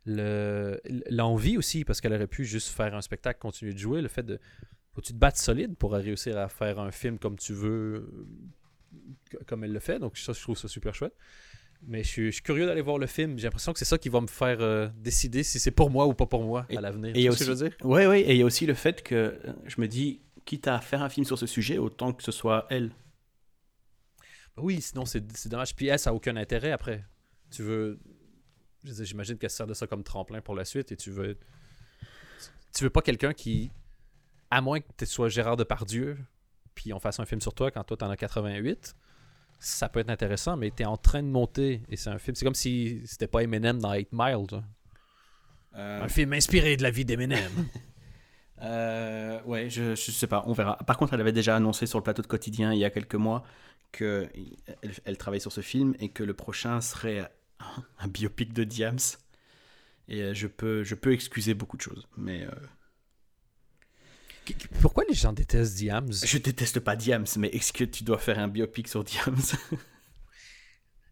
L'envie 0.06 1.58
aussi, 1.58 1.84
parce 1.84 2.00
qu'elle 2.00 2.14
aurait 2.14 2.26
pu 2.26 2.44
juste 2.44 2.68
faire 2.68 2.94
un 2.94 3.02
spectacle, 3.02 3.38
continuer 3.40 3.74
de 3.74 3.78
jouer. 3.78 4.00
Le 4.00 4.08
fait 4.08 4.22
de. 4.22 4.38
Faut 4.94 5.00
tu 5.00 5.12
te 5.12 5.18
battre 5.18 5.38
solide 5.38 5.76
pour 5.76 5.92
réussir 5.92 6.38
à 6.38 6.48
faire 6.48 6.80
un 6.80 6.90
film 6.90 7.18
comme 7.18 7.36
tu 7.36 7.52
veux, 7.52 8.26
comme 9.46 9.64
elle 9.64 9.72
le 9.72 9.80
fait. 9.80 9.98
Donc, 9.98 10.16
ça, 10.16 10.32
je 10.32 10.40
trouve 10.40 10.56
ça 10.56 10.68
super 10.68 10.94
chouette. 10.94 11.14
Mais 11.86 12.02
je 12.02 12.08
suis, 12.08 12.42
curieux 12.42 12.66
d'aller 12.66 12.80
voir 12.80 12.98
le 12.98 13.06
film. 13.06 13.38
J'ai 13.38 13.44
l'impression 13.44 13.72
que 13.72 13.78
c'est 13.78 13.84
ça 13.84 13.98
qui 13.98 14.08
va 14.08 14.20
me 14.20 14.26
faire 14.26 14.60
euh, 14.60 14.88
décider 14.96 15.42
si 15.42 15.60
c'est 15.60 15.70
pour 15.70 15.90
moi 15.90 16.06
ou 16.06 16.14
pas 16.14 16.26
pour 16.26 16.42
moi 16.42 16.66
à 16.74 16.80
l'avenir. 16.80 17.12
Et, 17.14 17.28
aussi, 17.28 17.38
ce 17.38 17.44
que 17.44 17.52
je 17.52 17.56
veux 17.56 17.68
dire? 17.68 17.76
Oui, 17.84 18.06
oui. 18.06 18.18
Et 18.20 18.32
il 18.32 18.38
y 18.38 18.42
a 18.42 18.44
aussi 18.44 18.66
le 18.66 18.74
fait 18.74 19.02
que 19.02 19.14
euh, 19.14 19.52
je 19.66 19.80
me 19.80 19.86
dis, 19.86 20.20
quitte 20.48 20.66
à 20.66 20.80
faire 20.80 21.02
un 21.02 21.10
film 21.10 21.26
sur 21.26 21.38
ce 21.38 21.46
sujet, 21.46 21.76
autant 21.76 22.14
que 22.14 22.22
ce 22.22 22.32
soit 22.32 22.66
elle. 22.70 22.90
Oui, 24.56 24.80
sinon 24.80 25.04
c'est 25.04 25.20
dommage. 25.46 25.76
Puis 25.76 25.88
elle, 25.88 25.98
ça 25.98 26.10
n'a 26.10 26.14
aucun 26.14 26.36
intérêt 26.36 26.72
après. 26.72 27.04
Tu 27.50 27.62
veux. 27.62 28.00
J'imagine 28.82 29.36
qu'elle 29.36 29.50
sert 29.50 29.66
de 29.66 29.74
ça 29.74 29.86
comme 29.86 30.02
tremplin 30.02 30.40
pour 30.40 30.54
la 30.54 30.64
suite 30.64 30.90
et 30.90 30.96
tu 30.96 31.10
veux. 31.10 31.38
Tu 32.74 32.84
veux 32.84 32.90
pas 32.90 33.02
quelqu'un 33.02 33.34
qui. 33.34 33.70
À 34.50 34.62
moins 34.62 34.80
que 34.80 34.86
tu 34.96 35.04
sois 35.04 35.28
Gérard 35.28 35.58
Depardieu, 35.58 36.16
puis 36.74 36.94
on 36.94 36.98
fasse 36.98 37.20
un 37.20 37.26
film 37.26 37.42
sur 37.42 37.52
toi 37.52 37.70
quand 37.70 37.84
toi 37.84 37.98
t'en 37.98 38.08
as 38.08 38.16
88, 38.16 38.96
ça 39.60 39.90
peut 39.90 40.00
être 40.00 40.08
intéressant, 40.08 40.56
mais 40.56 40.70
tu 40.70 40.82
es 40.82 40.86
en 40.86 40.96
train 40.96 41.22
de 41.22 41.28
monter 41.28 41.82
et 41.90 41.96
c'est 41.96 42.08
un 42.08 42.18
film. 42.18 42.34
C'est 42.34 42.46
comme 42.46 42.54
si 42.54 43.02
c'était 43.04 43.26
pas 43.26 43.42
Eminem 43.42 43.78
dans 43.78 43.92
8 43.92 44.08
Miles. 44.12 44.62
Euh. 45.74 46.02
Un 46.02 46.08
film 46.08 46.32
inspiré 46.32 46.78
de 46.78 46.82
la 46.82 46.90
vie 46.90 47.04
d'Eminem. 47.04 47.52
Euh, 48.62 49.40
ouais, 49.44 49.70
je, 49.70 49.94
je 49.94 50.10
sais 50.10 50.26
pas, 50.26 50.42
on 50.46 50.52
verra. 50.52 50.76
Par 50.78 50.96
contre, 50.96 51.14
elle 51.14 51.20
avait 51.20 51.32
déjà 51.32 51.56
annoncé 51.56 51.86
sur 51.86 51.98
le 51.98 52.02
plateau 52.04 52.22
de 52.22 52.26
quotidien 52.26 52.72
il 52.72 52.78
y 52.78 52.84
a 52.84 52.90
quelques 52.90 53.14
mois 53.14 53.44
qu'elle 53.92 54.30
elle 55.04 55.16
travaille 55.16 55.40
sur 55.40 55.52
ce 55.52 55.60
film 55.60 55.94
et 56.00 56.10
que 56.10 56.22
le 56.22 56.34
prochain 56.34 56.80
serait 56.80 57.30
un 57.98 58.08
biopic 58.08 58.52
de 58.52 58.64
Diams. 58.64 58.98
Et 60.08 60.22
euh, 60.22 60.34
je 60.34 60.46
peux, 60.46 60.82
je 60.84 60.94
peux 60.94 61.12
excuser 61.12 61.54
beaucoup 61.54 61.76
de 61.76 61.82
choses, 61.82 62.08
mais. 62.16 62.44
Euh, 62.44 62.50
pourquoi 64.80 65.04
les 65.06 65.14
gens 65.14 65.34
détestent 65.34 65.74
Diams? 65.74 66.10
Je 66.10 66.38
déteste 66.38 66.80
pas 66.80 66.96
Diams, 66.96 67.26
mais 67.36 67.48
est-ce 67.48 67.72
que 67.72 67.84
tu 67.84 68.02
dois 68.02 68.18
faire 68.18 68.38
un 68.38 68.48
biopic 68.48 68.88
sur 68.88 69.04
Diams? 69.04 69.36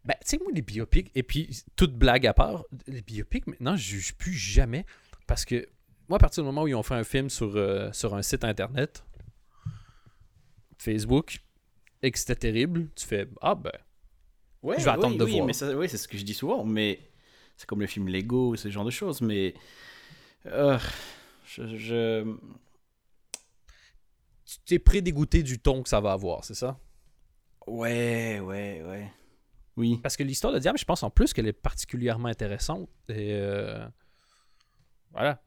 Ben, 0.05 0.15
tu 0.21 0.29
sais, 0.29 0.37
moi, 0.37 0.51
les 0.55 0.61
biopics, 0.61 1.11
et 1.15 1.21
puis, 1.21 1.63
toute 1.75 1.93
blague 1.93 2.25
à 2.25 2.33
part, 2.33 2.63
les 2.87 3.01
biopics, 3.01 3.45
maintenant, 3.45 3.75
je 3.75 3.83
juge 3.83 4.15
plus 4.15 4.31
jamais. 4.31 4.85
Parce 5.27 5.43
que 5.43 5.67
moi, 6.09 6.17
à 6.17 6.19
partir 6.19 6.43
du 6.43 6.47
moment 6.47 6.63
où 6.63 6.67
ils 6.67 6.75
ont 6.75 6.83
fait 6.83 6.95
un 6.95 7.03
film 7.03 7.29
sur, 7.29 7.55
euh, 7.55 7.91
sur 7.91 8.15
un 8.15 8.21
site 8.21 8.43
internet, 8.43 9.03
Facebook, 10.77 11.39
et 12.01 12.11
que 12.11 12.19
c'était 12.19 12.35
terrible, 12.35 12.89
tu 12.95 13.05
fais 13.05 13.27
Ah 13.41 13.55
ben, 13.55 13.71
ouais, 14.63 14.79
je 14.79 14.85
vais 14.85 14.91
attendre 14.91 15.17
de 15.17 15.23
voir. 15.23 15.45
Mais 15.45 15.75
oui, 15.75 15.89
c'est 15.89 15.97
ce 15.97 16.07
que 16.07 16.17
je 16.17 16.23
dis 16.23 16.33
souvent, 16.33 16.63
mais 16.63 16.99
c'est 17.57 17.67
comme 17.67 17.81
le 17.81 17.87
film 17.87 18.07
Lego, 18.07 18.55
ce 18.55 18.69
genre 18.69 18.85
de 18.85 18.91
choses, 18.91 19.21
mais. 19.21 19.53
Euh, 20.45 20.77
je. 21.45 21.75
je... 21.75 22.35
Tu 24.45 24.59
t'es 24.65 24.79
pré-dégoûté 24.79 25.43
du 25.43 25.59
ton 25.59 25.83
que 25.83 25.89
ça 25.89 25.99
va 25.99 26.13
avoir, 26.13 26.45
c'est 26.45 26.53
ça? 26.53 26.79
Ouais, 27.65 28.39
ouais, 28.39 28.81
ouais. 28.87 29.11
Oui. 29.75 29.99
Parce 30.01 30.15
que 30.15 30.23
l'histoire 30.23 30.53
de 30.53 30.59
Diable, 30.59 30.79
je 30.79 30.85
pense 30.85 31.03
en 31.03 31.09
plus 31.09 31.33
qu'elle 31.33 31.47
est 31.47 31.53
particulièrement 31.53 32.29
intéressante. 32.29 32.89
Et. 33.09 33.33
Euh, 33.33 33.85
voilà 35.11 35.41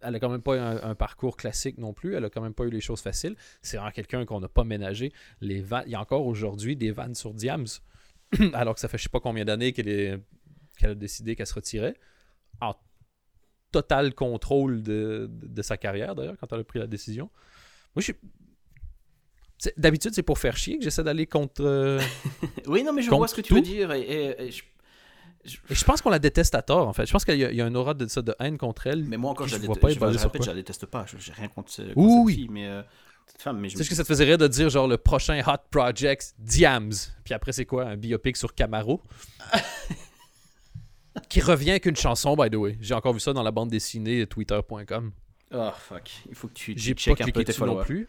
elle 0.00 0.14
a 0.14 0.20
quand 0.20 0.28
même 0.28 0.42
pas 0.42 0.60
un, 0.60 0.90
un, 0.90 0.94
parcours 0.94 1.36
classique 1.36 1.78
non 1.78 1.92
plus. 1.92 2.14
Elle 2.14 2.24
a 2.24 2.30
quand 2.30 2.40
même 2.40 2.54
pas 2.54 2.64
eu 2.64 2.70
les 2.70 2.80
choses 2.80 3.00
faciles. 3.00 3.36
C'est 3.62 3.76
vraiment 3.76 3.92
quelqu'un 3.92 4.24
qu'on 4.24 4.40
n'a 4.40 4.48
pas 4.48 4.64
ménagé. 4.64 5.12
Les 5.40 5.64
Il 5.86 5.90
y 5.90 5.94
a 5.94 6.00
encore 6.00 6.26
aujourd'hui 6.26 6.76
des 6.76 6.90
vannes 6.90 7.14
sur 7.14 7.34
Diams, 7.34 7.66
alors 8.52 8.74
que 8.74 8.80
ça 8.80 8.88
fait 8.88 8.98
je 8.98 9.04
sais 9.04 9.08
pas 9.08 9.20
combien 9.20 9.44
d'années 9.44 9.72
qu'elle 9.72 10.22
a 10.82 10.94
décidé 10.94 11.36
qu'elle 11.36 11.46
se 11.46 11.54
retirait. 11.54 11.94
En 12.60 12.74
total 13.72 14.14
contrôle 14.14 14.82
de, 14.82 15.28
sa 15.62 15.76
carrière, 15.76 16.14
d'ailleurs, 16.14 16.36
quand 16.38 16.52
elle 16.52 16.60
a 16.60 16.64
pris 16.64 16.78
la 16.78 16.86
décision. 16.86 17.30
Moi, 17.94 18.02
je 18.02 18.12
D'habitude, 19.78 20.12
c'est 20.14 20.22
pour 20.22 20.38
faire 20.38 20.54
chier 20.54 20.76
que 20.76 20.84
j'essaie 20.84 21.02
d'aller 21.02 21.26
contre. 21.26 21.64
Euh, 21.64 21.98
oui, 22.66 22.82
non, 22.84 22.92
mais 22.92 23.00
je 23.00 23.08
vois 23.08 23.26
ce 23.26 23.34
que 23.34 23.40
tu 23.40 23.54
veux 23.54 23.62
dire. 23.62 23.90
Et, 23.92 24.36
Et 24.38 24.50
je 24.50 24.62
pense 25.84 26.00
qu'on 26.02 26.10
la 26.10 26.18
déteste 26.18 26.54
à 26.54 26.62
tort, 26.62 26.88
en 26.88 26.92
fait. 26.92 27.06
Je 27.06 27.12
pense 27.12 27.24
qu'il 27.24 27.36
y, 27.36 27.44
a- 27.44 27.50
il 27.50 27.56
y 27.56 27.60
a 27.60 27.64
un 27.66 27.74
aura 27.74 27.94
de, 27.94 28.06
ça, 28.06 28.22
de 28.22 28.34
haine 28.40 28.58
contre 28.58 28.86
elle. 28.86 29.04
Mais 29.04 29.16
moi 29.16 29.30
encore, 29.32 29.46
je, 29.46 29.56
je 29.56 29.60
la 29.60 29.66
vois 29.66 29.74
déteste. 29.76 29.98
pas, 30.00 30.10
je, 30.12 30.18
je 30.18 30.22
répète, 30.24 30.42
je 30.44 30.48
la 30.48 30.54
déteste 30.54 30.86
pas. 30.86 31.06
Je- 31.06 31.16
J'ai 31.18 31.32
rien 31.32 31.48
contre, 31.48 31.74
contre 31.76 31.92
Oui, 31.96 32.10
cette 32.10 32.24
oui. 32.24 32.34
fille, 32.34 32.48
mais 32.50 32.66
euh, 32.66 32.82
cette 33.26 33.42
femme. 33.42 33.58
Mais 33.58 33.68
je 33.68 33.74
Tu 33.74 33.78
sais 33.78 33.84
ce 33.84 33.90
que 33.90 33.94
ça 33.96 34.02
te 34.02 34.08
faisait 34.08 34.24
rire 34.24 34.38
de 34.38 34.48
dire, 34.48 34.68
genre, 34.70 34.86
le 34.88 34.96
prochain 34.98 35.40
Hot 35.46 35.62
Project, 35.70 36.34
Diams. 36.38 36.92
Puis 37.24 37.34
après, 37.34 37.52
c'est 37.52 37.64
quoi 37.66 37.84
Un 37.86 37.96
biopic 37.96 38.36
sur 38.36 38.54
Camaro? 38.54 39.02
Qui 41.28 41.40
revient 41.40 41.70
avec 41.70 41.86
une 41.86 41.96
chanson, 41.96 42.36
by 42.36 42.50
the 42.50 42.56
way. 42.56 42.76
J'ai 42.80 42.94
encore 42.94 43.14
vu 43.14 43.20
ça 43.20 43.32
dans 43.32 43.42
la 43.42 43.50
bande 43.50 43.70
dessinée 43.70 44.26
twitter.com. 44.26 45.12
Oh 45.54 45.70
fuck, 45.76 46.10
il 46.28 46.34
faut 46.34 46.48
que 46.48 46.52
tu, 46.54 46.74
tu 46.74 46.80
J'ai 46.80 46.94
pas 46.94 47.00
checkes 47.00 47.20
un 47.22 47.30
peu 47.30 47.44
tes 47.44 47.58
non 47.64 47.82
plus. 47.82 48.08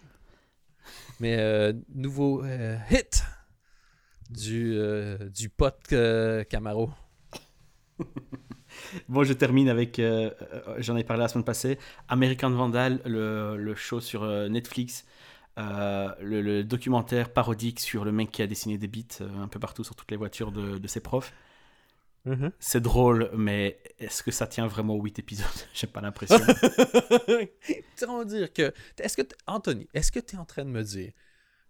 Mais 1.20 1.38
euh, 1.38 1.72
nouveau 1.94 2.44
euh, 2.44 2.78
hit 2.92 3.24
du, 4.30 4.74
euh, 4.76 5.18
du 5.30 5.50
pote 5.50 5.94
Camaro. 6.50 6.90
Bon, 9.10 9.24
je 9.24 9.34
termine 9.34 9.70
avec, 9.70 10.00
euh, 10.00 10.32
euh, 10.54 10.76
j'en 10.80 10.95
ai 10.98 11.04
parlé 11.04 11.22
la 11.24 11.28
semaine 11.28 11.43
passée, 11.45 11.80
American 12.10 12.52
Vandal, 12.52 13.02
le, 13.06 13.58
le 13.58 13.76
show 13.76 14.00
sur 14.00 14.24
euh, 14.24 14.50
Netflix, 14.50 15.06
euh, 15.58 16.14
le, 16.22 16.41
le 16.41 16.64
documentaire 16.64 17.32
parodique 17.32 17.80
sur 17.80 18.06
le 18.06 18.12
mec 18.12 18.32
qui 18.32 18.41
a 18.41 18.48
dessiné 18.48 18.78
des 18.78 18.88
beats 18.88 19.24
un 19.41 19.48
peu 19.48 19.60
partout 19.60 19.84
sur 19.84 19.95
toutes 19.95 20.12
les 20.12 20.18
voitures 20.18 20.52
de, 20.52 20.78
de 20.78 20.88
ses 20.88 21.00
profs. 21.00 21.34
C'est 22.60 22.82
drôle, 22.82 23.32
mais 23.38 23.80
est-ce 24.00 24.22
que 24.22 24.32
ça 24.32 24.48
tient 24.48 24.68
vraiment 24.68 24.95
8 24.95 25.20
épisodes? 25.20 25.48
J'ai 25.74 25.88
pas 25.88 26.02
l'impression. 26.02 26.38
Dire 28.26 28.52
que. 28.52 28.74
Est-ce 29.00 29.16
que. 29.16 29.22
Anthony, 29.45 29.88
est-ce 29.93 30.12
que 30.12 30.20
tu 30.20 30.36
es 30.36 30.38
en 30.38 30.43
train 30.43 30.66
de 30.66 30.70
me 30.70 30.84
dire 30.84 31.14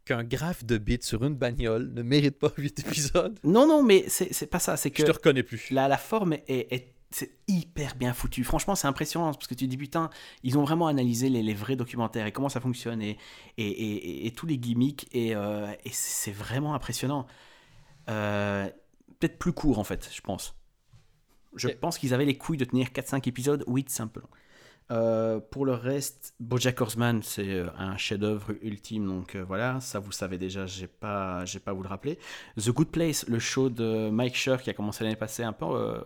qu'un 0.07 0.23
graphe 0.23 0.65
de 0.65 0.77
bits 0.77 0.97
sur 1.01 1.23
une 1.23 1.35
bagnole 1.35 1.91
ne 1.93 2.01
mérite 2.01 2.39
pas 2.39 2.51
8 2.57 2.79
épisodes 2.79 3.37
non, 3.43 3.67
non, 3.67 3.83
mais 3.83 4.05
c'est 4.07 4.47
pas 4.47 4.59
ça, 4.59 4.77
c'est 4.77 4.89
que 4.91 5.01
Je 5.03 5.07
te 5.07 5.11
reconnais 5.11 5.43
plus. 5.43 5.69
la, 5.71 5.87
la 5.87 5.97
forme 5.97 6.33
est, 6.33 6.73
est- 6.73 6.93
c'est 7.09 7.31
hyper 7.47 7.95
bien 7.95 8.13
foutu. 8.13 8.43
Franchement, 8.43 8.75
c'est 8.75 8.87
impressionnant 8.87 9.31
parce 9.33 9.47
que 9.47 9.53
tu 9.53 9.65
dis 9.67 9.77
putain, 9.77 10.09
ils 10.43 10.57
ont 10.57 10.63
vraiment 10.63 10.87
analysé 10.87 11.29
les, 11.29 11.41
les 11.41 11.53
vrais 11.53 11.77
documentaires 11.77 12.25
et 12.27 12.33
comment 12.33 12.49
ça 12.49 12.59
fonctionne 12.59 13.01
et, 13.01 13.17
et, 13.57 13.65
et- 13.67 14.27
et 14.27 14.31
tous 14.31 14.45
les 14.45 14.57
gimmicks 14.57 15.07
et, 15.13 15.33
euh, 15.33 15.67
et 15.85 15.89
c'est 15.93 16.31
vraiment 16.33 16.73
impressionnant. 16.73 17.25
Euh, 18.09 18.69
Peut-être 19.19 19.39
plus 19.39 19.53
court 19.53 19.79
en 19.79 19.83
fait, 19.83 20.09
je 20.13 20.21
pense. 20.21 20.53
Je 21.55 21.69
pense 21.69 21.97
qu'ils 21.97 22.13
avaient 22.13 22.25
les 22.25 22.37
couilles 22.37 22.57
de 22.57 22.65
tenir 22.65 22.89
4-5 22.89 23.27
épisodes. 23.27 23.63
Oui, 23.65 23.83
c'est 23.87 24.03
un 24.03 24.07
peu 24.07 24.19
long. 24.19 24.29
Euh, 24.89 25.41
pour 25.41 25.65
le 25.65 25.73
reste, 25.73 26.33
BoJack 26.39 26.79
Horseman, 26.79 27.21
c'est 27.21 27.49
euh, 27.49 27.67
un 27.77 27.97
chef-d'œuvre 27.97 28.53
ultime, 28.61 29.05
donc 29.05 29.35
euh, 29.35 29.43
voilà, 29.43 29.81
ça 29.81 29.99
vous 29.99 30.13
savez 30.13 30.37
déjà, 30.37 30.65
j'ai 30.65 30.87
pas, 30.87 31.43
j'ai 31.43 31.59
pas 31.59 31.71
à 31.71 31.73
vous 31.73 31.83
le 31.83 31.89
rappeler. 31.89 32.17
The 32.57 32.69
Good 32.69 32.87
Place, 32.91 33.25
le 33.27 33.37
show 33.39 33.69
de 33.69 34.09
Mike 34.09 34.35
Schur 34.35 34.61
qui 34.61 34.69
a 34.69 34.73
commencé 34.73 35.03
l'année 35.03 35.17
passée, 35.17 35.43
un 35.43 35.51
peu, 35.51 35.65
euh, 35.65 35.99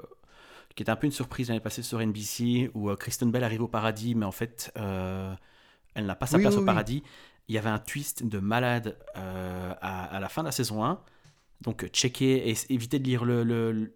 qui 0.75 0.81
était 0.81 0.91
un 0.91 0.95
peu 0.95 1.05
une 1.05 1.11
surprise 1.13 1.49
l'année 1.49 1.59
passée 1.59 1.83
sur 1.83 1.99
NBC, 1.99 2.71
où 2.73 2.93
Kristen 2.95 3.29
Bell 3.31 3.43
arrive 3.43 3.61
au 3.61 3.67
paradis, 3.67 4.15
mais 4.15 4.25
en 4.25 4.31
fait, 4.31 4.71
elle 4.75 6.05
n'a 6.05 6.15
pas 6.15 6.25
sa 6.27 6.37
Oui, 6.37 6.41
place 6.41 6.55
oui, 6.55 6.59
au 6.59 6.61
oui. 6.61 6.65
paradis. 6.65 7.03
Il 7.47 7.55
y 7.55 7.57
avait 7.57 7.69
un 7.69 7.79
twist 7.79 8.25
de 8.25 8.39
malade 8.39 8.97
à, 9.13 10.05
à 10.15 10.19
la 10.19 10.29
fin 10.29 10.41
de 10.41 10.47
la 10.47 10.51
saison 10.51 10.83
1, 10.85 10.99
donc 11.61 11.87
checker 11.91 12.49
et 12.49 12.55
éviter 12.69 12.97
de 12.99 13.03
lire 13.03 13.25
le, 13.25 13.43
le, 13.43 13.93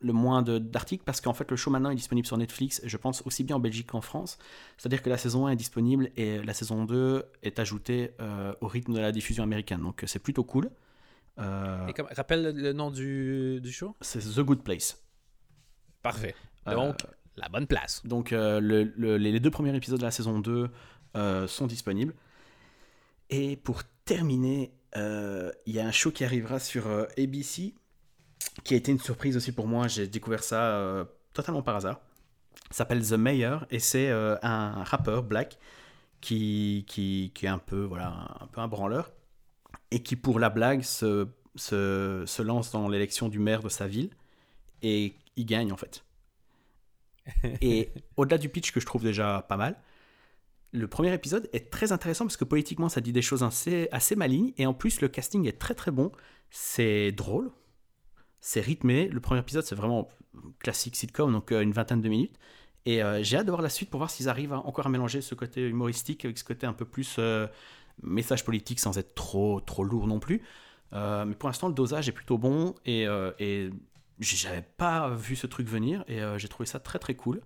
le 0.00 0.12
moins 0.12 0.42
de- 0.42 0.58
d'articles 0.58 1.02
parce 1.04 1.20
qu'en 1.20 1.32
fait 1.32 1.50
le 1.50 1.56
show 1.56 1.70
maintenant 1.70 1.90
est 1.90 1.96
disponible 1.96 2.26
sur 2.26 2.36
Netflix, 2.36 2.80
je 2.84 2.96
pense 2.96 3.22
aussi 3.26 3.42
bien 3.42 3.56
en 3.56 3.60
Belgique 3.60 3.88
qu'en 3.88 4.00
France. 4.00 4.38
C'est-à-dire 4.76 5.02
que 5.02 5.10
la 5.10 5.18
saison 5.18 5.46
1 5.46 5.50
est 5.50 5.56
disponible 5.56 6.10
et 6.16 6.42
la 6.42 6.54
saison 6.54 6.84
2 6.84 7.24
est 7.42 7.58
ajoutée 7.58 8.12
euh, 8.20 8.54
au 8.60 8.68
rythme 8.68 8.94
de 8.94 9.00
la 9.00 9.10
diffusion 9.12 9.42
américaine. 9.42 9.80
Donc 9.82 10.04
c'est 10.06 10.20
plutôt 10.20 10.44
cool. 10.44 10.70
Euh, 11.40 11.86
Et 11.88 11.92
comme- 11.94 12.06
rappelle 12.16 12.54
le, 12.56 12.72
nom 12.72 12.90
du, 12.90 13.60
du 13.60 13.72
show? 13.72 13.96
C'est 14.00 14.20
The 14.20 14.40
Good 14.40 14.62
Place. 14.62 15.02
Parfait. 16.02 16.34
Euh, 16.68 16.74
Donc, 16.74 16.96
la 17.36 17.48
bonne 17.48 17.66
place. 17.66 18.02
donc 18.04 18.30
le- 18.32 18.58
le- 18.60 19.16
les 19.16 19.40
deux 19.40 19.50
premiers 19.50 19.74
épisodes 19.76 19.98
de 20.00 20.04
la 20.04 20.10
saison 20.10 20.38
2 20.40 20.68
euh, 21.16 21.46
sont 21.48 21.66
disponibles. 21.66 22.14
Et 23.30 23.56
pour 23.56 23.82
terminer, 24.04 24.72
il 24.96 25.72
y 25.72 25.78
a 25.80 25.86
un 25.86 25.92
show 25.92 26.10
qui 26.10 26.24
arrivera 26.24 26.58
sur 26.60 26.86
ABC 27.18 27.74
qui 28.64 28.74
a 28.74 28.76
été 28.76 28.92
une 28.92 29.00
surprise 29.00 29.36
aussi 29.36 29.52
pour 29.52 29.66
moi. 29.66 29.88
J'ai 29.88 30.06
découvert 30.06 30.42
ça 30.42 30.62
euh, 30.62 31.04
totalement 31.32 31.62
par 31.62 31.76
hasard. 31.76 32.00
S'appelle 32.70 33.06
The 33.06 33.12
Mayor 33.12 33.66
et 33.70 33.78
c'est 33.78 34.08
euh, 34.08 34.36
un 34.42 34.84
rappeur 34.84 35.22
black 35.22 35.58
qui, 36.20 36.84
qui, 36.86 37.32
qui 37.34 37.46
est 37.46 37.48
un 37.48 37.58
peu, 37.58 37.84
voilà, 37.84 38.36
un 38.40 38.46
peu 38.46 38.60
un 38.60 38.68
branleur 38.68 39.10
et 39.90 40.02
qui, 40.02 40.16
pour 40.16 40.38
la 40.38 40.50
blague, 40.50 40.82
se, 40.82 41.28
se, 41.54 42.24
se 42.26 42.42
lance 42.42 42.70
dans 42.72 42.88
l'élection 42.88 43.28
du 43.28 43.38
maire 43.38 43.62
de 43.62 43.68
sa 43.68 43.86
ville 43.86 44.10
et 44.82 45.14
il 45.36 45.46
gagne 45.46 45.72
en 45.72 45.76
fait. 45.76 46.04
Et 47.60 47.90
au-delà 48.16 48.38
du 48.38 48.48
pitch 48.48 48.72
que 48.72 48.80
je 48.80 48.86
trouve 48.86 49.02
déjà 49.02 49.44
pas 49.48 49.56
mal, 49.56 49.76
le 50.72 50.86
premier 50.88 51.12
épisode 51.12 51.48
est 51.52 51.70
très 51.70 51.92
intéressant 51.92 52.24
parce 52.24 52.36
que 52.36 52.44
politiquement 52.44 52.88
ça 52.88 53.00
dit 53.00 53.12
des 53.12 53.22
choses 53.22 53.42
assez, 53.42 53.88
assez 53.92 54.16
malignes 54.16 54.52
et 54.56 54.66
en 54.66 54.74
plus 54.74 55.00
le 55.00 55.08
casting 55.08 55.46
est 55.46 55.58
très 55.58 55.74
très 55.74 55.90
bon. 55.90 56.10
C'est 56.50 57.12
drôle, 57.12 57.50
c'est 58.40 58.60
rythmé. 58.60 59.08
Le 59.08 59.20
premier 59.20 59.40
épisode 59.40 59.64
c'est 59.64 59.74
vraiment 59.74 60.08
classique 60.60 60.96
sitcom, 60.96 61.32
donc 61.32 61.52
euh, 61.52 61.60
une 61.62 61.72
vingtaine 61.72 62.00
de 62.00 62.08
minutes. 62.08 62.36
Et 62.86 63.02
euh, 63.02 63.22
j'ai 63.22 63.36
hâte 63.38 63.46
de 63.46 63.50
voir 63.50 63.62
la 63.62 63.68
suite 63.68 63.90
pour 63.90 63.98
voir 63.98 64.10
s'ils 64.10 64.28
arrivent 64.28 64.52
à- 64.52 64.58
encore 64.66 64.86
à 64.86 64.88
mélanger 64.88 65.20
ce 65.20 65.34
côté 65.34 65.66
humoristique 65.68 66.24
avec 66.24 66.38
ce 66.38 66.44
côté 66.44 66.66
un 66.66 66.72
peu 66.72 66.84
plus 66.84 67.16
euh, 67.18 67.46
message 68.02 68.44
politique 68.44 68.80
sans 68.80 68.96
être 68.98 69.14
trop, 69.14 69.60
trop 69.60 69.84
lourd 69.84 70.06
non 70.06 70.20
plus. 70.20 70.42
Mais 70.92 71.34
pour 71.38 71.48
l'instant, 71.48 71.68
le 71.68 71.74
dosage 71.74 72.08
est 72.08 72.12
plutôt 72.12 72.38
bon 72.38 72.74
et, 72.86 73.02
et 73.40 73.70
j'avais 74.20 74.64
pas 74.78 75.10
vu 75.10 75.36
ce 75.36 75.46
truc 75.46 75.68
venir 75.68 76.02
et 76.08 76.20
j'ai 76.38 76.48
trouvé 76.48 76.66
ça 76.66 76.78
très 76.80 76.98
très 76.98 77.14
cool. 77.14 77.42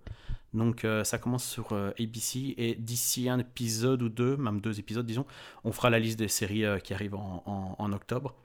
Donc 0.54 0.86
ça 1.02 1.18
commence 1.18 1.44
sur 1.44 1.72
ABC 1.98 2.54
et 2.56 2.76
d'ici 2.76 3.28
un 3.28 3.40
épisode 3.40 4.02
ou 4.02 4.08
deux, 4.10 4.36
même 4.36 4.60
deux 4.60 4.78
épisodes 4.78 5.04
disons, 5.06 5.26
on 5.64 5.72
fera 5.72 5.90
la 5.90 5.98
liste 5.98 6.18
des 6.20 6.28
séries 6.28 6.64
qui 6.84 6.94
arrivent 6.94 7.16
en, 7.16 7.42
en- 7.46 7.74
en 7.78 7.92
octobre. 7.92 8.36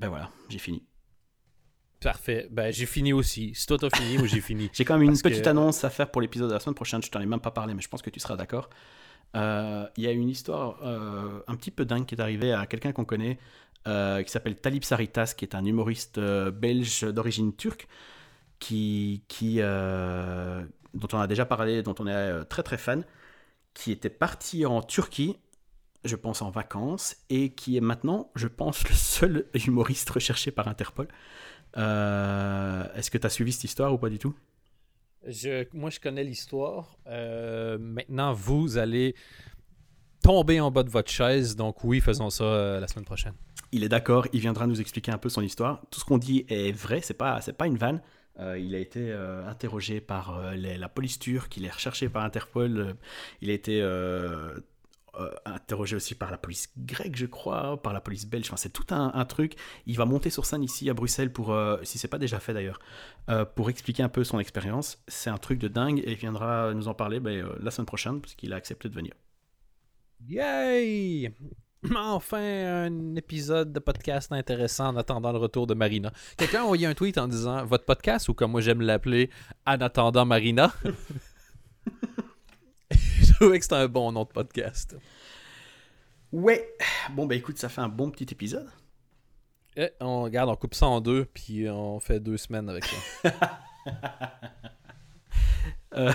Ben 0.00 0.08
voilà, 0.08 0.30
j'ai 0.48 0.58
fini. 0.58 0.82
Parfait. 2.00 2.48
Ben, 2.50 2.72
j'ai 2.72 2.86
fini 2.86 3.12
aussi. 3.12 3.54
Si 3.54 3.66
toi 3.66 3.76
t'as 3.78 3.90
fini, 3.94 4.16
moi 4.16 4.26
j'ai 4.26 4.40
fini? 4.40 4.70
J'ai 4.72 4.84
quand 4.86 4.94
même 4.94 5.02
une 5.02 5.10
Parce 5.10 5.22
que- 5.22 5.28
petite 5.28 5.46
annonce 5.46 5.84
à 5.84 5.90
faire 5.90 6.10
pour 6.10 6.22
l'épisode 6.22 6.48
de 6.48 6.54
la 6.54 6.60
semaine 6.60 6.74
prochaine. 6.74 7.02
Je 7.02 7.10
t'en 7.10 7.20
ai 7.20 7.26
même 7.26 7.40
pas 7.40 7.50
parlé, 7.50 7.74
mais 7.74 7.82
je 7.82 7.88
pense 7.88 8.00
que 8.00 8.08
tu 8.08 8.18
seras 8.20 8.36
d'accord. 8.36 8.70
Euh, 9.36 9.86
Il 9.98 10.04
y 10.04 10.06
a 10.06 10.12
une 10.12 10.30
histoire 10.30 10.78
euh, 10.82 11.42
un 11.46 11.54
petit 11.56 11.70
peu 11.70 11.84
dingue 11.84 12.06
qui 12.06 12.14
est 12.14 12.20
arrivée 12.20 12.52
à 12.54 12.64
quelqu'un 12.66 12.92
qu'on 12.92 13.04
connaît, 13.04 13.38
euh, 13.86 14.22
qui 14.22 14.30
s'appelle 14.30 14.56
Talib 14.56 14.82
Saritas, 14.82 15.34
qui 15.36 15.44
est 15.44 15.54
un 15.54 15.64
humoriste 15.64 16.18
belge 16.18 17.02
d'origine 17.02 17.54
turque, 17.54 17.86
qui, 18.58 19.22
qui, 19.28 19.56
dont 19.58 21.08
on 21.12 21.18
a 21.20 21.26
déjà 21.26 21.44
parlé, 21.44 21.82
dont 21.82 21.94
on 21.98 22.06
est 22.06 22.44
très 22.46 22.62
très 22.62 22.78
fan, 22.78 23.04
qui 23.74 23.92
était 23.92 24.08
parti 24.10 24.64
en 24.64 24.80
Turquie, 24.82 25.36
je 26.04 26.16
pense 26.16 26.42
en 26.42 26.50
vacances, 26.50 27.16
et 27.28 27.50
qui 27.50 27.76
est 27.76 27.80
maintenant, 27.80 28.30
je 28.34 28.48
pense, 28.48 28.88
le 28.88 28.94
seul 28.94 29.46
humoriste 29.54 30.08
recherché 30.10 30.50
par 30.50 30.68
Interpol. 30.68 31.08
Euh, 31.76 32.84
Est-ce 32.94 33.10
que 33.10 33.18
tu 33.18 33.26
as 33.26 33.30
suivi 33.30 33.52
cette 33.52 33.64
histoire 33.64 33.92
ou 33.92 33.98
pas 33.98 34.08
du 34.08 34.18
tout? 34.18 34.34
Je, 35.26 35.66
moi, 35.74 35.90
je 35.90 36.00
connais 36.00 36.24
l'histoire. 36.24 36.96
Euh, 37.06 37.78
maintenant, 37.78 38.32
vous 38.32 38.78
allez 38.78 39.14
tomber 40.22 40.60
en 40.60 40.70
bas 40.70 40.82
de 40.82 40.90
votre 40.90 41.10
chaise. 41.10 41.56
Donc, 41.56 41.84
oui, 41.84 42.00
faisons 42.00 42.30
ça 42.30 42.44
euh, 42.44 42.80
la 42.80 42.88
semaine 42.88 43.04
prochaine. 43.04 43.34
Il 43.72 43.84
est 43.84 43.88
d'accord, 43.88 44.26
il 44.32 44.40
viendra 44.40 44.66
nous 44.66 44.80
expliquer 44.80 45.12
un 45.12 45.18
peu 45.18 45.28
son 45.28 45.42
histoire. 45.42 45.82
Tout 45.90 46.00
ce 46.00 46.04
qu'on 46.04 46.18
dit 46.18 46.44
est 46.48 46.72
vrai, 46.72 47.00
c'est 47.02 47.14
pas, 47.14 47.38
pas 47.56 47.66
une 47.66 47.76
vanne. 47.76 48.00
Euh, 48.38 48.58
il 48.58 48.74
a 48.74 48.78
été 48.78 49.10
euh, 49.12 49.46
interrogé 49.46 50.00
par 50.00 50.36
euh, 50.38 50.54
les- 50.54 50.78
la 50.78 50.88
police 50.88 51.18
turque, 51.18 51.56
il 51.56 51.66
est 51.66 51.70
recherché 51.70 52.08
par 52.08 52.24
Interpol, 52.24 52.96
il 53.42 53.50
a 53.50 53.52
été 53.52 53.80
euh, 55.18 55.30
interrogé 55.44 55.96
aussi 55.96 56.14
par 56.14 56.30
la 56.30 56.38
police 56.38 56.70
grecque, 56.78 57.16
je 57.16 57.26
crois, 57.26 57.80
par 57.82 57.92
la 57.92 58.00
police 58.00 58.26
belge. 58.26 58.46
Enfin, 58.46 58.56
c'est 58.56 58.72
tout 58.72 58.86
un, 58.90 59.24
truc. 59.24 59.54
Il 59.86 59.96
va 59.96 60.04
monter 60.04 60.30
sur 60.30 60.46
scène 60.46 60.62
ici 60.62 60.88
à 60.90 60.94
Bruxelles 60.94 61.32
pour, 61.32 61.52
euh, 61.52 61.78
si 61.82 61.98
c'est 61.98 62.08
pas 62.08 62.18
déjà 62.18 62.40
fait 62.40 62.54
d'ailleurs, 62.54 62.78
euh, 63.28 63.44
pour 63.44 63.70
expliquer 63.70 64.02
un 64.02 64.08
peu 64.08 64.24
son 64.24 64.38
expérience. 64.38 65.02
C'est 65.08 65.30
un 65.30 65.38
truc 65.38 65.58
de 65.58 65.68
dingue 65.68 66.00
et 66.00 66.12
il 66.12 66.16
viendra 66.16 66.72
nous 66.74 66.88
en 66.88 66.94
parler 66.94 67.20
ben, 67.20 67.44
euh, 67.44 67.56
la 67.60 67.70
semaine 67.70 67.86
prochaine 67.86 68.20
parce 68.20 68.34
qu'il 68.34 68.52
a 68.52 68.56
accepté 68.56 68.88
de 68.88 68.94
venir. 68.94 69.14
Yay! 70.28 71.34
Enfin, 71.96 72.86
un 72.86 73.16
épisode 73.16 73.72
de 73.72 73.78
podcast 73.78 74.30
intéressant 74.32 74.88
en 74.88 74.96
attendant 74.96 75.32
le 75.32 75.38
retour 75.38 75.66
de 75.66 75.72
Marina. 75.72 76.12
Quelqu'un 76.36 76.60
a 76.60 76.64
envoyé 76.64 76.86
un 76.86 76.92
tweet 76.92 77.16
en 77.16 77.26
disant 77.26 77.64
votre 77.64 77.86
podcast, 77.86 78.28
ou 78.28 78.34
comme 78.34 78.50
moi 78.50 78.60
j'aime 78.60 78.82
l'appeler, 78.82 79.30
en 79.66 79.80
attendant 79.80 80.26
Marina. 80.26 80.74
Trouvais 83.40 83.58
que 83.58 83.64
c'était 83.64 83.76
un 83.76 83.88
bon 83.88 84.12
nom 84.12 84.24
de 84.24 84.28
podcast. 84.28 84.96
Ouais, 86.30 86.76
bon 87.12 87.26
bah 87.26 87.34
écoute, 87.34 87.58
ça 87.58 87.68
fait 87.68 87.80
un 87.80 87.88
bon 87.88 88.10
petit 88.10 88.26
épisode. 88.30 88.70
Eh, 89.76 89.88
on 90.00 90.22
regarde, 90.22 90.50
on 90.50 90.56
coupe 90.56 90.74
ça 90.74 90.86
en 90.86 91.00
deux, 91.00 91.24
puis 91.24 91.68
on 91.68 92.00
fait 92.00 92.20
deux 92.20 92.36
semaines 92.36 92.68
avec 92.68 92.84
ça. 92.84 92.96
Euh, 95.96 96.12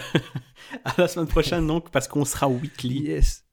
à 0.86 0.94
la 0.98 1.08
semaine 1.10 1.28
prochaine 1.28 1.68
donc 1.68 1.92
parce 1.92 2.08
qu'on 2.08 2.24
sera 2.24 2.48
weekly. 2.48 3.00
Yes. 3.08 3.44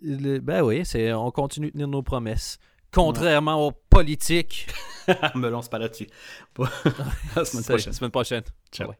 Le- 0.00 0.38
ben 0.38 0.62
oui, 0.62 0.86
c'est, 0.86 1.12
on 1.12 1.30
continue 1.30 1.66
de 1.66 1.72
tenir 1.72 1.86
nos 1.86 2.02
promesses. 2.02 2.58
Contrairement 2.92 3.66
au 3.66 3.70
politique. 3.70 4.66
Me 5.34 5.50
lance 5.50 5.68
pas 5.68 5.78
là-dessus. 5.78 6.08
Bon, 6.54 6.64
à 7.36 7.40
la 7.40 7.44
semaine 7.44 7.64
prochaine. 7.64 7.92
Semaine 7.92 8.10
prochaine. 8.10 8.42
Ciao. 8.72 8.88
Ouais. 8.88 8.98